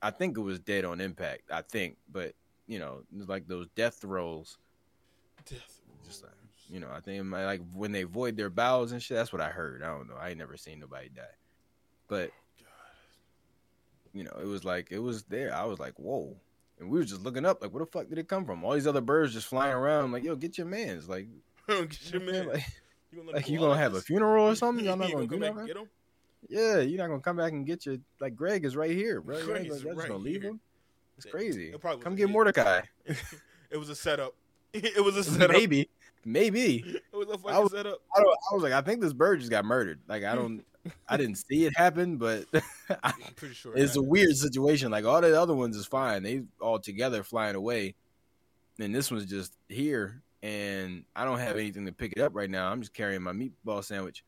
I 0.00 0.10
think 0.10 0.38
it 0.38 0.40
was 0.40 0.58
dead 0.58 0.86
on 0.86 0.98
impact. 0.98 1.42
I 1.52 1.60
think, 1.60 1.98
but 2.10 2.32
you 2.66 2.78
know, 2.78 3.02
it 3.12 3.18
was 3.18 3.28
like 3.28 3.48
those 3.48 3.66
death 3.76 4.02
rolls. 4.02 4.56
Death 5.44 5.78
Just 6.06 6.22
like, 6.22 6.32
you 6.70 6.80
know, 6.80 6.88
I 6.90 7.00
think 7.00 7.22
might, 7.26 7.44
like 7.44 7.60
when 7.74 7.92
they 7.92 8.04
void 8.04 8.38
their 8.38 8.48
bowels 8.48 8.92
and 8.92 9.02
shit. 9.02 9.18
That's 9.18 9.34
what 9.34 9.42
I 9.42 9.50
heard. 9.50 9.82
I 9.82 9.88
don't 9.88 10.08
know. 10.08 10.16
I 10.18 10.30
ain't 10.30 10.38
never 10.38 10.56
seen 10.56 10.80
nobody 10.80 11.10
die, 11.10 11.36
but 12.08 12.30
you 14.14 14.24
know, 14.24 14.38
it 14.40 14.46
was 14.46 14.64
like 14.64 14.88
it 14.90 15.00
was 15.00 15.24
there. 15.24 15.54
I 15.54 15.64
was 15.64 15.78
like, 15.78 15.98
whoa. 15.98 16.34
And 16.80 16.88
we 16.90 16.98
were 16.98 17.04
just 17.04 17.22
looking 17.22 17.44
up, 17.44 17.60
like, 17.60 17.72
where 17.72 17.84
the 17.84 17.90
fuck 17.90 18.08
did 18.08 18.18
it 18.18 18.26
come 18.26 18.46
from? 18.46 18.64
All 18.64 18.72
these 18.72 18.86
other 18.86 19.02
birds 19.02 19.34
just 19.34 19.46
flying 19.46 19.74
around. 19.74 20.04
I'm 20.04 20.12
like, 20.12 20.24
yo, 20.24 20.34
get 20.34 20.56
your 20.56 20.66
man's. 20.66 21.08
Like, 21.08 21.28
get 21.68 22.12
your 22.12 22.22
man. 22.22 22.62
Like, 23.12 23.16
you 23.16 23.18
gonna, 23.24 23.32
like, 23.32 23.48
you 23.48 23.58
gonna 23.58 23.76
have 23.76 23.94
a 23.94 24.00
funeral 24.00 24.46
or 24.46 24.54
something? 24.54 24.84
Y'all 24.84 24.96
not 24.96 25.10
gonna, 25.10 25.26
do 25.26 25.38
that, 25.40 25.66
get 25.66 25.76
him? 25.76 25.88
Yeah, 26.48 26.78
you're 26.78 26.98
not 26.98 27.08
gonna 27.08 27.20
come 27.20 27.38
back 27.38 27.50
and 27.50 27.66
get 27.66 27.84
your 27.84 27.96
like 28.20 28.36
Greg 28.36 28.64
is 28.64 28.76
right 28.76 28.92
here, 28.92 29.20
bro. 29.20 29.44
Greg 29.44 29.66
is 29.66 29.84
right 29.84 29.96
gonna 29.96 30.14
leave 30.14 30.42
him. 30.42 30.60
It's 31.16 31.26
crazy. 31.26 31.72
It 31.72 31.82
come 31.82 32.14
get 32.14 32.30
Mordecai. 32.30 32.82
it 33.68 33.76
was 33.76 33.88
a 33.88 33.96
setup. 33.96 34.36
It 34.72 35.04
was 35.04 35.16
a 35.16 35.24
setup. 35.24 35.50
Maybe, 35.50 35.88
maybe. 36.24 36.84
It 36.86 37.02
was 37.12 37.28
a 37.30 37.36
fucking 37.36 37.50
I 37.50 37.58
was, 37.58 37.72
setup. 37.72 37.98
I, 38.14 38.20
I 38.20 38.54
was 38.54 38.62
like, 38.62 38.74
I 38.74 38.80
think 38.80 39.00
this 39.00 39.12
bird 39.12 39.40
just 39.40 39.50
got 39.50 39.64
murdered. 39.64 39.98
Like, 40.06 40.22
I 40.22 40.36
don't. 40.36 40.64
I 41.08 41.16
didn't 41.16 41.36
see 41.36 41.66
it 41.66 41.76
happen, 41.76 42.16
but 42.16 42.46
I'm 43.02 43.12
pretty 43.36 43.54
sure 43.54 43.76
it's 43.76 43.96
a 43.96 44.02
weird 44.02 44.36
situation. 44.36 44.90
Like 44.90 45.04
all 45.04 45.20
the 45.20 45.38
other 45.40 45.54
ones 45.54 45.76
is 45.76 45.86
fine; 45.86 46.22
they 46.22 46.44
all 46.60 46.78
together 46.78 47.22
flying 47.22 47.54
away, 47.54 47.94
and 48.78 48.94
this 48.94 49.10
one's 49.10 49.26
just 49.26 49.52
here, 49.68 50.22
and 50.42 51.04
I 51.14 51.24
don't 51.24 51.38
have 51.38 51.56
anything 51.56 51.86
to 51.86 51.92
pick 51.92 52.12
it 52.12 52.20
up 52.20 52.34
right 52.34 52.48
now. 52.48 52.70
I'm 52.70 52.80
just 52.80 52.94
carrying 52.94 53.22
my 53.22 53.32
meatball 53.32 53.84
sandwich. 53.84 54.24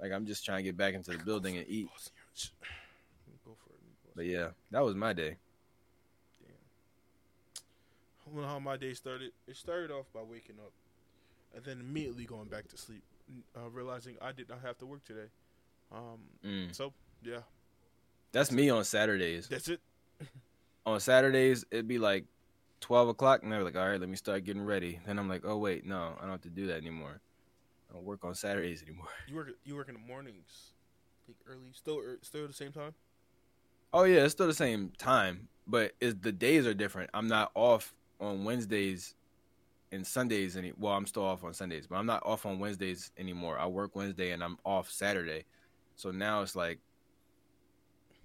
Like 0.00 0.12
I'm 0.12 0.26
just 0.26 0.44
trying 0.44 0.58
to 0.58 0.62
get 0.62 0.76
back 0.76 0.94
into 0.94 1.10
the 1.10 1.24
building 1.24 1.56
and 1.56 1.66
eat. 1.68 1.88
But 4.14 4.24
yeah, 4.24 4.48
that 4.70 4.82
was 4.82 4.94
my 4.94 5.12
day. 5.12 5.36
Damn. 6.40 6.54
I 8.24 8.30
don't 8.34 8.40
know 8.40 8.48
how 8.48 8.58
my 8.58 8.78
day 8.78 8.94
started. 8.94 9.32
It 9.46 9.56
started 9.56 9.90
off 9.90 10.06
by 10.14 10.22
waking 10.22 10.56
up, 10.58 10.72
and 11.54 11.62
then 11.62 11.80
immediately 11.80 12.24
going 12.24 12.46
back 12.46 12.66
to 12.68 12.78
sleep, 12.78 13.02
uh, 13.54 13.68
realizing 13.68 14.16
I 14.22 14.32
did 14.32 14.48
not 14.48 14.60
have 14.62 14.78
to 14.78 14.86
work 14.86 15.04
today. 15.04 15.28
Um, 15.92 16.18
mm. 16.44 16.74
So 16.74 16.92
yeah, 17.22 17.40
that's 18.32 18.50
me 18.50 18.70
on 18.70 18.84
Saturdays. 18.84 19.48
That's 19.48 19.68
it. 19.68 19.80
on 20.86 21.00
Saturdays, 21.00 21.64
it'd 21.70 21.88
be 21.88 21.98
like 21.98 22.24
twelve 22.80 23.08
o'clock, 23.08 23.42
and 23.42 23.52
they're 23.52 23.62
like, 23.62 23.76
"All 23.76 23.88
right, 23.88 24.00
let 24.00 24.08
me 24.08 24.16
start 24.16 24.44
getting 24.44 24.62
ready." 24.62 25.00
Then 25.06 25.18
I'm 25.18 25.28
like, 25.28 25.42
"Oh 25.44 25.58
wait, 25.58 25.84
no, 25.84 26.14
I 26.18 26.22
don't 26.22 26.30
have 26.30 26.42
to 26.42 26.50
do 26.50 26.66
that 26.68 26.76
anymore. 26.76 27.20
I 27.90 27.94
don't 27.94 28.04
work 28.04 28.24
on 28.24 28.34
Saturdays 28.34 28.82
anymore." 28.82 29.08
You 29.28 29.36
work 29.36 29.50
you 29.64 29.76
work 29.76 29.88
in 29.88 29.94
the 29.94 30.00
mornings, 30.00 30.72
like 31.28 31.36
early, 31.46 31.72
still 31.72 31.98
er, 31.98 32.18
still 32.22 32.42
at 32.42 32.48
the 32.48 32.54
same 32.54 32.72
time. 32.72 32.94
Oh 33.92 34.04
yeah, 34.04 34.24
it's 34.24 34.32
still 34.32 34.46
the 34.46 34.54
same 34.54 34.92
time, 34.98 35.48
but 35.66 35.92
is 36.00 36.16
the 36.16 36.32
days 36.32 36.66
are 36.66 36.74
different. 36.74 37.10
I'm 37.14 37.28
not 37.28 37.50
off 37.54 37.94
on 38.20 38.44
Wednesdays 38.44 39.14
and 39.92 40.06
Sundays 40.06 40.56
any. 40.56 40.72
Well, 40.78 40.92
I'm 40.92 41.06
still 41.06 41.24
off 41.24 41.44
on 41.44 41.54
Sundays, 41.54 41.86
but 41.86 41.96
I'm 41.96 42.06
not 42.06 42.22
off 42.26 42.46
on 42.46 42.58
Wednesdays 42.58 43.12
anymore. 43.16 43.58
I 43.58 43.66
work 43.66 43.96
Wednesday 43.96 44.32
and 44.32 44.42
I'm 44.42 44.58
off 44.64 44.90
Saturday. 44.90 45.44
So 45.96 46.10
now 46.10 46.42
it's 46.42 46.54
like 46.54 46.78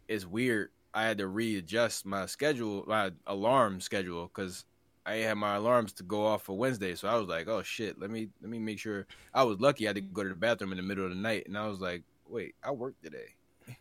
it's 0.08 0.26
weird. 0.26 0.70
I 0.94 1.04
had 1.04 1.18
to 1.20 1.28
readjust 1.28 2.06
my 2.06 2.26
schedule, 2.26 2.84
my 2.86 3.12
alarm 3.26 3.80
schedule, 3.80 4.24
because 4.28 4.66
I 5.06 5.16
had 5.16 5.36
my 5.36 5.56
alarms 5.56 5.94
to 5.94 6.04
go 6.04 6.26
off 6.26 6.44
for 6.44 6.58
Wednesday. 6.58 6.96
So 6.96 7.08
I 7.08 7.16
was 7.16 7.28
like, 7.28 7.48
oh 7.48 7.64
shit, 7.64 8.00
let 8.00 8.12
me 8.12 8.30
let 8.42 8.50
me 8.50 8.60
make 8.60 8.80
sure. 8.80 9.08
I 9.34 9.44
was 9.44 9.60
lucky. 9.60 9.86
I 9.86 9.90
had 9.90 9.96
to 9.96 10.02
go 10.02 10.24
to 10.24 10.30
the 10.30 10.36
bathroom 10.36 10.72
in 10.72 10.78
the 10.78 10.84
middle 10.84 11.06
of 11.06 11.12
the 11.12 11.16
night, 11.16 11.48
and 11.48 11.58
I 11.58 11.68
was 11.68 11.80
like, 11.80 12.04
wait, 12.28 12.56
I 12.64 12.72
work 12.72 12.96
today. 13.02 13.36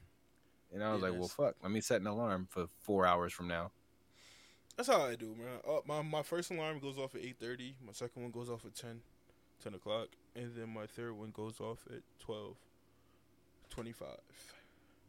And 0.73 0.85
I 0.85 0.93
was 0.93 1.03
like, 1.03 1.15
well, 1.15 1.27
fuck. 1.27 1.57
Let 1.65 1.73
me 1.73 1.81
set 1.81 2.01
an 2.01 2.07
alarm 2.07 2.47
for 2.49 2.69
four 2.83 3.05
hours 3.05 3.33
from 3.33 3.49
now. 3.49 3.73
That's 4.77 4.89
how 4.89 5.03
I 5.03 5.17
do, 5.17 5.35
man. 5.37 5.59
Uh, 5.69 5.81
my 5.85 6.01
my 6.01 6.23
first 6.23 6.53
alarm 6.53 6.79
goes 6.79 6.97
off 6.97 7.17
at 7.17 7.23
eight 7.23 7.41
thirty. 7.41 7.75
My 7.85 7.93
second 7.93 8.23
one 8.23 8.31
goes 8.31 8.49
off 8.49 8.65
at 8.65 8.77
10, 8.77 9.01
10 9.65 9.75
o'clock, 9.75 10.11
and 10.37 10.55
then 10.55 10.73
my 10.73 10.87
third 10.87 11.19
one 11.19 11.33
goes 11.33 11.61
off 11.61 11.81
at 11.91 12.03
twelve. 12.21 12.57
25. 13.71 14.09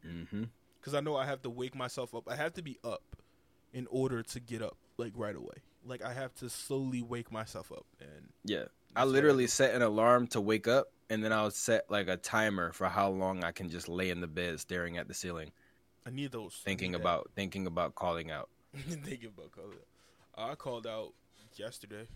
Mm-hmm. 0.06 0.44
Because 0.80 0.94
I 0.94 1.00
know 1.00 1.16
I 1.16 1.26
have 1.26 1.42
to 1.42 1.50
wake 1.50 1.74
myself 1.74 2.14
up. 2.14 2.28
I 2.28 2.36
have 2.36 2.54
to 2.54 2.62
be 2.62 2.78
up 2.82 3.02
in 3.72 3.86
order 3.90 4.22
to 4.22 4.40
get 4.40 4.62
up 4.62 4.76
like 4.98 5.12
right 5.14 5.36
away. 5.36 5.54
Like 5.84 6.02
I 6.02 6.12
have 6.12 6.34
to 6.36 6.48
slowly 6.48 7.02
wake 7.02 7.32
myself 7.32 7.72
up. 7.72 7.86
And 8.00 8.28
yeah, 8.44 8.64
I 8.94 9.04
literally 9.04 9.46
set 9.46 9.74
an 9.74 9.82
alarm 9.82 10.26
to 10.28 10.40
wake 10.40 10.68
up, 10.68 10.88
and 11.10 11.24
then 11.24 11.32
I'll 11.32 11.50
set 11.50 11.90
like 11.90 12.08
a 12.08 12.16
timer 12.16 12.72
for 12.72 12.88
how 12.88 13.10
long 13.10 13.44
I 13.44 13.52
can 13.52 13.68
just 13.68 13.88
lay 13.88 14.10
in 14.10 14.20
the 14.20 14.26
bed 14.26 14.60
staring 14.60 14.98
at 14.98 15.08
the 15.08 15.14
ceiling. 15.14 15.50
I 16.06 16.10
need 16.10 16.32
those. 16.32 16.60
Thinking 16.64 16.92
need 16.92 17.00
about 17.00 17.24
that. 17.24 17.34
thinking 17.34 17.66
about 17.66 17.94
calling 17.94 18.30
out. 18.30 18.48
thinking 18.88 19.30
about 19.36 19.52
calling 19.52 19.72
out. 19.72 20.50
I 20.50 20.54
called 20.54 20.86
out 20.86 21.12
yesterday. 21.56 22.06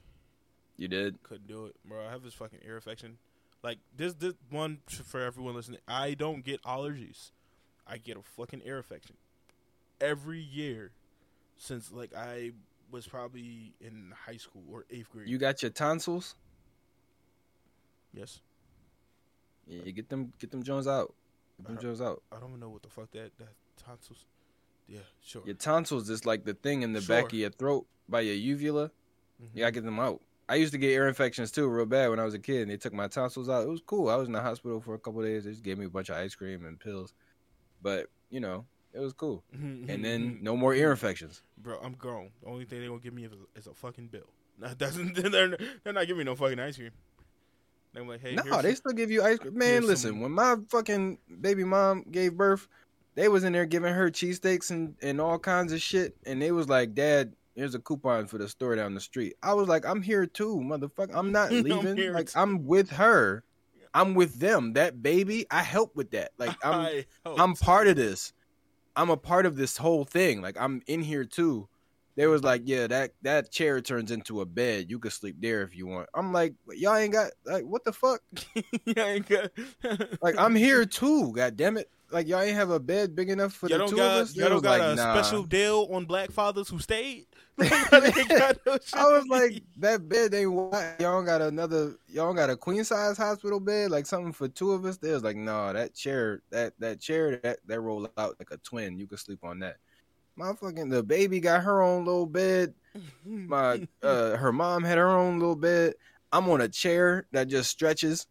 You 0.77 0.89
did? 0.89 1.23
Couldn't 1.23 1.47
do 1.47 1.67
it, 1.67 1.77
bro. 1.85 2.07
I 2.07 2.11
have 2.11 2.23
this 2.23 2.35
fucking 2.35 2.61
ear 2.67 2.77
infection. 2.77 3.19
Like 3.63 3.79
this, 3.97 4.15
this 4.15 4.35
one 4.51 4.79
for 4.87 5.21
everyone 5.21 5.55
listening. 5.55 5.81
I 5.89 6.15
don't 6.15 6.45
get 6.45 6.63
allergies. 6.63 7.31
I 7.87 7.99
get 7.99 8.17
a 8.17 8.23
fucking 8.23 8.63
ear 8.65 8.79
infection 8.79 9.17
every 10.01 10.41
year 10.41 10.93
since 11.57 11.93
like 11.93 12.15
I 12.15 12.53
was 12.91 13.07
probably 13.07 13.75
in 13.81 14.13
high 14.27 14.37
school 14.37 14.63
or 14.71 14.85
eighth 14.91 15.11
grade. 15.11 15.29
You 15.29 15.39
got 15.39 15.63
your 15.63 15.71
tonsils? 15.71 16.35
Yes. 18.13 18.41
Yeah, 19.67 19.83
you 19.85 19.93
get 19.93 20.09
them, 20.09 20.33
get 20.39 20.51
them 20.51 20.63
Jones 20.63 20.87
out. 20.87 21.15
Get 21.59 21.67
them 21.67 21.79
Jones 21.79 22.01
out. 22.01 22.23
I 22.33 22.39
don't 22.39 22.59
know 22.61 22.69
what 22.69 22.83
the 22.83 22.89
fuck 22.89 23.11
that 23.13 23.37
that 23.39 23.49
tonsils. 23.85 24.25
Yeah, 24.89 25.01
sure. 25.25 25.43
Your 25.45 25.57
tonsils 25.57 26.09
is 26.11 26.25
like 26.25 26.45
the 26.45 26.55
thing 26.55 26.83
in 26.83 26.93
the 26.93 27.01
sure. 27.01 27.17
back 27.17 27.33
of 27.33 27.39
your 27.39 27.51
throat 27.51 27.87
by 28.09 28.21
your 28.21 28.35
uvula. 28.35 28.91
Mm-hmm. 29.43 29.59
You 29.59 29.65
gotta 29.65 29.73
get 29.73 29.85
them 29.85 29.99
out. 29.99 30.21
I 30.49 30.57
used 30.57 30.73
to 30.73 30.79
get 30.79 30.91
ear 30.91 31.09
infections 31.09 31.51
too, 31.51 31.67
real 31.67 31.87
bad 31.87 32.11
when 32.11 32.21
I 32.21 32.25
was 32.25 32.35
a 32.35 32.39
kid. 32.39 32.63
And 32.63 32.71
they 32.71 32.77
took 32.77 32.93
my 32.93 33.09
tonsils 33.09 33.49
out. 33.49 33.65
It 33.65 33.69
was 33.69 33.83
cool. 33.85 34.09
I 34.09 34.17
was 34.17 34.29
in 34.29 34.33
the 34.33 34.41
hospital 34.41 34.81
for 34.81 34.95
a 34.95 34.99
couple 34.99 35.23
days. 35.23 35.45
They 35.45 35.51
just 35.51 35.65
gave 35.65 35.79
me 35.79 35.87
a 35.87 35.91
bunch 35.91 36.09
of 36.09 36.17
ice 36.17 36.35
cream 36.35 36.65
and 36.65 36.79
pills, 36.79 37.15
but 37.83 38.07
you 38.31 38.41
know, 38.41 38.65
it 38.93 39.01
was 39.01 39.13
cool. 39.13 39.43
Mm-hmm, 39.57 39.67
and 39.67 39.89
mm-hmm, 39.89 40.03
then 40.03 40.21
mm-hmm. 40.23 40.45
no 40.45 40.57
more 40.57 40.75
ear 40.75 40.91
infections. 40.91 41.43
Bro, 41.59 41.81
I'm 41.83 41.95
grown. 41.95 42.31
The 42.43 42.49
only 42.49 42.65
thing 42.65 42.81
they 42.81 42.87
gonna 42.87 43.01
give 43.01 43.15
me 43.15 43.25
is 43.25 43.33
a, 43.33 43.59
is 43.59 43.67
a 43.67 43.75
fucking 43.75 44.09
bill. 44.09 44.29
they're, 44.79 45.57
they're 45.85 45.93
not 45.93 46.07
giving 46.07 46.19
me 46.19 46.25
no 46.25 46.35
fucking 46.35 46.59
ice 46.59 46.77
cream. 46.77 46.91
They're 47.93 48.05
like, 48.05 48.21
hey, 48.21 48.35
no, 48.35 48.61
they 48.61 48.75
still 48.75 48.93
give 48.93 49.11
you 49.11 49.23
ice 49.23 49.39
cream. 49.39 49.57
Man, 49.57 49.87
listen, 49.87 50.11
some... 50.11 50.21
when 50.21 50.33
my 50.33 50.57
fucking 50.69 51.19
baby 51.41 51.65
mom 51.65 52.05
gave 52.11 52.35
birth, 52.35 52.69
they 53.15 53.29
was 53.29 53.45
in 53.45 53.55
there 53.55 53.65
giving 53.65 53.95
her 53.95 54.11
cheesesteaks 54.11 54.71
and, 54.71 54.95
and 55.01 55.21
all 55.21 55.39
kinds 55.39 55.73
of 55.73 55.81
shit, 55.81 56.15
and 56.27 56.41
they 56.41 56.53
was 56.53 56.69
like, 56.69 56.95
Dad, 56.95 57.33
here's 57.57 57.75
a 57.75 57.81
coupon 57.81 58.27
for 58.27 58.39
the 58.39 58.49
store 58.49 58.77
down 58.77 58.95
the 58.95 59.01
street. 59.01 59.35
I 59.43 59.55
was 59.55 59.67
like, 59.67 59.85
I'm 59.85 60.03
here 60.03 60.27
too, 60.27 60.57
motherfucker. 60.57 61.13
I'm 61.15 61.33
not 61.33 61.51
leaving. 61.51 61.99
I'm 61.99 62.13
like, 62.13 62.31
too. 62.31 62.39
I'm 62.39 62.67
with 62.67 62.91
her. 62.91 63.43
I'm 63.95 64.15
with 64.15 64.39
them. 64.39 64.75
That 64.75 65.03
baby, 65.03 65.47
I 65.51 65.63
help 65.63 65.97
with 65.97 66.11
that. 66.11 66.33
Like, 66.39 66.55
I'm, 66.63 67.05
I'm 67.25 67.55
part 67.55 67.89
of 67.89 67.97
this. 67.97 68.33
I'm 68.95 69.11
a 69.11 69.17
part 69.17 69.47
of 69.47 69.57
this 69.57 69.77
whole 69.77 70.05
thing. 70.05 70.43
Like, 70.43 70.57
I'm 70.61 70.83
in 70.87 71.01
here 71.03 71.25
too. 71.25 71.69
they 72.15 72.27
was 72.27 72.43
like, 72.45 72.63
yeah, 72.65 72.87
that 72.87 73.13
that 73.23 73.51
chair 73.51 73.81
turns 73.81 74.11
into 74.11 74.43
a 74.43 74.47
bed. 74.47 74.91
You 74.91 74.99
could 74.99 75.13
sleep 75.13 75.37
there 75.41 75.63
if 75.63 75.75
you 75.75 75.87
want. 75.87 76.09
I'm 76.15 76.33
like, 76.33 76.55
y'all 76.75 76.97
ain't 76.97 77.13
got 77.13 77.31
like 77.45 77.65
what 77.65 77.85
the 77.85 77.93
fuck? 77.93 78.21
y'all 78.85 79.07
ain't 79.07 79.29
got 79.29 79.51
like 80.23 80.37
I'm 80.39 80.55
here 80.55 80.85
too. 80.85 81.33
God 81.33 81.57
damn 81.57 81.77
it! 81.77 81.91
Like 82.11 82.29
y'all 82.29 82.41
ain't 82.41 82.57
have 82.57 82.71
a 82.71 82.79
bed 82.79 83.17
big 83.17 83.31
enough 83.31 83.53
for 83.53 83.69
y'all 83.69 83.81
the 83.81 83.87
two 83.87 83.97
got, 83.97 84.17
of 84.17 84.23
us. 84.23 84.37
Y'all 84.37 84.49
don't 84.49 84.63
got 84.63 84.79
like, 84.79 84.93
a 84.93 84.95
nah. 84.95 85.13
special 85.13 85.43
deal 85.43 85.89
on 85.91 86.05
Black 86.05 86.31
fathers 86.31 86.69
who 86.69 86.79
stayed. 86.79 87.27
I 87.59 88.53
was 88.93 89.27
like, 89.29 89.63
that 89.79 90.09
bed 90.09 90.35
ain't 90.35 90.53
why 90.53 90.95
y'all 91.01 91.17
don't 91.17 91.25
got 91.25 91.43
another 91.43 91.97
y'all 92.07 92.27
don't 92.27 92.37
got 92.37 92.51
a 92.51 92.57
queen 92.57 92.85
size 92.85 93.17
hospital 93.17 93.59
bed, 93.59 93.91
like 93.91 94.07
something 94.07 94.33
for 94.33 94.47
two 94.47 94.73
of 94.73 94.85
us. 94.85 94.99
There's 94.99 95.25
like, 95.25 95.37
no, 95.37 95.73
that 95.73 95.95
chair, 95.95 96.43
that 96.51 96.75
that 96.79 97.01
chair 97.01 97.41
that 97.43 97.59
that 97.67 97.81
roll 97.81 98.09
out 98.17 98.37
like 98.39 98.51
a 98.53 98.59
twin. 98.59 98.99
You 98.99 99.07
could 99.07 99.19
sleep 99.19 99.43
on 99.43 99.59
that. 99.61 99.79
My 100.37 100.53
fucking 100.53 100.91
the 100.91 101.03
baby 101.03 101.41
got 101.41 101.65
her 101.65 101.83
own 101.83 102.05
little 102.05 102.27
bed. 102.27 102.75
My 103.25 103.87
uh 104.03 104.37
her 104.37 104.53
mom 104.53 104.85
had 104.85 104.99
her 104.99 105.09
own 105.09 105.41
little 105.41 105.57
bed. 105.57 105.95
I'm 106.31 106.49
on 106.51 106.61
a 106.61 106.69
chair 106.69 107.27
that 107.33 107.49
just 107.49 107.71
stretches. 107.71 108.27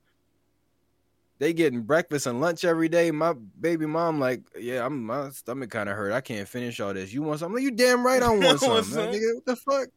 They 1.37 1.51
getting 1.53 1.81
breakfast 1.81 2.27
and 2.27 2.39
lunch 2.39 2.63
every 2.63 2.87
day. 2.87 3.11
My 3.11 3.33
baby 3.59 3.85
mom 3.85 4.19
like, 4.19 4.41
yeah, 4.57 4.85
I'm 4.85 5.03
my 5.03 5.29
stomach 5.31 5.69
kind 5.69 5.89
of 5.89 5.97
hurt. 5.97 6.13
I 6.13 6.21
can't 6.21 6.47
finish 6.47 6.79
all 6.79 6.93
this. 6.93 7.11
You 7.11 7.23
want 7.23 7.39
something? 7.39 7.55
Like, 7.55 7.63
you 7.63 7.71
damn 7.71 8.05
right 8.05 8.23
I 8.23 8.29
want 8.29 8.43
want 8.43 8.59
something. 8.59 8.83
some. 8.85 9.05
Like, 9.07 9.15
nigga, 9.15 9.35
what 9.35 9.45
the 9.45 9.55
fuck? 9.57 9.87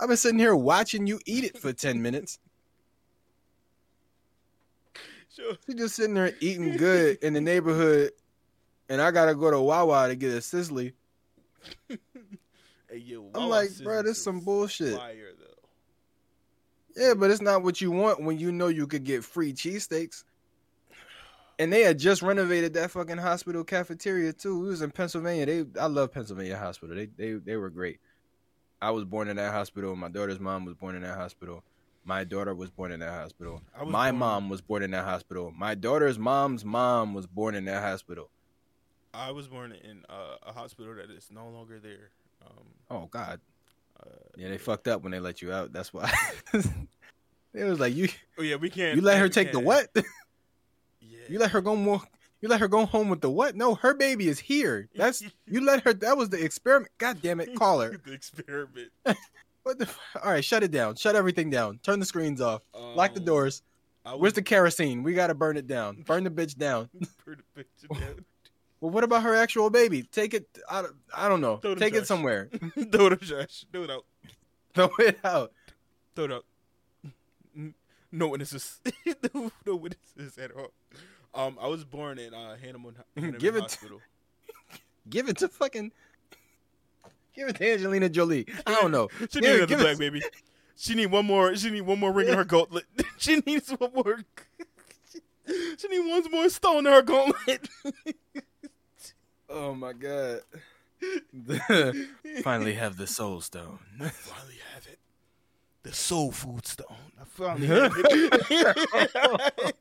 I've 0.00 0.08
been 0.08 0.16
sitting 0.16 0.38
here 0.38 0.56
watching 0.56 1.06
you 1.06 1.20
eat 1.26 1.44
it 1.44 1.58
for 1.58 1.72
ten 1.72 2.02
minutes. 2.02 2.38
Sure. 5.34 5.54
She 5.68 5.74
just 5.74 5.94
sitting 5.94 6.14
there 6.14 6.32
eating 6.40 6.76
good 6.78 7.18
in 7.22 7.32
the 7.32 7.40
neighborhood, 7.40 8.10
and 8.88 9.00
I 9.00 9.12
gotta 9.12 9.36
go 9.36 9.52
to 9.52 9.60
Wawa 9.60 10.08
to 10.08 10.16
get 10.16 10.32
a 10.32 10.38
Sizzli. 10.38 10.94
Hey, 11.88 12.96
yo, 12.96 13.30
I'm 13.36 13.48
like, 13.48 13.68
bro, 13.84 14.02
this 14.02 14.20
some 14.20 14.40
bullshit. 14.40 14.96
Fire. 14.96 15.34
Yeah, 16.96 17.14
but 17.14 17.30
it's 17.30 17.40
not 17.42 17.62
what 17.62 17.80
you 17.80 17.92
want 17.92 18.20
when 18.20 18.40
you 18.40 18.50
know 18.50 18.66
you 18.66 18.88
could 18.88 19.04
get 19.04 19.22
free 19.22 19.52
cheesesteaks. 19.52 20.24
And 21.60 21.72
they 21.72 21.82
had 21.82 21.98
just 21.98 22.22
renovated 22.22 22.74
that 22.74 22.90
fucking 22.92 23.18
hospital 23.18 23.64
cafeteria 23.64 24.32
too. 24.32 24.60
We 24.60 24.68
was 24.68 24.80
in 24.82 24.90
Pennsylvania. 24.92 25.46
They 25.46 25.64
I 25.80 25.86
love 25.86 26.12
Pennsylvania 26.12 26.56
Hospital. 26.56 26.94
They 26.94 27.06
they 27.06 27.32
they 27.32 27.56
were 27.56 27.70
great. 27.70 27.98
I 28.80 28.90
was 28.92 29.04
born 29.04 29.28
in 29.28 29.36
that 29.36 29.52
hospital. 29.52 29.96
My 29.96 30.08
daughter's 30.08 30.38
mom 30.38 30.64
was 30.64 30.74
born 30.74 30.94
in 30.94 31.02
that 31.02 31.16
hospital. 31.16 31.64
My 32.04 32.22
daughter 32.24 32.54
was 32.54 32.70
born 32.70 32.92
in 32.92 33.00
that 33.00 33.10
hospital. 33.10 33.60
My 33.86 34.10
born- 34.12 34.18
mom 34.20 34.48
was 34.48 34.60
born 34.60 34.82
in 34.84 34.92
that 34.92 35.04
hospital. 35.04 35.52
My 35.56 35.74
daughter's 35.74 36.18
mom's 36.18 36.64
mom 36.64 37.12
was 37.12 37.26
born 37.26 37.54
in 37.56 37.64
that 37.64 37.82
hospital. 37.82 38.30
I 39.12 39.32
was 39.32 39.48
born 39.48 39.72
in 39.72 40.04
uh, 40.08 40.36
a 40.44 40.52
hospital 40.52 40.94
that 40.94 41.10
is 41.10 41.28
no 41.32 41.48
longer 41.48 41.80
there. 41.80 42.10
Um, 42.46 42.64
Oh 42.90 43.06
God. 43.10 43.40
uh, 44.00 44.06
Yeah, 44.36 44.48
they 44.50 44.58
fucked 44.58 44.86
up 44.86 45.02
when 45.02 45.10
they 45.10 45.18
let 45.18 45.42
you 45.42 45.52
out. 45.52 45.72
That's 45.72 45.92
why. 45.92 46.10
it 47.52 47.64
was 47.64 47.80
like 47.80 47.94
you 47.96 48.08
oh 48.38 48.42
yeah, 48.42 48.56
we 48.56 48.70
can't. 48.70 48.94
you 48.96 49.02
let 49.02 49.18
her 49.18 49.28
take 49.28 49.48
the 49.48 49.54
can't- 49.54 49.66
what? 49.66 49.88
You 51.28 51.38
let 51.38 51.50
her 51.52 51.60
go 51.60 51.76
more. 51.76 52.00
You 52.40 52.48
let 52.48 52.60
her 52.60 52.68
go 52.68 52.86
home 52.86 53.08
with 53.08 53.20
the 53.20 53.30
what? 53.30 53.56
No, 53.56 53.74
her 53.76 53.94
baby 53.94 54.28
is 54.28 54.38
here. 54.38 54.88
That's 54.94 55.22
you 55.46 55.60
let 55.64 55.82
her. 55.84 55.92
That 55.92 56.16
was 56.16 56.28
the 56.30 56.42
experiment. 56.44 56.92
God 56.98 57.20
damn 57.22 57.40
it, 57.40 57.54
call 57.56 57.80
her. 57.80 57.90
the 58.04 58.12
experiment. 58.12 58.90
What 59.64 59.78
the? 59.78 59.88
All 60.24 60.30
right, 60.32 60.42
shut 60.42 60.62
it 60.62 60.70
down. 60.70 60.94
Shut 60.96 61.14
everything 61.14 61.50
down. 61.50 61.78
Turn 61.82 62.00
the 62.00 62.06
screens 62.06 62.40
off. 62.40 62.62
Lock 62.74 63.12
the 63.12 63.20
Um, 63.20 63.26
doors. 63.26 63.62
Was 64.06 64.18
Where's 64.18 64.32
the 64.32 64.40
kerosene? 64.40 65.02
We 65.02 65.12
gotta 65.12 65.34
burn 65.34 65.58
it 65.58 65.66
down. 65.66 66.04
Burn 66.06 66.24
the 66.24 66.30
bitch 66.30 66.56
down. 66.56 66.88
Burn 67.26 67.36
the 67.54 67.62
picture 67.64 68.00
down. 68.00 68.24
Well, 68.80 68.90
what 68.92 69.04
about 69.04 69.24
her 69.24 69.34
actual 69.34 69.68
baby? 69.68 70.04
Take 70.04 70.32
it. 70.32 70.46
I, 70.70 70.82
don't- 70.82 70.94
I 71.14 71.28
don't 71.28 71.42
know. 71.42 71.56
Take 71.58 71.92
it 71.92 71.96
trash. 71.96 72.06
somewhere. 72.06 72.48
Throw 72.92 73.08
it 73.08 73.12
out, 73.12 73.50
Throw 73.72 73.82
it 73.84 73.90
out. 73.90 74.04
Throw 74.74 74.88
it 75.00 75.18
out. 75.22 75.52
Throw 76.16 76.24
it 76.24 76.32
out. 76.32 76.44
No 78.10 78.28
witnesses. 78.28 78.80
no 79.66 79.76
witnesses 79.76 80.38
at 80.38 80.52
all. 80.56 80.72
Um, 81.34 81.58
I 81.60 81.68
was 81.68 81.84
born 81.84 82.18
in 82.18 82.34
uh, 82.34 82.56
Hahnemann, 82.62 82.96
Hahnemann 83.16 83.38
Give 83.40 83.54
it 83.56 83.58
to- 83.60 83.62
Hospital. 83.62 84.00
Give 85.10 85.28
it 85.28 85.38
to 85.38 85.48
fucking. 85.48 85.92
Give 87.34 87.48
it 87.48 87.56
to 87.56 87.72
Angelina 87.72 88.08
Jolie. 88.08 88.46
I 88.66 88.72
don't 88.80 88.90
know. 88.90 89.08
She 89.30 89.40
Yeah, 89.40 89.40
need 89.40 89.46
another 89.56 89.66
give 89.66 89.80
it- 89.80 89.82
black 89.82 89.98
baby. 89.98 90.22
She 90.76 90.94
need 90.94 91.06
one 91.06 91.26
more. 91.26 91.54
She 91.56 91.70
need 91.70 91.82
one 91.82 91.98
more 91.98 92.12
ring 92.12 92.28
in 92.28 92.34
her 92.34 92.44
gauntlet. 92.54 92.84
she 93.18 93.40
needs 93.46 93.70
one 93.70 93.92
more. 93.94 94.20
she 95.78 95.88
need 95.88 96.08
one 96.08 96.22
more 96.30 96.48
stone 96.48 96.86
in 96.86 96.92
her 96.92 97.02
gauntlet. 97.02 97.68
Oh 99.48 99.74
my 99.74 99.92
god. 99.92 100.40
Finally 102.42 102.74
have 102.74 102.96
the 102.96 103.06
soul 103.06 103.40
stone. 103.40 103.78
finally 103.98 104.56
have 104.74 104.86
it. 104.86 104.97
The 105.82 105.92
soul 105.92 106.32
food 106.32 106.66
stone. 106.66 106.86
I 107.20 107.24
finally 107.24 107.66
have 107.66 107.92
it. 107.96 108.32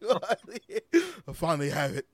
I 1.27 1.33
finally 1.33 1.69
have 1.69 1.95
it. 1.95 2.07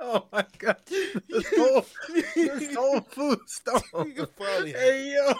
Oh 0.00 0.26
my 0.32 0.44
god. 0.58 0.76
The 0.86 1.42
soul, 1.42 1.84
the 2.34 2.70
soul 2.72 3.00
food 3.00 3.38
stone. 3.46 3.82
finally 4.38 4.72
have 4.72 4.80
Hey 4.80 5.12
yo. 5.14 5.32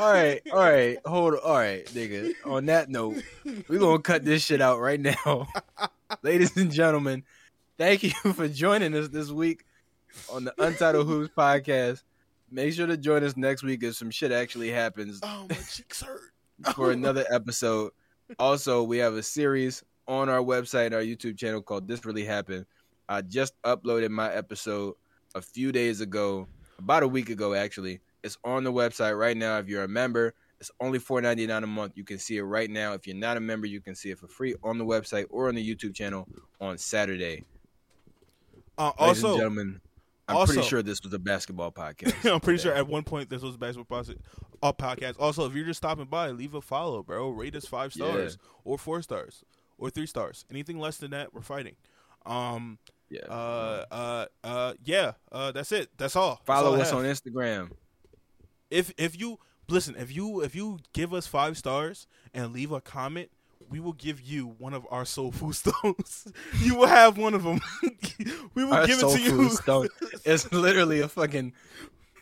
All 0.00 0.12
right, 0.12 0.40
all 0.52 0.60
right, 0.60 0.98
hold 1.04 1.34
on. 1.34 1.40
All 1.42 1.54
right, 1.58 1.84
nigga. 1.86 2.32
On 2.44 2.66
that 2.66 2.88
note, 2.88 3.22
we're 3.68 3.78
gonna 3.80 3.98
cut 4.00 4.24
this 4.24 4.44
shit 4.44 4.60
out 4.60 4.78
right 4.80 5.00
now. 5.00 5.48
Ladies 6.22 6.56
and 6.56 6.70
gentlemen, 6.70 7.24
thank 7.78 8.02
you 8.02 8.10
for 8.34 8.48
joining 8.48 8.94
us 8.94 9.08
this 9.08 9.30
week 9.30 9.64
on 10.32 10.44
the 10.44 10.54
Untitled 10.62 11.06
Hoops 11.08 11.32
podcast. 11.36 12.02
Make 12.50 12.72
sure 12.74 12.86
to 12.86 12.96
join 12.96 13.24
us 13.24 13.36
next 13.36 13.62
week 13.62 13.82
if 13.82 13.96
some 13.96 14.10
shit 14.10 14.30
actually 14.32 14.70
happens 14.70 15.20
Oh, 15.22 15.46
my 15.48 15.56
cheeks 15.56 16.02
hurt. 16.02 16.20
for 16.74 16.92
another 16.92 17.24
episode. 17.30 17.92
Also, 18.38 18.82
we 18.82 18.98
have 18.98 19.14
a 19.14 19.22
series 19.22 19.82
on 20.08 20.28
our 20.28 20.40
website, 20.40 20.92
our 20.92 21.02
YouTube 21.02 21.36
channel 21.36 21.60
called 21.60 21.88
This 21.88 22.04
Really 22.04 22.24
Happened. 22.24 22.66
I 23.08 23.22
just 23.22 23.60
uploaded 23.62 24.10
my 24.10 24.32
episode 24.32 24.94
a 25.34 25.42
few 25.42 25.70
days 25.72 26.00
ago, 26.00 26.46
about 26.78 27.02
a 27.02 27.08
week 27.08 27.30
ago 27.30 27.54
actually. 27.54 28.00
It's 28.22 28.38
on 28.44 28.64
the 28.64 28.72
website 28.72 29.16
right 29.18 29.36
now. 29.36 29.58
If 29.58 29.68
you're 29.68 29.84
a 29.84 29.88
member, 29.88 30.34
it's 30.58 30.70
only 30.80 30.98
$4.99 30.98 31.62
a 31.62 31.66
month. 31.66 31.92
You 31.96 32.02
can 32.04 32.18
see 32.18 32.38
it 32.38 32.42
right 32.42 32.70
now. 32.70 32.94
If 32.94 33.06
you're 33.06 33.14
not 33.14 33.36
a 33.36 33.40
member, 33.40 33.66
you 33.66 33.80
can 33.80 33.94
see 33.94 34.10
it 34.10 34.18
for 34.18 34.26
free 34.26 34.54
on 34.64 34.78
the 34.78 34.84
website 34.84 35.26
or 35.30 35.48
on 35.48 35.54
the 35.54 35.74
YouTube 35.74 35.94
channel 35.94 36.26
on 36.60 36.78
Saturday. 36.78 37.44
Uh, 38.78 38.92
also, 38.98 39.36
gentlemen, 39.36 39.80
I'm 40.28 40.36
also- 40.36 40.52
pretty 40.54 40.68
sure 40.68 40.82
this 40.82 41.02
was 41.02 41.12
a 41.12 41.18
basketball 41.18 41.72
podcast. 41.72 42.30
I'm 42.32 42.40
pretty 42.40 42.62
sure 42.62 42.72
at 42.72 42.86
one 42.86 43.04
point 43.04 43.30
this 43.30 43.42
was 43.42 43.54
a 43.54 43.58
basketball 43.58 44.02
podcast. 44.62 45.18
Uh. 45.18 45.22
Also, 45.22 45.46
if 45.46 45.54
you're 45.54 45.64
just 45.64 45.78
stopping 45.78 46.06
by, 46.06 46.30
leave 46.30 46.54
a 46.54 46.60
follow, 46.60 47.02
bro. 47.02 47.30
Rate 47.30 47.54
us 47.56 47.64
five 47.66 47.94
Yeah. 47.96 48.06
stars 48.08 48.38
or 48.64 48.78
four 48.78 49.02
stars 49.02 49.44
or 49.78 49.90
three 49.90 50.06
stars. 50.06 50.44
Anything 50.50 50.78
less 50.78 50.96
than 50.98 51.10
that, 51.12 51.32
we're 51.34 51.42
fighting. 51.42 51.76
Um. 52.24 52.78
Yeah. 53.08 53.20
Uh. 53.28 53.84
Uh. 53.90 54.26
Uh. 54.42 54.72
Yeah. 54.84 55.12
Uh. 55.30 55.52
That's 55.52 55.70
it. 55.72 55.90
That's 55.96 56.16
all. 56.16 56.34
That's 56.34 56.46
Follow 56.46 56.74
all 56.74 56.80
us 56.80 56.92
on 56.92 57.04
Instagram. 57.04 57.70
If 58.70 58.92
if 58.98 59.18
you 59.18 59.38
listen, 59.68 59.94
if 59.96 60.14
you 60.14 60.40
if 60.42 60.54
you 60.56 60.78
give 60.92 61.14
us 61.14 61.26
five 61.28 61.56
stars 61.56 62.08
and 62.34 62.52
leave 62.52 62.72
a 62.72 62.80
comment, 62.80 63.30
we 63.70 63.80
will 63.80 63.92
give 63.94 64.20
you 64.20 64.54
one 64.58 64.74
of 64.74 64.86
our 64.90 65.04
soul 65.04 65.32
food 65.32 65.54
stones. 65.62 66.28
you 66.60 66.76
will 66.76 66.86
have 66.86 67.18
one 67.18 67.34
of 67.34 67.42
them. 67.42 67.60
we 68.54 68.64
will 68.64 68.74
Our 68.74 68.86
give 68.86 68.98
it 69.00 69.08
to 69.16 69.20
you. 69.20 69.50
stone. 69.50 69.88
It's 70.24 70.50
literally 70.52 71.00
a 71.00 71.08
fucking. 71.08 71.52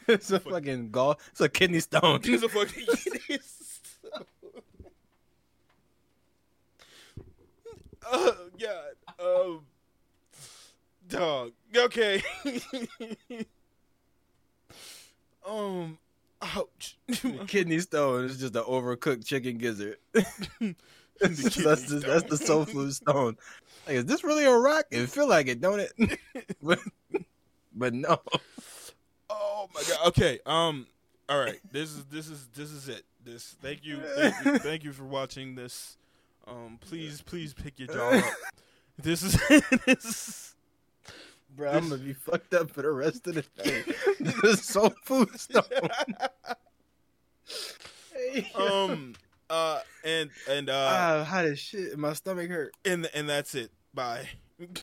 It's 0.06 0.30
a 0.30 0.38
fucking 0.40 0.90
gall. 0.90 1.18
It's 1.30 1.40
a 1.40 1.48
kidney 1.48 1.80
stone. 1.80 2.20
It's 2.24 2.42
a 2.42 2.48
fucking. 2.48 2.86
kidney 2.86 3.38
stone. 3.42 4.24
oh 8.06 8.36
God. 8.60 8.94
Um. 9.24 9.60
Dog. 11.08 11.52
Okay. 11.76 12.22
um. 15.46 15.98
Ouch. 16.42 16.98
kidney 17.46 17.80
stone 17.80 18.24
is 18.26 18.38
just 18.38 18.54
an 18.54 18.62
overcooked 18.64 19.24
chicken 19.24 19.56
gizzard. 19.56 19.96
That's, 21.20 21.86
the, 21.86 22.02
that's 22.04 22.28
the 22.28 22.36
soul 22.36 22.64
food 22.64 22.92
stone. 22.92 23.36
Like, 23.86 23.96
is 23.96 24.04
this 24.06 24.24
really 24.24 24.44
a 24.44 24.52
rock? 24.52 24.86
It 24.90 25.06
feel 25.08 25.28
like 25.28 25.46
it, 25.46 25.60
don't 25.60 25.80
it? 25.80 25.92
but, 26.62 26.80
but 27.72 27.94
no. 27.94 28.18
Oh 29.30 29.68
my 29.74 29.82
god. 29.88 30.08
Okay. 30.08 30.38
Um. 30.46 30.86
All 31.28 31.38
right. 31.38 31.60
This 31.70 31.90
is 31.90 32.04
this 32.06 32.28
is 32.28 32.48
this 32.54 32.70
is 32.70 32.88
it. 32.88 33.04
This. 33.24 33.56
Thank 33.62 33.84
you. 33.84 34.00
Thank 34.16 34.44
you, 34.44 34.58
thank 34.58 34.84
you 34.84 34.92
for 34.92 35.04
watching 35.04 35.54
this. 35.54 35.96
Um. 36.46 36.78
Please 36.80 37.20
please 37.20 37.54
pick 37.54 37.78
your 37.78 37.88
jaw 37.88 38.18
up. 38.18 38.24
This 38.98 39.22
is 39.22 39.40
this. 39.86 40.04
Is, 40.04 40.54
Bro, 41.56 41.70
I'm 41.70 41.88
gonna 41.88 42.02
be 42.02 42.12
fucked 42.12 42.54
up 42.54 42.70
for 42.70 42.82
the 42.82 42.90
rest 42.90 43.26
of 43.26 43.34
the 43.34 43.44
day. 43.62 43.82
the 44.20 44.56
soul 44.56 44.92
food 45.04 45.38
stone. 45.38 45.62
Um. 48.54 49.14
Uh, 49.54 49.80
and 50.04 50.30
and 50.50 50.68
uh, 50.68 50.72
uh, 50.72 51.24
how 51.24 51.42
did 51.42 51.56
shit? 51.56 51.96
My 51.96 52.12
stomach 52.14 52.50
hurt. 52.50 52.74
And 52.84 53.08
and 53.14 53.28
that's 53.28 53.54
it. 53.54 53.70
Bye. 53.94 54.28